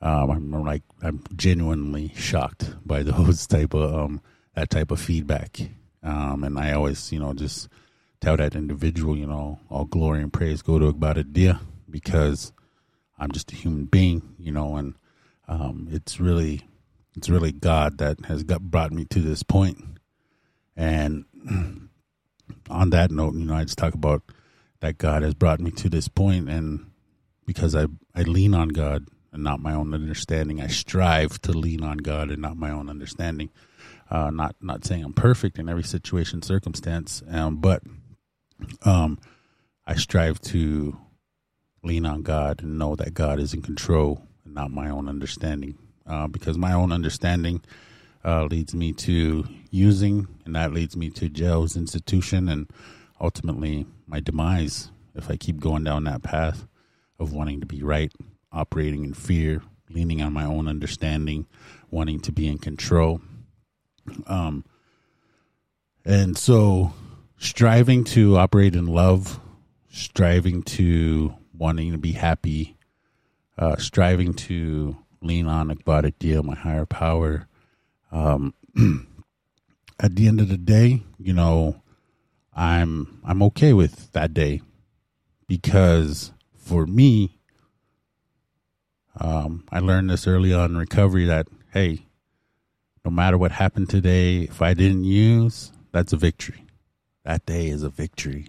Um, 0.00 0.30
I'm 0.30 0.64
like, 0.64 0.82
I'm 1.02 1.22
genuinely 1.36 2.14
shocked 2.16 2.74
by 2.86 3.02
those 3.02 3.46
type 3.46 3.74
of 3.74 3.94
um, 3.94 4.22
that 4.54 4.70
type 4.70 4.90
of 4.90 4.98
feedback, 4.98 5.60
um, 6.02 6.42
and 6.42 6.58
I 6.58 6.72
always, 6.72 7.12
you 7.12 7.20
know, 7.20 7.34
just 7.34 7.68
tell 8.20 8.36
that 8.36 8.54
individual, 8.54 9.16
you 9.16 9.26
know, 9.26 9.58
all 9.68 9.84
glory 9.84 10.22
and 10.22 10.32
praise 10.32 10.62
go 10.62 10.78
to 10.78 10.92
Agbadia 10.92 11.60
because 11.88 12.52
I'm 13.18 13.32
just 13.32 13.52
a 13.52 13.56
human 13.56 13.84
being, 13.84 14.34
you 14.38 14.52
know, 14.52 14.76
and 14.76 14.94
um, 15.48 15.88
it's 15.90 16.20
really, 16.20 16.62
it's 17.16 17.28
really 17.28 17.52
God 17.52 17.98
that 17.98 18.24
has 18.26 18.42
got 18.42 18.62
brought 18.62 18.92
me 18.92 19.04
to 19.06 19.20
this 19.20 19.42
point. 19.42 19.78
And 20.76 21.24
on 22.70 22.90
that 22.90 23.10
note, 23.10 23.34
you 23.34 23.44
know, 23.44 23.54
I 23.54 23.64
just 23.64 23.78
talk 23.78 23.94
about 23.94 24.22
that 24.80 24.98
God 24.98 25.22
has 25.22 25.34
brought 25.34 25.60
me 25.60 25.70
to 25.72 25.88
this 25.88 26.08
point, 26.08 26.48
and 26.48 26.90
because 27.46 27.74
I 27.74 27.86
I 28.14 28.22
lean 28.22 28.54
on 28.54 28.68
God 28.68 29.06
and 29.32 29.42
not 29.42 29.60
my 29.60 29.74
own 29.74 29.92
understanding, 29.94 30.60
I 30.60 30.68
strive 30.68 31.40
to 31.42 31.52
lean 31.52 31.84
on 31.84 31.98
God 31.98 32.30
and 32.30 32.40
not 32.40 32.56
my 32.56 32.70
own 32.70 32.88
understanding. 32.88 33.50
Uh, 34.10 34.30
not 34.30 34.56
not 34.60 34.84
saying 34.84 35.04
I'm 35.04 35.12
perfect 35.12 35.58
in 35.58 35.68
every 35.68 35.84
situation, 35.84 36.42
circumstance, 36.42 37.22
um, 37.28 37.56
but 37.56 37.82
um, 38.82 39.18
I 39.86 39.96
strive 39.96 40.40
to 40.42 40.96
lean 41.82 42.06
on 42.06 42.22
God 42.22 42.62
and 42.62 42.78
know 42.78 42.96
that 42.96 43.14
God 43.14 43.40
is 43.40 43.54
in 43.54 43.62
control 43.62 44.22
and 44.44 44.54
not 44.54 44.70
my 44.70 44.90
own 44.90 45.08
understanding. 45.08 45.76
Uh, 46.06 46.26
because 46.26 46.58
my 46.58 46.72
own 46.72 46.92
understanding 46.92 47.62
uh, 48.24 48.44
leads 48.44 48.74
me 48.74 48.92
to 48.92 49.46
using, 49.70 50.26
and 50.44 50.56
that 50.56 50.72
leads 50.72 50.96
me 50.96 51.08
to 51.10 51.28
jail's 51.28 51.76
institution 51.76 52.48
and 52.48 52.68
ultimately 53.20 53.86
my 54.06 54.18
demise 54.18 54.90
if 55.14 55.30
I 55.30 55.36
keep 55.36 55.60
going 55.60 55.84
down 55.84 56.04
that 56.04 56.22
path 56.22 56.66
of 57.18 57.32
wanting 57.32 57.60
to 57.60 57.66
be 57.66 57.82
right, 57.82 58.12
operating 58.52 59.04
in 59.04 59.14
fear, 59.14 59.62
leaning 59.88 60.22
on 60.22 60.32
my 60.32 60.44
own 60.44 60.68
understanding, 60.68 61.46
wanting 61.90 62.20
to 62.20 62.32
be 62.32 62.48
in 62.48 62.58
control. 62.58 63.20
Um, 64.26 64.64
and 66.04 66.36
so 66.36 66.92
striving 67.40 68.04
to 68.04 68.36
operate 68.36 68.76
in 68.76 68.86
love, 68.86 69.40
striving 69.90 70.62
to 70.62 71.34
wanting 71.56 71.90
to 71.90 71.98
be 71.98 72.12
happy, 72.12 72.76
uh, 73.58 73.76
striving 73.76 74.34
to 74.34 74.96
lean 75.22 75.46
on 75.46 75.70
Akbadadia, 75.70 76.44
my 76.44 76.54
higher 76.54 76.86
power. 76.86 77.48
Um, 78.12 78.54
at 79.98 80.14
the 80.14 80.28
end 80.28 80.40
of 80.40 80.48
the 80.48 80.58
day, 80.58 81.02
you 81.18 81.32
know, 81.32 81.82
I'm 82.54 83.20
I'm 83.24 83.42
okay 83.44 83.72
with 83.72 84.12
that 84.12 84.34
day 84.34 84.60
because 85.48 86.32
for 86.56 86.86
me, 86.86 87.38
um, 89.18 89.64
I 89.72 89.80
learned 89.80 90.10
this 90.10 90.26
early 90.26 90.52
on 90.52 90.72
in 90.72 90.76
recovery 90.76 91.24
that 91.24 91.48
hey, 91.72 92.06
no 93.02 93.10
matter 93.10 93.38
what 93.38 93.52
happened 93.52 93.88
today, 93.88 94.40
if 94.40 94.60
I 94.60 94.74
didn't 94.74 95.04
use, 95.04 95.72
that's 95.90 96.12
a 96.12 96.18
victory. 96.18 96.66
That 97.24 97.44
day 97.46 97.68
is 97.68 97.82
a 97.82 97.90
victory. 97.90 98.48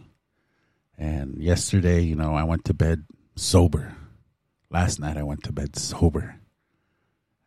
And 0.98 1.38
yesterday, 1.42 2.02
you 2.02 2.16
know, 2.16 2.36
I 2.36 2.44
went 2.44 2.66
to 2.66 2.74
bed 2.74 3.06
sober. 3.36 3.96
Last 4.70 5.00
night, 5.00 5.18
I 5.18 5.24
went 5.24 5.44
to 5.44 5.52
bed 5.52 5.76
sober. 5.76 6.36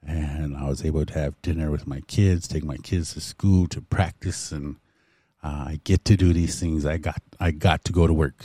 And 0.06 0.56
I 0.56 0.68
was 0.68 0.84
able 0.84 1.06
to 1.06 1.14
have 1.14 1.40
dinner 1.40 1.70
with 1.70 1.86
my 1.86 2.00
kids, 2.02 2.46
take 2.46 2.64
my 2.64 2.76
kids 2.76 3.14
to 3.14 3.20
school 3.20 3.66
to 3.68 3.80
practice, 3.80 4.52
and 4.52 4.76
uh, 5.42 5.64
I 5.68 5.80
get 5.84 6.04
to 6.06 6.16
do 6.16 6.34
these 6.34 6.60
things. 6.60 6.84
I 6.84 6.98
got 6.98 7.22
I 7.40 7.52
got 7.52 7.84
to 7.84 7.92
go 7.92 8.06
to 8.06 8.12
work 8.12 8.44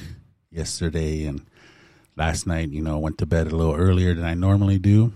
yesterday 0.49 1.25
and 1.25 1.45
last 2.15 2.47
night. 2.47 2.69
You 2.69 2.81
know, 2.81 2.97
went 2.97 3.17
to 3.17 3.25
bed 3.25 3.47
a 3.47 3.55
little 3.57 3.75
earlier 3.75 4.13
than 4.13 4.23
I 4.23 4.35
normally 4.35 4.79
do, 4.79 5.11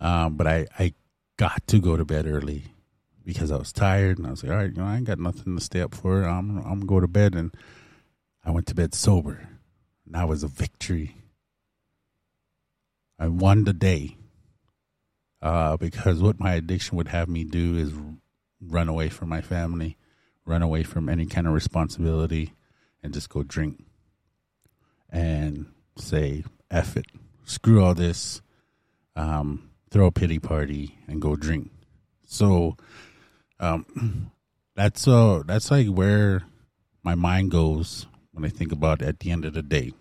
um, 0.00 0.36
but 0.36 0.46
I 0.46 0.66
I 0.78 0.94
got 1.36 1.66
to 1.66 1.80
go 1.80 1.96
to 1.96 2.04
bed 2.04 2.26
early 2.28 2.66
because 3.28 3.52
I 3.52 3.58
was 3.58 3.74
tired 3.74 4.16
and 4.16 4.26
I 4.26 4.30
was 4.30 4.42
like, 4.42 4.50
all 4.50 4.56
right, 4.56 4.70
you 4.70 4.78
know, 4.78 4.86
I 4.86 4.96
ain't 4.96 5.04
got 5.04 5.18
nothing 5.18 5.54
to 5.54 5.62
stay 5.62 5.82
up 5.82 5.94
for. 5.94 6.22
I'm 6.22 6.56
I'm 6.60 6.80
gonna 6.80 6.86
go 6.86 6.98
to 6.98 7.06
bed, 7.06 7.34
and 7.34 7.54
I 8.42 8.50
went 8.50 8.66
to 8.68 8.74
bed 8.74 8.94
sober. 8.94 9.46
And 10.06 10.14
that 10.14 10.26
was 10.26 10.42
a 10.42 10.48
victory. 10.48 11.14
I 13.18 13.28
won 13.28 13.64
the 13.64 13.74
day 13.74 14.16
uh, 15.42 15.76
because 15.76 16.22
what 16.22 16.40
my 16.40 16.54
addiction 16.54 16.96
would 16.96 17.08
have 17.08 17.28
me 17.28 17.44
do 17.44 17.76
is 17.76 17.92
run 18.62 18.88
away 18.88 19.10
from 19.10 19.28
my 19.28 19.42
family, 19.42 19.98
run 20.46 20.62
away 20.62 20.82
from 20.82 21.10
any 21.10 21.26
kind 21.26 21.46
of 21.46 21.52
responsibility, 21.52 22.54
and 23.02 23.12
just 23.12 23.28
go 23.28 23.42
drink 23.42 23.84
and 25.10 25.66
say, 25.98 26.44
F 26.70 26.96
it, 26.96 27.04
screw 27.44 27.84
all 27.84 27.94
this, 27.94 28.40
um, 29.16 29.68
throw 29.90 30.06
a 30.06 30.12
pity 30.12 30.38
party, 30.38 30.98
and 31.06 31.20
go 31.20 31.36
drink. 31.36 31.70
So 32.24 32.78
um, 33.60 34.30
that's 34.76 35.08
uh, 35.08 35.42
that's 35.46 35.70
like 35.70 35.88
where 35.88 36.42
my 37.02 37.14
mind 37.14 37.50
goes 37.50 38.06
when 38.32 38.44
I 38.44 38.48
think 38.48 38.72
about 38.72 39.02
at 39.02 39.20
the 39.20 39.30
end 39.30 39.44
of 39.44 39.54
the 39.54 39.62
day. 39.62 39.92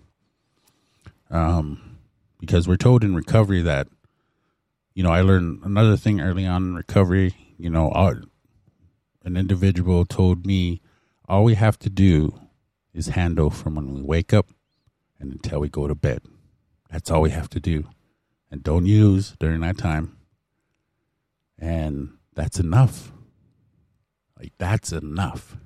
Um, 1.29 1.97
because 2.39 2.67
we're 2.67 2.77
told 2.77 3.03
in 3.03 3.15
recovery 3.15 3.61
that, 3.61 3.87
you 4.93 5.03
know, 5.03 5.11
I 5.11 5.21
learned 5.21 5.61
another 5.63 5.97
thing 5.97 6.21
early 6.21 6.45
on 6.45 6.63
in 6.63 6.75
recovery. 6.75 7.35
You 7.57 7.69
know, 7.69 7.91
our, 7.91 8.21
an 9.23 9.35
individual 9.35 10.05
told 10.05 10.45
me 10.45 10.81
all 11.27 11.43
we 11.43 11.55
have 11.55 11.79
to 11.79 11.89
do 11.89 12.39
is 12.93 13.07
handle 13.07 13.49
from 13.49 13.75
when 13.75 13.93
we 13.93 14.01
wake 14.01 14.33
up 14.33 14.47
and 15.19 15.31
until 15.31 15.59
we 15.59 15.69
go 15.69 15.87
to 15.87 15.95
bed. 15.95 16.21
That's 16.89 17.11
all 17.11 17.21
we 17.21 17.31
have 17.31 17.49
to 17.49 17.59
do. 17.59 17.85
And 18.49 18.63
don't 18.63 18.85
use 18.85 19.35
during 19.39 19.61
that 19.61 19.77
time. 19.77 20.17
And 21.59 22.17
that's 22.33 22.59
enough. 22.59 23.11
Like, 24.37 24.53
that's 24.57 24.91
enough. 24.91 25.57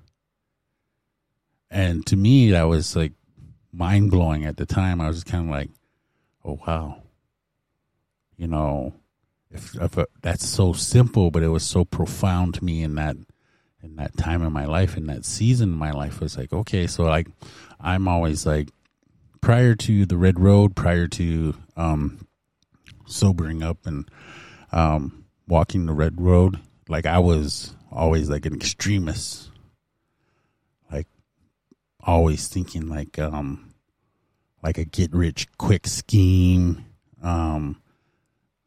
And 1.70 2.06
to 2.08 2.16
me, 2.16 2.52
that 2.52 2.64
was 2.64 2.96
like 2.96 3.14
mind 3.72 4.12
blowing 4.12 4.46
at 4.46 4.58
the 4.58 4.66
time. 4.66 5.00
I 5.00 5.08
was 5.08 5.24
kind 5.24 5.46
of 5.46 5.52
like, 5.52 5.70
oh, 6.44 6.60
wow. 6.66 7.02
You 8.38 8.48
know, 8.48 8.94
if, 9.52 9.76
if 9.76 9.98
uh, 9.98 10.06
that's 10.22 10.48
so 10.48 10.74
simple, 10.74 11.32
but 11.32 11.44
it 11.44 11.50
was 11.50 11.64
so 11.64 11.86
profound 11.86 12.56
to 12.56 12.64
me 12.64 12.84
in 12.84 12.96
that 12.96 13.18
in 13.84 13.96
that 13.96 14.16
time 14.16 14.44
in 14.44 14.54
my 14.54 14.66
life, 14.66 14.96
in 14.96 15.08
that 15.08 15.26
season 15.26 15.70
in 15.70 15.78
my 15.78 15.92
life, 15.92 16.20
was 16.20 16.38
like, 16.38 16.54
okay, 16.54 16.88
so 16.88 17.04
like 17.04 17.28
I'm 17.80 18.08
always 18.08 18.46
like 18.46 18.70
prior 19.42 19.76
to 19.76 20.06
the 20.06 20.18
red 20.18 20.40
road, 20.40 20.76
prior 20.76 21.08
to 21.08 21.56
um 21.76 22.28
sobering 23.06 23.64
up 23.64 23.86
and 23.86 24.10
um 24.72 25.26
walking 25.48 25.86
the 25.86 25.94
red 25.94 26.22
road, 26.22 26.60
like 26.88 27.06
I 27.06 27.20
was 27.20 27.76
always 27.92 28.30
like 28.30 28.46
an 28.46 28.56
extremist. 28.56 29.52
Like 30.92 31.08
always 32.00 32.48
thinking 32.48 32.88
like 32.88 33.20
um 33.20 33.74
like 34.64 34.78
a 34.78 34.86
get 34.86 35.14
rich 35.14 35.48
quick 35.58 35.88
scheme 35.88 36.86
um 37.22 37.82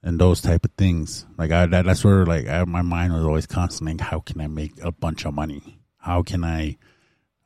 and 0.03 0.19
those 0.19 0.43
type 0.43 0.65
of 0.65 0.73
things. 0.73 1.25
Like 1.39 1.51
I 1.51 1.67
that, 1.67 1.87
that's 1.87 2.05
where 2.05 2.27
like 2.27 2.47
I, 2.47 2.65
my 2.65 2.83
mind 2.83 3.13
was 3.13 3.25
always 3.25 3.47
constantly 3.47 3.97
how 4.05 4.21
can 4.21 4.41
I 4.41 4.47
make 4.47 4.73
a 4.83 4.93
bunch 4.93 5.25
of 5.25 5.35
money? 5.35 5.81
How 5.99 6.23
can 6.23 6.45
I 6.45 6.77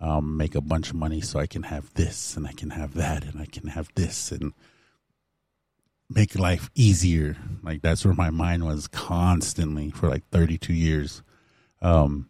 um 0.01 0.37
make 0.37 0.55
a 0.55 0.61
bunch 0.61 0.91
of 0.91 0.97
money 0.97 1.21
so 1.21 1.39
I 1.39 1.47
can 1.47 1.65
have 1.65 1.93
this 1.95 2.37
and 2.37 2.47
I 2.47 2.53
can 2.53 2.71
have 2.71 2.95
that 2.95 3.25
and 3.25 3.41
I 3.41 3.47
can 3.47 3.69
have 3.69 3.89
this 3.95 4.33
and 4.33 4.53
make 6.11 6.37
life 6.37 6.71
easier? 6.75 7.37
Like 7.63 7.83
that's 7.83 8.05
where 8.05 8.15
my 8.15 8.31
mind 8.31 8.65
was 8.65 8.89
constantly 8.89 9.91
for 9.91 10.09
like 10.09 10.29
32 10.31 10.73
years 10.73 11.23
um 11.81 12.29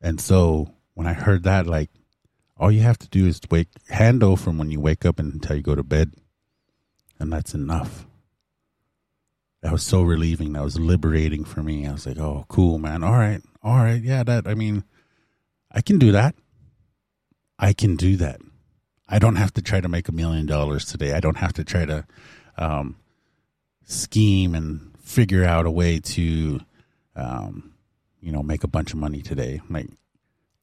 and 0.00 0.20
so 0.20 0.68
when 0.94 1.06
I 1.06 1.12
heard 1.12 1.42
that, 1.42 1.66
like, 1.66 1.90
all 2.56 2.70
you 2.70 2.80
have 2.80 2.98
to 2.98 3.08
do 3.08 3.26
is 3.26 3.40
wake 3.50 3.68
handle 3.88 4.36
from 4.36 4.56
when 4.56 4.70
you 4.70 4.80
wake 4.80 5.04
up 5.04 5.18
until 5.18 5.56
you 5.56 5.62
go 5.62 5.74
to 5.74 5.82
bed, 5.82 6.12
and 7.18 7.32
that's 7.32 7.54
enough. 7.54 8.06
That 9.62 9.72
was 9.72 9.82
so 9.82 10.02
relieving. 10.02 10.52
That 10.52 10.62
was 10.62 10.78
liberating 10.78 11.44
for 11.44 11.62
me. 11.62 11.86
I 11.86 11.92
was 11.92 12.06
like, 12.06 12.18
oh, 12.18 12.46
cool, 12.48 12.78
man. 12.78 13.02
All 13.02 13.12
right, 13.12 13.42
all 13.62 13.76
right, 13.76 14.02
yeah. 14.02 14.22
That 14.22 14.46
I 14.46 14.54
mean, 14.54 14.84
I 15.70 15.82
can 15.82 15.98
do 15.98 16.12
that. 16.12 16.34
I 17.58 17.72
can 17.72 17.96
do 17.96 18.16
that. 18.16 18.40
I 19.08 19.18
don't 19.18 19.36
have 19.36 19.52
to 19.54 19.62
try 19.62 19.80
to 19.80 19.88
make 19.88 20.08
a 20.08 20.12
million 20.12 20.46
dollars 20.46 20.86
today. 20.86 21.12
I 21.12 21.20
don't 21.20 21.38
have 21.38 21.52
to 21.54 21.64
try 21.64 21.84
to 21.84 22.06
um, 22.56 22.96
scheme 23.84 24.54
and 24.54 24.92
figure 24.98 25.44
out 25.44 25.66
a 25.66 25.70
way 25.70 26.00
to 26.00 26.60
um, 27.14 27.72
you 28.26 28.32
know, 28.32 28.42
make 28.42 28.64
a 28.64 28.68
bunch 28.68 28.92
of 28.92 28.98
money 28.98 29.22
today. 29.22 29.60
Like, 29.70 29.86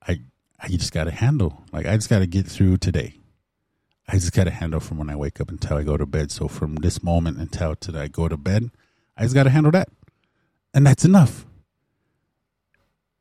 I, 0.06 0.20
I 0.60 0.68
just 0.68 0.92
got 0.92 1.06
to 1.06 1.12
handle. 1.12 1.64
Like, 1.72 1.86
I 1.86 1.96
just 1.96 2.10
got 2.10 2.20
to 2.20 2.28
get 2.28 2.46
through 2.46 2.76
today. 2.76 3.16
I 4.06 4.16
just 4.16 4.34
got 4.34 4.44
to 4.44 4.52
handle 4.52 4.82
from 4.82 4.98
when 4.98 5.10
I 5.10 5.16
wake 5.16 5.40
up 5.40 5.50
until 5.50 5.78
I 5.78 5.84
go 5.84 5.96
to 5.96 6.06
bed. 6.06 6.30
So 6.30 6.50
from 6.50 6.76
this 6.76 7.02
moment 7.02 7.38
until 7.38 7.74
till 7.78 7.96
I 7.96 8.10
go 8.10 8.28
to 8.28 8.36
bed, 8.36 8.70
I 9.16 9.24
just 9.24 9.34
got 9.34 9.44
to 9.44 9.50
handle 9.50 9.72
that. 9.72 9.88
and 10.74 10.86
that's 10.86 11.06
enough. 11.06 11.46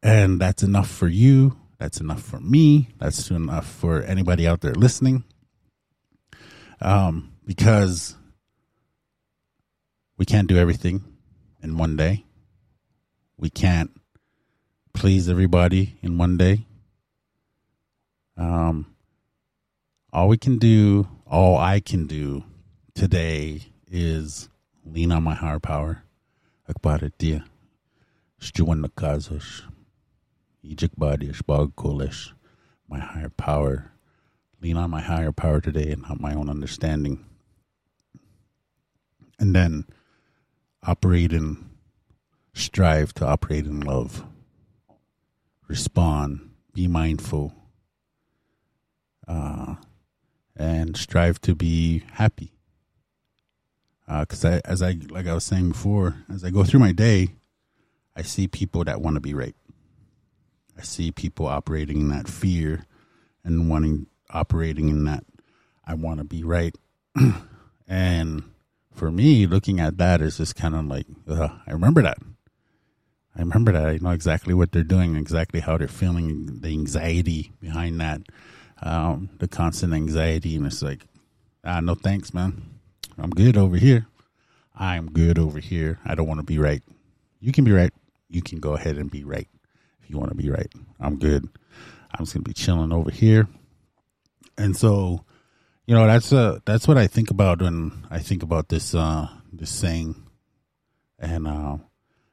And 0.03 0.41
that's 0.41 0.65
enough 0.65 0.91
for 0.91 1.07
you. 1.07 1.57
That's 1.79 2.01
enough 2.01 2.21
for 2.21 2.41
me. 2.41 2.89
That's 2.99 3.31
enough 3.31 3.69
for 3.69 4.03
anybody 4.03 4.49
out 4.49 4.61
there 4.61 4.75
listening. 4.75 5.23
Um, 6.81 7.31
because 7.47 8.17
we 10.19 10.25
can't 10.25 10.49
do 10.49 10.57
everything 10.57 11.05
in 11.63 11.79
one 11.79 11.97
day. 11.97 12.25
We 13.37 13.49
can't 13.49 13.93
please 14.95 15.29
everybody 15.29 15.97
in 16.03 16.19
one 16.19 16.37
day. 16.37 16.67
Um, 18.37 18.95
all 20.13 20.29
we 20.29 20.37
can 20.39 20.59
do, 20.59 21.09
all 21.27 21.57
I 21.59 21.81
can 21.81 22.07
do 22.07 22.45
today 22.95 23.63
is 23.91 24.49
lean 24.85 25.13
on 25.13 25.23
my 25.23 25.35
higher 25.35 25.59
power. 25.59 26.05
Akbar 26.69 26.99
dia. 27.19 27.45
Stuan 28.41 28.85
nakazos. 28.85 29.63
Ijik 30.65 30.97
badish 30.99 31.45
bog. 31.45 31.73
My 32.89 32.99
higher 32.99 33.31
power. 33.31 33.93
Lean 34.61 34.77
on 34.77 34.91
my 34.91 35.01
higher 35.01 35.33
power 35.33 35.61
today 35.61 35.91
and 35.91 36.03
not 36.03 36.21
my 36.21 36.35
own 36.35 36.49
understanding. 36.49 37.25
And 39.39 39.55
then 39.55 39.87
operate 40.85 41.33
in, 41.33 41.71
strive 42.55 43.13
to 43.15 43.27
operate 43.27 43.67
in 43.67 43.81
love. 43.81 44.25
Respond. 45.73 46.51
Be 46.75 46.87
mindful. 46.87 47.55
Uh, 49.27 49.77
and 50.55 50.95
strive 50.99 51.41
to 51.41 51.55
be 51.55 52.03
happy 52.13 52.53
because 54.07 54.45
I, 54.45 54.61
as 54.67 54.83
I 54.83 54.99
like 55.09 55.27
I 55.27 55.33
was 55.33 55.45
saying 55.45 55.71
before, 55.71 56.17
as 56.31 56.45
I 56.45 56.51
go 56.51 56.63
through 56.63 56.81
my 56.81 56.93
day, 56.93 57.29
I 58.15 58.21
see 58.21 58.49
people 58.49 58.85
that 58.85 59.01
want 59.01 59.15
to 59.15 59.21
be 59.21 59.33
right. 59.33 59.55
I 60.77 60.83
see 60.83 61.11
people 61.11 61.47
operating 61.47 62.03
in 62.03 62.09
that 62.11 62.29
fear 62.29 62.85
and 63.43 63.71
wanting 63.71 64.09
operating 64.29 64.91
in 64.91 65.05
that 65.05 65.25
I 65.87 65.95
want 65.95 66.19
to 66.19 66.25
be 66.25 66.45
right. 66.45 66.77
and 67.89 68.43
for 68.93 69.11
me, 69.11 69.47
looking 69.47 69.81
at 69.81 69.97
that 69.97 70.21
is 70.21 70.37
just 70.37 70.55
kind 70.55 70.75
of 70.75 70.85
like 70.85 71.07
I 71.27 71.73
remember 71.73 72.03
that. 72.03 72.19
I 73.35 73.41
remember 73.41 73.73
that. 73.73 73.87
I 73.87 73.99
know 73.99 74.11
exactly 74.11 74.53
what 74.55 74.73
they're 74.73 74.83
doing, 74.83 75.17
exactly 75.17 75.61
how 75.61 75.79
they're 75.79 75.89
feeling, 75.89 76.61
the 76.61 76.69
anxiety 76.69 77.53
behind 77.61 78.01
that, 78.01 78.21
um, 78.83 79.31
the 79.39 79.49
constant 79.49 79.95
anxiety, 79.95 80.57
and 80.57 80.67
it's 80.67 80.83
like, 80.83 81.07
ah, 81.65 81.81
no 81.81 81.95
thanks, 81.95 82.35
man. 82.35 82.63
I'm 83.19 83.31
good 83.31 83.57
over 83.57 83.77
here. 83.77 84.07
I'm 84.75 85.11
good 85.11 85.39
over 85.39 85.61
here. 85.61 85.99
I 86.05 86.15
don't 86.15 86.27
want 86.27 86.41
to 86.41 86.47
be 86.47 86.59
right. 86.59 86.83
You 87.41 87.53
can 87.53 87.65
be 87.65 87.73
right. 87.73 87.93
You 88.29 88.43
can 88.43 88.61
go 88.61 88.75
ahead 88.75 88.97
and 88.97 89.11
be 89.11 89.25
right 89.25 89.49
if 90.03 90.11
you 90.11 90.19
want 90.19 90.31
to 90.31 90.37
be 90.37 90.51
right. 90.51 90.71
I'm 91.01 91.19
good. 91.19 91.49
I'm 92.13 92.25
just 92.25 92.35
gonna 92.35 92.43
be 92.43 92.53
chilling 92.53 92.93
over 92.93 93.11
here. 93.11 93.49
And 94.59 94.77
so, 94.77 95.25
you 95.87 95.95
know, 95.95 96.07
that's 96.07 96.33
uh 96.33 96.61
that's 96.65 96.87
what 96.87 96.99
I 96.99 97.07
think 97.07 97.31
about 97.31 97.63
when 97.63 98.07
I 98.11 98.19
think 98.19 98.43
about 98.43 98.69
this 98.69 98.95
uh 98.95 99.29
this 99.53 99.71
saying. 99.71 100.17
And 101.19 101.47
uh 101.47 101.79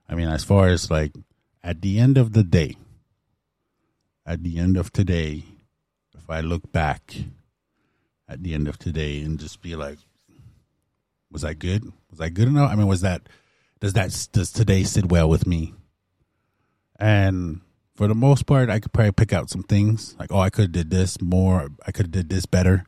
I 0.10 0.16
mean 0.16 0.28
as 0.28 0.44
far 0.44 0.68
as 0.68 0.90
like 0.90 1.14
at 1.64 1.82
the 1.82 2.00
end 2.00 2.18
of 2.18 2.34
the 2.34 2.44
day, 2.44 2.78
at 4.26 4.44
the 4.44 4.58
end 4.58 4.78
of 4.78 4.92
today, 4.92 5.44
if 6.18 6.30
I 6.30 6.42
look 6.42 6.72
back 6.72 7.16
at 8.28 8.44
the 8.44 8.54
end 8.54 8.68
of 8.68 8.78
today 8.78 9.22
and 9.22 9.40
just 9.40 9.62
be 9.62 9.76
like, 9.76 9.98
was 11.32 11.46
I 11.46 11.54
good? 11.54 11.92
Was 12.10 12.22
I 12.22 12.30
good 12.30 12.48
enough? 12.48 12.72
I 12.72 12.76
mean, 12.76 12.88
was 12.88 13.02
that 13.02 13.22
does 13.80 13.94
that 13.94 14.28
does 14.32 14.52
today 14.52 14.84
sit 14.84 15.10
well 15.10 15.30
with 15.30 15.48
me? 15.48 15.74
And 17.00 17.62
for 17.96 18.08
the 18.08 18.16
most 18.16 18.46
part, 18.46 18.70
I 18.70 18.80
could 18.80 18.94
probably 18.94 19.12
pick 19.12 19.34
out 19.34 19.50
some 19.50 19.64
things 19.64 20.16
like, 20.20 20.32
oh, 20.32 20.40
I 20.40 20.50
could 20.50 20.64
have 20.64 20.72
did 20.72 20.90
this 20.90 21.22
more. 21.22 21.70
I 21.86 21.92
could 21.92 22.08
have 22.08 22.12
did 22.12 22.30
this 22.30 22.46
better. 22.46 22.86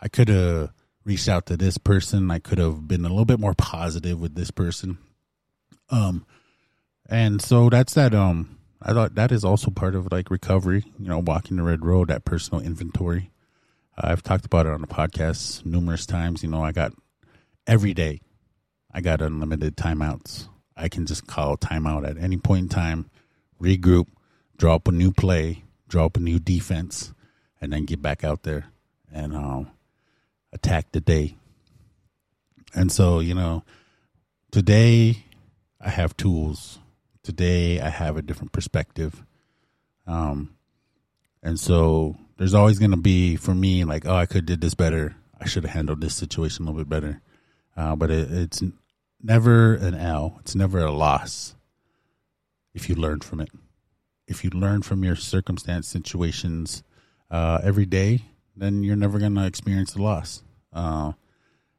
I 0.00 0.08
could 0.08 0.28
have 0.28 0.72
reached 1.04 1.28
out 1.28 1.46
to 1.46 1.56
this 1.56 1.78
person. 1.78 2.30
I 2.30 2.38
could 2.38 2.58
have 2.58 2.86
been 2.86 3.04
a 3.04 3.08
little 3.08 3.24
bit 3.24 3.40
more 3.40 3.54
positive 3.54 4.20
with 4.20 4.34
this 4.34 4.50
person. 4.50 4.98
Um, 5.90 6.26
and 7.10 7.42
so 7.42 7.68
that's 7.68 7.94
that. 7.94 8.14
Um, 8.14 8.58
I 8.80 8.92
thought 8.92 9.16
that 9.16 9.32
is 9.32 9.44
also 9.44 9.70
part 9.70 9.94
of 9.94 10.10
like 10.10 10.30
recovery. 10.30 10.84
You 10.98 11.08
know, 11.08 11.18
walking 11.18 11.56
the 11.56 11.62
red 11.62 11.84
road, 11.84 12.08
that 12.08 12.24
personal 12.24 12.64
inventory. 12.64 13.30
I've 13.98 14.22
talked 14.22 14.46
about 14.46 14.66
it 14.66 14.72
on 14.72 14.80
the 14.80 14.86
podcast 14.86 15.66
numerous 15.66 16.06
times. 16.06 16.42
You 16.42 16.48
know, 16.48 16.62
I 16.64 16.72
got 16.72 16.92
every 17.66 17.92
day. 17.92 18.20
I 18.92 19.00
got 19.00 19.20
unlimited 19.20 19.76
timeouts. 19.76 20.48
I 20.76 20.88
can 20.88 21.04
just 21.04 21.26
call 21.26 21.56
timeout 21.56 22.08
at 22.08 22.16
any 22.16 22.38
point 22.38 22.62
in 22.62 22.68
time, 22.70 23.10
regroup, 23.60 24.06
draw 24.56 24.76
up 24.76 24.88
a 24.88 24.92
new 24.92 25.12
play, 25.12 25.64
draw 25.88 26.06
up 26.06 26.16
a 26.16 26.20
new 26.20 26.38
defense, 26.38 27.12
and 27.60 27.72
then 27.72 27.84
get 27.84 28.00
back 28.00 28.24
out 28.24 28.44
there 28.44 28.66
and 29.12 29.34
um, 29.34 29.70
attack 30.52 30.92
the 30.92 31.00
day. 31.00 31.36
And 32.74 32.90
so, 32.90 33.20
you 33.20 33.34
know, 33.34 33.64
today 34.50 35.24
I 35.80 35.90
have 35.90 36.16
tools. 36.16 36.78
Today 37.22 37.80
I 37.80 37.88
have 37.88 38.16
a 38.16 38.22
different 38.22 38.52
perspective. 38.52 39.24
Um, 40.06 40.54
and 41.42 41.58
so 41.58 42.16
there's 42.36 42.54
always 42.54 42.78
going 42.78 42.90
to 42.90 42.96
be 42.96 43.36
for 43.36 43.54
me 43.54 43.84
like, 43.84 44.06
oh, 44.06 44.14
I 44.14 44.26
could 44.26 44.46
did 44.46 44.60
this 44.60 44.74
better. 44.74 45.16
I 45.40 45.46
should 45.46 45.64
have 45.64 45.72
handled 45.72 46.00
this 46.00 46.14
situation 46.14 46.64
a 46.64 46.70
little 46.70 46.84
bit 46.84 46.88
better. 46.88 47.20
Uh, 47.76 47.96
but 47.96 48.10
it, 48.10 48.30
it's 48.30 48.62
never 49.22 49.74
an 49.74 49.94
L. 49.94 50.38
It's 50.40 50.54
never 50.54 50.80
a 50.80 50.92
loss 50.92 51.54
if 52.74 52.88
you 52.88 52.94
learn 52.94 53.20
from 53.20 53.40
it. 53.40 53.50
If 54.26 54.44
you 54.44 54.50
learn 54.50 54.82
from 54.82 55.02
your 55.02 55.16
circumstance 55.16 55.88
situations 55.88 56.82
uh, 57.30 57.60
every 57.62 57.86
day, 57.86 58.22
then 58.56 58.82
you're 58.82 58.96
never 58.96 59.18
going 59.18 59.34
to 59.34 59.46
experience 59.46 59.94
a 59.94 60.02
loss. 60.02 60.42
Uh, 60.72 61.12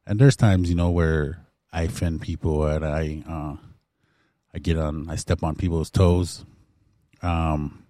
and 0.06 0.18
there's 0.18 0.36
times, 0.36 0.68
you 0.68 0.74
know, 0.74 0.90
where 0.90 1.46
I 1.72 1.82
offend 1.82 2.20
people 2.20 2.66
and 2.66 2.84
I, 2.84 3.22
uh, 3.28 3.56
I 4.54 4.58
get 4.58 4.78
on, 4.78 5.08
I 5.08 5.16
step 5.16 5.42
on 5.42 5.56
people's 5.56 5.90
toes. 5.90 6.44
Um, 7.22 7.84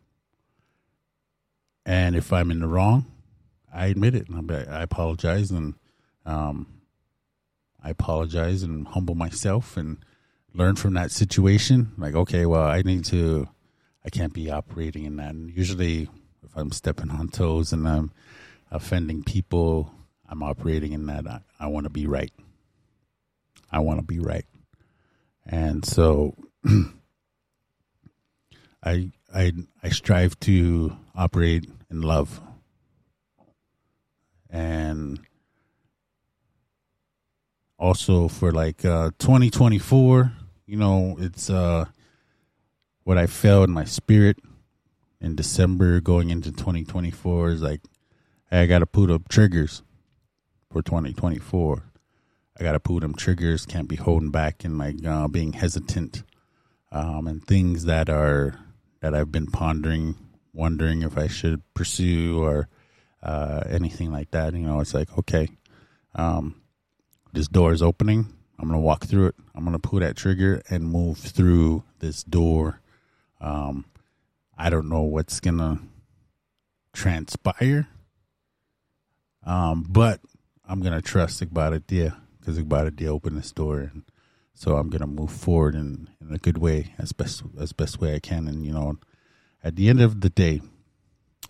and 1.85 2.15
if 2.15 2.33
I'm 2.33 2.51
in 2.51 2.61
the 2.61 2.69
wrong, 2.69 3.07
I 3.73 3.87
admit 3.87 4.15
it. 4.15 4.29
and 4.29 4.51
I 4.51 4.83
apologize 4.83 5.51
and 5.51 5.75
um, 6.25 6.83
I 7.83 7.91
apologize 7.91 8.63
and 8.63 8.87
humble 8.87 9.15
myself 9.15 9.77
and 9.77 9.99
learn 10.55 10.77
from 10.77 10.95
that 10.95 11.11
situation. 11.11 11.93
Like, 11.97 12.15
okay, 12.15 12.47
well, 12.47 12.63
I 12.63 12.83
need 12.83 13.05
to, 13.07 13.49
I 14.05 14.11
can't 14.11 14.33
be 14.33 14.51
operating 14.51 15.05
in 15.05 15.17
that. 15.17 15.35
And 15.35 15.51
usually, 15.51 16.09
if 16.45 16.57
I'm 16.57 16.71
stepping 16.71 17.11
on 17.11 17.29
toes 17.29 17.73
and 17.73 17.89
I'm 17.89 18.13
offending 18.71 19.25
people, 19.25 19.93
I'm 20.29 20.43
operating 20.43 20.93
in 20.93 21.07
that. 21.07 21.27
I, 21.27 21.41
I 21.59 21.67
want 21.67 21.85
to 21.85 21.91
be 21.91 22.07
right. 22.07 22.33
I 23.71 23.81
want 23.81 23.99
to 23.99 24.07
be 24.07 24.19
right. 24.19 24.45
And 25.45 25.85
so 25.85 26.37
I, 28.85 29.11
I, 29.35 29.53
I 29.83 29.89
strive 29.91 30.39
to 30.41 30.97
operate 31.15 31.69
in 31.91 32.03
love. 32.03 32.41
And 34.51 35.21
also 37.83 38.29
for 38.29 38.53
like 38.53 38.85
uh 38.85 39.11
2024 39.19 40.33
you 40.67 40.77
know 40.77 41.17
it's 41.19 41.51
uh 41.51 41.85
what 43.03 43.19
i 43.19 43.27
felt 43.27 43.67
in 43.69 43.75
my 43.75 43.85
spirit 43.85 44.39
in 45.21 45.35
december 45.35 46.01
going 46.01 46.31
into 46.31 46.53
2024 46.53 47.49
is 47.51 47.61
like 47.61 47.81
hey, 48.51 48.63
i 48.63 48.67
gotta 48.67 48.87
put 48.87 49.11
up 49.11 49.29
triggers 49.29 49.83
for 50.71 50.81
2024 50.81 51.83
i 52.61 52.63
gotta 52.63 52.79
put 52.79 53.01
them 53.01 53.15
triggers 53.15 53.67
can't 53.67 53.89
be 53.89 53.97
holding 53.97 54.31
back 54.31 54.63
and 54.63 54.79
like 54.79 55.05
uh, 55.05 55.27
being 55.27 55.53
hesitant 55.53 56.23
um 56.93 57.27
and 57.27 57.45
things 57.47 57.85
that 57.87 58.09
are 58.09 58.59
that 59.01 59.15
i've 59.15 59.33
been 59.33 59.49
pondering 59.49 60.15
wondering 60.53 61.03
if 61.03 61.19
i 61.19 61.27
should 61.27 61.61
pursue 61.75 62.41
or 62.41 62.69
uh 63.23 63.63
anything 63.69 64.13
like 64.13 64.31
that 64.31 64.53
you 64.55 64.61
know 64.61 64.79
it's 64.79 64.95
like 64.95 65.17
okay 65.19 65.49
um 66.15 66.55
this 67.33 67.49
door 67.49 67.73
is 67.73 67.83
opening. 67.83 68.27
I'm 68.59 68.69
gonna 68.69 68.81
walk 68.81 69.07
through 69.07 69.27
it. 69.29 69.35
I'm 69.55 69.65
gonna 69.65 69.79
pull 69.79 70.01
that 70.01 70.17
trigger 70.17 70.63
and 70.69 70.85
move 70.85 71.19
through 71.19 71.83
this 71.99 72.23
door. 72.23 72.81
Um, 73.41 73.87
I 74.57 74.71
don't 74.71 74.89
know 74.89 75.03
what's 75.03 75.41
gonna 75.41 75.81
transpire, 76.93 77.89
um, 79.45 79.87
but 79.89 80.21
I'm 80.69 80.81
gonna 80.81 81.03
trust 81.03 81.43
Igbaradea 81.43 82.15
because 82.39 82.59
Igbaradea 82.59 83.09
opened 83.09 83.39
this 83.39 83.53
door, 83.53 83.79
and 83.79 84.03
so 84.55 84.77
I'm 84.77 84.91
gonna 84.91 85.07
move 85.07 85.33
forward 85.33 85.75
in, 85.75 86.09
in 86.21 86.35
a 86.35 86.39
good 86.39 86.59
way 86.59 86.95
as 86.99 87.13
best 87.13 87.43
as 87.59 87.73
best 87.73 88.01
way 88.01 88.15
I 88.15 88.21
can. 88.21 88.49
And 88.49 88.65
you 88.65 88.73
know, 88.73 88.99
at 89.63 89.77
the 89.77 89.89
end 89.89 90.01
of 90.01 90.21
the 90.21 90.31
day, 90.31 90.61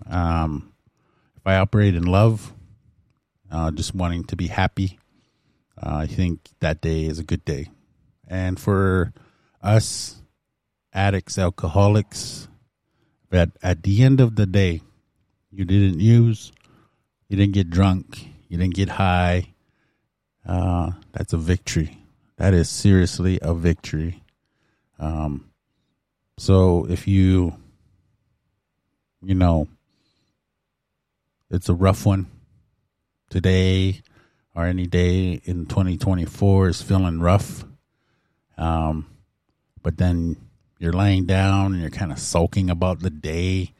um, 0.06 0.72
if 1.36 1.46
I 1.46 1.56
operate 1.56 1.94
in 1.94 2.04
love, 2.04 2.52
uh, 3.50 3.70
just 3.70 3.94
wanting 3.94 4.24
to 4.24 4.36
be 4.36 4.48
happy 4.48 4.98
uh, 5.80 5.96
I 5.96 6.06
think 6.06 6.50
that 6.60 6.80
day 6.80 7.04
is 7.04 7.18
a 7.18 7.24
good 7.24 7.44
day. 7.44 7.68
And 8.28 8.58
for 8.58 9.12
us 9.62 10.22
addicts, 10.92 11.38
alcoholics. 11.38 12.48
But 13.30 13.50
at 13.62 13.82
the 13.82 14.02
end 14.02 14.20
of 14.20 14.36
the 14.36 14.46
day, 14.46 14.82
you 15.50 15.64
didn't 15.64 16.00
use, 16.00 16.52
you 17.28 17.36
didn't 17.36 17.54
get 17.54 17.70
drunk, 17.70 18.28
you 18.48 18.58
didn't 18.58 18.74
get 18.74 18.90
high. 18.90 19.54
Uh, 20.46 20.92
that's 21.12 21.32
a 21.32 21.38
victory. 21.38 22.01
That 22.36 22.54
is 22.54 22.68
seriously 22.68 23.38
a 23.42 23.54
victory. 23.54 24.22
Um, 24.98 25.50
so 26.38 26.86
if 26.88 27.06
you, 27.06 27.56
you 29.22 29.34
know, 29.34 29.68
it's 31.50 31.68
a 31.68 31.74
rough 31.74 32.06
one 32.06 32.26
today 33.30 34.02
or 34.54 34.64
any 34.64 34.86
day 34.86 35.40
in 35.44 35.66
2024 35.66 36.68
is 36.68 36.82
feeling 36.82 37.20
rough. 37.20 37.64
Um, 38.56 39.06
but 39.82 39.98
then 39.98 40.36
you're 40.78 40.92
laying 40.92 41.26
down 41.26 41.72
and 41.72 41.80
you're 41.80 41.90
kind 41.90 42.12
of 42.12 42.18
sulking 42.18 42.70
about 42.70 43.00
the 43.00 43.10
day 43.10 43.72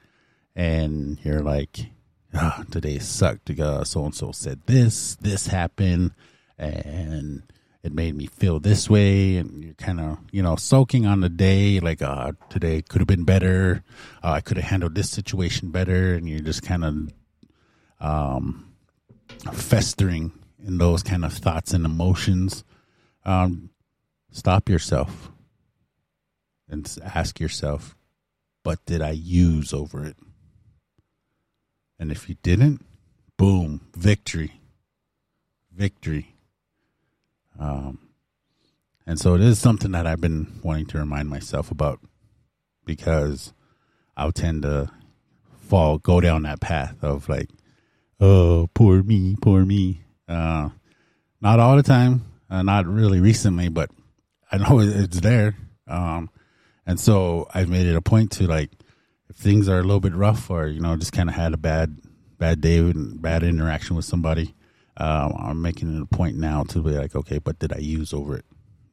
and 0.55 1.19
you're 1.25 1.43
like, 1.43 1.87
ah, 2.35 2.65
today 2.71 2.99
sucked. 2.99 3.51
So 3.85 4.05
and 4.05 4.15
so 4.15 4.33
said 4.33 4.61
this, 4.67 5.17
this 5.17 5.47
happened, 5.47 6.13
and 6.59 7.43
it 7.83 7.93
made 7.93 8.15
me 8.15 8.27
feel 8.27 8.61
this 8.61 8.89
way. 8.89 9.37
And 9.37 9.63
you're 9.65 9.75
kind 9.75 10.01
of, 10.01 10.19
you 10.31 10.43
know, 10.43 10.57
soaking 10.57 11.07
on 11.07 11.21
the 11.21 11.29
day, 11.29 11.81
like, 11.81 12.03
uh, 12.03 12.33
today 12.49 12.83
could 12.83 13.01
have 13.01 13.09
been 13.09 13.25
better. 13.25 13.83
Uh, 14.23 14.33
I 14.33 14.41
could 14.41 14.57
have 14.57 14.67
handled 14.67 14.95
this 14.95 15.11
situation 15.11 15.71
better. 15.71 16.15
And 16.15 16.29
you're 16.29 16.41
just 16.41 16.63
kind 16.63 16.85
of 16.85 17.13
um, 18.01 18.73
festering 19.53 20.33
in 20.65 20.79
those 20.79 21.03
kind 21.03 21.25
of 21.25 21.33
thoughts 21.33 21.73
and 21.73 21.85
emotions. 21.85 22.65
Um, 23.25 23.71
stop 24.31 24.69
yourself 24.69 25.31
and 26.69 26.89
ask 27.15 27.41
yourself, 27.41 27.97
what 28.63 28.85
did 28.87 29.03
I 29.03 29.11
use 29.11 29.73
over 29.73 30.05
it? 30.05 30.17
And 31.99 32.13
if 32.13 32.29
you 32.29 32.37
didn't, 32.43 32.85
boom, 33.37 33.81
victory. 33.97 34.61
Victory. 35.73 36.32
Um, 37.63 37.99
and 39.07 39.21
so 39.21 39.35
it 39.35 39.41
is 39.41 39.59
something 39.59 39.93
that 39.93 40.07
I've 40.07 40.21
been 40.21 40.61
wanting 40.63 40.87
to 40.87 40.99
remind 40.99 41.29
myself 41.29 41.71
about 41.71 42.01
because 42.85 43.53
I'll 44.17 44.33
tend 44.33 44.63
to 44.63 44.91
fall, 45.61 45.99
go 45.99 46.21
down 46.21 46.43
that 46.43 46.61
path 46.61 47.03
of 47.03 47.29
like, 47.29 47.51
oh, 48.21 48.69
poor 48.75 49.03
me, 49.03 49.37
poor 49.41 49.65
me. 49.65 50.03
Uh, 50.29 50.71
not 51.41 51.61
all 51.61 51.77
the 51.77 51.83
time, 51.85 52.25
uh, 52.51 52.63
not 52.63 52.87
really 52.87 53.21
recently, 53.21 53.69
but 53.69 53.91
I 54.51 54.59
know 54.59 54.81
it's 54.81 55.21
there. 55.21 55.55
Um, 55.87 56.31
and 56.85 56.99
so 56.99 57.49
I've 57.55 57.69
made 57.69 57.87
it 57.87 57.97
a 57.97 58.03
point 58.03 58.33
to 58.33 58.47
like, 58.49 58.71
if 59.29 59.37
things 59.37 59.69
are 59.69 59.79
a 59.79 59.83
little 59.83 60.01
bit 60.01 60.15
rough 60.15 60.51
or, 60.51 60.67
you 60.67 60.81
know, 60.81 60.97
just 60.97 61.13
kind 61.13 61.29
of 61.29 61.37
had 61.37 61.55
a 61.55 61.59
bad, 61.59 61.97
bad 62.39 62.61
day 62.61 62.79
and 62.79 63.23
bad 63.23 63.45
interaction 63.45 63.95
with 63.95 64.05
somebody, 64.05 64.55
um, 65.03 65.35
I'm 65.37 65.63
making 65.63 65.97
it 65.97 66.03
a 66.03 66.07
point 66.07 66.37
now 66.37 66.63
to 66.65 66.81
be 66.81 66.91
like, 66.91 67.17
okay, 67.17 67.39
but 67.39 67.59
did 67.59 67.73
I 67.73 67.79
use 67.79 68.13
over 68.13 68.37
it? 68.37 68.45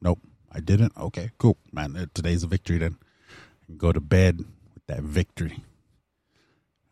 Nope, 0.02 0.18
I 0.50 0.60
didn't. 0.60 0.92
Okay, 0.98 1.30
cool, 1.38 1.56
man. 1.72 1.96
uh, 1.96 2.06
Today's 2.14 2.42
a 2.42 2.48
victory 2.48 2.78
then. 2.78 2.96
Go 3.76 3.92
to 3.92 4.00
bed 4.00 4.38
with 4.74 4.84
that 4.88 5.02
victory. 5.02 5.62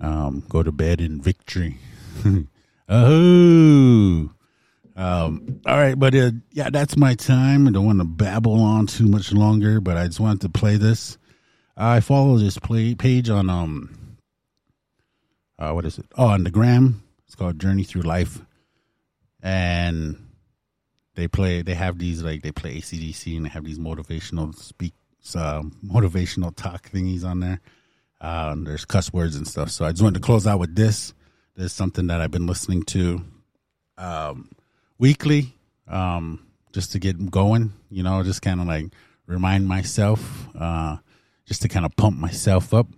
Um, 0.01 0.45
go 0.49 0.63
to 0.63 0.71
bed 0.71 1.01
in 1.01 1.21
victory. 1.21 1.79
oh. 2.89 4.31
Um, 4.97 5.61
all 5.67 5.77
right, 5.77 5.99
but 5.99 6.15
uh, 6.15 6.31
yeah, 6.53 6.71
that's 6.71 6.97
my 6.97 7.15
time. 7.15 7.67
I 7.67 7.73
don't 7.73 7.87
want 7.87 7.99
to 7.99 8.05
babble 8.05 8.61
on 8.61 8.87
too 8.87 9.07
much 9.07 9.33
longer, 9.33 9.81
but 9.81 9.97
I 9.97 10.07
just 10.07 10.21
wanted 10.21 10.43
to 10.43 10.49
play 10.49 10.77
this. 10.77 11.19
I 11.77 12.01
follow 12.01 12.39
this 12.39 12.59
play 12.59 12.95
page 12.95 13.29
on 13.31 13.49
um, 13.51 14.17
uh, 15.59 15.73
what 15.73 15.85
is 15.85 15.99
it? 15.99 16.07
Oh, 16.17 16.27
on 16.27 16.45
the 16.45 16.51
gram. 16.51 17.03
It's 17.27 17.35
called 17.35 17.61
Journey 17.61 17.85
Through 17.85 18.03
Life, 18.03 18.41
and 19.49 20.27
they 21.15 21.27
play. 21.27 21.63
They 21.63 21.75
have 21.75 21.99
these 21.99 22.23
like 22.23 22.43
they 22.43 22.53
play 22.53 22.79
ACDC, 22.79 23.37
and 23.37 23.47
they 23.47 23.51
have 23.51 23.65
these 23.65 23.79
motivational 23.79 24.55
speak, 24.55 24.93
uh, 25.35 25.63
motivational 25.85 26.55
talk 26.55 26.91
thingies 26.91 27.25
on 27.25 27.41
there. 27.41 27.61
Uh, 28.21 28.55
there's 28.59 28.85
cuss 28.85 29.11
words 29.11 29.37
and 29.37 29.49
stuff. 29.49 29.71
So 29.71 29.87
I 29.87 29.91
just 29.93 30.03
wanted 30.03 30.21
to 30.21 30.27
close 30.27 30.47
out 30.47 30.59
with 30.61 30.77
this. 30.77 31.15
This 31.57 31.67
is 31.67 31.73
something 31.73 32.09
that 32.09 32.21
I've 32.21 32.31
been 32.31 32.47
listening 32.47 32.83
to 32.85 33.25
um, 33.97 34.51
weekly, 34.99 35.57
um, 35.89 36.47
just 36.73 36.93
to 36.93 36.99
get 36.99 37.31
going. 37.31 37.73
You 37.91 38.03
know, 38.03 38.23
just 38.23 38.43
kind 38.43 38.61
of 38.61 38.67
like 38.67 38.87
remind 39.27 39.67
myself, 39.67 40.47
uh, 40.59 40.99
just 41.47 41.63
to 41.63 41.69
kind 41.69 41.87
of 41.87 41.97
pump 41.97 42.19
myself 42.19 42.75
up 42.75 42.89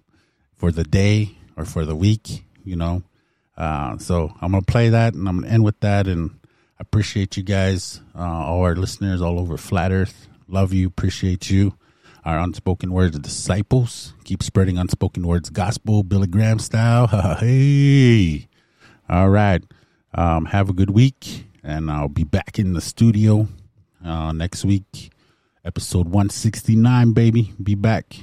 for 0.56 0.72
the 0.72 0.84
day 0.84 1.38
or 1.56 1.64
for 1.64 1.84
the 1.84 1.94
week. 1.94 2.44
You 2.64 2.74
know, 2.74 3.04
uh, 3.56 3.98
so 3.98 4.34
I'm 4.40 4.50
gonna 4.50 4.62
play 4.62 4.88
that, 4.88 5.14
and 5.14 5.28
I'm 5.28 5.42
gonna 5.42 5.52
end 5.52 5.62
with 5.64 5.78
that. 5.80 6.08
And 6.08 6.39
appreciate 6.80 7.36
you 7.36 7.42
guys, 7.42 8.00
uh, 8.14 8.22
all 8.22 8.62
our 8.62 8.74
listeners 8.74 9.20
all 9.20 9.38
over 9.38 9.56
Flat 9.56 9.92
Earth. 9.92 10.28
Love 10.48 10.72
you, 10.72 10.88
appreciate 10.88 11.50
you. 11.50 11.74
Our 12.24 12.38
unspoken 12.38 12.92
words 12.92 13.18
disciples. 13.18 14.14
Keep 14.24 14.42
spreading 14.42 14.78
unspoken 14.78 15.26
words 15.26 15.50
gospel, 15.50 16.02
Billy 16.02 16.26
Graham 16.26 16.58
style. 16.58 17.06
hey. 17.40 18.48
All 19.08 19.30
right. 19.30 19.62
Um, 20.14 20.46
have 20.46 20.68
a 20.68 20.72
good 20.72 20.90
week, 20.90 21.46
and 21.62 21.90
I'll 21.90 22.08
be 22.08 22.24
back 22.24 22.58
in 22.58 22.72
the 22.72 22.80
studio 22.80 23.48
uh, 24.04 24.32
next 24.32 24.64
week. 24.64 25.12
Episode 25.64 26.06
169, 26.06 27.12
baby. 27.12 27.52
Be 27.62 27.74
back. 27.74 28.16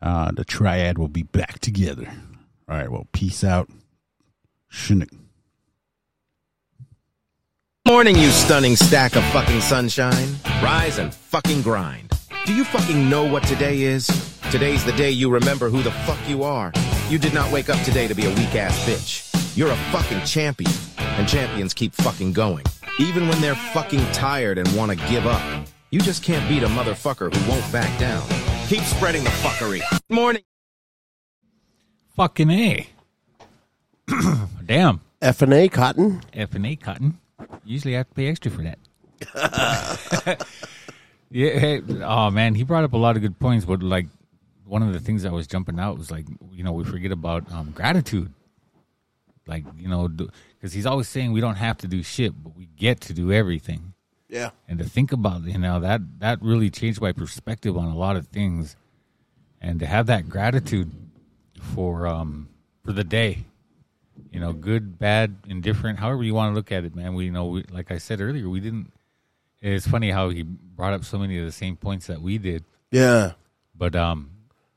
Uh, 0.00 0.32
the 0.32 0.44
triad 0.44 0.98
will 0.98 1.08
be 1.08 1.22
back 1.22 1.58
together. 1.58 2.10
All 2.68 2.76
right. 2.76 2.90
Well, 2.90 3.06
peace 3.12 3.44
out. 3.44 3.68
Morning, 7.92 8.16
you 8.16 8.30
stunning 8.30 8.74
stack 8.74 9.16
of 9.16 9.24
fucking 9.24 9.60
sunshine. 9.60 10.28
Rise 10.62 10.96
and 10.96 11.12
fucking 11.12 11.60
grind. 11.60 12.10
Do 12.46 12.54
you 12.54 12.64
fucking 12.64 13.10
know 13.10 13.30
what 13.30 13.42
today 13.42 13.82
is? 13.82 14.06
Today's 14.50 14.82
the 14.82 14.92
day 14.92 15.10
you 15.10 15.30
remember 15.30 15.68
who 15.68 15.82
the 15.82 15.90
fuck 15.90 16.18
you 16.26 16.42
are. 16.42 16.72
You 17.10 17.18
did 17.18 17.34
not 17.34 17.52
wake 17.52 17.68
up 17.68 17.78
today 17.84 18.08
to 18.08 18.14
be 18.14 18.24
a 18.24 18.30
weak 18.30 18.54
ass 18.54 18.78
bitch. 18.86 19.54
You're 19.54 19.70
a 19.70 19.76
fucking 19.92 20.24
champion. 20.24 20.72
And 20.96 21.28
champions 21.28 21.74
keep 21.74 21.92
fucking 21.92 22.32
going. 22.32 22.64
Even 22.98 23.28
when 23.28 23.38
they're 23.42 23.54
fucking 23.54 24.04
tired 24.12 24.56
and 24.56 24.74
want 24.74 24.90
to 24.90 25.08
give 25.08 25.26
up. 25.26 25.66
You 25.90 26.00
just 26.00 26.24
can't 26.24 26.48
beat 26.48 26.62
a 26.62 26.68
motherfucker 26.68 27.32
who 27.32 27.50
won't 27.50 27.70
back 27.70 28.00
down. 28.00 28.26
Keep 28.68 28.84
spreading 28.84 29.22
the 29.22 29.30
fuckery. 29.44 29.82
Morning. 30.08 30.44
Fucking 32.16 32.50
A. 32.50 32.88
Damn. 34.64 35.02
F 35.20 35.42
and 35.42 35.52
A 35.52 35.68
cotton. 35.68 36.22
F 36.32 36.54
and 36.54 36.64
A 36.64 36.74
cotton. 36.74 37.18
Usually 37.64 37.94
I 37.94 37.98
have 37.98 38.08
to 38.08 38.14
pay 38.14 38.26
extra 38.28 38.50
for 38.50 38.62
that. 38.62 38.78
yeah. 41.30 41.58
Hey, 41.58 41.82
oh 42.02 42.30
man, 42.30 42.54
he 42.54 42.64
brought 42.64 42.84
up 42.84 42.92
a 42.92 42.96
lot 42.96 43.16
of 43.16 43.22
good 43.22 43.38
points, 43.38 43.64
but 43.64 43.82
like 43.82 44.06
one 44.64 44.82
of 44.82 44.92
the 44.92 45.00
things 45.00 45.22
that 45.22 45.32
was 45.32 45.46
jumping 45.46 45.78
out 45.78 45.98
was 45.98 46.10
like 46.10 46.26
you 46.52 46.64
know 46.64 46.72
we 46.72 46.84
forget 46.84 47.12
about 47.12 47.50
um, 47.52 47.70
gratitude. 47.70 48.32
Like 49.46 49.64
you 49.76 49.88
know, 49.88 50.08
because 50.08 50.72
he's 50.72 50.86
always 50.86 51.08
saying 51.08 51.32
we 51.32 51.40
don't 51.40 51.56
have 51.56 51.78
to 51.78 51.88
do 51.88 52.02
shit, 52.02 52.32
but 52.42 52.56
we 52.56 52.66
get 52.66 53.00
to 53.02 53.12
do 53.12 53.32
everything. 53.32 53.94
Yeah. 54.28 54.50
and 54.66 54.78
to 54.78 54.84
think 54.86 55.12
about 55.12 55.42
you 55.42 55.58
know 55.58 55.78
that 55.80 56.00
that 56.20 56.40
really 56.40 56.70
changed 56.70 57.02
my 57.02 57.12
perspective 57.12 57.76
on 57.76 57.88
a 57.88 57.94
lot 57.94 58.16
of 58.16 58.28
things 58.28 58.76
and 59.60 59.78
to 59.80 59.84
have 59.86 60.06
that 60.06 60.26
gratitude 60.30 60.90
for 61.60 62.06
um 62.06 62.48
for 62.82 62.92
the 62.92 63.04
day 63.04 63.44
you 64.32 64.40
know 64.40 64.52
good 64.52 64.98
bad 64.98 65.36
indifferent 65.46 65.98
however 65.98 66.24
you 66.24 66.34
want 66.34 66.50
to 66.50 66.54
look 66.54 66.72
at 66.72 66.84
it 66.84 66.96
man. 66.96 67.14
We 67.14 67.26
you 67.26 67.30
know 67.32 67.46
we, 67.46 67.64
like 67.70 67.90
i 67.92 67.98
said 67.98 68.20
earlier 68.20 68.48
we 68.48 68.60
didn't 68.60 68.92
it's 69.60 69.86
funny 69.86 70.10
how 70.10 70.30
he 70.30 70.42
brought 70.42 70.92
up 70.92 71.04
so 71.04 71.18
many 71.18 71.38
of 71.38 71.44
the 71.44 71.52
same 71.52 71.76
points 71.76 72.08
that 72.08 72.20
we 72.20 72.36
did. 72.38 72.64
Yeah. 72.90 73.32
but 73.76 73.94
um 73.94 74.30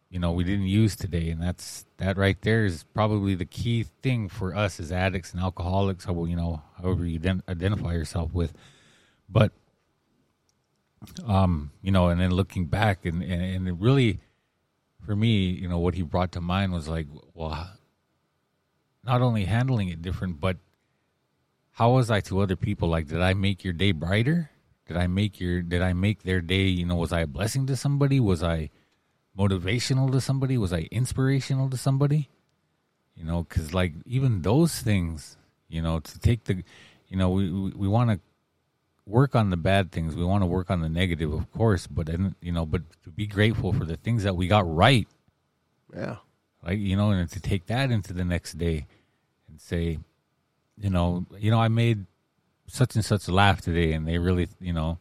you 0.10 0.20
know 0.20 0.32
we 0.34 0.44
didn't 0.44 0.68
use 0.68 0.96
today 0.96 1.30
and 1.30 1.42
that's 1.42 1.86
that 1.98 2.18
right 2.18 2.40
there 2.42 2.66
is 2.66 2.84
probably 2.94 3.34
the 3.36 3.46
key 3.46 3.84
thing 4.02 4.30
for 4.30 4.56
us 4.56 4.80
as 4.80 4.92
addicts 4.92 5.32
and 5.32 5.42
alcoholics 5.42 6.06
how 6.06 6.26
you 6.26 6.36
know 6.36 6.62
however 6.82 7.06
you 7.06 7.20
ident- 7.20 7.44
identify 7.50 7.94
yourself 7.94 8.34
with. 8.34 8.54
But 9.30 9.52
um 11.26 11.72
you 11.82 11.92
know 11.92 12.10
and 12.10 12.20
then 12.20 12.32
looking 12.32 12.66
back 12.66 13.06
and, 13.06 13.22
and 13.24 13.42
and 13.42 13.68
it 13.68 13.76
really 13.80 14.20
for 15.06 15.16
me 15.16 15.48
you 15.48 15.68
know 15.68 15.80
what 15.80 15.94
he 15.96 16.02
brought 16.02 16.32
to 16.34 16.42
mind 16.42 16.72
was 16.74 16.88
like 16.88 17.08
well 17.34 17.70
not 19.06 19.22
only 19.22 19.46
handling 19.46 19.90
it 19.90 20.02
different 20.02 20.40
but 20.40 20.58
how 21.72 21.92
was 21.92 22.10
i 22.10 22.22
to 22.22 22.40
other 22.40 22.56
people? 22.56 22.90
Like 22.90 23.08
did 23.08 23.22
i 23.22 23.34
make 23.34 23.64
your 23.64 23.74
day 23.74 23.92
brighter? 23.92 24.50
Did 24.88 24.98
i 24.98 25.08
make 25.08 25.40
your 25.40 25.62
did 25.62 25.82
i 25.82 25.94
make 25.94 26.24
their 26.24 26.42
day 26.42 26.64
you 26.68 26.86
know 26.86 26.96
was 26.96 27.12
i 27.14 27.22
a 27.22 27.28
blessing 27.28 27.66
to 27.68 27.76
somebody? 27.76 28.20
Was 28.20 28.44
i 28.44 28.70
motivational 29.38 30.12
to 30.12 30.22
somebody? 30.22 30.58
Was 30.58 30.74
i 30.74 30.88
inspirational 30.92 31.70
to 31.70 31.78
somebody? 31.78 32.30
You 33.16 33.24
know 33.26 33.44
because 33.44 33.74
like 33.74 33.94
even 34.06 34.42
those 34.42 34.80
things 34.80 35.38
you 35.68 35.82
know 35.82 36.00
to 36.00 36.20
take 36.20 36.46
the 36.46 36.64
you 37.08 37.18
know 37.18 37.30
we 37.30 37.52
we, 37.52 37.70
we 37.72 37.88
want 37.88 38.10
to 38.12 38.20
work 39.08 39.36
on 39.36 39.50
the 39.52 39.58
bad 39.58 39.92
things. 39.92 40.16
We 40.16 40.26
want 40.26 40.42
to 40.42 40.48
work 40.48 40.72
on 40.72 40.82
the 40.82 40.90
negative, 40.90 41.32
of 41.32 41.52
course, 41.52 41.86
but 41.86 42.08
then 42.08 42.34
you 42.42 42.52
know, 42.52 42.66
but 42.66 42.82
to 43.04 43.12
be 43.12 43.28
grateful 43.28 43.72
for 43.72 43.86
the 43.86 43.98
things 43.98 44.24
that 44.24 44.36
we 44.36 44.48
got 44.48 44.66
right, 44.66 45.08
Yeah. 45.96 46.18
like 46.64 46.80
you 46.80 46.96
know, 46.96 47.12
and 47.12 47.30
to 47.30 47.40
take 47.40 47.68
that 47.68 47.92
into 47.92 48.14
the 48.14 48.26
next 48.26 48.58
day 48.58 48.88
and 49.56 49.62
say, 49.62 50.00
you 50.78 50.90
know, 50.90 51.26
you 51.40 51.50
know, 51.50 51.60
I 51.60 51.70
made 51.70 52.06
such 52.68 52.96
and 52.96 53.06
such 53.06 53.30
laugh 53.30 53.62
today, 53.62 53.94
and 53.94 54.06
they 54.06 54.18
really, 54.18 54.50
you 54.60 54.74
know, 54.74 55.00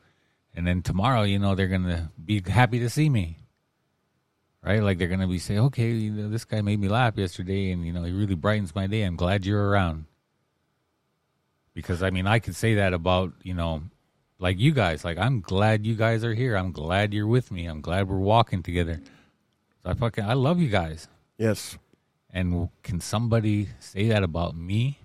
and 0.54 0.64
then 0.64 0.80
tomorrow, 0.82 1.22
you 1.22 1.40
know, 1.40 1.56
they're 1.56 1.66
gonna 1.66 2.12
be 2.24 2.40
happy 2.40 2.78
to 2.78 2.88
see 2.88 3.08
me. 3.08 3.38
Right, 4.62 4.80
like 4.80 4.98
they're 4.98 5.08
gonna 5.08 5.26
be 5.26 5.38
say, 5.38 5.58
okay, 5.58 5.90
you 5.90 6.12
know, 6.12 6.28
this 6.30 6.44
guy 6.44 6.62
made 6.62 6.78
me 6.78 6.88
laugh 6.88 7.16
yesterday, 7.16 7.72
and 7.72 7.84
you 7.84 7.92
know, 7.92 8.04
he 8.04 8.12
really 8.12 8.36
brightens 8.36 8.74
my 8.74 8.86
day. 8.86 9.02
I'm 9.02 9.16
glad 9.16 9.44
you're 9.44 9.68
around 9.68 10.06
because 11.74 12.02
I 12.02 12.10
mean 12.10 12.26
I 12.26 12.38
could 12.38 12.54
say 12.54 12.76
that 12.76 12.94
about 12.94 13.32
you 13.42 13.52
know 13.52 13.82
like 14.38 14.60
you 14.60 14.72
guys 14.72 15.04
like 15.04 15.18
I'm 15.18 15.40
glad 15.40 15.84
you 15.84 15.96
guys 15.96 16.24
are 16.24 16.32
here 16.32 16.54
I'm 16.56 16.70
glad 16.70 17.12
you're 17.12 17.26
with 17.26 17.50
me 17.50 17.66
I'm 17.66 17.80
glad 17.80 18.08
we're 18.08 18.16
walking 18.16 18.62
together 18.62 19.00
I 19.84 19.94
fucking 19.94 20.24
I 20.24 20.34
love 20.34 20.60
you 20.60 20.68
guys 20.68 21.08
Yes. 21.36 21.76
And 22.34 22.68
can 22.82 23.00
somebody 23.00 23.68
say 23.78 24.08
that 24.08 24.22
about 24.22 24.54
me? 24.56 24.98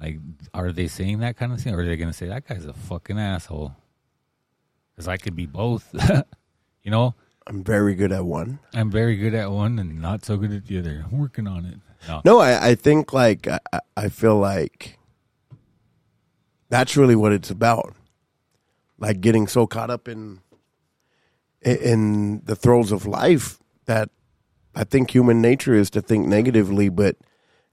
Like 0.00 0.18
are 0.54 0.70
they 0.72 0.86
saying 0.88 1.18
that 1.18 1.36
kind 1.36 1.52
of 1.52 1.60
thing? 1.60 1.74
Or 1.74 1.80
are 1.80 1.84
they 1.84 1.96
gonna 1.96 2.12
say 2.14 2.28
that 2.28 2.46
guy's 2.48 2.64
a 2.64 2.72
fucking 2.72 3.18
asshole. 3.18 3.74
Because 4.94 5.08
I 5.08 5.16
could 5.18 5.36
be 5.36 5.46
both. 5.46 5.94
You 6.84 6.92
know? 6.92 7.14
I'm 7.46 7.62
very 7.64 7.94
good 7.94 8.12
at 8.12 8.24
one. 8.24 8.60
I'm 8.72 8.90
very 8.90 9.16
good 9.16 9.34
at 9.34 9.50
one 9.50 9.78
and 9.78 10.00
not 10.00 10.24
so 10.24 10.36
good 10.38 10.52
at 10.52 10.66
the 10.66 10.78
other. 10.78 11.04
I'm 11.10 11.18
working 11.18 11.46
on 11.46 11.66
it. 11.66 11.78
No, 12.06 12.22
No, 12.24 12.38
I, 12.40 12.68
I 12.68 12.74
think 12.76 13.12
like 13.12 13.46
I, 13.46 13.58
I- 13.72 13.80
I 13.96 14.08
feel 14.08 14.38
like 14.38 14.96
that's 16.70 16.96
really 16.96 17.16
what 17.16 17.32
it's 17.32 17.50
about. 17.50 17.94
Like 18.98 19.20
getting 19.20 19.46
so 19.48 19.66
caught 19.66 19.90
up 19.90 20.08
in 20.08 20.40
in 21.62 22.42
the 22.44 22.54
throes 22.56 22.92
of 22.92 23.04
life 23.06 23.58
that 23.86 24.08
I 24.74 24.84
think 24.84 25.10
human 25.10 25.40
nature 25.40 25.74
is 25.74 25.90
to 25.90 26.00
think 26.00 26.26
negatively, 26.26 26.88
but 26.88 27.16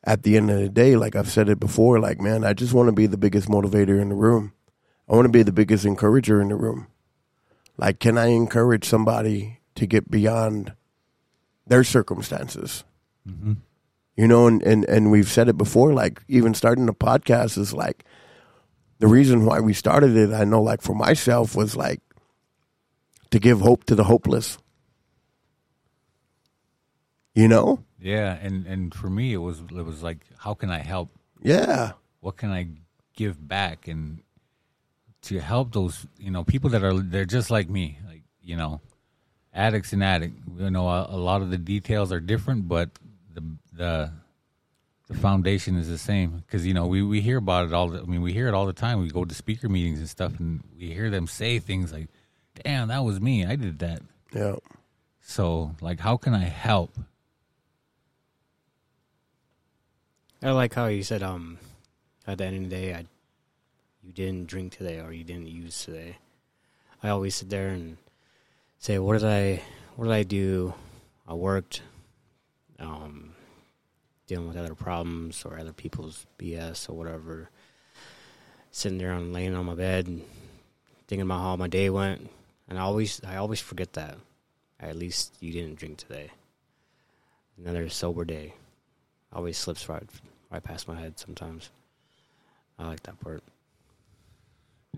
at 0.04 0.24
the 0.24 0.38
end 0.38 0.50
of 0.50 0.60
the 0.60 0.70
day, 0.70 0.96
like 0.96 1.16
I've 1.16 1.30
said 1.30 1.50
it 1.50 1.60
before, 1.60 2.00
like 2.00 2.20
man, 2.20 2.44
I 2.44 2.54
just 2.54 2.74
want 2.74 2.88
to 2.88 2.94
be 2.94 3.08
the 3.08 3.18
biggest 3.18 3.48
motivator 3.48 4.02
in 4.02 4.10
the 4.10 4.16
room. 4.16 4.54
I 5.10 5.16
want 5.16 5.26
to 5.26 5.32
be 5.32 5.44
the 5.44 5.52
biggest 5.52 5.86
encourager 5.86 6.42
in 6.42 6.50
the 6.50 6.56
room. 6.56 6.88
Like, 7.78 8.00
can 8.00 8.18
I 8.18 8.28
encourage 8.28 8.86
somebody 8.86 9.60
to 9.76 9.86
get 9.86 10.10
beyond 10.10 10.74
their 11.68 11.84
circumstances? 11.84 12.84
Mm-hmm. 13.28 13.54
you 14.16 14.28
know 14.28 14.46
and, 14.46 14.62
and 14.62 14.86
and 14.86 15.10
we've 15.10 15.28
said 15.28 15.50
it 15.50 15.58
before 15.58 15.94
like 15.94 16.22
even 16.28 16.54
starting 16.54 16.86
the 16.86 16.94
podcast 16.94 17.58
is 17.58 17.74
like 17.74 18.06
the 19.00 19.08
reason 19.08 19.46
why 19.46 19.60
we 19.60 19.74
started 19.74 20.16
it 20.16 20.32
i 20.32 20.44
know 20.44 20.62
like 20.62 20.84
for 20.84 20.94
myself 20.94 21.56
was 21.56 21.76
like 21.76 22.02
to 23.32 23.40
give 23.40 23.62
hope 23.62 23.84
to 23.86 23.96
the 23.96 24.04
hopeless 24.04 24.60
you 27.36 27.48
know? 27.48 27.84
Yeah 28.00 28.38
and 28.42 28.66
and 28.66 28.94
for 28.94 29.10
me 29.10 29.34
it 29.34 29.38
was 29.38 29.60
it 29.60 29.86
was 29.86 30.02
like 30.02 30.20
how 30.38 30.54
can 30.54 30.70
I 30.70 30.80
help? 30.80 31.10
Yeah. 31.42 31.92
What 32.22 32.38
can 32.38 32.52
I 32.52 32.70
give 33.16 33.48
back? 33.48 33.88
And 33.88 34.22
to 35.24 35.40
help 35.40 35.74
those 35.74 36.08
you 36.18 36.32
know 36.32 36.44
people 36.44 36.70
that 36.72 36.84
are 36.84 37.00
they're 37.00 37.26
just 37.26 37.50
like 37.50 37.70
me 37.70 38.00
like 38.08 38.24
you 38.42 38.56
know 38.56 38.82
addicts 39.54 39.94
and 39.94 40.04
addict. 40.04 40.36
You 40.58 40.70
know 40.70 40.88
a, 40.88 41.08
a 41.12 41.18
lot 41.18 41.42
of 41.42 41.50
the 41.50 41.58
details 41.58 42.12
are 42.12 42.20
different 42.20 42.68
but 42.68 42.90
the 43.34 43.44
the 43.74 44.12
the 45.08 45.14
foundation 45.14 45.78
is 45.78 45.88
the 45.88 45.98
same. 45.98 46.44
Because 46.46 46.66
you 46.66 46.74
know 46.74 46.88
we, 46.88 47.02
we 47.04 47.22
hear 47.22 47.38
about 47.38 47.66
it 47.66 47.74
all 47.74 47.90
the, 47.90 48.02
I 48.02 48.06
mean 48.06 48.22
we 48.22 48.34
hear 48.34 48.48
it 48.48 48.54
all 48.54 48.66
the 48.66 48.74
time. 48.74 49.02
We 49.02 49.10
go 49.10 49.26
to 49.26 49.36
speaker 49.36 49.70
meetings 49.70 50.00
and 50.00 50.10
stuff 50.10 50.40
and 50.40 50.64
we 50.78 50.94
hear 50.94 51.10
them 51.10 51.28
say 51.28 51.60
things 51.60 51.92
like 51.92 52.08
damn 52.64 52.88
that 52.90 53.04
was 53.04 53.20
me. 53.20 53.46
I 53.46 53.56
did 53.56 53.80
that. 53.80 54.02
Yeah. 54.34 54.56
So 55.22 55.76
like 55.82 56.00
how 56.00 56.18
can 56.18 56.34
I 56.34 56.44
help 56.44 56.98
I 60.46 60.52
like 60.52 60.76
how 60.76 60.86
you 60.86 61.02
said, 61.02 61.24
um, 61.24 61.58
at 62.28 62.38
the 62.38 62.46
end 62.46 62.66
of 62.66 62.70
the 62.70 62.76
day, 62.76 62.94
I, 62.94 63.08
you 64.04 64.14
didn't 64.14 64.46
drink 64.46 64.78
today 64.78 65.00
or 65.00 65.12
you 65.12 65.24
didn't 65.24 65.48
use 65.48 65.84
today. 65.84 66.18
I 67.02 67.10
always 67.10 67.34
sit 67.34 67.50
there 67.50 67.70
and 67.70 67.98
say, 68.78 69.00
what 69.00 69.14
did 69.14 69.28
I, 69.28 69.64
what 69.96 70.06
did 70.06 70.14
I 70.14 70.22
do? 70.22 70.76
I 71.28 71.34
worked, 71.34 71.82
um, 72.78 73.34
dealing 74.28 74.48
with 74.48 74.56
other 74.56 74.76
problems 74.76 75.44
or 75.46 75.58
other 75.58 75.74
people's 75.74 76.28
BS 76.38 76.92
or 76.92 76.94
whatever. 76.94 77.50
Sitting 78.70 79.00
there 79.00 79.14
and 79.14 79.34
laying 79.34 79.56
on 79.56 79.66
my 79.66 79.74
bed 79.74 80.06
and 80.06 80.22
thinking 81.08 81.26
about 81.26 81.42
how 81.42 81.56
my 81.56 81.68
day 81.68 81.90
went, 81.90 82.30
and 82.70 82.78
I 82.78 82.84
always, 82.84 83.20
I 83.24 83.38
always 83.38 83.62
forget 83.62 83.94
that. 83.94 84.16
At 84.80 84.96
least 84.96 85.38
you 85.40 85.52
didn't 85.52 85.80
drink 85.80 85.98
today. 85.98 86.30
Another 87.58 87.90
sober 87.90 88.26
day 88.26 88.54
always 89.34 89.58
slips 89.58 89.90
right 89.90 90.08
right 90.56 90.64
past 90.64 90.88
my 90.88 90.96
head 91.00 91.20
sometimes. 91.20 91.70
I 92.80 92.88
like 92.88 93.04
that 93.04 93.20
part. 93.20 93.44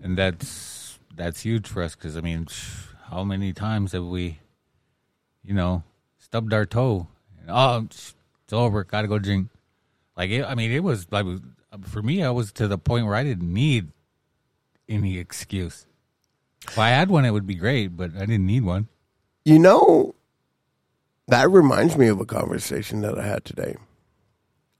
and 0.02 0.16
that's 0.16 0.98
that's 1.16 1.40
huge 1.40 1.66
for 1.66 1.82
us 1.82 1.94
because 1.96 2.16
I 2.16 2.20
mean, 2.20 2.46
how 3.10 3.24
many 3.24 3.52
times 3.52 3.92
have 3.92 4.04
we, 4.04 4.38
you 5.44 5.54
know, 5.54 5.82
stubbed 6.18 6.52
our 6.52 6.64
toe? 6.64 7.08
And, 7.40 7.50
oh, 7.50 7.86
it's 7.88 8.14
over. 8.52 8.84
Got 8.84 9.02
to 9.02 9.08
go 9.08 9.18
drink. 9.18 9.48
Like 10.16 10.30
it, 10.30 10.44
I 10.44 10.54
mean, 10.54 10.70
it 10.70 10.84
was 10.84 11.10
like 11.10 11.26
for 11.82 12.02
me, 12.02 12.22
I 12.22 12.30
was 12.30 12.52
to 12.52 12.68
the 12.68 12.78
point 12.78 13.06
where 13.06 13.14
I 13.16 13.24
didn't 13.24 13.52
need 13.52 13.88
any 14.88 15.18
excuse. 15.18 15.86
If 16.66 16.78
I 16.78 16.90
had 16.90 17.10
one, 17.10 17.24
it 17.24 17.30
would 17.32 17.46
be 17.46 17.54
great, 17.56 17.96
but 17.96 18.14
I 18.16 18.20
didn't 18.20 18.46
need 18.46 18.62
one. 18.64 18.88
you 19.44 19.58
know 19.58 20.14
that 21.28 21.50
reminds 21.50 21.96
me 21.96 22.06
of 22.08 22.20
a 22.20 22.24
conversation 22.24 23.00
that 23.02 23.18
i 23.18 23.24
had 23.26 23.44
today 23.44 23.76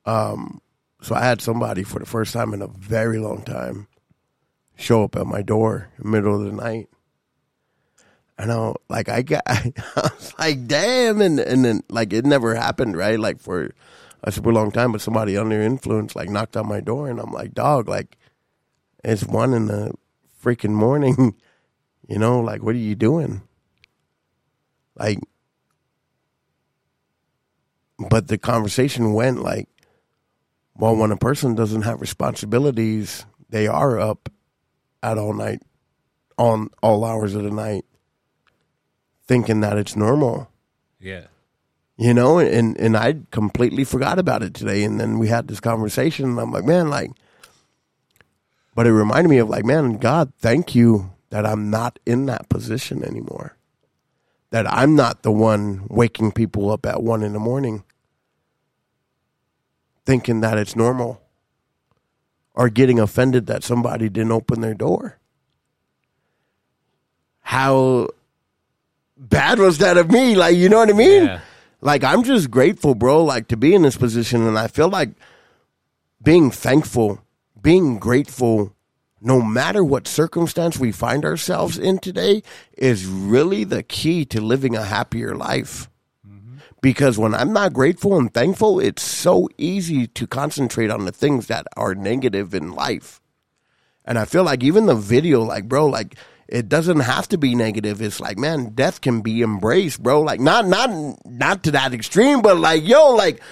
um 0.07 0.61
so 1.01 1.15
i 1.15 1.23
had 1.23 1.41
somebody 1.41 1.83
for 1.83 1.99
the 1.99 2.07
first 2.07 2.33
time 2.33 2.53
in 2.53 2.63
a 2.63 2.69
very 2.69 3.19
long 3.19 3.43
time 3.43 3.89
show 4.79 5.03
up 5.03 5.17
at 5.17 5.27
my 5.27 5.43
door 5.43 5.91
in 5.99 6.05
the 6.05 6.09
middle 6.09 6.35
of 6.35 6.45
the 6.45 6.53
night. 6.53 6.89
And 8.39 8.53
I 8.53 8.73
like 8.89 9.09
I 9.09 9.23
got 9.23 9.43
I 9.47 9.73
was 9.97 10.33
like 10.39 10.67
damn 10.69 11.21
and 11.21 11.41
and 11.41 11.65
then 11.65 11.83
like 11.89 12.13
it 12.13 12.25
never 12.25 12.55
happened 12.55 12.97
right? 12.97 13.19
Like 13.19 13.41
for 13.41 13.73
a 14.23 14.31
super 14.31 14.53
long 14.53 14.71
time 14.71 14.93
but 14.93 15.01
somebody 15.01 15.37
under 15.37 15.61
influence 15.61 16.15
like 16.15 16.31
knocked 16.31 16.57
on 16.57 16.69
my 16.69 16.81
door 16.81 17.09
and 17.09 17.19
I'm 17.19 17.33
like 17.33 17.53
dog 17.53 17.89
like 17.89 18.17
it's 19.05 19.25
one 19.25 19.55
in 19.55 19.67
the 19.67 19.93
freaking 20.43 20.71
morning 20.71 21.35
you 22.09 22.19
know? 22.19 22.41
Like 22.41 22.63
what 22.63 22.77
are 22.77 22.79
you 22.79 22.95
doing? 22.95 23.43
Like 24.95 25.19
but 27.99 28.29
the 28.29 28.39
conversation 28.39 29.15
went 29.15 29.43
like 29.43 29.69
well 30.79 30.97
when 30.97 31.11
a 31.11 31.17
person 31.17 31.55
doesn't 31.55 31.83
have 31.83 32.01
responsibilities 32.01 33.27
they 33.51 33.67
are 33.67 33.99
up 33.99 34.31
at 35.03 35.19
all 35.19 35.35
night 35.35 35.61
on 36.39 36.71
all 36.83 37.05
hours 37.05 37.35
of 37.35 37.43
the 37.43 37.51
night 37.51 37.85
thinking 39.27 39.61
that 39.61 39.77
it's 39.77 39.95
normal. 39.95 40.51
Yeah. 41.01 41.27
you 41.97 42.13
know 42.13 42.39
and 42.41 42.77
and 42.79 42.97
i 42.97 43.15
completely 43.31 43.85
forgot 43.85 44.19
about 44.19 44.43
it 44.43 44.53
today 44.53 44.83
and 44.83 44.99
then 44.99 45.19
we 45.19 45.29
had 45.29 45.47
this 45.47 45.61
conversation 45.61 46.25
and 46.25 46.41
i'm 46.41 46.51
like 46.51 46.65
man 46.65 46.91
like 46.91 47.11
but 48.75 48.87
it 48.87 48.93
reminded 48.93 49.29
me 49.29 49.39
of 49.39 49.49
like 49.49 49.65
man 49.65 49.97
god 49.99 50.33
thank 50.41 50.75
you 50.75 51.13
that 51.31 51.47
i'm 51.47 51.71
not 51.71 51.99
in 52.05 52.27
that 52.27 52.49
position 52.49 53.05
anymore. 53.05 53.55
That 54.51 54.67
i'm 54.73 54.97
not 54.97 55.23
the 55.23 55.31
one 55.31 55.87
waking 55.89 56.33
people 56.33 56.71
up 56.71 56.85
at 56.85 57.03
one 57.03 57.23
in 57.23 57.33
the 57.33 57.39
morning 57.39 57.85
thinking 60.09 60.41
that 60.41 60.57
it's 60.57 60.75
normal 60.75 61.21
or 62.55 62.71
getting 62.71 62.99
offended 62.99 63.45
that 63.47 63.63
somebody 63.63 64.09
didn't 64.09 64.33
open 64.33 64.63
their 64.63 64.73
door 64.73 65.19
how 67.41 68.09
bad 69.19 69.59
was 69.59 69.77
that 69.79 69.99
of 69.99 70.11
me 70.11 70.35
like 70.35 70.57
you 70.57 70.67
know 70.71 70.79
what 70.79 70.89
i 70.89 70.95
mean 70.95 71.25
Yeah. 71.25 71.41
like 71.83 72.03
I'm 72.05 72.23
just 72.23 72.51
grateful, 72.51 72.95
bro, 72.95 73.23
like 73.23 73.49
to 73.49 73.57
be 73.59 73.75
in 73.75 73.83
this 73.83 73.97
position 73.99 74.47
and 74.47 74.59
I 74.59 74.67
feel 74.69 74.89
like 74.89 75.11
being 76.23 76.51
thankful, 76.51 77.21
being 77.61 77.99
grateful 77.99 78.73
no 79.21 79.43
matter 79.43 79.85
what 79.85 80.09
circumstance 80.09 80.79
we 80.79 80.91
find 80.93 81.25
ourselves 81.25 81.79
in 81.79 81.99
today 81.99 82.43
is 82.79 83.05
really 83.07 83.65
the 83.65 83.83
key 83.83 84.25
to 84.27 84.41
living 84.41 84.75
a 84.75 84.85
happier 84.85 85.35
life. 85.37 85.89
Because 86.81 87.19
when 87.19 87.35
I'm 87.35 87.53
not 87.53 87.73
grateful 87.73 88.17
and 88.17 88.33
thankful, 88.33 88.79
it's 88.79 89.03
so 89.03 89.49
easy 89.59 90.07
to 90.07 90.27
concentrate 90.27 90.91
on 90.91 91.05
the 91.05 91.13
things 91.13 91.49
that 91.49 91.67
are 91.77 91.95
negative 91.95 92.55
in 92.55 92.73
life. 92.73 93.21
And 94.05 94.19
I 94.19 94.25
feel 94.25 94.45
like 94.45 94.63
even 94.63 94.87
the 94.87 94.95
video, 94.95 95.43
like, 95.43 95.69
bro, 95.69 95.87
like 95.87 96.15
it 96.49 96.69
doesn't 96.69 97.01
have 97.01 97.29
to 97.29 97.39
be 97.39 97.55
negative. 97.55 98.01
It's 98.01 98.21
like, 98.21 98.39
man, 98.39 98.71
death 98.71 99.01
can 99.01 99.21
be 99.21 99.43
embraced, 99.43 100.03
bro. 100.03 100.23
Like 100.23 100.41
not 100.41 100.67
not 100.67 100.91
not 101.27 101.63
to 101.65 101.73
that 101.73 101.93
extreme, 101.93 102.41
but 102.41 102.59
like, 102.59 102.87
yo, 102.87 103.11
like 103.11 103.43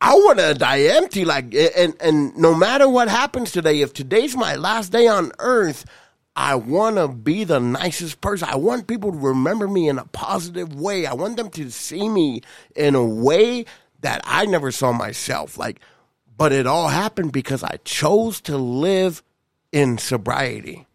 I 0.00 0.14
want 0.14 0.38
to 0.40 0.54
die 0.54 0.80
empty. 0.80 1.24
Like, 1.24 1.54
and 1.54 1.94
and 2.00 2.36
no 2.36 2.54
matter 2.54 2.88
what 2.88 3.08
happens 3.08 3.52
today, 3.52 3.80
if 3.80 3.92
today's 3.92 4.36
my 4.36 4.56
last 4.56 4.90
day 4.90 5.06
on 5.06 5.30
earth, 5.38 5.84
I 6.36 6.54
want 6.54 6.96
to 6.96 7.08
be 7.08 7.44
the 7.44 7.58
nicest 7.58 8.20
person. 8.20 8.48
I 8.50 8.56
want 8.56 8.86
people 8.86 9.10
to 9.10 9.18
remember 9.18 9.66
me 9.66 9.88
in 9.88 9.98
a 9.98 10.04
positive 10.04 10.78
way. 10.78 11.06
I 11.06 11.14
want 11.14 11.38
them 11.38 11.48
to 11.50 11.70
see 11.70 12.10
me 12.10 12.42
in 12.76 12.94
a 12.94 13.04
way 13.04 13.64
that 14.02 14.20
I 14.24 14.44
never 14.44 14.70
saw 14.70 14.92
myself. 14.92 15.56
Like, 15.56 15.80
but 16.36 16.52
it 16.52 16.66
all 16.66 16.88
happened 16.88 17.32
because 17.32 17.64
I 17.64 17.78
chose 17.84 18.42
to 18.42 18.58
live 18.58 19.22
in 19.72 19.96
sobriety. 19.96 20.86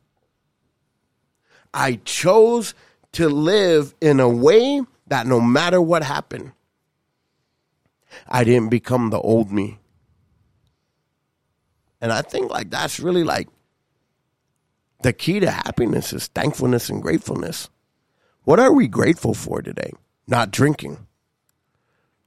I 1.74 2.00
chose 2.06 2.76
to 3.14 3.28
live 3.28 3.96
in 4.00 4.20
a 4.20 4.30
way 4.30 4.82
that 5.08 5.26
no 5.26 5.42
matter 5.42 5.82
what 5.82 6.04
happened, 6.04 6.52
I 8.28 8.44
didn't 8.44 8.70
become 8.70 9.10
the 9.10 9.20
old 9.20 9.52
me. 9.52 9.80
And 12.00 12.12
I 12.12 12.22
think 12.22 12.52
like 12.52 12.70
that's 12.70 13.00
really 13.00 13.24
like 13.24 13.48
the 15.04 15.14
key 15.14 15.40
to 15.40 15.50
happiness 15.50 16.14
is 16.14 16.28
thankfulness 16.28 16.90
and 16.90 17.02
gratefulness. 17.02 17.70
What 18.44 18.60
are 18.60 18.74
we 18.74 18.88
grateful 18.88 19.34
for 19.34 19.62
today? 19.62 19.92
Not 20.28 20.52
drinking. 20.52 21.06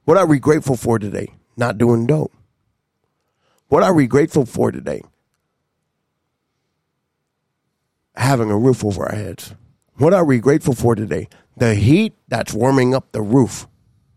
What 0.05 0.17
are 0.17 0.27
we 0.27 0.39
grateful 0.39 0.77
for 0.77 0.99
today? 0.99 1.33
Not 1.57 1.77
doing 1.77 2.05
dope. 2.05 2.33
What 3.67 3.83
are 3.83 3.93
we 3.93 4.07
grateful 4.07 4.45
for 4.45 4.71
today? 4.71 5.01
Having 8.15 8.51
a 8.51 8.57
roof 8.57 8.85
over 8.85 9.05
our 9.05 9.15
heads. 9.15 9.53
What 9.95 10.13
are 10.13 10.25
we 10.25 10.39
grateful 10.39 10.75
for 10.75 10.95
today? 10.95 11.27
The 11.57 11.75
heat 11.75 12.13
that's 12.27 12.53
warming 12.53 12.93
up 12.93 13.11
the 13.11 13.21
roof 13.21 13.67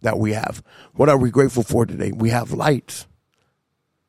that 0.02 0.18
we 0.18 0.32
have. 0.32 0.62
What 0.94 1.08
are 1.08 1.16
we 1.16 1.30
grateful 1.30 1.62
for 1.62 1.86
today? 1.86 2.12
We 2.12 2.30
have 2.30 2.52
lights. 2.52 3.06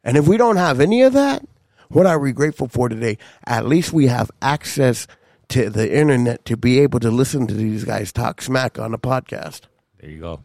And 0.04 0.18
if 0.18 0.28
we 0.28 0.38
don't 0.38 0.58
have 0.58 0.80
any 0.80 1.02
of 1.04 1.14
that, 1.14 1.44
what 1.90 2.06
are 2.06 2.20
we 2.20 2.32
grateful 2.32 2.68
for 2.68 2.88
today? 2.90 3.18
At 3.46 3.66
least 3.66 3.92
we 3.92 4.08
have 4.08 4.32
access 4.42 5.08
to 5.50 5.70
the 5.70 5.92
internet 5.92 6.46
to 6.46 6.56
be 6.56 6.80
able 6.80 7.00
to 7.00 7.10
listen 7.10 7.48
to 7.48 7.54
these 7.54 7.84
guys 7.84 8.12
talk 8.12 8.42
smack 8.42 8.78
on 8.78 8.94
a 8.94 9.00
podcast. 9.00 9.62
There 10.00 10.10
you 10.10 10.20
go. 10.20 10.44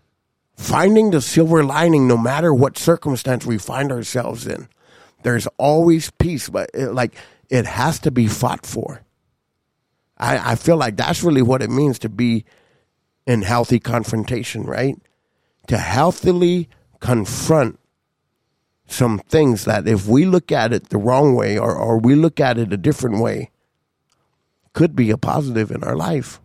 Finding 0.56 1.10
the 1.10 1.20
silver 1.20 1.62
lining, 1.62 2.08
no 2.08 2.16
matter 2.16 2.54
what 2.54 2.78
circumstance 2.78 3.44
we 3.44 3.58
find 3.58 3.92
ourselves 3.92 4.46
in, 4.46 4.68
there's 5.22 5.46
always 5.58 6.10
peace, 6.12 6.48
but 6.48 6.70
it, 6.72 6.92
like 6.92 7.14
it 7.50 7.66
has 7.66 7.98
to 8.00 8.10
be 8.10 8.26
fought 8.26 8.64
for. 8.64 9.02
I, 10.16 10.52
I 10.52 10.54
feel 10.54 10.76
like 10.76 10.96
that's 10.96 11.22
really 11.22 11.42
what 11.42 11.60
it 11.60 11.70
means 11.70 11.98
to 12.00 12.08
be 12.08 12.44
in 13.26 13.42
healthy 13.42 13.80
confrontation, 13.80 14.62
right? 14.62 14.96
To 15.68 15.76
healthily 15.76 16.68
confront 17.00 17.78
some 18.86 19.18
things 19.28 19.64
that 19.64 19.88
if 19.88 20.06
we 20.06 20.26
look 20.26 20.52
at 20.52 20.72
it 20.72 20.90
the 20.90 20.98
wrong 20.98 21.34
way 21.34 21.58
or, 21.58 21.74
or 21.74 21.98
we 21.98 22.14
look 22.14 22.40
at 22.40 22.58
it 22.58 22.72
a 22.72 22.76
different 22.76 23.20
way, 23.20 23.50
could 24.72 24.94
be 24.94 25.10
a 25.10 25.16
positive 25.16 25.70
in 25.70 25.82
our 25.82 25.96
life. 25.96 26.40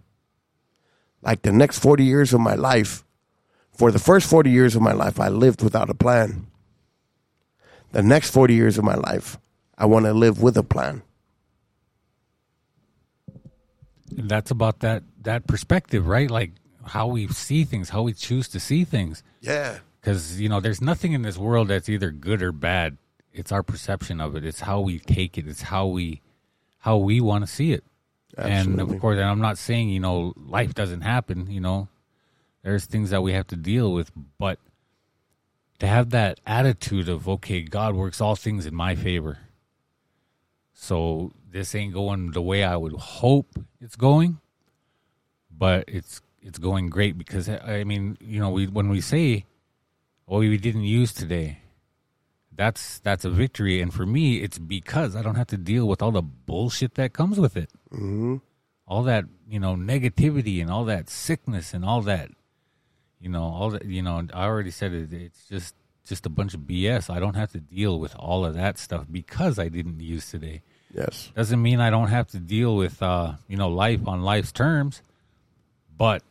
Like 1.22 1.42
the 1.42 1.52
next 1.52 1.80
40 1.80 2.04
years 2.04 2.34
of 2.34 2.40
my 2.40 2.56
life, 2.56 3.04
for 3.74 3.92
the 3.92 4.00
first 4.00 4.30
40 4.30 4.50
years 4.50 4.76
of 4.76 4.82
my 4.82 4.94
life, 4.94 5.20
I 5.20 5.30
lived 5.30 5.62
without 5.64 5.90
a 5.90 5.94
plan. 5.94 6.48
The 7.92 8.04
next 8.04 8.32
40 8.32 8.54
years 8.54 8.78
of 8.78 8.84
my 8.84 8.96
life, 8.96 9.38
I 9.78 9.86
want 9.86 10.06
to 10.06 10.14
live 10.14 10.42
with 10.42 10.58
a 10.58 10.64
plan. 10.64 11.02
And 14.18 14.30
that's 14.30 14.52
about 14.52 14.80
that 14.80 15.04
that 15.22 15.48
perspective, 15.48 16.08
right? 16.08 16.30
Like 16.30 16.52
how 16.86 17.08
we 17.08 17.28
see 17.28 17.64
things, 17.64 17.90
how 17.90 18.04
we 18.04 18.14
choose 18.14 18.48
to 18.50 18.60
see 18.60 18.84
things. 18.84 19.24
Yeah. 19.42 19.80
Because 20.10 20.42
you 20.42 20.50
know, 20.50 20.60
there's 20.60 20.82
nothing 20.82 21.14
in 21.14 21.22
this 21.22 21.38
world 21.38 21.68
that's 21.68 21.88
either 21.88 22.10
good 22.10 22.42
or 22.42 22.52
bad. 22.52 22.98
It's 23.32 23.52
our 23.52 23.62
perception 23.62 24.20
of 24.20 24.36
it. 24.36 24.44
It's 24.44 24.62
how 24.62 24.80
we 24.80 24.98
take 24.98 25.38
it. 25.38 25.48
It's 25.48 25.62
how 25.62 25.86
we 25.86 26.22
how 26.80 26.98
we 26.98 27.22
want 27.22 27.46
to 27.46 27.52
see 27.52 27.74
it. 27.74 27.84
And 28.36 28.82
of 28.82 29.00
course, 29.00 29.18
and 29.18 29.26
I'm 29.26 29.40
not 29.40 29.60
saying 29.60 29.90
you 29.90 30.00
know 30.00 30.34
life 30.36 30.74
doesn't 30.74 31.02
happen. 31.02 31.52
You 31.52 31.62
know, 31.62 31.90
there's 32.64 32.86
things 32.86 33.12
that 33.12 33.22
we 33.22 33.34
have 33.34 33.46
to 33.48 33.56
deal 33.56 33.94
with, 33.94 34.12
but 34.40 34.58
to 35.78 35.86
have 35.86 36.10
that 36.10 36.40
attitude 36.44 37.08
of 37.08 37.30
okay, 37.30 37.62
God 37.62 37.94
works 37.94 38.20
all 38.20 38.36
things 38.36 38.66
in 38.66 38.74
my 38.74 38.96
favor. 38.96 39.38
So 40.74 41.34
this 41.52 41.76
ain't 41.76 41.94
going 41.94 42.32
the 42.32 42.42
way 42.42 42.64
I 42.64 42.78
would 42.78 42.94
hope 42.94 43.60
it's 43.80 43.96
going, 43.96 44.40
but 45.56 45.84
it's 45.88 46.20
it's 46.42 46.58
going 46.58 46.90
great 46.90 47.16
because 47.16 47.48
I 47.48 47.84
mean, 47.84 48.18
you 48.20 48.40
know, 48.40 48.50
we 48.50 48.66
when 48.66 48.90
we 48.90 49.02
say, 49.02 49.46
"Oh, 50.30 50.40
we 50.40 50.58
didn't 50.58 50.84
use 50.84 51.12
today," 51.12 51.60
that's 52.56 53.00
that's 53.00 53.26
a 53.26 53.30
victory, 53.30 53.82
and 53.82 53.94
for 53.94 54.06
me, 54.06 54.38
it's 54.38 54.60
because 54.60 55.16
I 55.16 55.22
don't 55.22 55.36
have 55.36 55.48
to 55.48 55.58
deal 55.58 55.88
with 55.88 56.02
all 56.02 56.12
the 56.12 56.22
bullshit 56.22 56.96
that 56.96 57.14
comes 57.14 57.40
with 57.40 57.58
it, 57.58 57.70
mm-hmm. 57.92 58.38
all 58.88 59.04
that 59.04 59.26
you 59.50 59.60
know 59.60 59.76
negativity 59.76 60.62
and 60.62 60.70
all 60.70 60.86
that 60.86 61.10
sickness 61.10 61.74
and 61.74 61.84
all 61.84 62.02
that, 62.04 62.30
you 63.20 63.30
know, 63.30 63.44
all 63.44 63.72
that 63.72 63.86
you 63.86 64.02
know. 64.02 64.26
I 64.34 64.46
already 64.46 64.72
said 64.72 64.94
it. 64.94 65.12
It's 65.12 65.48
just 65.50 65.76
just 66.06 66.26
a 66.26 66.30
bunch 66.30 66.54
of 66.54 66.62
BS. 66.62 67.10
I 67.10 67.20
don't 67.20 67.36
have 67.36 67.52
to 67.52 67.60
deal 67.60 68.00
with 68.00 68.16
all 68.16 68.46
of 68.46 68.54
that 68.56 68.78
stuff 68.78 69.06
because 69.12 69.60
I 69.60 69.70
didn't 69.70 70.00
use 70.00 70.30
today 70.30 70.62
Yes. 70.94 71.32
doesn't 71.36 71.62
mean 71.62 71.80
I 71.80 71.90
don't 71.92 72.08
have 72.08 72.28
to 72.30 72.40
deal 72.40 72.76
with 72.76 73.02
uh, 73.02 73.34
you 73.48 73.58
know 73.58 73.70
life 73.70 74.08
on 74.08 74.24
life's 74.24 74.52
terms, 74.52 75.02
but 75.96 76.24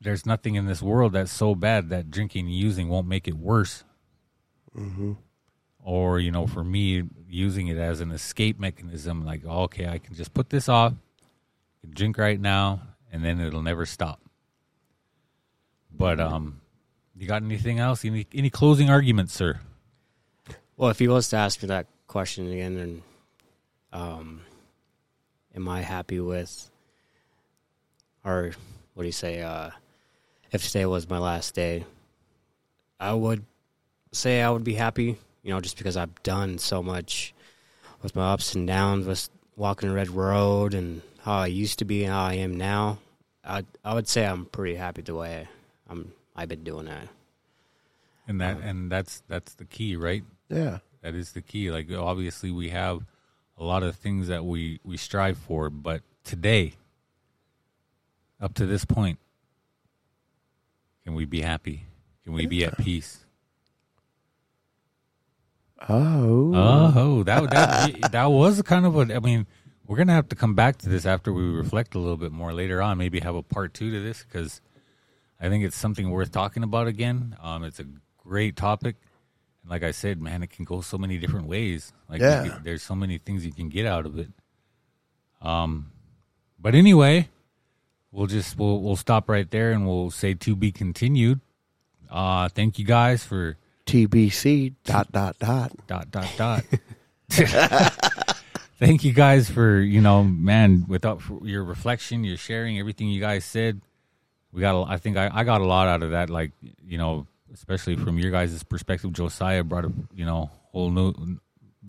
there's 0.00 0.24
nothing 0.24 0.54
in 0.54 0.66
this 0.66 0.82
world 0.82 1.12
that's 1.12 1.32
so 1.32 1.54
bad 1.54 1.90
that 1.90 2.10
drinking 2.10 2.46
and 2.46 2.54
using 2.54 2.88
won't 2.88 3.08
make 3.08 3.26
it 3.26 3.34
worse. 3.34 3.84
Mm-hmm. 4.76 5.12
Or 5.82 6.20
you 6.20 6.30
know, 6.30 6.46
for 6.46 6.62
me, 6.62 7.04
using 7.28 7.68
it 7.68 7.76
as 7.78 8.00
an 8.00 8.12
escape 8.12 8.58
mechanism, 8.60 9.24
like 9.24 9.44
okay, 9.44 9.88
I 9.88 9.98
can 9.98 10.14
just 10.14 10.34
put 10.34 10.50
this 10.50 10.68
off, 10.68 10.92
can 11.80 11.90
drink 11.92 12.18
right 12.18 12.40
now, 12.40 12.82
and 13.12 13.24
then 13.24 13.40
it'll 13.40 13.62
never 13.62 13.86
stop. 13.86 14.20
But 15.90 16.20
um, 16.20 16.60
you 17.16 17.26
got 17.26 17.42
anything 17.42 17.78
else? 17.78 18.04
Any 18.04 18.26
any 18.32 18.50
closing 18.50 18.90
arguments, 18.90 19.34
sir? 19.34 19.60
Well, 20.76 20.90
if 20.90 20.98
he 20.98 21.08
was 21.08 21.28
to 21.30 21.36
ask 21.36 21.60
me 21.62 21.68
that 21.68 21.86
question 22.06 22.52
again, 22.52 22.76
and 22.76 23.02
um, 23.92 24.40
am 25.54 25.68
I 25.68 25.80
happy 25.80 26.20
with, 26.20 26.70
or 28.24 28.52
what 28.94 29.02
do 29.02 29.06
you 29.06 29.12
say? 29.12 29.42
Uh, 29.42 29.70
if 30.52 30.66
today 30.66 30.86
was 30.86 31.08
my 31.08 31.18
last 31.18 31.54
day, 31.54 31.84
I 32.98 33.12
would 33.12 33.44
say 34.12 34.42
I 34.42 34.50
would 34.50 34.64
be 34.64 34.74
happy. 34.74 35.18
You 35.42 35.54
know, 35.54 35.60
just 35.60 35.78
because 35.78 35.96
I've 35.96 36.22
done 36.22 36.58
so 36.58 36.82
much 36.82 37.32
with 38.02 38.14
my 38.14 38.32
ups 38.32 38.54
and 38.54 38.66
downs, 38.66 39.06
with 39.06 39.28
walking 39.56 39.88
the 39.88 39.94
red 39.94 40.10
road, 40.10 40.74
and 40.74 41.02
how 41.20 41.38
I 41.38 41.46
used 41.46 41.78
to 41.78 41.84
be 41.84 42.04
and 42.04 42.12
how 42.12 42.24
I 42.24 42.34
am 42.34 42.56
now. 42.56 42.98
I 43.44 43.64
I 43.84 43.94
would 43.94 44.08
say 44.08 44.26
I'm 44.26 44.46
pretty 44.46 44.74
happy 44.76 45.02
the 45.02 45.14
way 45.14 45.48
I'm. 45.88 46.12
I've 46.36 46.48
been 46.48 46.62
doing 46.62 46.86
that. 46.86 47.08
And 48.28 48.40
that 48.40 48.56
um, 48.56 48.62
and 48.62 48.92
that's 48.92 49.22
that's 49.28 49.54
the 49.54 49.64
key, 49.64 49.96
right? 49.96 50.22
Yeah. 50.48 50.78
that 51.02 51.14
is 51.14 51.32
the 51.32 51.42
key 51.42 51.70
like 51.70 51.90
obviously 51.92 52.50
we 52.50 52.70
have 52.70 53.04
a 53.58 53.64
lot 53.64 53.82
of 53.82 53.96
things 53.96 54.28
that 54.28 54.44
we 54.44 54.80
we 54.82 54.96
strive 54.96 55.36
for 55.36 55.68
but 55.68 56.00
today 56.24 56.74
up 58.40 58.54
to 58.54 58.66
this 58.66 58.84
point 58.84 59.18
can 61.08 61.14
we 61.14 61.24
be 61.24 61.40
happy. 61.40 61.86
Can 62.22 62.34
we 62.34 62.44
be 62.44 62.66
at 62.66 62.76
peace? 62.76 63.24
Oh. 65.88 66.52
oh 66.54 67.22
that 67.22 67.48
that 67.48 68.12
that 68.12 68.26
was 68.26 68.60
kind 68.60 68.84
of 68.84 68.94
a 68.96 69.14
i 69.16 69.20
mean 69.20 69.46
we're 69.86 69.96
gonna 69.96 70.12
have 70.12 70.28
to 70.28 70.36
come 70.36 70.54
back 70.54 70.76
to 70.78 70.88
this 70.90 71.06
after 71.06 71.32
we 71.32 71.42
reflect 71.44 71.94
a 71.94 71.98
little 71.98 72.18
bit 72.18 72.30
more 72.30 72.52
later 72.52 72.82
on 72.82 72.98
maybe 72.98 73.20
have 73.20 73.36
a 73.36 73.42
part 73.42 73.72
two 73.72 73.90
to 73.90 74.00
this 74.02 74.22
because 74.22 74.60
i 75.40 75.48
think 75.48 75.64
it's 75.64 75.76
something 75.78 76.10
worth 76.10 76.30
talking 76.30 76.62
about 76.62 76.88
again. 76.88 77.34
Um 77.42 77.64
it's 77.64 77.80
a 77.80 77.86
great 78.18 78.54
topic. 78.56 78.96
And 79.62 79.70
like 79.70 79.82
i 79.84 79.92
said 79.92 80.20
man 80.20 80.42
it 80.42 80.50
can 80.50 80.66
go 80.66 80.82
so 80.82 80.98
many 80.98 81.16
different 81.16 81.46
ways. 81.46 81.94
Like 82.06 82.20
Yeah. 82.20 82.48
can- 82.48 82.62
there's 82.64 82.82
so 82.82 82.94
many 82.94 83.16
things 83.16 83.46
you 83.46 83.52
can 83.52 83.70
get 83.70 83.86
out 83.86 84.04
of 84.04 84.18
it. 84.18 84.28
Um 85.40 85.90
but 86.58 86.74
anyway 86.74 87.30
we'll 88.12 88.26
just 88.26 88.58
we'll 88.58 88.80
we'll 88.80 88.96
stop 88.96 89.28
right 89.28 89.50
there 89.50 89.72
and 89.72 89.86
we'll 89.86 90.10
say 90.10 90.34
to 90.34 90.56
be 90.56 90.72
continued 90.72 91.40
uh 92.10 92.48
thank 92.48 92.78
you 92.78 92.84
guys 92.84 93.22
for 93.24 93.56
TBC 93.88 94.74
dot 94.84 95.10
dot 95.10 95.38
dot. 95.38 95.72
dot 95.86 96.10
dot 96.10 96.28
dot. 96.36 96.64
Thank 98.78 99.02
you 99.02 99.12
guys 99.12 99.50
for 99.50 99.80
you 99.80 100.02
know, 100.02 100.22
man, 100.22 100.84
without 100.86 101.22
your 101.42 101.64
reflection, 101.64 102.22
your 102.22 102.36
sharing, 102.36 102.78
everything 102.78 103.08
you 103.08 103.20
guys 103.20 103.44
said. 103.46 103.80
We 104.52 104.60
got, 104.60 104.76
a, 104.80 104.90
I 104.92 104.98
think 104.98 105.16
I, 105.16 105.30
I 105.32 105.44
got 105.44 105.62
a 105.62 105.64
lot 105.64 105.88
out 105.88 106.02
of 106.02 106.10
that. 106.10 106.30
Like 106.30 106.52
you 106.86 106.98
know, 106.98 107.26
especially 107.52 107.96
from 107.96 108.18
your 108.18 108.30
guys' 108.30 108.62
perspective, 108.62 109.12
Josiah 109.14 109.64
brought 109.64 109.86
a 109.86 109.92
you 110.14 110.26
know 110.26 110.50
whole 110.70 110.90
new. 110.90 111.38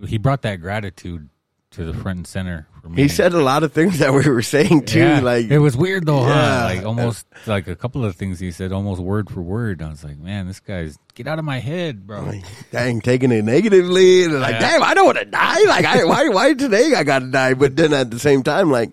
He 0.07 0.17
brought 0.17 0.41
that 0.43 0.61
gratitude 0.61 1.29
to 1.71 1.85
the 1.85 1.93
front 1.93 2.17
and 2.17 2.27
center 2.27 2.67
for 2.81 2.89
me. 2.89 3.03
He 3.03 3.07
said 3.07 3.33
a 3.33 3.41
lot 3.43 3.61
of 3.63 3.71
things 3.73 3.99
that 3.99 4.11
we 4.11 4.27
were 4.27 4.41
saying 4.41 4.85
too. 4.85 4.99
Yeah, 4.99 5.19
like 5.19 5.51
it 5.51 5.59
was 5.59 5.77
weird 5.77 6.05
though, 6.05 6.25
Yeah. 6.25 6.59
huh? 6.61 6.65
Like 6.75 6.85
almost 6.85 7.27
like 7.45 7.67
a 7.67 7.75
couple 7.75 8.03
of 8.03 8.15
things 8.15 8.39
he 8.39 8.51
said, 8.51 8.71
almost 8.71 8.99
word 9.01 9.29
for 9.29 9.41
word. 9.41 9.81
I 9.83 9.89
was 9.89 10.03
like, 10.03 10.17
man, 10.17 10.47
this 10.47 10.59
guy's 10.59 10.97
get 11.13 11.27
out 11.27 11.37
of 11.37 11.45
my 11.45 11.59
head, 11.59 12.07
bro. 12.07 12.33
dang, 12.71 13.01
taking 13.01 13.31
it 13.31 13.43
negatively, 13.45 14.23
and 14.23 14.39
like, 14.41 14.53
Yeah. 14.53 14.59
damn, 14.59 14.83
I 14.83 14.93
don't 14.95 15.05
want 15.05 15.19
to 15.19 15.25
die. 15.25 15.63
Like, 15.65 15.85
I, 15.85 16.03
why, 16.05 16.29
why 16.29 16.53
today 16.55 16.93
I 16.95 17.03
got 17.03 17.19
to 17.19 17.29
die? 17.29 17.53
But 17.53 17.75
then 17.75 17.93
at 17.93 18.09
the 18.09 18.19
same 18.19 18.41
time, 18.41 18.71
like, 18.71 18.91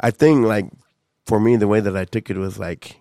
I 0.00 0.10
think 0.10 0.44
like 0.46 0.66
for 1.26 1.38
me, 1.38 1.56
the 1.56 1.68
way 1.68 1.78
that 1.80 1.96
I 1.96 2.06
took 2.06 2.28
it 2.30 2.36
was 2.36 2.58
like, 2.58 2.96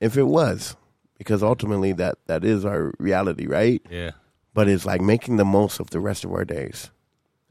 if 0.00 0.16
it 0.16 0.22
was, 0.22 0.74
because 1.18 1.42
ultimately 1.42 1.92
that 1.94 2.16
that 2.28 2.44
is 2.44 2.64
our 2.64 2.94
reality, 2.98 3.46
right? 3.46 3.82
Yeah. 3.90 4.12
But 4.54 4.68
it's 4.68 4.86
like 4.86 5.02
making 5.02 5.36
the 5.36 5.44
most 5.44 5.80
of 5.80 5.90
the 5.90 6.00
rest 6.00 6.24
of 6.24 6.32
our 6.32 6.44
days, 6.46 6.90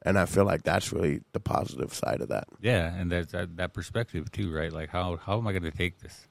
and 0.07 0.17
I 0.17 0.25
feel 0.25 0.45
like 0.45 0.63
that's 0.63 0.93
really 0.93 1.21
the 1.33 1.39
positive 1.39 1.93
side 1.93 2.21
of 2.21 2.29
that. 2.29 2.47
Yeah, 2.61 2.93
and 2.93 3.11
there's 3.11 3.27
that, 3.27 3.57
that 3.57 3.73
perspective 3.73 4.31
too, 4.31 4.53
right? 4.53 4.71
Like 4.71 4.89
how 4.89 5.17
how 5.17 5.37
am 5.37 5.47
I 5.47 5.51
going 5.51 5.63
to 5.63 5.71
take 5.71 5.99
this? 5.99 6.27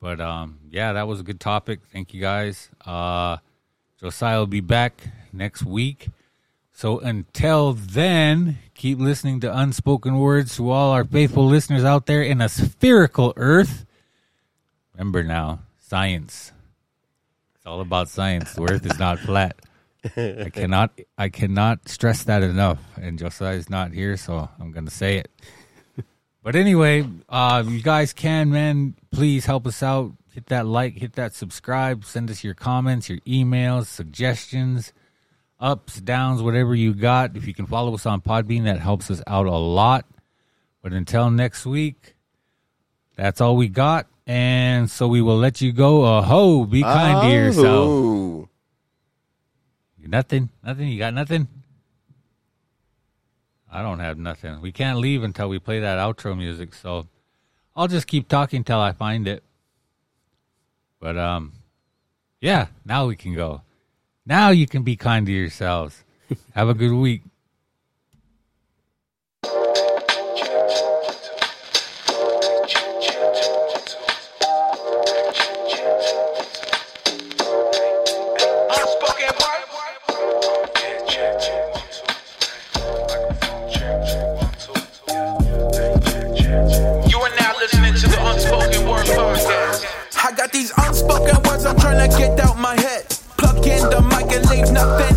But 0.00 0.20
um, 0.20 0.58
yeah, 0.70 0.94
that 0.94 1.06
was 1.06 1.20
a 1.20 1.22
good 1.22 1.40
topic. 1.40 1.80
Thank 1.92 2.14
you 2.14 2.20
guys. 2.20 2.70
Uh, 2.84 3.36
Josiah 4.00 4.38
will 4.38 4.46
be 4.46 4.60
back 4.60 5.08
next 5.32 5.62
week. 5.64 6.08
So 6.72 6.98
until 6.98 7.74
then, 7.74 8.58
keep 8.74 8.98
listening 8.98 9.40
to 9.40 9.56
unspoken 9.56 10.18
words 10.18 10.56
to 10.56 10.70
all 10.70 10.90
our 10.90 11.04
faithful 11.04 11.46
listeners 11.46 11.84
out 11.84 12.06
there 12.06 12.22
in 12.22 12.40
a 12.40 12.48
spherical 12.48 13.32
Earth. 13.36 13.86
Remember 14.94 15.22
now, 15.22 15.60
science. 15.78 16.52
It's 17.54 17.66
all 17.66 17.80
about 17.80 18.08
science. 18.08 18.54
The 18.54 18.62
Earth 18.62 18.84
is 18.84 18.98
not 18.98 19.20
flat. 19.20 19.56
I 20.16 20.50
cannot 20.52 20.98
I 21.16 21.28
cannot 21.28 21.88
stress 21.88 22.24
that 22.24 22.42
enough. 22.42 22.78
And 22.96 23.18
Josiah 23.18 23.56
is 23.56 23.70
not 23.70 23.92
here, 23.92 24.16
so 24.16 24.48
I'm 24.60 24.72
gonna 24.72 24.90
say 24.90 25.18
it. 25.18 25.30
But 26.42 26.56
anyway, 26.56 27.08
uh, 27.30 27.64
you 27.66 27.82
guys 27.82 28.12
can, 28.12 28.50
man, 28.50 28.94
please 29.10 29.46
help 29.46 29.66
us 29.66 29.82
out. 29.82 30.12
Hit 30.34 30.46
that 30.48 30.66
like, 30.66 30.98
hit 30.98 31.14
that 31.14 31.32
subscribe, 31.32 32.04
send 32.04 32.28
us 32.30 32.44
your 32.44 32.52
comments, 32.52 33.08
your 33.08 33.18
emails, 33.20 33.86
suggestions, 33.86 34.92
ups, 35.58 36.00
downs, 36.02 36.42
whatever 36.42 36.74
you 36.74 36.92
got. 36.92 37.34
If 37.34 37.46
you 37.46 37.54
can 37.54 37.66
follow 37.66 37.94
us 37.94 38.04
on 38.04 38.20
Podbean, 38.20 38.64
that 38.64 38.78
helps 38.78 39.10
us 39.10 39.22
out 39.26 39.46
a 39.46 39.56
lot. 39.56 40.04
But 40.82 40.92
until 40.92 41.30
next 41.30 41.64
week, 41.64 42.14
that's 43.16 43.40
all 43.40 43.56
we 43.56 43.68
got. 43.68 44.06
And 44.26 44.90
so 44.90 45.08
we 45.08 45.22
will 45.22 45.38
let 45.38 45.62
you 45.62 45.72
go. 45.72 46.02
Uh 46.02 46.22
ho, 46.22 46.64
be 46.64 46.82
kind 46.82 47.22
to 47.22 47.28
yourself. 47.30 48.48
Nothing, 50.06 50.50
nothing. 50.62 50.88
You 50.88 50.98
got 50.98 51.14
nothing? 51.14 51.48
I 53.70 53.82
don't 53.82 53.98
have 53.98 54.18
nothing. 54.18 54.60
We 54.60 54.70
can't 54.70 54.98
leave 54.98 55.24
until 55.24 55.48
we 55.48 55.58
play 55.58 55.80
that 55.80 55.98
outro 55.98 56.36
music, 56.36 56.74
so 56.74 57.08
I'll 57.74 57.88
just 57.88 58.06
keep 58.06 58.28
talking 58.28 58.62
till 58.62 58.78
I 58.78 58.92
find 58.92 59.26
it. 59.26 59.42
But 61.00 61.18
um 61.18 61.52
yeah, 62.40 62.66
now 62.84 63.06
we 63.06 63.16
can 63.16 63.34
go. 63.34 63.62
Now 64.26 64.50
you 64.50 64.66
can 64.66 64.82
be 64.82 64.96
kind 64.96 65.26
to 65.26 65.32
yourselves. 65.32 66.04
Have 66.54 66.68
a 66.68 66.74
good 66.74 66.92
week. 66.92 67.22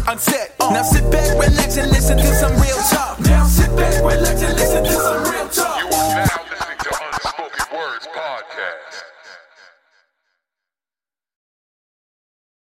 I'm 0.08 0.18
set. 0.18 0.56
Now 0.60 0.84
sit 0.84 1.04
back, 1.12 1.30
relax, 1.34 1.76
and 1.76 1.92
listen 1.92 2.18
to 2.18 2.34
some 2.36 2.54
real 2.62 2.78
talk. 2.90 3.20
Now 3.20 3.44
sit 3.46 3.76
back, 3.76 4.02
relax, 4.02 4.42
and 4.42 4.57